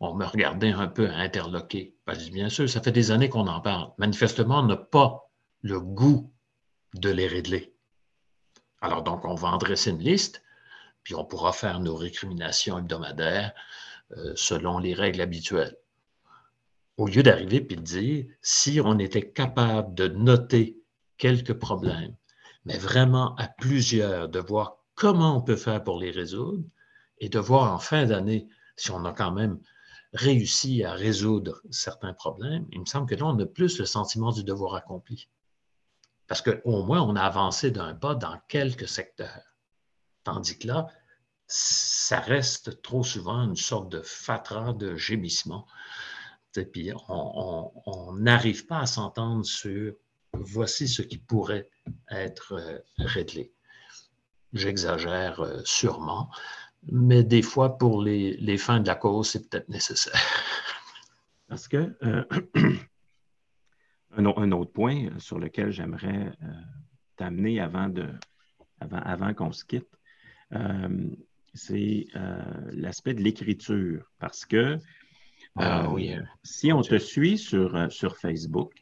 On 0.00 0.14
me 0.14 0.26
regardait 0.26 0.72
un 0.72 0.88
peu 0.88 1.08
interloqué. 1.08 1.94
bien 2.32 2.48
sûr, 2.48 2.68
ça 2.68 2.82
fait 2.82 2.92
des 2.92 3.12
années 3.12 3.28
qu'on 3.28 3.46
en 3.46 3.60
parle. 3.60 3.92
Manifestement, 3.96 4.58
on 4.58 4.66
n'a 4.66 4.76
pas 4.76 5.30
le 5.62 5.80
goût 5.80 6.32
de 6.94 7.10
les 7.10 7.28
régler. 7.28 7.75
Alors 8.86 9.02
donc, 9.02 9.24
on 9.24 9.34
va 9.34 9.48
en 9.48 9.56
dresser 9.56 9.90
une 9.90 9.98
liste, 9.98 10.44
puis 11.02 11.16
on 11.16 11.24
pourra 11.24 11.52
faire 11.52 11.80
nos 11.80 11.96
récriminations 11.96 12.78
hebdomadaires 12.78 13.52
euh, 14.16 14.32
selon 14.36 14.78
les 14.78 14.94
règles 14.94 15.20
habituelles. 15.20 15.76
Au 16.96 17.08
lieu 17.08 17.24
d'arriver 17.24 17.66
et 17.68 17.74
de 17.74 17.82
dire, 17.82 18.26
si 18.42 18.80
on 18.80 19.00
était 19.00 19.28
capable 19.28 19.92
de 19.96 20.06
noter 20.06 20.78
quelques 21.16 21.54
problèmes, 21.54 22.14
mais 22.64 22.78
vraiment 22.78 23.34
à 23.38 23.48
plusieurs, 23.48 24.28
de 24.28 24.38
voir 24.38 24.76
comment 24.94 25.36
on 25.36 25.42
peut 25.42 25.56
faire 25.56 25.82
pour 25.82 25.98
les 25.98 26.12
résoudre, 26.12 26.62
et 27.18 27.28
de 27.28 27.40
voir 27.40 27.74
en 27.74 27.80
fin 27.80 28.06
d'année 28.06 28.46
si 28.76 28.92
on 28.92 29.04
a 29.04 29.12
quand 29.12 29.32
même 29.32 29.58
réussi 30.12 30.84
à 30.84 30.92
résoudre 30.92 31.60
certains 31.72 32.14
problèmes, 32.14 32.68
il 32.70 32.82
me 32.82 32.86
semble 32.86 33.08
que 33.08 33.16
là, 33.16 33.26
on 33.26 33.38
a 33.40 33.46
plus 33.46 33.80
le 33.80 33.84
sentiment 33.84 34.30
du 34.30 34.44
devoir 34.44 34.76
accompli. 34.76 35.28
Parce 36.26 36.42
qu'au 36.42 36.82
moins, 36.84 37.02
on 37.02 37.16
a 37.16 37.22
avancé 37.22 37.70
d'un 37.70 37.94
pas 37.94 38.14
dans 38.14 38.38
quelques 38.48 38.88
secteurs. 38.88 39.56
Tandis 40.24 40.58
que 40.58 40.66
là, 40.66 40.88
ça 41.46 42.18
reste 42.18 42.82
trop 42.82 43.04
souvent 43.04 43.44
une 43.44 43.56
sorte 43.56 43.90
de 43.90 44.02
fatras 44.02 44.72
de 44.72 44.96
gémissement. 44.96 45.66
Et 46.56 46.64
puis, 46.64 46.90
on 47.08 48.12
n'arrive 48.14 48.66
pas 48.66 48.80
à 48.80 48.86
s'entendre 48.86 49.44
sur 49.44 49.94
voici 50.32 50.88
ce 50.88 51.02
qui 51.02 51.18
pourrait 51.18 51.68
être 52.10 52.52
euh, 52.54 52.78
réglé. 52.98 53.52
J'exagère 54.52 55.40
euh, 55.40 55.60
sûrement, 55.64 56.30
mais 56.90 57.24
des 57.24 57.42
fois, 57.42 57.78
pour 57.78 58.02
les, 58.02 58.58
fins 58.58 58.80
de 58.80 58.86
la 58.86 58.94
cause, 58.94 59.30
c'est 59.30 59.48
peut-être 59.48 59.68
nécessaire. 59.68 60.20
Parce 61.48 61.68
que 61.68 61.96
euh, 62.02 62.24
un, 64.18 64.52
autre 64.52 64.72
point 64.72 65.08
sur 65.18 65.38
lequel 65.38 65.70
j'aimerais 65.70 66.32
euh, 66.42 66.46
t'amener 67.16 67.60
avant, 67.60 67.92
avant, 68.80 68.98
avant 68.98 69.34
qu'on 69.34 69.52
se 69.52 69.64
quitte, 69.64 69.88
euh, 70.52 71.08
c'est 71.54 72.06
l'aspect 72.72 73.14
de 73.14 73.22
l'écriture. 73.22 74.10
Parce 74.18 74.44
que 74.44 74.76
ah 75.58 75.90
si 76.42 76.70
on 76.72 76.82
te 76.82 76.98
suit 76.98 77.38
sur, 77.38 77.90
sur 77.90 78.18
Facebook, 78.18 78.74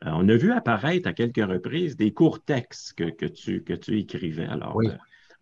on 0.00 0.26
a 0.30 0.36
vu 0.36 0.50
apparaître 0.52 1.08
à 1.08 1.12
quelques 1.12 1.44
reprises 1.44 1.94
des 1.94 2.14
courts 2.14 2.42
textes 2.42 2.94
que, 2.94 3.26
tu, 3.26 3.62
que 3.62 3.74
tu 3.74 3.98
écrivais. 3.98 4.46
Alors, 4.46 4.80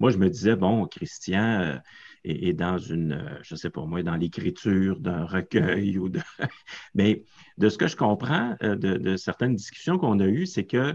moi, 0.01 0.11
je 0.11 0.19
me 0.19 0.28
disais, 0.28 0.56
bon, 0.56 0.86
Christian 0.86 1.78
est, 2.25 2.53
dans 2.53 2.79
une, 2.79 3.39
je 3.43 3.55
sais 3.55 3.71
pas 3.71 3.85
moi, 3.85 4.03
dans 4.03 4.17
l'écriture 4.17 5.01
d'un 5.01 5.25
recueil 5.25 5.99
ou 5.99 6.09
de. 6.09 6.21
Mais 6.95 7.25
de 7.59 7.69
ce 7.69 7.79
que 7.79 7.87
je 7.87 7.97
comprends 7.97 8.57
de, 8.61 9.17
certaines 9.17 9.55
discussions 9.55 9.99
qu'on 9.99 10.21
a 10.21 10.27
eues, 10.27 10.47
c'est 10.47 10.67
que 10.67 10.95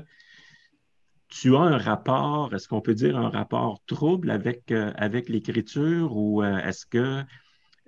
tu 1.28 1.56
as 1.56 1.62
un 1.62 1.78
rapport, 1.78 2.54
est-ce 2.56 2.68
qu'on 2.68 2.82
peut 2.82 2.96
dire 2.96 3.18
un 3.18 3.30
rapport 3.30 3.84
trouble 3.86 4.32
avec, 4.32 4.72
avec 4.72 5.30
l'écriture 5.30 6.16
ou 6.18 6.44
est-ce 6.44 6.86
que 6.86 7.24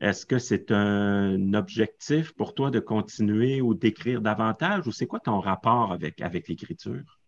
est-ce 0.01 0.25
que 0.25 0.39
c'est 0.39 0.71
un 0.71 1.53
objectif 1.53 2.33
pour 2.33 2.55
toi 2.55 2.71
de 2.71 2.79
continuer 2.79 3.61
ou 3.61 3.75
d'écrire 3.75 4.19
davantage 4.19 4.87
ou 4.87 4.91
c'est 4.91 5.05
quoi 5.05 5.19
ton 5.19 5.39
rapport 5.39 5.91
avec, 5.91 6.21
avec 6.21 6.47
l'écriture? 6.47 7.20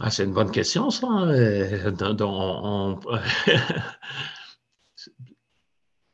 Ah, 0.00 0.10
c'est 0.10 0.24
une 0.24 0.32
bonne 0.32 0.52
question, 0.52 0.90
ça. 0.90 1.08
Euh, 1.22 1.90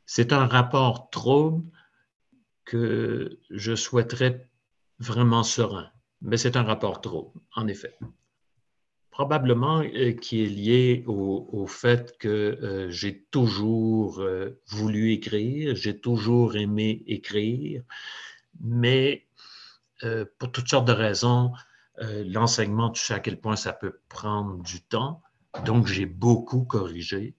c'est 0.06 0.32
un 0.32 0.46
rapport 0.46 1.10
trouble 1.10 1.70
que 2.64 3.38
je 3.50 3.74
souhaiterais 3.74 4.48
vraiment 5.00 5.42
serein. 5.42 5.90
Mais 6.22 6.38
c'est 6.38 6.56
un 6.56 6.62
rapport 6.62 7.02
trouble, 7.02 7.38
en 7.54 7.68
effet. 7.68 7.94
Probablement 9.10 9.82
euh, 9.82 10.12
qui 10.12 10.42
est 10.42 10.48
lié 10.48 11.04
au, 11.06 11.66
fait 11.66 12.16
que 12.16 12.28
euh, 12.28 12.90
j'ai 12.90 13.24
toujours 13.30 14.26
voulu 14.66 15.12
écrire, 15.12 15.76
j'ai 15.76 16.00
toujours 16.00 16.56
aimé 16.56 17.02
écrire, 17.06 17.82
mais 18.60 19.26
pour 20.38 20.52
toutes 20.52 20.68
sortes 20.68 20.86
de 20.86 20.92
raisons, 20.92 21.52
euh, 22.00 22.24
l'enseignement, 22.26 22.90
tu 22.90 23.04
sais 23.04 23.14
à 23.14 23.20
quel 23.20 23.40
point 23.40 23.56
ça 23.56 23.72
peut 23.72 24.00
prendre 24.08 24.62
du 24.62 24.82
temps. 24.82 25.22
Donc, 25.64 25.86
j'ai 25.86 26.06
beaucoup 26.06 26.64
corrigé. 26.64 27.36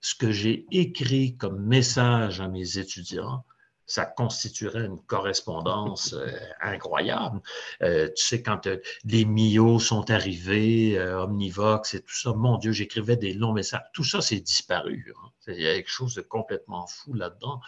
Ce 0.00 0.14
que 0.14 0.30
j'ai 0.30 0.66
écrit 0.70 1.36
comme 1.36 1.60
message 1.60 2.40
à 2.40 2.48
mes 2.48 2.78
étudiants, 2.78 3.44
ça 3.84 4.04
constituerait 4.04 4.84
une 4.84 5.00
correspondance 5.00 6.12
euh, 6.12 6.30
incroyable. 6.60 7.40
Euh, 7.82 8.08
tu 8.08 8.24
sais, 8.24 8.42
quand 8.42 8.68
les 9.04 9.24
MIO 9.24 9.78
sont 9.78 10.10
arrivés, 10.10 10.98
Omnivox 11.00 11.94
et 11.94 12.00
tout 12.00 12.14
ça, 12.14 12.32
mon 12.32 12.58
Dieu, 12.58 12.72
j'écrivais 12.72 13.16
des 13.16 13.34
longs 13.34 13.52
messages. 13.52 13.84
Tout 13.92 14.04
ça, 14.04 14.20
c'est 14.20 14.40
disparu. 14.40 15.12
Hein. 15.16 15.28
Il 15.48 15.60
y 15.60 15.68
a 15.68 15.74
quelque 15.74 15.90
chose 15.90 16.14
de 16.14 16.22
complètement 16.22 16.86
fou 16.86 17.14
là-dedans. 17.14 17.60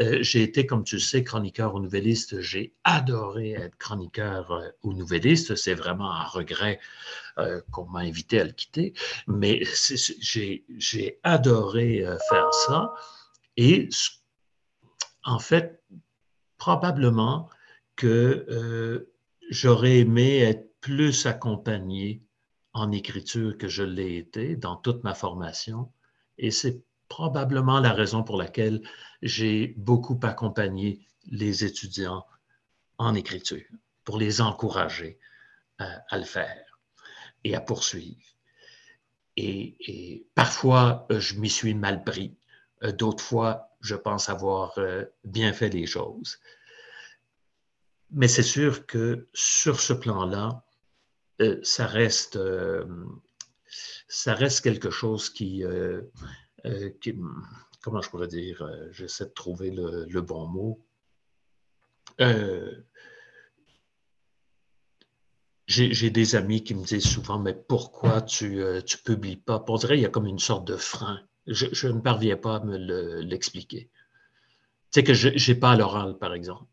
Euh, 0.00 0.22
j'ai 0.22 0.42
été, 0.42 0.66
comme 0.66 0.84
tu 0.84 0.96
le 0.96 1.00
sais, 1.00 1.22
chroniqueur 1.22 1.74
ou 1.74 1.80
nouvelliste. 1.80 2.40
J'ai 2.40 2.74
adoré 2.84 3.52
être 3.52 3.76
chroniqueur 3.76 4.50
euh, 4.50 4.68
ou 4.82 4.92
nouvelliste. 4.92 5.54
C'est 5.54 5.74
vraiment 5.74 6.10
un 6.10 6.24
regret 6.24 6.80
euh, 7.38 7.60
qu'on 7.70 7.86
m'a 7.86 8.00
invité 8.00 8.40
à 8.40 8.44
le 8.44 8.52
quitter. 8.52 8.94
Mais 9.26 9.62
j'ai 10.18 11.20
adoré 11.22 12.04
faire 12.28 12.52
ça. 12.66 12.94
Et 13.56 13.88
en 15.24 15.38
fait, 15.38 15.82
probablement 16.56 17.48
que 17.96 19.06
j'aurais 19.50 19.98
aimé 19.98 20.38
être 20.38 20.72
plus 20.80 21.26
accompagné 21.26 22.22
en 22.72 22.90
écriture 22.90 23.58
que 23.58 23.68
je 23.68 23.82
l'ai 23.82 24.16
été 24.16 24.56
dans 24.56 24.76
toute 24.76 25.04
ma 25.04 25.14
formation. 25.14 25.92
Et 26.38 26.50
c'est 26.50 26.82
probablement 27.12 27.78
la 27.78 27.92
raison 27.92 28.22
pour 28.22 28.38
laquelle 28.38 28.80
j'ai 29.20 29.74
beaucoup 29.76 30.18
accompagné 30.22 31.06
les 31.26 31.62
étudiants 31.62 32.24
en 32.96 33.14
écriture, 33.14 33.68
pour 34.02 34.16
les 34.16 34.40
encourager 34.40 35.18
à, 35.78 36.16
le 36.16 36.24
faire 36.24 36.64
et 37.44 37.54
à 37.54 37.60
poursuivre. 37.60 38.26
Et, 39.36 40.26
parfois, 40.34 41.06
euh, 41.10 41.20
je 41.20 41.34
m'y 41.38 41.50
suis 41.50 41.74
mal 41.74 42.02
pris. 42.02 42.34
Euh, 42.82 42.92
d'autres 42.92 43.22
fois, 43.22 43.68
je 43.82 43.94
pense 43.94 44.30
avoir 44.30 44.78
euh, 44.78 45.04
bien 45.24 45.52
fait 45.52 45.68
les 45.68 45.86
choses. 45.86 46.38
Mais 48.10 48.28
c'est 48.28 48.50
sûr 48.56 48.86
que 48.86 49.28
sur 49.34 49.80
ce 49.80 49.92
plan-là, 49.92 50.64
ça 51.62 51.88
ça 54.08 54.34
reste 54.34 54.60
quelque 54.62 54.90
chose 54.90 55.28
qui, 55.28 55.64
euh, 56.64 56.90
comment 57.80 58.00
je 58.00 58.10
pourrais 58.10 58.28
dire, 58.28 58.62
euh, 58.62 58.88
j'essaie 58.92 59.26
de 59.26 59.30
trouver 59.30 59.70
le, 59.70 60.20
bon 60.20 60.46
mot. 60.46 60.80
Euh, 62.20 62.72
j'ai 65.66 66.10
des 66.10 66.36
amis 66.36 66.62
qui 66.62 66.74
me 66.74 66.84
disent 66.84 67.08
souvent, 67.08 67.38
mais 67.38 67.54
pourquoi 67.54 68.20
tu 68.20 68.56
ne 68.56 69.02
publies 69.04 69.36
pas? 69.36 69.64
On 69.66 69.76
dirait 69.76 69.94
qu'il 69.94 70.02
y 70.02 70.06
a 70.06 70.10
comme 70.10 70.26
une 70.26 70.38
sorte 70.38 70.66
de 70.66 70.76
frein. 70.76 71.20
Je, 71.46 71.88
ne 71.88 72.00
parviens 72.00 72.36
pas 72.36 72.56
à 72.56 72.60
me 72.60 72.76
l'expliquer. 73.20 73.90
tu 74.90 75.00
sais 75.00 75.04
que 75.04 75.14
je 75.14 75.50
n'ai 75.50 75.58
pas 75.58 75.72
à 75.72 75.76
l'oral, 75.76 76.18
par 76.18 76.34
exemple. 76.34 76.66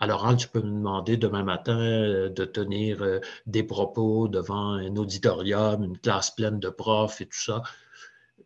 Alors, 0.00 0.34
tu 0.36 0.48
peux 0.48 0.60
me 0.60 0.70
demander 0.70 1.16
demain 1.18 1.44
matin 1.44 1.78
de 1.78 2.44
tenir 2.46 3.20
des 3.46 3.62
propos 3.62 4.28
devant 4.28 4.72
un 4.72 4.96
auditorium, 4.96 5.84
une 5.84 5.98
classe 5.98 6.30
pleine 6.30 6.58
de 6.58 6.70
profs 6.70 7.20
et 7.20 7.26
tout 7.26 7.38
ça. 7.38 7.62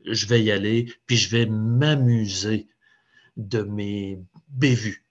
Je 0.05 0.27
vais 0.27 0.43
y 0.43 0.51
aller, 0.51 0.93
puis 1.07 1.17
je 1.17 1.31
vais 1.31 1.47
m'amuser 1.47 2.69
de 3.37 3.63
mes 3.63 4.21
bévues. 4.49 5.07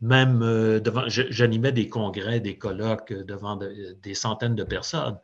Même 0.00 0.42
euh, 0.42 0.80
devant, 0.80 1.04
j'animais 1.08 1.72
des 1.72 1.88
congrès, 1.88 2.40
des 2.40 2.58
colloques 2.58 3.12
devant 3.12 3.56
des 3.56 4.14
centaines 4.14 4.54
de 4.54 4.64
personnes. 4.64 5.18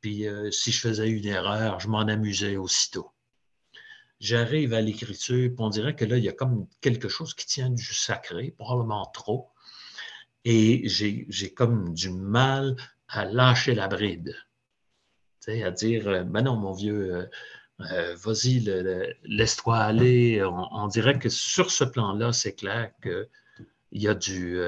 Puis 0.00 0.26
si 0.50 0.70
je 0.70 0.80
faisais 0.80 1.08
une 1.08 1.26
erreur, 1.26 1.80
je 1.80 1.88
m'en 1.88 2.00
amusais 2.00 2.56
aussitôt 2.56 3.14
j'arrive 4.24 4.72
à 4.72 4.80
l'écriture, 4.80 5.50
puis 5.50 5.56
on 5.58 5.68
dirait 5.68 5.94
que 5.94 6.04
là, 6.04 6.16
il 6.16 6.24
y 6.24 6.28
a 6.28 6.32
comme 6.32 6.66
quelque 6.80 7.08
chose 7.08 7.34
qui 7.34 7.46
tient 7.46 7.70
du 7.70 7.94
sacré, 7.94 8.54
probablement 8.58 9.06
trop. 9.06 9.50
Et 10.44 10.82
j'ai 10.88 11.54
comme 11.54 11.94
du 11.94 12.10
mal 12.10 12.76
à 13.08 13.24
lâcher 13.24 13.74
la 13.74 13.88
bride. 13.88 14.34
À 15.46 15.70
dire, 15.70 16.08
euh, 16.08 16.22
ben 16.22 16.42
non, 16.42 16.56
mon 16.56 16.72
vieux, 16.72 17.28
euh, 17.80 17.84
euh, 17.92 18.16
vas-y, 18.16 18.60
laisse-toi 19.24 19.76
aller. 19.76 20.44
On, 20.44 20.86
dirait 20.88 21.18
que 21.18 21.28
sur 21.28 21.70
ce 21.70 21.84
plan-là, 21.84 22.32
c'est 22.32 22.54
clair 22.54 22.90
qu'il 23.02 23.28
y 23.92 24.08
a 24.08 24.14
du, 24.14 24.60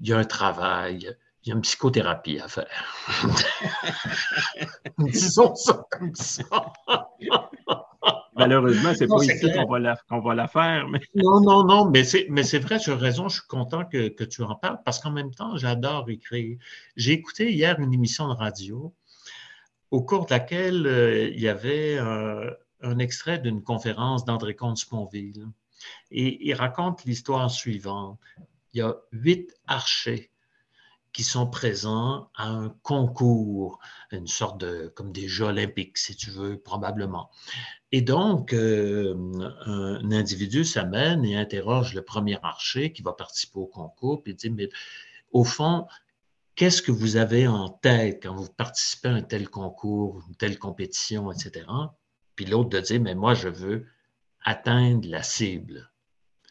il 0.00 0.08
y 0.08 0.12
a 0.12 0.18
un 0.18 0.24
travail, 0.24 1.16
il 1.44 1.48
y 1.48 1.52
a 1.52 1.54
une 1.54 1.62
psychothérapie 1.62 2.40
à 2.40 2.48
faire. 2.48 3.06
Disons 4.98 5.54
ça 5.54 5.86
comme 5.90 6.14
ça. 6.14 6.44
Malheureusement, 8.36 8.92
c'est 8.94 9.06
pas 9.06 9.22
ici 9.22 9.52
qu'on 9.52 9.66
va, 9.66 9.78
la, 9.78 9.96
va 10.10 10.34
la 10.34 10.48
faire. 10.48 10.88
Mais... 10.88 11.00
Non, 11.14 11.40
non, 11.40 11.64
non, 11.64 11.90
mais 11.90 12.04
c'est 12.04 12.58
vrai, 12.58 12.78
tu 12.78 12.90
as 12.90 12.96
raison, 12.96 13.28
je 13.28 13.40
suis 13.40 13.48
content 13.48 13.84
que, 13.84 14.24
tu 14.24 14.42
en 14.42 14.54
parles 14.54 14.80
parce 14.84 14.98
qu'en 14.98 15.10
même 15.10 15.32
temps, 15.32 15.56
j'adore 15.56 16.08
écrire. 16.08 16.58
J'ai 16.96 17.12
écouté 17.12 17.52
hier 17.52 17.78
une 17.78 17.92
émission 17.92 18.28
de 18.28 18.34
radio 18.34 18.94
au 19.90 20.02
cours 20.02 20.26
de 20.26 20.30
laquelle 20.30 20.86
euh, 20.86 21.28
il 21.28 21.40
y 21.40 21.48
avait 21.48 21.98
un 21.98 22.98
extrait 22.98 23.38
d'une 23.38 23.62
conférence 23.62 24.24
d'André 24.24 24.54
Comte-Sponville. 24.54 25.46
Et 26.10 26.48
il 26.48 26.54
raconte 26.54 27.04
l'histoire 27.04 27.50
suivante. 27.50 28.18
Il 28.72 28.78
y 28.78 28.82
a 28.82 28.96
huit 29.12 29.54
archers 29.66 30.30
qui 31.12 31.24
sont 31.24 31.46
présents 31.46 32.30
à 32.36 32.48
un 32.48 32.68
concours, 32.82 33.80
une 34.12 34.28
sorte 34.28 34.60
de, 34.60 34.92
comme 34.94 35.12
des 35.12 35.26
Jeux 35.26 35.46
olympiques, 35.46 35.98
si 35.98 36.14
tu 36.14 36.30
veux, 36.30 36.58
probablement. 36.58 37.30
Et 37.90 38.00
donc, 38.00 38.52
euh, 38.52 39.14
un 39.66 40.12
individu 40.12 40.64
s'amène 40.64 41.24
et 41.24 41.36
interroge 41.36 41.94
le 41.94 42.02
premier 42.02 42.38
archer 42.42 42.92
qui 42.92 43.02
va 43.02 43.12
participer 43.12 43.58
au 43.58 43.66
concours, 43.66 44.22
puis 44.22 44.34
dit, 44.34 44.50
mais 44.50 44.68
au 45.32 45.42
fond, 45.42 45.86
qu'est-ce 46.60 46.82
que 46.82 46.92
vous 46.92 47.16
avez 47.16 47.48
en 47.48 47.70
tête 47.70 48.22
quand 48.22 48.34
vous 48.34 48.52
participez 48.52 49.08
à 49.08 49.12
un 49.12 49.22
tel 49.22 49.48
concours, 49.48 50.22
une 50.28 50.36
telle 50.36 50.58
compétition, 50.58 51.32
etc. 51.32 51.64
Puis 52.36 52.44
l'autre 52.44 52.68
de 52.68 52.80
dire, 52.80 53.00
mais 53.00 53.14
moi, 53.14 53.32
je 53.32 53.48
veux 53.48 53.86
atteindre 54.44 55.08
la 55.08 55.22
cible. 55.22 55.90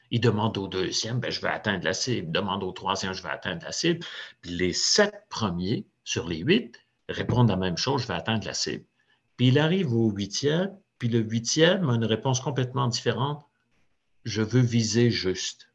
Il 0.09 0.19
demande 0.19 0.57
au 0.57 0.67
deuxième, 0.67 1.19
ben, 1.19 1.29
je 1.29 1.39
vais 1.39 1.49
atteindre 1.49 1.83
la 1.83 1.93
cible. 1.93 2.29
Il 2.29 2.31
demande 2.31 2.63
au 2.63 2.71
troisième, 2.71 3.13
je 3.13 3.21
vais 3.21 3.29
atteindre 3.29 3.63
la 3.63 3.71
cible. 3.71 4.03
Puis 4.41 4.49
les 4.49 4.73
sept 4.73 5.13
premiers 5.29 5.85
sur 6.03 6.27
les 6.27 6.39
huit 6.39 6.83
répondent 7.07 7.49
la 7.49 7.55
même 7.55 7.77
chose, 7.77 8.01
je 8.01 8.07
vais 8.07 8.15
atteindre 8.15 8.47
la 8.47 8.55
cible. 8.55 8.85
Puis 9.37 9.49
il 9.49 9.59
arrive 9.59 9.93
au 9.93 10.09
huitième, 10.09 10.75
puis 10.97 11.09
le 11.09 11.19
huitième 11.19 11.87
a 11.87 11.93
une 11.93 12.05
réponse 12.05 12.39
complètement 12.39 12.87
différente. 12.87 13.45
Je 14.23 14.41
veux 14.41 14.59
viser 14.59 15.11
juste. 15.11 15.69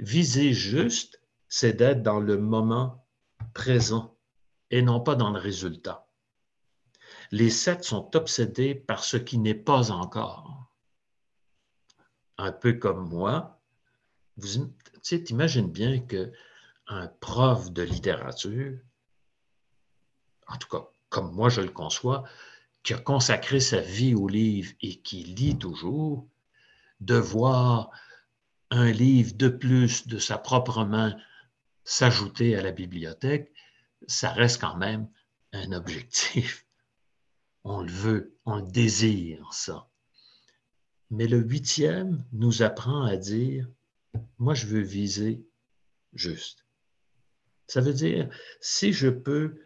Viser 0.00 0.52
juste, 0.52 1.20
c'est 1.56 1.74
d'être 1.74 2.02
dans 2.02 2.18
le 2.18 2.36
moment 2.36 3.06
présent 3.52 4.18
et 4.72 4.82
non 4.82 4.98
pas 4.98 5.14
dans 5.14 5.30
le 5.30 5.38
résultat. 5.38 6.08
Les 7.30 7.48
sept 7.48 7.84
sont 7.84 8.16
obsédés 8.16 8.74
par 8.74 9.04
ce 9.04 9.16
qui 9.16 9.38
n'est 9.38 9.54
pas 9.54 9.92
encore. 9.92 10.66
Un 12.38 12.50
peu 12.50 12.72
comme 12.72 13.08
moi, 13.08 13.60
vous 14.36 14.68
imagines 15.12 15.70
bien 15.70 16.00
que 16.00 16.32
un 16.88 17.06
prof 17.06 17.70
de 17.70 17.82
littérature, 17.82 18.76
en 20.48 20.56
tout 20.56 20.68
cas 20.68 20.88
comme 21.08 21.32
moi 21.32 21.50
je 21.50 21.60
le 21.60 21.70
conçois, 21.70 22.24
qui 22.82 22.94
a 22.94 22.98
consacré 22.98 23.60
sa 23.60 23.78
vie 23.78 24.16
au 24.16 24.26
livre 24.26 24.72
et 24.80 25.00
qui 25.02 25.22
lit 25.22 25.56
toujours, 25.56 26.26
de 26.98 27.14
voir 27.14 27.90
un 28.72 28.90
livre 28.90 29.34
de 29.36 29.46
plus 29.46 30.08
de 30.08 30.18
sa 30.18 30.36
propre 30.36 30.84
main 30.84 31.16
s'ajouter 31.84 32.56
à 32.56 32.62
la 32.62 32.72
bibliothèque, 32.72 33.52
ça 34.06 34.30
reste 34.30 34.60
quand 34.60 34.76
même 34.76 35.08
un 35.52 35.72
objectif. 35.72 36.66
On 37.64 37.80
le 37.80 37.90
veut, 37.90 38.36
on 38.44 38.56
le 38.56 38.70
désire, 38.70 39.50
ça. 39.54 39.88
Mais 41.10 41.26
le 41.26 41.38
huitième 41.38 42.22
nous 42.32 42.62
apprend 42.62 43.04
à 43.04 43.16
dire, 43.16 43.66
moi 44.36 44.52
je 44.52 44.66
veux 44.66 44.82
viser 44.82 45.46
juste. 46.12 46.66
Ça 47.66 47.80
veut 47.80 47.94
dire, 47.94 48.28
si 48.60 48.92
je 48.92 49.08
peux 49.08 49.62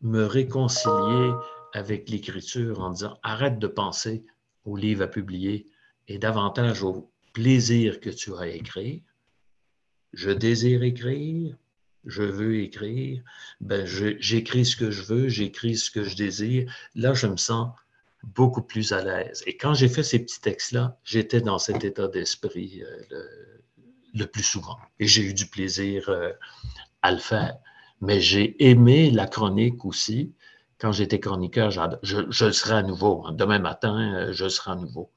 me 0.00 0.24
réconcilier 0.24 1.32
avec 1.74 2.08
l'écriture 2.08 2.80
en 2.80 2.90
disant 2.90 3.18
arrête 3.22 3.58
de 3.58 3.66
penser 3.66 4.24
au 4.64 4.76
livre 4.76 5.02
à 5.02 5.08
publier 5.08 5.66
et 6.08 6.18
davantage 6.18 6.82
au 6.82 7.12
plaisir 7.32 8.00
que 8.00 8.10
tu 8.10 8.34
as 8.34 8.40
à 8.40 8.46
écrire. 8.46 9.02
Je 10.12 10.30
désire 10.30 10.82
écrire, 10.82 11.56
je 12.04 12.22
veux 12.22 12.60
écrire, 12.60 13.22
ben 13.60 13.86
j'écris 13.86 14.66
ce 14.66 14.76
que 14.76 14.90
je 14.90 15.02
veux, 15.02 15.28
j'écris 15.28 15.76
ce 15.76 15.90
que 15.90 16.04
je 16.04 16.16
désire. 16.16 16.72
Là, 16.94 17.14
je 17.14 17.26
me 17.26 17.36
sens 17.36 17.70
beaucoup 18.24 18.62
plus 18.62 18.92
à 18.92 19.02
l'aise. 19.02 19.42
Et 19.46 19.56
quand 19.56 19.74
j'ai 19.74 19.88
fait 19.88 20.02
ces 20.02 20.18
petits 20.18 20.40
textes-là, 20.40 20.98
j'étais 21.04 21.40
dans 21.40 21.58
cet 21.58 21.84
état 21.84 22.08
d'esprit 22.08 22.82
euh, 22.82 23.24
le, 24.14 24.26
plus 24.26 24.42
souvent. 24.42 24.78
Et 25.00 25.06
j'ai 25.06 25.22
eu 25.22 25.34
du 25.34 25.46
plaisir 25.46 26.08
euh, 26.08 26.32
à 27.02 27.12
le 27.12 27.18
faire. 27.18 27.56
Mais 28.00 28.20
j'ai 28.20 28.62
aimé 28.68 29.10
la 29.10 29.26
chronique 29.26 29.84
aussi 29.84 30.32
quand 30.82 30.90
j'étais 30.90 31.20
chroniqueur, 31.20 31.70
je, 31.70 31.80
je, 32.02 32.44
le 32.44 32.52
serai 32.52 32.74
à 32.74 32.82
nouveau. 32.82 33.24
Hein. 33.24 33.32
Demain 33.32 33.60
matin, 33.60 34.14
euh, 34.16 34.32
je 34.32 34.48
serai 34.48 34.72
à 34.72 34.74
nouveau. 34.74 35.12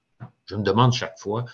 Je 0.45 0.55
me 0.55 0.61
demande 0.61 0.93
chaque 0.93 1.17
fois, 1.17 1.45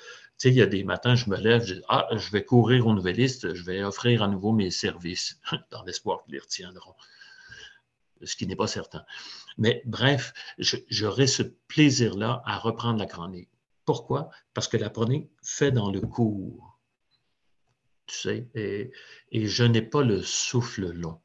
sais, 0.41 0.49
il 0.49 0.55
y 0.55 0.61
a 0.61 0.67
des 0.67 0.83
matins, 0.83 1.15
je 1.15 1.29
me 1.29 1.37
lève, 1.37 1.63
je 1.65 1.75
ah, 1.87 2.07
je 2.11 2.31
vais 2.31 2.43
courir 2.43 2.87
aux 2.87 2.93
nouvellistes, 2.93 3.53
je 3.53 3.63
vais 3.63 3.83
offrir 3.83 4.23
à 4.23 4.27
nouveau 4.27 4.51
mes 4.51 4.71
services, 4.71 5.39
dans 5.71 5.83
l'espoir 5.83 6.23
qu'ils 6.23 6.33
les 6.33 6.39
retiendront. 6.39 6.95
Ce 8.23 8.35
qui 8.35 8.45
n'est 8.45 8.55
pas 8.55 8.67
certain. 8.67 9.03
Mais 9.57 9.81
bref, 9.85 10.33
j'aurai 10.57 11.25
ce 11.25 11.41
plaisir-là 11.43 12.43
à 12.45 12.59
reprendre 12.59 12.99
la 12.99 13.07
chronique. 13.07 13.49
Pourquoi? 13.85 14.29
Parce 14.53 14.67
que 14.67 14.77
la 14.77 14.89
chronique 14.89 15.31
fait 15.41 15.71
dans 15.71 15.89
le 15.91 16.01
cours. 16.01 16.79
Tu 18.05 18.15
sais, 18.15 18.47
et, 18.53 18.91
je 19.33 19.63
n'ai 19.63 19.81
pas 19.81 20.03
le 20.03 20.21
souffle 20.21 20.91
long 20.91 21.19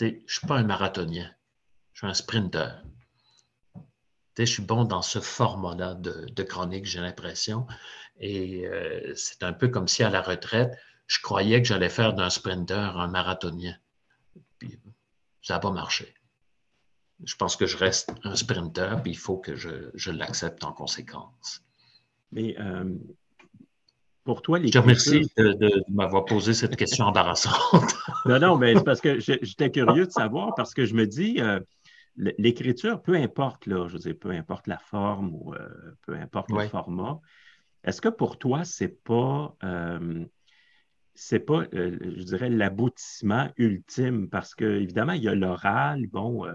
je 0.00 0.06
ne 0.06 0.10
suis 0.26 0.46
pas 0.46 0.56
un 0.56 0.64
marathonien, 0.64 1.30
je 1.92 2.00
suis 2.00 2.06
un 2.06 2.14
sprinter. 2.14 2.82
Je 4.38 4.44
suis 4.44 4.62
bon 4.62 4.84
dans 4.84 5.02
ce 5.02 5.20
format-là 5.20 5.94
de, 5.94 6.42
chronique, 6.42 6.86
j'ai 6.86 7.00
l'impression. 7.00 7.66
Et 8.18 8.66
euh, 8.66 9.12
c'est 9.14 9.42
un 9.42 9.52
peu 9.52 9.68
comme 9.68 9.88
si 9.88 10.02
à 10.02 10.10
la 10.10 10.22
retraite, 10.22 10.72
je 11.06 11.20
croyais 11.20 11.60
que 11.60 11.68
j'allais 11.68 11.88
faire 11.88 12.14
d'un 12.14 12.30
sprinter 12.30 12.96
un 12.96 13.08
marathonien. 13.08 13.76
Puis 14.58 14.78
ça 15.42 15.54
n'a 15.54 15.60
pas 15.60 15.70
marché. 15.70 16.14
Je 17.22 17.36
pense 17.36 17.56
que 17.56 17.66
je 17.66 17.76
reste 17.76 18.12
un 18.24 18.34
sprinter, 18.34 19.00
puis 19.02 19.12
il 19.12 19.18
faut 19.18 19.38
que 19.38 19.54
je, 19.54 20.10
l'accepte 20.10 20.64
en 20.64 20.72
conséquence. 20.72 21.62
Mais 22.32 22.56
euh, 22.58 22.92
pour 24.24 24.42
toi, 24.42 24.58
Je 24.60 24.68
te 24.68 24.78
remercie 24.78 25.22
de, 25.36 25.84
m'avoir 25.88 26.24
posé 26.24 26.54
cette 26.54 26.76
question 26.76 27.04
embarrassante. 27.04 27.94
non, 28.26 28.40
non, 28.40 28.56
mais 28.56 28.74
c'est 28.74 28.84
parce 28.84 29.00
que 29.00 29.20
j'étais 29.20 29.70
curieux 29.70 30.06
de 30.06 30.10
savoir, 30.10 30.54
parce 30.56 30.74
que 30.74 30.86
je 30.86 30.94
me 30.94 31.06
dis, 31.06 31.40
euh, 31.40 31.60
l'écriture, 32.16 33.02
peu 33.02 33.14
importe, 33.14 33.66
là, 33.66 33.88
je 33.88 33.98
veux 33.98 34.14
peu 34.14 34.30
importe 34.30 34.66
la 34.66 34.78
forme 34.78 35.34
ou 35.34 35.54
euh, 35.54 35.68
peu 36.02 36.14
importe 36.14 36.50
le 36.50 36.68
format, 36.68 37.20
est-ce 37.82 38.00
que 38.00 38.08
pour 38.08 38.38
toi, 38.38 38.64
c'est 38.64 39.02
pas, 39.02 39.54
euh, 39.62 40.24
c'est 41.14 41.40
pas, 41.40 41.64
je 41.72 42.22
dirais, 42.22 42.50
l'aboutissement 42.50 43.50
ultime? 43.56 44.28
Parce 44.30 44.54
que, 44.54 44.64
évidemment, 44.64 45.12
il 45.12 45.22
y 45.22 45.28
a 45.28 45.34
l'oral, 45.34 46.06
bon, 46.06 46.46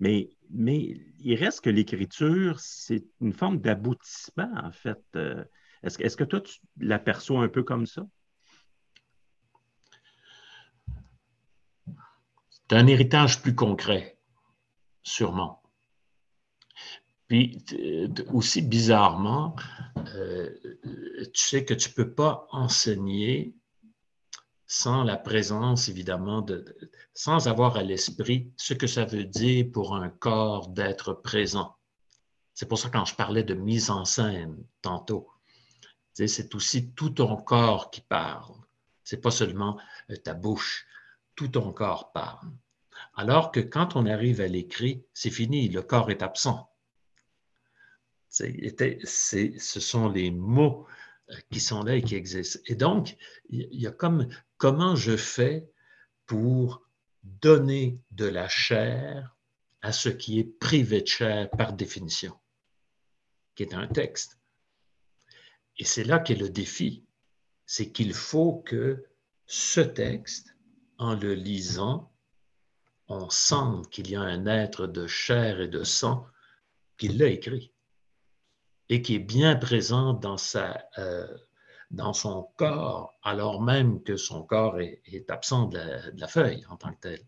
mais, 0.00 0.30
mais 0.50 0.96
il 1.18 1.34
reste 1.34 1.62
que 1.62 1.70
l'écriture, 1.70 2.58
c'est 2.60 3.04
une 3.20 3.32
forme 3.32 3.58
d'aboutissement, 3.58 4.50
en 4.62 4.72
fait. 4.72 5.02
Est-ce, 5.82 6.16
que 6.16 6.24
toi, 6.24 6.40
tu 6.40 6.58
l'aperçois 6.78 7.42
un 7.42 7.48
peu 7.48 7.62
comme 7.62 7.86
ça? 7.86 8.06
C'est 12.50 12.76
un 12.76 12.86
héritage 12.88 13.42
plus 13.42 13.54
concret, 13.54 14.15
sûrement. 15.06 15.62
Puis 17.28 17.64
aussi 18.32 18.62
bizarrement, 18.62 19.56
euh, 20.14 20.50
tu 21.32 21.40
sais 21.40 21.64
que 21.64 21.74
tu 21.74 21.90
ne 21.90 21.94
peux 21.94 22.12
pas 22.12 22.46
enseigner 22.50 23.54
sans 24.66 25.04
la 25.04 25.16
présence, 25.16 25.88
évidemment, 25.88 26.42
de, 26.42 26.64
sans 27.14 27.46
avoir 27.46 27.76
à 27.76 27.82
l'esprit 27.82 28.52
ce 28.56 28.74
que 28.74 28.88
ça 28.88 29.04
veut 29.04 29.24
dire 29.24 29.66
pour 29.72 29.94
un 29.94 30.08
corps 30.08 30.68
d'être 30.68 31.12
présent. 31.12 31.76
C'est 32.54 32.66
pour 32.66 32.78
ça 32.78 32.90
quand 32.90 33.04
je 33.04 33.14
parlais 33.14 33.44
de 33.44 33.54
mise 33.54 33.90
en 33.90 34.04
scène 34.04 34.56
tantôt, 34.82 35.28
c'est 36.14 36.54
aussi 36.54 36.92
tout 36.92 37.10
ton 37.10 37.36
corps 37.36 37.90
qui 37.90 38.00
parle. 38.00 38.54
C'est 39.04 39.20
pas 39.20 39.30
seulement 39.30 39.78
euh, 40.10 40.16
ta 40.16 40.34
bouche, 40.34 40.86
tout 41.36 41.48
ton 41.48 41.72
corps 41.72 42.12
parle. 42.12 42.50
Alors 43.16 43.50
que 43.50 43.60
quand 43.60 43.96
on 43.96 44.04
arrive 44.04 44.42
à 44.42 44.46
l'écrit, 44.46 45.02
c'est 45.14 45.30
fini, 45.30 45.68
le 45.68 45.82
corps 45.82 46.10
est 46.10 46.22
absent. 46.22 46.70
ce 48.28 49.80
sont 49.80 50.08
les 50.10 50.30
mots 50.30 50.86
euh, 51.30 51.34
qui 51.50 51.60
sont 51.60 51.82
là 51.82 51.96
et 51.96 52.02
qui 52.02 52.14
existent. 52.14 52.60
Et 52.66 52.74
donc, 52.74 53.16
il 53.48 53.68
y 53.72 53.86
a 53.86 53.90
comme 53.90 54.28
comment 54.58 54.94
je 54.94 55.16
fais 55.16 55.66
pour 56.26 56.86
donner 57.22 57.98
de 58.10 58.26
la 58.26 58.48
chair 58.48 59.34
à 59.80 59.92
ce 59.92 60.10
qui 60.10 60.38
est 60.38 60.58
privé 60.58 61.00
de 61.00 61.06
chair 61.06 61.50
par 61.50 61.72
définition, 61.72 62.36
qui 63.54 63.62
est 63.62 63.74
un 63.74 63.88
texte. 63.88 64.38
Et 65.78 65.84
c'est 65.84 66.04
là 66.04 66.18
qu'est 66.18 66.34
le 66.34 66.50
défi, 66.50 67.04
c'est 67.64 67.92
qu'il 67.92 68.12
faut 68.12 68.62
que 68.66 69.06
ce 69.46 69.80
texte, 69.80 70.54
en 70.98 71.14
le 71.14 71.34
lisant, 71.34 72.12
on 73.08 73.30
sente 73.30 73.88
qu'il 73.90 74.10
y 74.10 74.16
a 74.16 74.20
un 74.20 74.46
être 74.46 74.86
de 74.86 75.06
chair 75.06 75.60
et 75.60 75.68
de 75.68 75.84
sang 75.84 76.26
qui 76.96 77.08
l'a 77.08 77.26
écrit 77.26 77.72
et 78.88 79.02
qui 79.02 79.16
est 79.16 79.20
bien 79.20 79.56
présent 79.56 80.12
dans, 80.12 80.36
euh, 80.98 81.26
son 82.12 82.48
corps, 82.56 83.14
alors 83.22 83.62
même 83.62 84.02
que 84.02 84.16
son 84.16 84.42
corps 84.42 84.80
est, 84.80 85.30
absent 85.30 85.66
de 85.66 85.78
la, 86.16 86.28
feuille 86.28 86.64
en 86.68 86.76
tant 86.76 86.92
que 86.92 87.00
tel, 87.00 87.20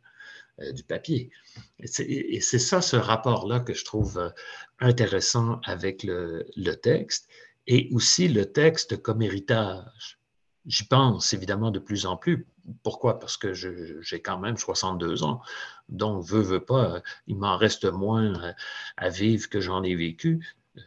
euh, 0.60 0.72
du 0.72 0.84
papier. 0.84 1.30
Et 1.78 2.40
c'est 2.40 2.58
ça, 2.58 2.80
ce 2.80 2.96
rapport-là 2.96 3.60
que 3.60 3.74
je 3.74 3.84
trouve 3.84 4.18
euh, 4.18 4.30
intéressant 4.78 5.60
avec 5.64 6.02
le, 6.04 6.44
texte 6.74 7.28
et 7.66 7.88
aussi 7.92 8.28
le 8.28 8.52
texte 8.52 9.02
comme 9.02 9.22
héritage. 9.22 10.18
J'y 10.66 10.84
pense 10.84 11.32
évidemment 11.32 11.70
de 11.70 11.78
plus 11.78 12.06
en 12.06 12.16
plus. 12.16 12.46
Pourquoi? 12.82 13.18
Parce 13.18 13.36
que 13.36 13.52
j'ai 13.54 14.20
quand 14.20 14.38
même 14.38 14.56
62 14.56 15.22
ans. 15.22 15.40
Donc, 15.88 16.24
veux, 16.24 16.42
veux 16.42 16.64
pas, 16.64 17.02
il 17.26 17.36
m'en 17.36 17.56
reste 17.56 17.84
moins 17.84 18.54
à 18.96 19.08
vivre 19.08 19.48
que 19.48 19.60
j'en 19.60 19.82
ai 19.82 19.94
vécu 19.94 20.40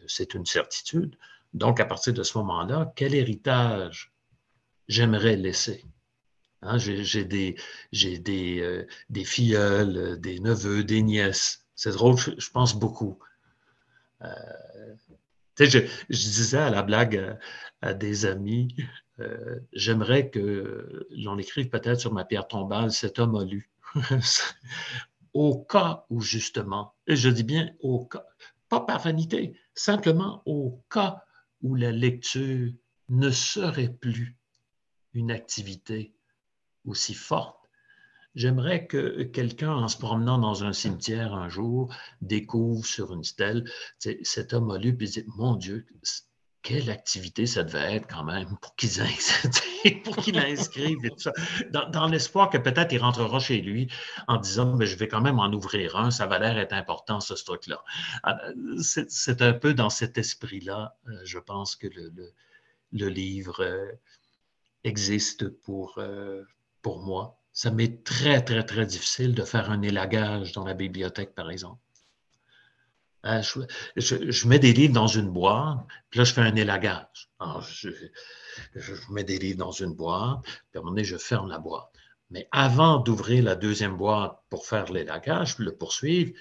c'est 0.07 0.33
une 0.33 0.45
certitude. 0.45 1.17
Donc, 1.53 1.79
à 1.79 1.85
partir 1.85 2.13
de 2.13 2.23
ce 2.23 2.37
moment-là, 2.39 2.93
quel 2.95 3.15
héritage 3.15 4.13
j'aimerais 4.87 5.35
laisser? 5.35 5.85
Hein, 6.61 6.77
j'ai 6.77 7.25
des, 7.25 7.55
des, 7.91 8.59
euh, 8.61 8.87
des 9.09 9.25
filleuls, 9.25 10.19
des 10.19 10.39
neveux, 10.39 10.83
des 10.83 11.01
nièces. 11.01 11.65
C'est 11.75 11.91
drôle, 11.91 12.17
je, 12.17 12.49
pense 12.51 12.75
beaucoup. 12.75 13.17
Euh, 14.21 14.27
je, 15.59 15.79
disais 16.09 16.57
à 16.57 16.69
la 16.69 16.83
blague 16.83 17.37
à, 17.81 17.93
des 17.93 18.25
amis, 18.27 18.75
euh, 19.22 19.60
j'aimerais 19.73 20.30
que 20.30 21.07
l'on 21.11 21.38
écrive 21.38 21.69
peut-être 21.69 21.99
sur 21.99 22.14
ma 22.14 22.26
pierre 22.26 22.48
tombale, 22.48 22.91
cet 22.91 23.19
homme 23.19 23.35
a 23.35 23.45
lu. 23.45 23.72
au 25.34 25.64
cas 25.64 26.06
où 26.10 26.22
justement, 26.22 26.93
et 27.07 27.15
je 27.15 27.30
dis 27.30 27.43
bien 27.43 27.72
au 27.80 28.06
cas, 28.06 28.26
pas 28.69 28.81
par 28.81 29.02
vanité, 29.02 29.57
simplement 29.76 30.41
au 30.45 30.81
cas 30.89 31.23
où 31.61 31.76
la 31.76 31.91
lecture 31.91 32.72
ne 33.10 33.30
serait 33.30 33.89
plus 33.89 34.38
une 35.14 35.31
activité 35.31 36.14
aussi 36.85 37.14
forte. 37.14 37.57
J'aimerais 38.34 38.88
que 38.88 39.23
quelqu'un, 39.23 39.73
en 39.73 39.89
se 39.89 39.98
promenant 39.98 40.38
dans 40.38 40.64
un 40.64 40.72
cimetière 40.72 41.34
un 41.34 41.49
jour, 41.49 41.93
découvre 42.22 42.85
sur 42.85 43.14
une 43.14 43.26
stèle, 43.26 43.69
cet 43.99 44.53
homme 44.53 44.72
a 44.72 44.77
lu, 44.77 44.95
puis 44.95 45.10
dit, 45.10 45.26
mon 45.35 45.56
Dieu, 45.56 45.85
quelle 46.61 46.89
activité 46.89 47.45
ça 47.45 47.63
devait 47.63 47.95
être 47.95 48.07
quand 48.07 48.23
même 48.23 48.57
pour 48.61 48.75
qu'ils 48.75 49.01
pour 50.03 50.15
qu'il 50.17 50.38
inscrivent 50.38 51.03
et 51.03 51.09
tout 51.09 51.19
ça. 51.19 51.33
Dans, 51.71 52.07
l'espoir 52.07 52.49
que 52.49 52.57
peut-être 52.57 52.91
il 52.91 52.99
rentrera 52.99 53.39
chez 53.39 53.61
lui 53.61 53.91
en 54.27 54.38
disant 54.38 54.75
mais 54.75 54.85
je 54.85 54.95
vais 54.95 55.07
quand 55.07 55.21
même 55.21 55.39
en 55.39 55.51
ouvrir 55.51 55.95
un, 55.95 56.11
ça 56.11 56.27
va 56.27 56.39
l'air 56.39 56.57
être 56.57 56.73
important 56.73 57.19
ce 57.19 57.33
truc-là. 57.33 57.83
Ah, 58.23 58.39
c'est 58.79 59.41
un 59.41 59.53
peu 59.53 59.73
dans 59.73 59.89
cet 59.89 60.17
esprit-là, 60.17 60.95
euh, 61.07 61.21
je 61.23 61.39
pense 61.39 61.75
que 61.75 61.88
le, 61.88 63.07
livre 63.09 63.61
euh, 63.61 63.91
existe 64.83 65.43
euh, 65.43 66.45
pour 66.81 67.01
moi. 67.01 67.39
Ça 67.53 67.71
m'est 67.71 68.03
très, 68.03 68.41
très, 68.43 68.63
très 68.63 68.85
difficile 68.85 69.33
de 69.33 69.43
faire 69.43 69.71
un 69.71 69.81
élagage 69.81 70.51
dans 70.53 70.63
la 70.63 70.73
bibliothèque, 70.73 71.33
par 71.35 71.49
exemple. 71.49 71.79
Hein, 73.23 73.41
je, 73.95 74.48
mets 74.48 74.60
des 74.60 74.73
livres 74.73 74.93
dans 74.93 75.07
une 75.07 75.30
boîte, 75.30 75.77
puis 76.10 76.19
là, 76.19 76.23
je 76.23 76.34
fais 76.34 76.41
un 76.41 76.56
élagage. 76.56 77.30
je, 77.69 77.89
mets 79.11 79.23
des 79.23 79.38
livres 79.38 79.60
dans 79.60 79.72
une 79.72 79.93
boîte, 79.93 80.39
puis 80.43 80.53
à 80.76 80.80
un 80.80 80.81
moment 80.81 80.91
donné, 80.91 81.03
je 81.03 81.18
ferme 81.18 81.48
la 81.48 81.60
boîte. 81.60 81.89
Mais 82.31 82.48
avant 82.52 82.98
d'ouvrir 82.98 83.43
la 83.43 83.56
deuxième 83.56 83.98
boîte 83.98 84.39
pour 84.49 84.65
faire 84.65 84.91
l'élagage, 84.91 85.60
le 85.60 85.76
poursuivre, 85.76 86.31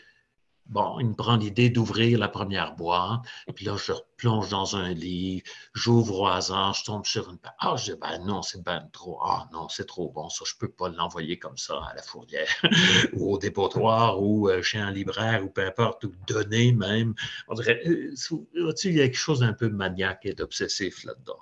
Bon, 0.70 1.00
il 1.00 1.08
me 1.08 1.14
prend 1.14 1.36
l'idée 1.36 1.68
d'ouvrir 1.68 2.16
la 2.20 2.28
première 2.28 2.76
boîte, 2.76 3.22
puis 3.56 3.64
là, 3.64 3.76
je 3.76 3.92
plonge 4.16 4.50
dans 4.50 4.76
un 4.76 4.92
livre, 4.92 5.42
j'ouvre 5.74 6.20
au 6.20 6.26
hasard, 6.28 6.74
je 6.74 6.84
tombe 6.84 7.04
sur 7.04 7.28
une. 7.28 7.38
Ah, 7.58 7.74
je 7.76 7.92
dis, 7.92 7.98
ben 8.00 8.24
non, 8.24 8.40
c'est 8.42 8.62
ben 8.62 8.88
trop. 8.92 9.18
Ah 9.20 9.48
non, 9.52 9.68
c'est 9.68 9.86
trop 9.86 10.10
bon, 10.10 10.28
ça, 10.28 10.44
je 10.46 10.54
peux 10.54 10.70
pas 10.70 10.88
l'envoyer 10.88 11.40
comme 11.40 11.56
ça 11.56 11.74
à 11.90 11.94
la 11.96 12.02
fourrière, 12.02 12.46
ou 13.14 13.32
au 13.34 13.38
dépotoir, 13.38 14.22
ou 14.22 14.48
euh, 14.48 14.62
chez 14.62 14.78
un 14.78 14.92
libraire, 14.92 15.44
ou 15.44 15.48
peu 15.48 15.66
importe, 15.66 16.04
ou 16.04 16.12
donner 16.28 16.70
même. 16.70 17.14
On 17.48 17.54
dirait, 17.54 17.82
euh, 17.88 18.14
il 18.54 18.92
y 18.92 19.00
a 19.00 19.08
quelque 19.08 19.16
chose 19.16 19.40
d'un 19.40 19.54
peu 19.54 19.70
maniaque 19.70 20.24
et 20.24 20.34
d'obsessif 20.34 21.02
là-dedans? 21.02 21.40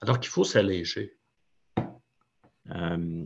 Alors 0.00 0.18
qu'il 0.18 0.30
faut 0.30 0.44
s'alléger. 0.44 1.16
Euh, 2.70 3.24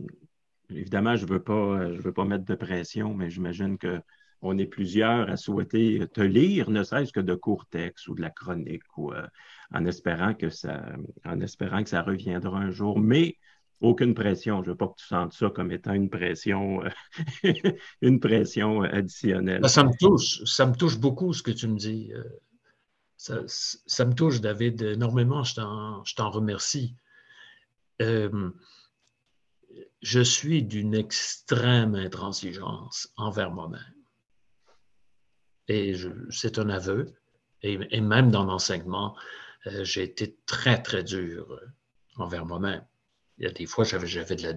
évidemment, 0.69 1.15
je 1.15 1.25
ne 1.25 1.31
veux, 1.31 1.41
pas, 1.41 1.91
je 1.91 2.01
veux 2.01 2.13
pas 2.13 2.23
mettre 2.23 2.45
de 2.45 2.55
pression, 2.55 3.15
mais 3.15 3.31
j'imagine 3.31 3.79
que 3.79 3.99
on 4.43 4.57
est 4.57 4.65
plusieurs 4.65 5.29
à 5.29 5.37
souhaiter 5.37 6.05
te 6.13 6.19
lire, 6.21 6.69
ne 6.69 6.83
serait-ce 6.83 7.13
que 7.13 7.21
de 7.21 7.33
courts 7.33 7.65
textes 7.67 8.09
ou 8.09 8.15
de 8.15 8.21
la 8.21 8.29
chronique, 8.29 8.83
euh, 8.99 9.25
en, 9.73 9.85
espérant 9.85 10.33
que 10.33 10.49
ça, 10.49 10.83
en 11.25 11.39
espérant 11.39 11.81
que 11.81 11.89
ça 11.89 12.01
reviendra 12.01 12.59
un 12.59 12.69
jour. 12.69 12.99
Mais 12.99 13.37
aucune 13.79 14.13
pression. 14.13 14.57
Je 14.57 14.67
ne 14.67 14.71
veux 14.73 14.77
pas 14.77 14.89
que 14.89 14.95
tu 14.97 15.05
sentes 15.05 15.31
ça 15.33 15.49
comme 15.49 15.71
étant 15.71 15.93
une 15.93 16.09
pression, 16.09 16.83
euh, 16.83 16.89
une 18.01 18.19
pression 18.19 18.81
additionnelle. 18.81 19.67
Ça 19.69 19.85
me 19.85 19.97
touche. 19.97 20.43
Ça 20.43 20.65
me 20.65 20.75
touche 20.75 20.99
beaucoup 20.99 21.31
ce 21.33 21.41
que 21.41 21.51
tu 21.51 21.69
me 21.69 21.77
dis. 21.77 22.11
Euh, 22.13 22.23
ça, 23.15 24.05
me 24.05 24.13
touche, 24.13 24.41
David, 24.41 24.81
énormément. 24.81 25.43
Je 25.43 25.55
t'en 25.55 26.29
remercie. 26.29 26.97
je 28.01 28.51
suis 30.21 30.63
d'une 30.63 30.93
extrême 30.93 31.95
intransigeance 31.95 33.13
envers 33.15 33.51
moi-même 33.51 34.02
et 35.73 35.95
c'est 36.29 36.59
un 36.59 36.69
aveu, 36.69 37.13
et, 37.61 38.01
même 38.01 38.29
dans 38.29 38.43
l'enseignement, 38.43 39.15
euh, 39.67 39.83
j'ai 39.83 40.03
été 40.03 40.37
très, 40.45 40.81
très 40.81 41.03
dur 41.03 41.51
euh, 41.51 41.65
envers 42.17 42.45
moi-même. 42.45 42.83
Il 43.37 43.45
y 43.45 43.47
a 43.47 43.51
des 43.51 43.65
fois, 43.65 43.83
j'avais, 43.83 44.05
j'avais 44.05 44.35
de 44.35 44.43
la, 44.43 44.53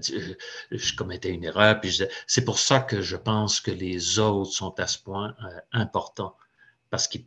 je 0.70 0.96
commettais 0.96 1.30
une 1.30 1.44
erreur, 1.44 1.80
puis 1.80 1.98
c'est 2.26 2.44
pour 2.44 2.58
ça 2.58 2.80
que 2.80 3.00
je 3.00 3.16
pense 3.16 3.60
que 3.60 3.70
les 3.70 4.18
autres 4.18 4.52
sont 4.52 4.78
à 4.80 4.86
ce 4.86 4.98
point 4.98 5.34
euh, 5.44 5.60
importants. 5.72 6.36
Parce 6.90 7.08
que 7.08 7.18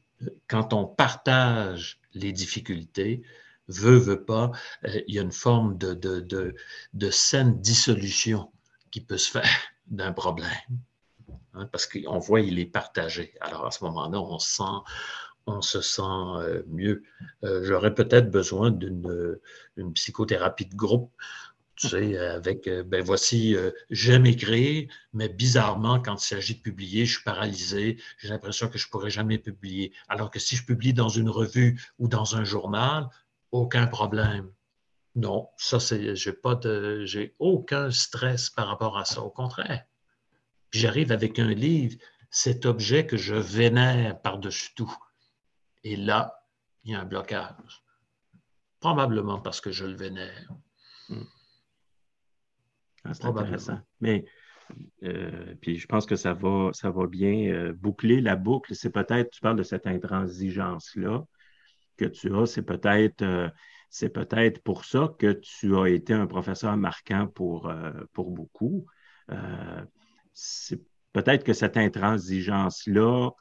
quand 0.47 0.73
on 0.73 0.85
partage 0.85 1.99
les 2.13 2.31
difficultés, 2.33 3.23
veut, 3.67 3.97
veut 3.97 4.25
pas, 4.25 4.51
il 5.07 5.15
y 5.15 5.19
a 5.19 5.21
une 5.21 5.31
forme 5.31 5.77
de, 5.77 5.93
de, 5.93 6.19
de, 6.19 6.55
de 6.93 7.09
saine 7.09 7.61
dissolution 7.61 8.51
qui 8.91 9.01
peut 9.01 9.17
se 9.17 9.31
faire 9.31 9.59
d'un 9.87 10.11
problème. 10.11 10.49
Hein, 11.53 11.67
parce 11.71 11.87
qu'on 11.87 12.19
voit 12.19 12.41
il 12.41 12.59
est 12.59 12.65
partagé. 12.65 13.33
Alors 13.41 13.65
à 13.65 13.71
ce 13.71 13.83
moment-là, 13.85 14.19
on, 14.19 14.39
sent, 14.39 14.63
on 15.47 15.61
se 15.61 15.81
sent 15.81 16.01
euh, 16.03 16.63
mieux. 16.67 17.03
Euh, 17.43 17.63
j'aurais 17.63 17.93
peut-être 17.93 18.29
besoin 18.29 18.71
d'une 18.71 19.39
psychothérapie 19.93 20.65
de 20.65 20.75
groupe, 20.75 21.11
tu 21.75 21.87
sais, 21.89 22.17
avec, 22.17 22.67
euh, 22.67 22.83
ben 22.83 23.03
voici, 23.03 23.55
j'aime 23.89 24.25
écrire, 24.25 24.89
mais 25.13 25.29
bizarrement, 25.29 25.99
quand 25.99 26.21
il 26.21 26.27
s'agit 26.27 26.55
de 26.55 26.61
publier, 26.61 27.05
je 27.05 27.15
suis 27.15 27.23
paralysé, 27.23 27.97
j'ai 28.19 28.29
l'impression 28.29 28.67
que 28.69 28.77
je 28.77 28.85
ne 28.87 28.91
pourrais 28.91 29.09
jamais 29.09 29.37
publier. 29.39 29.93
Alors 30.07 30.29
que 30.29 30.39
si 30.39 30.55
je 30.55 30.65
publie 30.65 30.93
dans 30.93 31.09
une 31.09 31.29
revue 31.29 31.81
ou 31.97 32.07
dans 32.07 32.35
un 32.35 32.43
journal, 32.43 33.07
aucun 33.51 33.87
problème. 33.87 34.51
Non, 35.15 35.49
ça, 35.57 35.79
c'est, 35.79 36.15
j'ai 36.15 36.33
pas 36.33 36.55
de, 36.55 37.03
j'ai 37.05 37.35
aucun 37.39 37.89
stress 37.91 38.49
par 38.49 38.67
rapport 38.67 38.97
à 38.97 39.05
ça. 39.05 39.21
Au 39.21 39.31
contraire, 39.31 39.83
puis 40.69 40.79
j'arrive 40.79 41.11
avec 41.11 41.39
un 41.39 41.49
livre, 41.49 41.97
cet 42.29 42.65
objet 42.65 43.05
que 43.05 43.17
je 43.17 43.35
vénère 43.35 44.21
par-dessus 44.21 44.73
tout. 44.75 44.93
Et 45.83 45.95
là, 45.95 46.45
il 46.83 46.91
y 46.91 46.95
a 46.95 47.01
un 47.01 47.05
blocage. 47.05 47.83
Probablement 48.79 49.39
parce 49.39 49.61
que 49.61 49.71
je 49.71 49.85
le 49.85 49.95
vénère. 49.95 50.51
Hmm. 51.09 51.23
Ah, 53.03 53.13
c'est 53.13 53.25
intéressant. 53.25 53.79
Mais 54.01 54.25
euh, 55.03 55.55
puis 55.61 55.77
je 55.77 55.87
pense 55.87 56.05
que 56.05 56.15
ça 56.15 56.33
va, 56.33 56.69
ça 56.73 56.91
va 56.91 57.07
bien 57.07 57.51
euh, 57.51 57.73
boucler 57.73 58.21
la 58.21 58.35
boucle. 58.35 58.75
C'est 58.75 58.91
peut-être, 58.91 59.31
tu 59.31 59.41
parles 59.41 59.57
de 59.57 59.63
cette 59.63 59.87
intransigeance-là 59.87 61.25
que 61.97 62.05
tu 62.05 62.33
as, 62.35 62.45
c'est 62.45 62.63
peut-être 62.63 63.21
euh, 63.21 63.49
c'est 63.89 64.09
peut-être 64.09 64.61
pour 64.61 64.85
ça 64.85 65.13
que 65.17 65.31
tu 65.31 65.75
as 65.75 65.87
été 65.87 66.13
un 66.13 66.27
professeur 66.27 66.77
marquant 66.77 67.25
pour, 67.25 67.73
pour 68.13 68.29
beaucoup. 68.29 68.85
Peut-être 71.13 71.43
que 71.43 71.53
cette 71.53 71.77
intransigeance-là, 71.77 73.31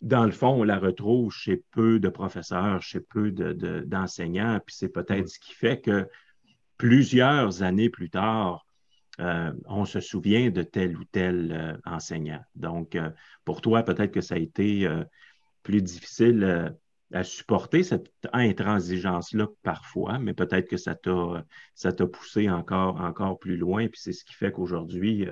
dans 0.00 0.24
le 0.24 0.32
fond, 0.32 0.60
on 0.60 0.64
la 0.64 0.78
retrouve 0.78 1.32
chez 1.32 1.62
peu 1.70 2.00
de 2.00 2.08
professeurs, 2.08 2.82
chez 2.82 3.00
peu 3.00 3.30
d'enseignants, 3.30 4.60
puis 4.66 4.74
c'est 4.76 4.88
peut-être 4.88 5.28
ce 5.28 5.38
qui 5.38 5.54
fait 5.54 5.80
que 5.80 6.08
plusieurs 6.76 7.62
années 7.62 7.88
plus 7.88 8.10
tard, 8.10 8.66
euh, 9.20 9.52
on 9.66 9.84
se 9.84 10.00
souvient 10.00 10.50
de 10.50 10.62
tel 10.62 10.96
ou 10.96 11.04
tel 11.04 11.52
euh, 11.52 11.76
enseignant. 11.84 12.40
Donc, 12.56 12.96
euh, 12.96 13.10
pour 13.44 13.60
toi, 13.60 13.82
peut-être 13.84 14.10
que 14.10 14.20
ça 14.20 14.34
a 14.34 14.38
été 14.38 14.88
plus 15.62 15.82
difficile 15.82 16.74
à 17.12 17.22
supporter 17.22 17.84
cette 17.84 18.10
intransigeance-là 18.32 19.46
parfois, 19.62 20.18
mais 20.18 20.34
peut-être 20.34 20.68
que 20.68 20.76
ça 20.76 20.94
t'a, 20.94 21.44
ça 21.74 21.92
t'a 21.92 22.06
poussé 22.06 22.50
encore, 22.50 23.00
encore 23.00 23.38
plus 23.38 23.56
loin. 23.56 23.86
Puis 23.86 24.00
c'est 24.02 24.12
ce 24.12 24.24
qui 24.24 24.34
fait 24.34 24.50
qu'aujourd'hui, 24.50 25.28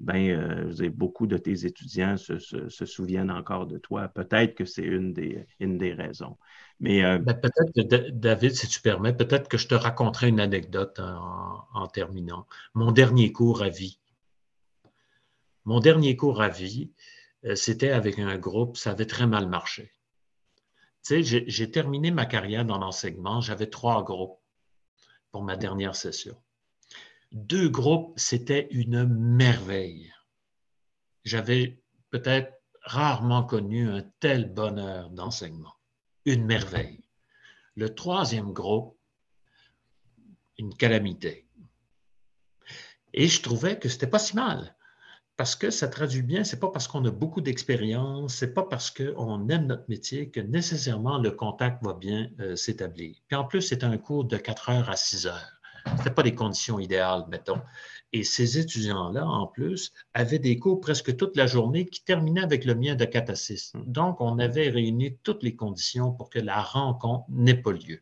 ben, 0.00 0.72
beaucoup 0.90 1.26
de 1.26 1.36
tes 1.36 1.66
étudiants 1.66 2.16
se, 2.16 2.38
souviennent 2.86 3.30
encore 3.30 3.66
de 3.66 3.78
toi. 3.78 4.08
Peut-être 4.08 4.54
que 4.54 4.64
c'est 4.64 4.82
une 4.82 5.12
des, 5.12 5.46
une 5.60 5.78
des 5.78 5.92
raisons. 5.92 6.38
Mais 6.80 7.02
ben, 7.18 7.34
peut-être, 7.34 8.10
David, 8.10 8.54
si 8.54 8.66
tu 8.66 8.80
permets, 8.80 9.12
peut-être 9.12 9.48
que 9.48 9.58
je 9.58 9.68
te 9.68 9.74
raconterai 9.74 10.28
une 10.28 10.40
anecdote 10.40 11.00
en, 11.00 11.86
terminant. 11.88 12.46
Mon 12.74 12.92
dernier 12.92 13.30
cours 13.32 13.62
à 13.62 13.68
vie. 13.68 14.00
Mon 15.66 15.80
dernier 15.80 16.16
cours 16.16 16.40
à 16.40 16.48
vie, 16.48 16.90
euh, 17.44 17.54
c'était 17.54 17.90
avec 17.90 18.18
un 18.18 18.38
groupe, 18.38 18.76
ça 18.76 18.92
avait 18.92 19.06
très 19.06 19.26
mal 19.26 19.48
marché. 19.48 19.94
Tu 21.06 21.22
sais, 21.22 21.44
j'ai 21.46 21.70
terminé 21.70 22.10
ma 22.10 22.26
carrière 22.26 22.64
dans 22.64 22.78
l'enseignement, 22.78 23.40
j'avais 23.40 23.68
trois 23.68 24.04
groupes 24.04 24.38
pour 25.30 25.42
ma 25.42 25.56
dernière 25.56 25.94
session. 25.96 26.36
Deux 27.32 27.68
groupes, 27.68 28.12
c'était 28.16 28.66
une 28.70 29.04
merveille. 29.04 30.12
J'avais 31.24 31.80
peut-être 32.10 32.52
rarement 32.82 33.44
connu 33.44 33.88
un 33.88 34.02
tel 34.20 34.52
bonheur 34.52 35.10
d'enseignement. 35.10 35.74
Une 36.24 36.44
merveille. 36.44 37.04
Le 37.76 37.94
troisième 37.94 38.52
groupe, 38.52 38.98
une 40.58 40.74
calamité. 40.74 41.46
Et 43.12 43.28
je 43.28 43.42
trouvais 43.42 43.78
que 43.78 43.88
c'était 43.88 44.06
pas 44.06 44.18
si 44.18 44.34
mal 44.34 44.76
parce 45.40 45.56
que 45.56 45.70
ça 45.70 45.88
traduit 45.88 46.20
bien, 46.20 46.44
c'est 46.44 46.60
pas 46.60 46.68
parce 46.68 46.86
qu'on 46.86 47.02
a 47.06 47.10
beaucoup 47.10 47.40
d'expérience, 47.40 48.34
c'est 48.34 48.52
pas 48.52 48.64
parce 48.64 48.90
qu'on 48.90 49.48
aime 49.48 49.68
notre 49.68 49.86
métier 49.88 50.30
que 50.30 50.38
nécessairement 50.40 51.16
le 51.16 51.30
contact 51.30 51.82
va 51.82 51.94
bien 51.94 52.28
euh, 52.40 52.56
s'établir. 52.56 53.16
Puis 53.26 53.36
en 53.36 53.44
plus, 53.44 53.62
c'est 53.62 53.82
un 53.82 53.96
cours 53.96 54.26
de 54.26 54.36
4 54.36 54.68
heures 54.68 54.90
à 54.90 54.96
6 54.96 55.28
heures. 55.28 55.59
Ce 56.04 56.08
pas 56.08 56.22
des 56.22 56.34
conditions 56.34 56.78
idéales, 56.78 57.24
mettons. 57.28 57.60
Et 58.12 58.24
ces 58.24 58.58
étudiants-là, 58.58 59.26
en 59.26 59.46
plus, 59.46 59.92
avaient 60.14 60.38
des 60.38 60.58
cours 60.58 60.80
presque 60.80 61.16
toute 61.16 61.36
la 61.36 61.46
journée 61.46 61.86
qui 61.86 62.02
terminaient 62.02 62.42
avec 62.42 62.64
le 62.64 62.74
mien 62.74 62.96
de 62.96 63.04
4 63.04 63.30
à 63.30 63.34
6. 63.36 63.72
Hmm. 63.74 63.82
Donc, 63.86 64.20
on 64.20 64.38
avait 64.38 64.68
réuni 64.68 65.16
toutes 65.22 65.42
les 65.42 65.54
conditions 65.54 66.12
pour 66.12 66.30
que 66.30 66.38
la 66.38 66.60
rencontre 66.60 67.24
n'ait 67.28 67.54
pas 67.54 67.72
lieu. 67.72 68.00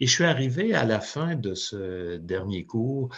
Et 0.00 0.06
je 0.06 0.12
suis 0.12 0.24
arrivé 0.24 0.74
à 0.74 0.84
la 0.84 1.00
fin 1.00 1.36
de 1.36 1.54
ce 1.54 2.16
dernier 2.16 2.64
cours 2.64 3.10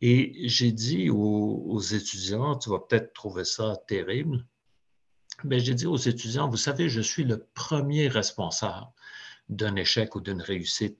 et 0.00 0.48
j'ai 0.48 0.72
dit 0.72 1.10
aux, 1.10 1.80
étudiants, 1.80 2.56
tu 2.56 2.70
vas 2.70 2.78
peut-être 2.78 3.12
trouver 3.12 3.44
ça 3.44 3.76
terrible, 3.86 4.44
mais 5.44 5.60
j'ai 5.60 5.74
dit 5.74 5.86
aux 5.86 5.96
étudiants, 5.96 6.48
vous 6.48 6.56
savez, 6.56 6.88
je 6.88 7.00
suis 7.00 7.24
le 7.24 7.46
premier 7.54 8.08
responsable 8.08 8.86
d'un 9.48 9.76
échec 9.76 10.14
ou 10.14 10.20
d'une 10.20 10.40
réussite 10.40 10.98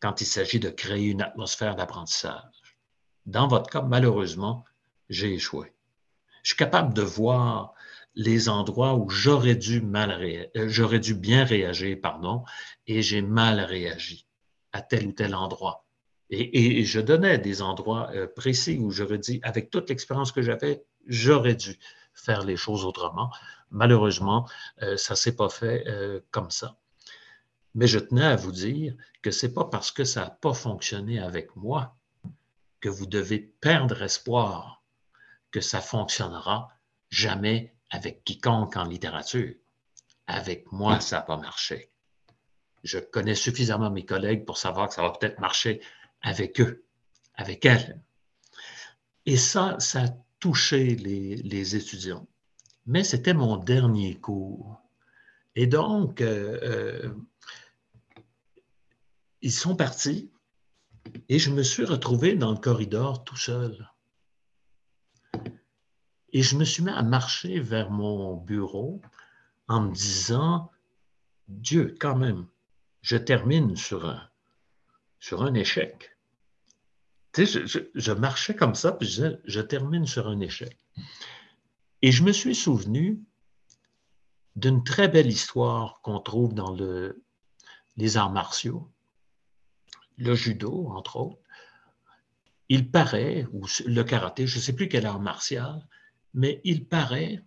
quand 0.00 0.20
il 0.20 0.26
s'agit 0.26 0.60
de 0.60 0.70
créer 0.70 1.06
une 1.10 1.22
atmosphère 1.22 1.76
d'apprentissage. 1.76 2.78
Dans 3.24 3.48
votre 3.48 3.70
cas, 3.70 3.82
malheureusement, 3.82 4.64
j'ai 5.08 5.34
échoué. 5.34 5.72
Je 6.42 6.50
suis 6.50 6.56
capable 6.56 6.94
de 6.94 7.02
voir 7.02 7.74
les 8.14 8.48
endroits 8.48 8.94
où 8.94 9.10
j'aurais 9.10 9.56
dû, 9.56 9.82
euh, 9.84 11.14
bien 11.14 11.44
réagir, 11.44 11.98
pardon, 12.02 12.44
et 12.86 13.02
j'ai 13.02 13.20
mal 13.20 13.60
réagi 13.60 14.26
à 14.72 14.80
tel 14.80 15.08
ou 15.08 15.12
tel 15.12 15.34
endroit. 15.34 15.84
Et, 16.30 16.84
je 16.84 17.00
donnais 17.00 17.38
des 17.38 17.62
endroits 17.62 18.10
euh, 18.12 18.26
précis 18.26 18.78
où 18.80 18.90
j'aurais 18.90 19.18
dit, 19.18 19.40
avec 19.42 19.70
toute 19.70 19.88
l'expérience 19.90 20.32
que 20.32 20.42
j'avais, 20.42 20.84
j'aurais 21.06 21.54
dû 21.54 21.78
faire 22.14 22.44
les 22.44 22.56
choses 22.56 22.84
autrement. 22.84 23.30
Malheureusement, 23.70 24.48
euh, 24.82 24.96
ça 24.96 25.14
ne 25.14 25.16
s'est 25.16 25.36
pas 25.36 25.48
fait 25.48 25.84
comme 26.30 26.50
ça. 26.50 26.76
Mais 27.76 27.86
je 27.86 27.98
tenais 27.98 28.24
à 28.24 28.36
vous 28.36 28.52
dire 28.52 28.96
que 29.20 29.30
ce 29.30 29.46
n'est 29.46 29.52
pas 29.52 29.66
parce 29.66 29.92
que 29.92 30.04
ça 30.04 30.22
n'a 30.22 30.30
pas 30.30 30.54
fonctionné 30.54 31.20
avec 31.20 31.54
moi 31.56 31.94
que 32.80 32.88
vous 32.88 33.04
devez 33.04 33.38
perdre 33.38 34.02
espoir 34.02 34.82
que 35.50 35.60
ça 35.60 35.82
fonctionnera 35.82 36.70
jamais 37.10 37.74
avec 37.90 38.24
quiconque 38.24 38.78
en 38.78 38.84
littérature. 38.84 39.54
Avec 40.26 40.72
moi, 40.72 41.00
ça 41.00 41.16
n'a 41.16 41.22
pas 41.22 41.36
marché. 41.36 41.90
Je 42.82 42.98
connais 42.98 43.34
suffisamment 43.34 43.90
mes 43.90 44.06
collègues 44.06 44.46
pour 44.46 44.56
savoir 44.56 44.88
que 44.88 44.94
ça 44.94 45.02
va 45.02 45.10
peut-être 45.10 45.38
marcher 45.38 45.82
avec 46.22 46.58
eux, 46.62 46.82
avec 47.34 47.66
elle. 47.66 48.00
Et 49.26 49.36
ça, 49.36 49.76
ça 49.80 50.04
a 50.04 50.08
touché 50.40 50.96
les, 50.96 51.76
étudiants. 51.76 52.26
Mais 52.86 53.04
c'était 53.04 53.34
mon 53.34 53.58
dernier 53.58 54.14
cours. 54.18 54.80
Et 55.54 55.66
donc, 55.66 56.20
euh, 56.22 56.58
euh, 56.62 57.14
ils 59.46 59.52
sont 59.52 59.76
partis 59.76 60.30
et 61.28 61.38
je 61.38 61.50
me 61.50 61.62
suis 61.62 61.84
retrouvé 61.84 62.34
dans 62.34 62.50
le 62.50 62.58
corridor 62.58 63.24
tout 63.24 63.36
seul. 63.36 63.90
Et 66.32 66.42
je 66.42 66.56
me 66.56 66.64
suis 66.64 66.82
mis 66.82 66.90
à 66.90 67.02
marcher 67.02 67.60
vers 67.60 67.90
mon 67.90 68.36
bureau 68.36 69.00
en 69.68 69.82
me 69.82 69.94
disant, 69.94 70.70
Dieu, 71.48 71.94
quand 72.00 72.16
même, 72.16 72.46
je 73.02 73.16
termine 73.16 73.76
sur 73.76 74.06
un, 74.06 74.28
sur 75.20 75.42
un 75.42 75.54
échec 75.54 76.16
je, 77.44 78.12
marchais 78.12 78.54
comme 78.54 78.74
ça, 78.74 78.92
puis 78.92 79.06
je 79.06 79.14
disais, 79.14 79.40
je 79.44 79.60
termine 79.60 80.06
sur 80.06 80.28
un 80.28 80.40
échec. 80.40 80.78
Et 82.02 82.12
je 82.12 82.22
me 82.22 82.32
suis 82.32 82.54
souvenu 82.54 83.20
d'une 84.54 84.84
très 84.84 85.08
belle 85.08 85.26
histoire 85.26 86.00
qu'on 86.02 86.20
trouve 86.20 86.54
dans 86.54 86.70
le, 86.70 87.22
les 87.96 88.16
arts 88.16 88.32
martiaux, 88.32 88.90
le 90.16 90.34
judo, 90.34 90.88
entre 90.88 91.16
autres. 91.16 91.42
Il 92.68 92.90
paraît, 92.90 93.46
ou 93.52 93.66
le 93.86 94.02
karaté, 94.02 94.46
je 94.46 94.56
ne 94.56 94.62
sais 94.62 94.72
plus 94.72 94.88
quel 94.88 95.06
art 95.06 95.20
martial, 95.20 95.86
mais 96.34 96.60
il 96.64 96.86
paraît 96.86 97.44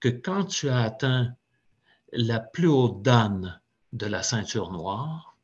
que 0.00 0.08
quand 0.08 0.44
tu 0.44 0.68
as 0.68 0.80
atteint 0.80 1.34
la 2.12 2.40
plus 2.40 2.68
haute 2.68 3.02
danne 3.02 3.60
de 3.92 4.06
la 4.06 4.22
ceinture 4.22 4.70
noire, 4.70 5.36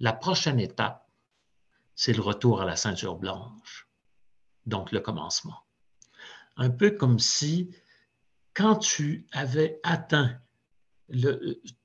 la 0.00 0.12
prochaine 0.12 0.60
étape, 0.60 1.08
c'est 1.94 2.12
le 2.12 2.22
retour 2.22 2.60
à 2.60 2.64
la 2.64 2.76
ceinture 2.76 3.16
blanche, 3.16 3.88
donc 4.66 4.92
le 4.92 5.00
commencement. 5.00 5.60
Un 6.56 6.70
peu 6.70 6.90
comme 6.90 7.18
si, 7.18 7.74
quand 8.52 8.76
tu 8.76 9.26
avais 9.32 9.80
atteint 9.82 10.38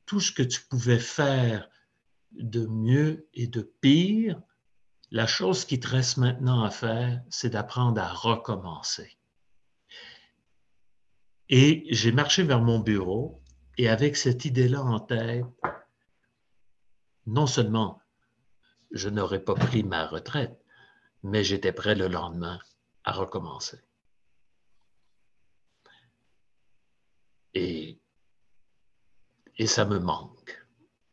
tout 0.05 0.19
ce 0.19 0.31
que 0.31 0.43
tu 0.43 0.61
pouvais 0.61 0.99
faire 0.99 1.69
de 2.39 2.65
mieux 2.65 3.27
et 3.33 3.47
de 3.47 3.61
pire, 3.61 4.41
la 5.11 5.27
chose 5.27 5.65
qui 5.65 5.79
te 5.79 5.87
reste 5.87 6.17
maintenant 6.17 6.63
à 6.63 6.69
faire, 6.69 7.21
c'est 7.29 7.49
d'apprendre 7.49 8.01
à 8.01 8.13
recommencer. 8.13 9.17
Et 11.49 11.85
j'ai 11.89 12.11
marché 12.11 12.43
vers 12.43 12.61
mon 12.61 12.79
bureau 12.79 13.41
et 13.77 13.89
avec 13.89 14.15
cette 14.15 14.45
idée-là 14.45 14.83
en 14.83 14.99
tête, 14.99 15.45
non 17.25 17.47
seulement 17.47 18.01
je 18.91 19.09
n'aurais 19.09 19.43
pas 19.43 19.55
pris 19.55 19.83
ma 19.83 20.05
retraite, 20.07 20.59
mais 21.23 21.43
j'étais 21.43 21.73
prêt 21.73 21.95
le 21.95 22.07
lendemain 22.07 22.59
à 23.03 23.11
recommencer. 23.11 23.79
Et, 27.53 27.99
et 29.57 29.67
ça 29.67 29.85
me 29.85 29.99
manque. 29.99 30.58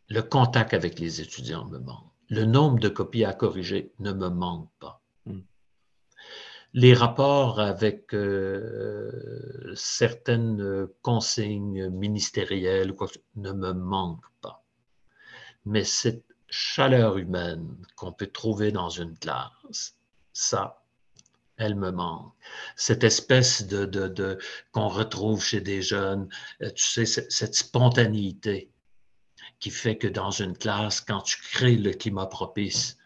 Le 0.09 0.23
contact 0.23 0.75
avec 0.75 0.99
les 0.99 1.21
étudiants 1.21 1.67
me 1.67 1.79
manque. 1.79 2.13
Le 2.29 2.45
nombre 2.45 2.79
de 2.79 2.89
copies 2.89 3.25
à 3.25 3.33
corriger 3.33 3.93
ne 3.99 4.13
me 4.13 4.29
manque 4.29 4.71
pas. 4.79 5.03
Hmm. 5.25 5.41
les 6.73 6.95
rapports 6.95 7.59
avec 7.59 8.15
euh, 8.15 9.73
certaines 9.75 10.87
consignes 11.03 11.89
ministérielles 11.89 12.95
ne 13.35 13.53
me 13.53 13.73
manquent 13.73 14.33
pas. 14.41 14.65
Mais 15.65 15.83
cette 15.83 16.25
chaleur 16.49 17.19
humaine 17.19 17.77
qu'on 17.97 18.13
peut 18.13 18.29
trouver 18.29 18.71
dans 18.71 18.89
une 18.89 19.19
classe, 19.19 19.97
ça, 20.33 20.85
elle 21.57 21.75
me 21.75 21.91
manque. 21.91 22.33
Cette 22.77 23.05
espèce 23.05 23.67
de, 23.67 23.85
de, 23.87 24.39
qu'on 24.73 24.89
retrouve 24.89 25.43
chez 25.43 25.61
des 25.61 25.83
jeunes, 25.83 26.29
euh, 26.63 26.71
tu 26.71 26.85
sais, 26.85 27.07
cette 27.07 27.55
spontanéité 27.55 28.71
qui 29.61 29.71
fait 29.71 29.97
que 29.97 30.07
dans 30.07 30.31
une 30.31 30.57
classe, 30.57 31.01
quand 31.01 31.23
tu 31.23 31.41
crées 31.41 31.77
le 31.77 31.93
climat 31.93 32.27
propice, 32.27 32.99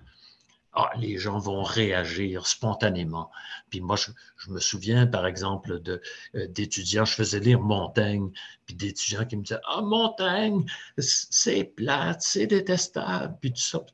ah, 0.73 0.91
les 0.97 1.19
gens 1.19 1.39
vont 1.39 1.63
réagir 1.63 2.47
spontanément. 2.47 3.31
Puis 3.71 3.81
moi, 3.81 3.97
je, 3.97 4.51
me 4.51 4.61
souviens, 4.61 5.07
par 5.07 5.27
exemple, 5.27 5.81
euh, 5.89 6.47
d'étudiants, 6.47 7.05
je 7.05 7.15
faisais 7.15 7.41
lire 7.41 7.61
Montaigne, 7.61 8.31
puis 8.67 8.77
d'étudiants 8.77 9.25
qui 9.25 9.37
me 9.37 9.43
disaient 9.43 9.61
Ah, 9.67 9.83
Montaigne, 9.83 10.65
c'est 10.99 11.65
plate, 11.65 12.23
c'est 12.23 12.47
détestable, 12.47 13.37
puis 13.41 13.53
tout 13.53 13.61
ça. 13.61 13.85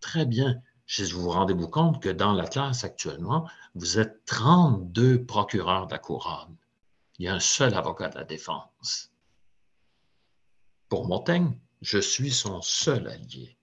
Très 0.00 0.24
bien. 0.24 0.62
Vous 0.98 1.22
vous 1.22 1.30
rendez-vous 1.30 1.68
compte 1.68 2.02
que 2.02 2.08
dans 2.08 2.32
la 2.32 2.46
classe 2.46 2.84
actuellement, 2.84 3.48
vous 3.74 3.98
êtes 3.98 4.24
32 4.26 5.24
procureurs 5.24 5.86
de 5.86 5.92
la 5.92 5.98
couronne. 5.98 6.56
Il 7.18 7.26
y 7.26 7.28
a 7.28 7.34
un 7.34 7.40
seul 7.40 7.74
avocat 7.74 8.08
de 8.08 8.18
la 8.18 8.24
défense. 8.24 9.12
Pour 10.88 11.06
Montaigne, 11.06 11.56
je 11.80 11.98
suis 11.98 12.30
son 12.30 12.62
seul 12.62 13.08
allié. 13.08 13.56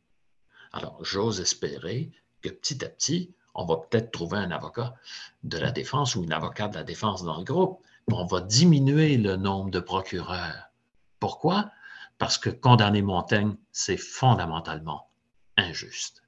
Alors, 0.71 1.03
j'ose 1.03 1.39
espérer 1.39 2.11
que 2.41 2.49
petit 2.49 2.83
à 2.83 2.89
petit, 2.89 3.33
on 3.53 3.65
va 3.65 3.77
peut-être 3.77 4.11
trouver 4.11 4.37
un 4.37 4.51
avocat 4.51 4.95
de 5.43 5.57
la 5.57 5.71
défense 5.71 6.15
ou 6.15 6.23
une 6.23 6.33
avocate 6.33 6.71
de 6.71 6.77
la 6.77 6.83
défense 6.83 7.23
dans 7.23 7.37
le 7.37 7.43
groupe. 7.43 7.81
On 8.11 8.25
va 8.25 8.41
diminuer 8.41 9.17
le 9.17 9.35
nombre 9.35 9.71
de 9.71 9.79
procureurs. 9.79 10.69
Pourquoi? 11.19 11.71
Parce 12.17 12.37
que 12.37 12.49
condamner 12.49 13.01
Montaigne, 13.01 13.55
c'est 13.71 13.97
fondamentalement 13.97 15.09
injuste. 15.57 16.23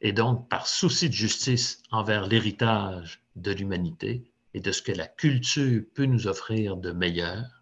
Et 0.00 0.12
donc, 0.12 0.48
par 0.48 0.66
souci 0.66 1.08
de 1.08 1.14
justice 1.14 1.82
envers 1.90 2.26
l'héritage 2.26 3.22
de 3.36 3.52
l'humanité 3.52 4.24
et 4.54 4.60
de 4.60 4.72
ce 4.72 4.82
que 4.82 4.92
la 4.92 5.06
culture 5.06 5.82
peut 5.94 6.06
nous 6.06 6.26
offrir 6.26 6.76
de 6.76 6.90
meilleur 6.90 7.61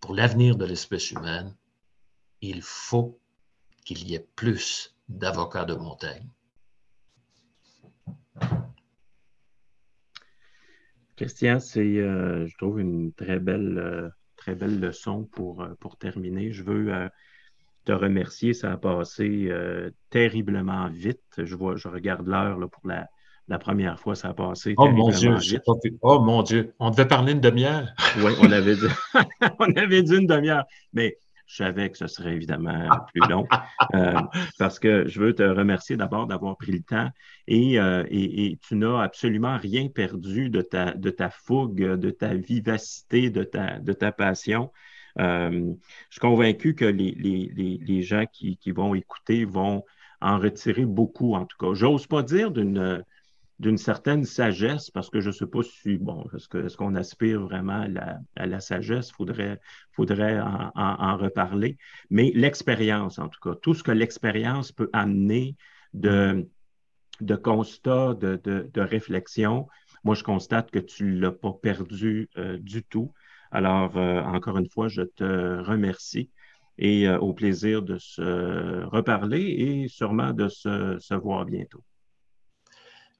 pour 0.00 0.14
l'avenir 0.14 0.56
de 0.56 0.64
l'espèce 0.64 1.10
humaine, 1.10 1.54
il 2.40 2.62
faut 2.62 3.18
qu'il 3.84 4.08
y 4.08 4.14
ait 4.14 4.26
plus 4.36 4.94
d'avocat 5.08 5.64
de 5.64 5.74
Montaigne. 5.74 6.28
Christian, 11.16 11.60
c'est, 11.60 11.98
euh, 11.98 12.46
je 12.46 12.56
trouve, 12.56 12.80
une 12.80 13.12
très 13.12 13.38
belle, 13.38 13.78
euh, 13.78 14.08
très 14.36 14.54
belle 14.54 14.80
leçon 14.80 15.24
pour, 15.24 15.60
euh, 15.62 15.74
pour 15.78 15.98
terminer. 15.98 16.50
Je 16.50 16.62
veux 16.62 17.10
te 17.84 17.92
remercier. 17.92 18.54
Ça 18.54 18.72
a 18.72 18.76
passé 18.78 19.52
terriblement 20.08 20.88
vite. 20.88 21.20
Je, 21.36 21.54
vois, 21.54 21.76
je 21.76 21.88
regarde 21.88 22.26
l'heure 22.26 22.58
pour 22.70 22.86
la, 22.88 23.08
la 23.50 23.58
première 23.58 23.98
fois, 23.98 24.14
ça 24.14 24.28
a 24.28 24.32
passé. 24.32 24.74
Oh 24.78 24.88
mon 24.88 25.10
Dieu, 25.10 25.34
oh 26.02 26.20
mon 26.20 26.42
Dieu, 26.44 26.72
on 26.78 26.90
devait 26.90 27.08
parler 27.08 27.32
une 27.32 27.40
demi-heure. 27.40 27.88
oui, 28.18 28.32
on 28.40 28.52
avait 28.52 28.76
dit, 28.76 28.86
on 29.58 29.72
avait 29.74 30.04
dit 30.04 30.14
une 30.14 30.26
demi-heure. 30.28 30.64
Mais 30.92 31.18
je 31.46 31.56
savais 31.56 31.90
que 31.90 31.98
ce 31.98 32.06
serait 32.06 32.32
évidemment 32.32 32.88
plus 33.12 33.28
long 33.28 33.48
euh, 33.94 34.20
parce 34.56 34.78
que 34.78 35.08
je 35.08 35.18
veux 35.18 35.34
te 35.34 35.42
remercier 35.42 35.96
d'abord 35.96 36.28
d'avoir 36.28 36.56
pris 36.56 36.70
le 36.70 36.82
temps 36.82 37.08
et, 37.48 37.80
euh, 37.80 38.04
tu 38.08 38.76
n'as 38.76 39.02
absolument 39.02 39.56
rien 39.56 39.88
perdu 39.88 40.48
de 40.48 40.62
ta, 40.62 40.92
de 40.94 41.10
ta 41.10 41.28
fougue, 41.28 41.82
de 41.82 42.10
ta 42.10 42.34
vivacité, 42.34 43.30
de 43.30 43.42
ta, 43.42 43.80
de 43.80 43.92
ta 43.92 44.12
passion. 44.12 44.70
Euh, 45.18 45.50
je 45.50 46.12
suis 46.12 46.20
convaincu 46.20 46.76
que 46.76 46.84
les, 46.84 47.16
les, 47.16 48.02
gens 48.02 48.26
qui, 48.32 48.56
qui, 48.58 48.70
vont 48.70 48.94
écouter 48.94 49.44
vont 49.44 49.84
en 50.20 50.38
retirer 50.38 50.84
beaucoup, 50.84 51.34
en 51.34 51.46
tout 51.46 51.56
cas. 51.58 51.74
J'ose 51.74 52.06
pas 52.06 52.22
dire 52.22 52.52
d'une 52.52 53.02
d'une 53.60 53.76
certaine 53.76 54.24
sagesse, 54.24 54.90
parce 54.90 55.10
que 55.10 55.20
je 55.20 55.28
ne 55.28 55.32
sais 55.32 55.46
pas 55.46 55.62
si, 55.62 55.98
bon, 55.98 56.26
est-ce 56.32 56.76
qu'on 56.78 56.94
aspire 56.94 57.42
vraiment 57.42 57.86
à 58.36 58.46
la, 58.46 58.60
sagesse? 58.60 59.12
Faudrait, 59.12 59.60
faudrait 59.92 60.40
en, 60.40 61.16
reparler. 61.18 61.76
Mais 62.08 62.32
l'expérience, 62.34 63.18
en 63.18 63.28
tout 63.28 63.38
cas, 63.38 63.54
tout 63.56 63.74
ce 63.74 63.82
que 63.82 63.92
l'expérience 63.92 64.72
peut 64.72 64.88
amener 64.94 65.56
de, 65.92 66.48
de 67.20 67.36
constat, 67.36 68.14
de, 68.14 68.40
de, 68.42 68.80
réflexion, 68.80 69.68
moi, 70.04 70.14
je 70.14 70.24
constate 70.24 70.70
que 70.70 70.78
tu 70.78 71.04
ne 71.04 71.20
l'as 71.20 71.30
pas 71.30 71.52
perdu 71.52 72.30
euh, 72.38 72.56
du 72.58 72.82
tout. 72.82 73.12
Alors, 73.50 73.94
euh, 73.98 74.22
encore 74.22 74.56
une 74.56 74.70
fois, 74.70 74.88
je 74.88 75.02
te 75.02 75.62
remercie 75.62 76.30
et 76.78 77.06
euh, 77.06 77.18
au 77.18 77.34
plaisir 77.34 77.82
de 77.82 77.98
se 77.98 78.84
reparler 78.86 79.42
et 79.42 79.88
sûrement 79.88 80.32
de 80.32 80.48
se 80.48 81.14
voir 81.14 81.44
bientôt. 81.44 81.84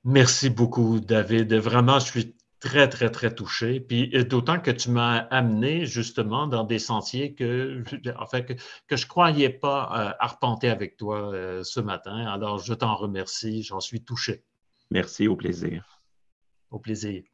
Merci 0.04 0.50
beaucoup, 0.50 1.00
David. 1.00 1.52
Vraiment, 1.54 1.98
je 1.98 2.06
suis 2.06 2.36
très, 2.60 2.88
très, 2.88 3.10
très 3.10 3.34
touché. 3.34 3.80
Puis 3.80 4.10
euh, 4.14 4.24
d'autant 4.24 4.60
que 4.60 4.70
tu 4.70 4.90
m'as 4.90 5.18
amené 5.30 5.86
justement 5.86 6.46
dans 6.46 6.64
des 6.64 6.78
sentiers 6.78 7.34
que, 7.34 7.82
en 8.18 8.26
fait, 8.26 8.46
que, 8.86 8.96
je 8.96 9.04
ne 9.04 9.08
croyais 9.08 9.50
pas 9.50 9.90
euh, 9.92 10.12
arpenter 10.20 10.68
avec 10.68 10.96
toi 10.96 11.32
euh, 11.32 11.64
ce 11.64 11.80
matin. 11.80 12.26
Alors, 12.26 12.58
je 12.58 12.74
t'en 12.74 12.94
remercie. 12.94 13.62
J'en 13.62 13.80
suis 13.80 14.04
touché. 14.04 14.44
Merci, 14.90 15.26
au 15.28 15.36
plaisir. 15.36 16.02
Au 16.70 16.78
plaisir. 16.78 17.29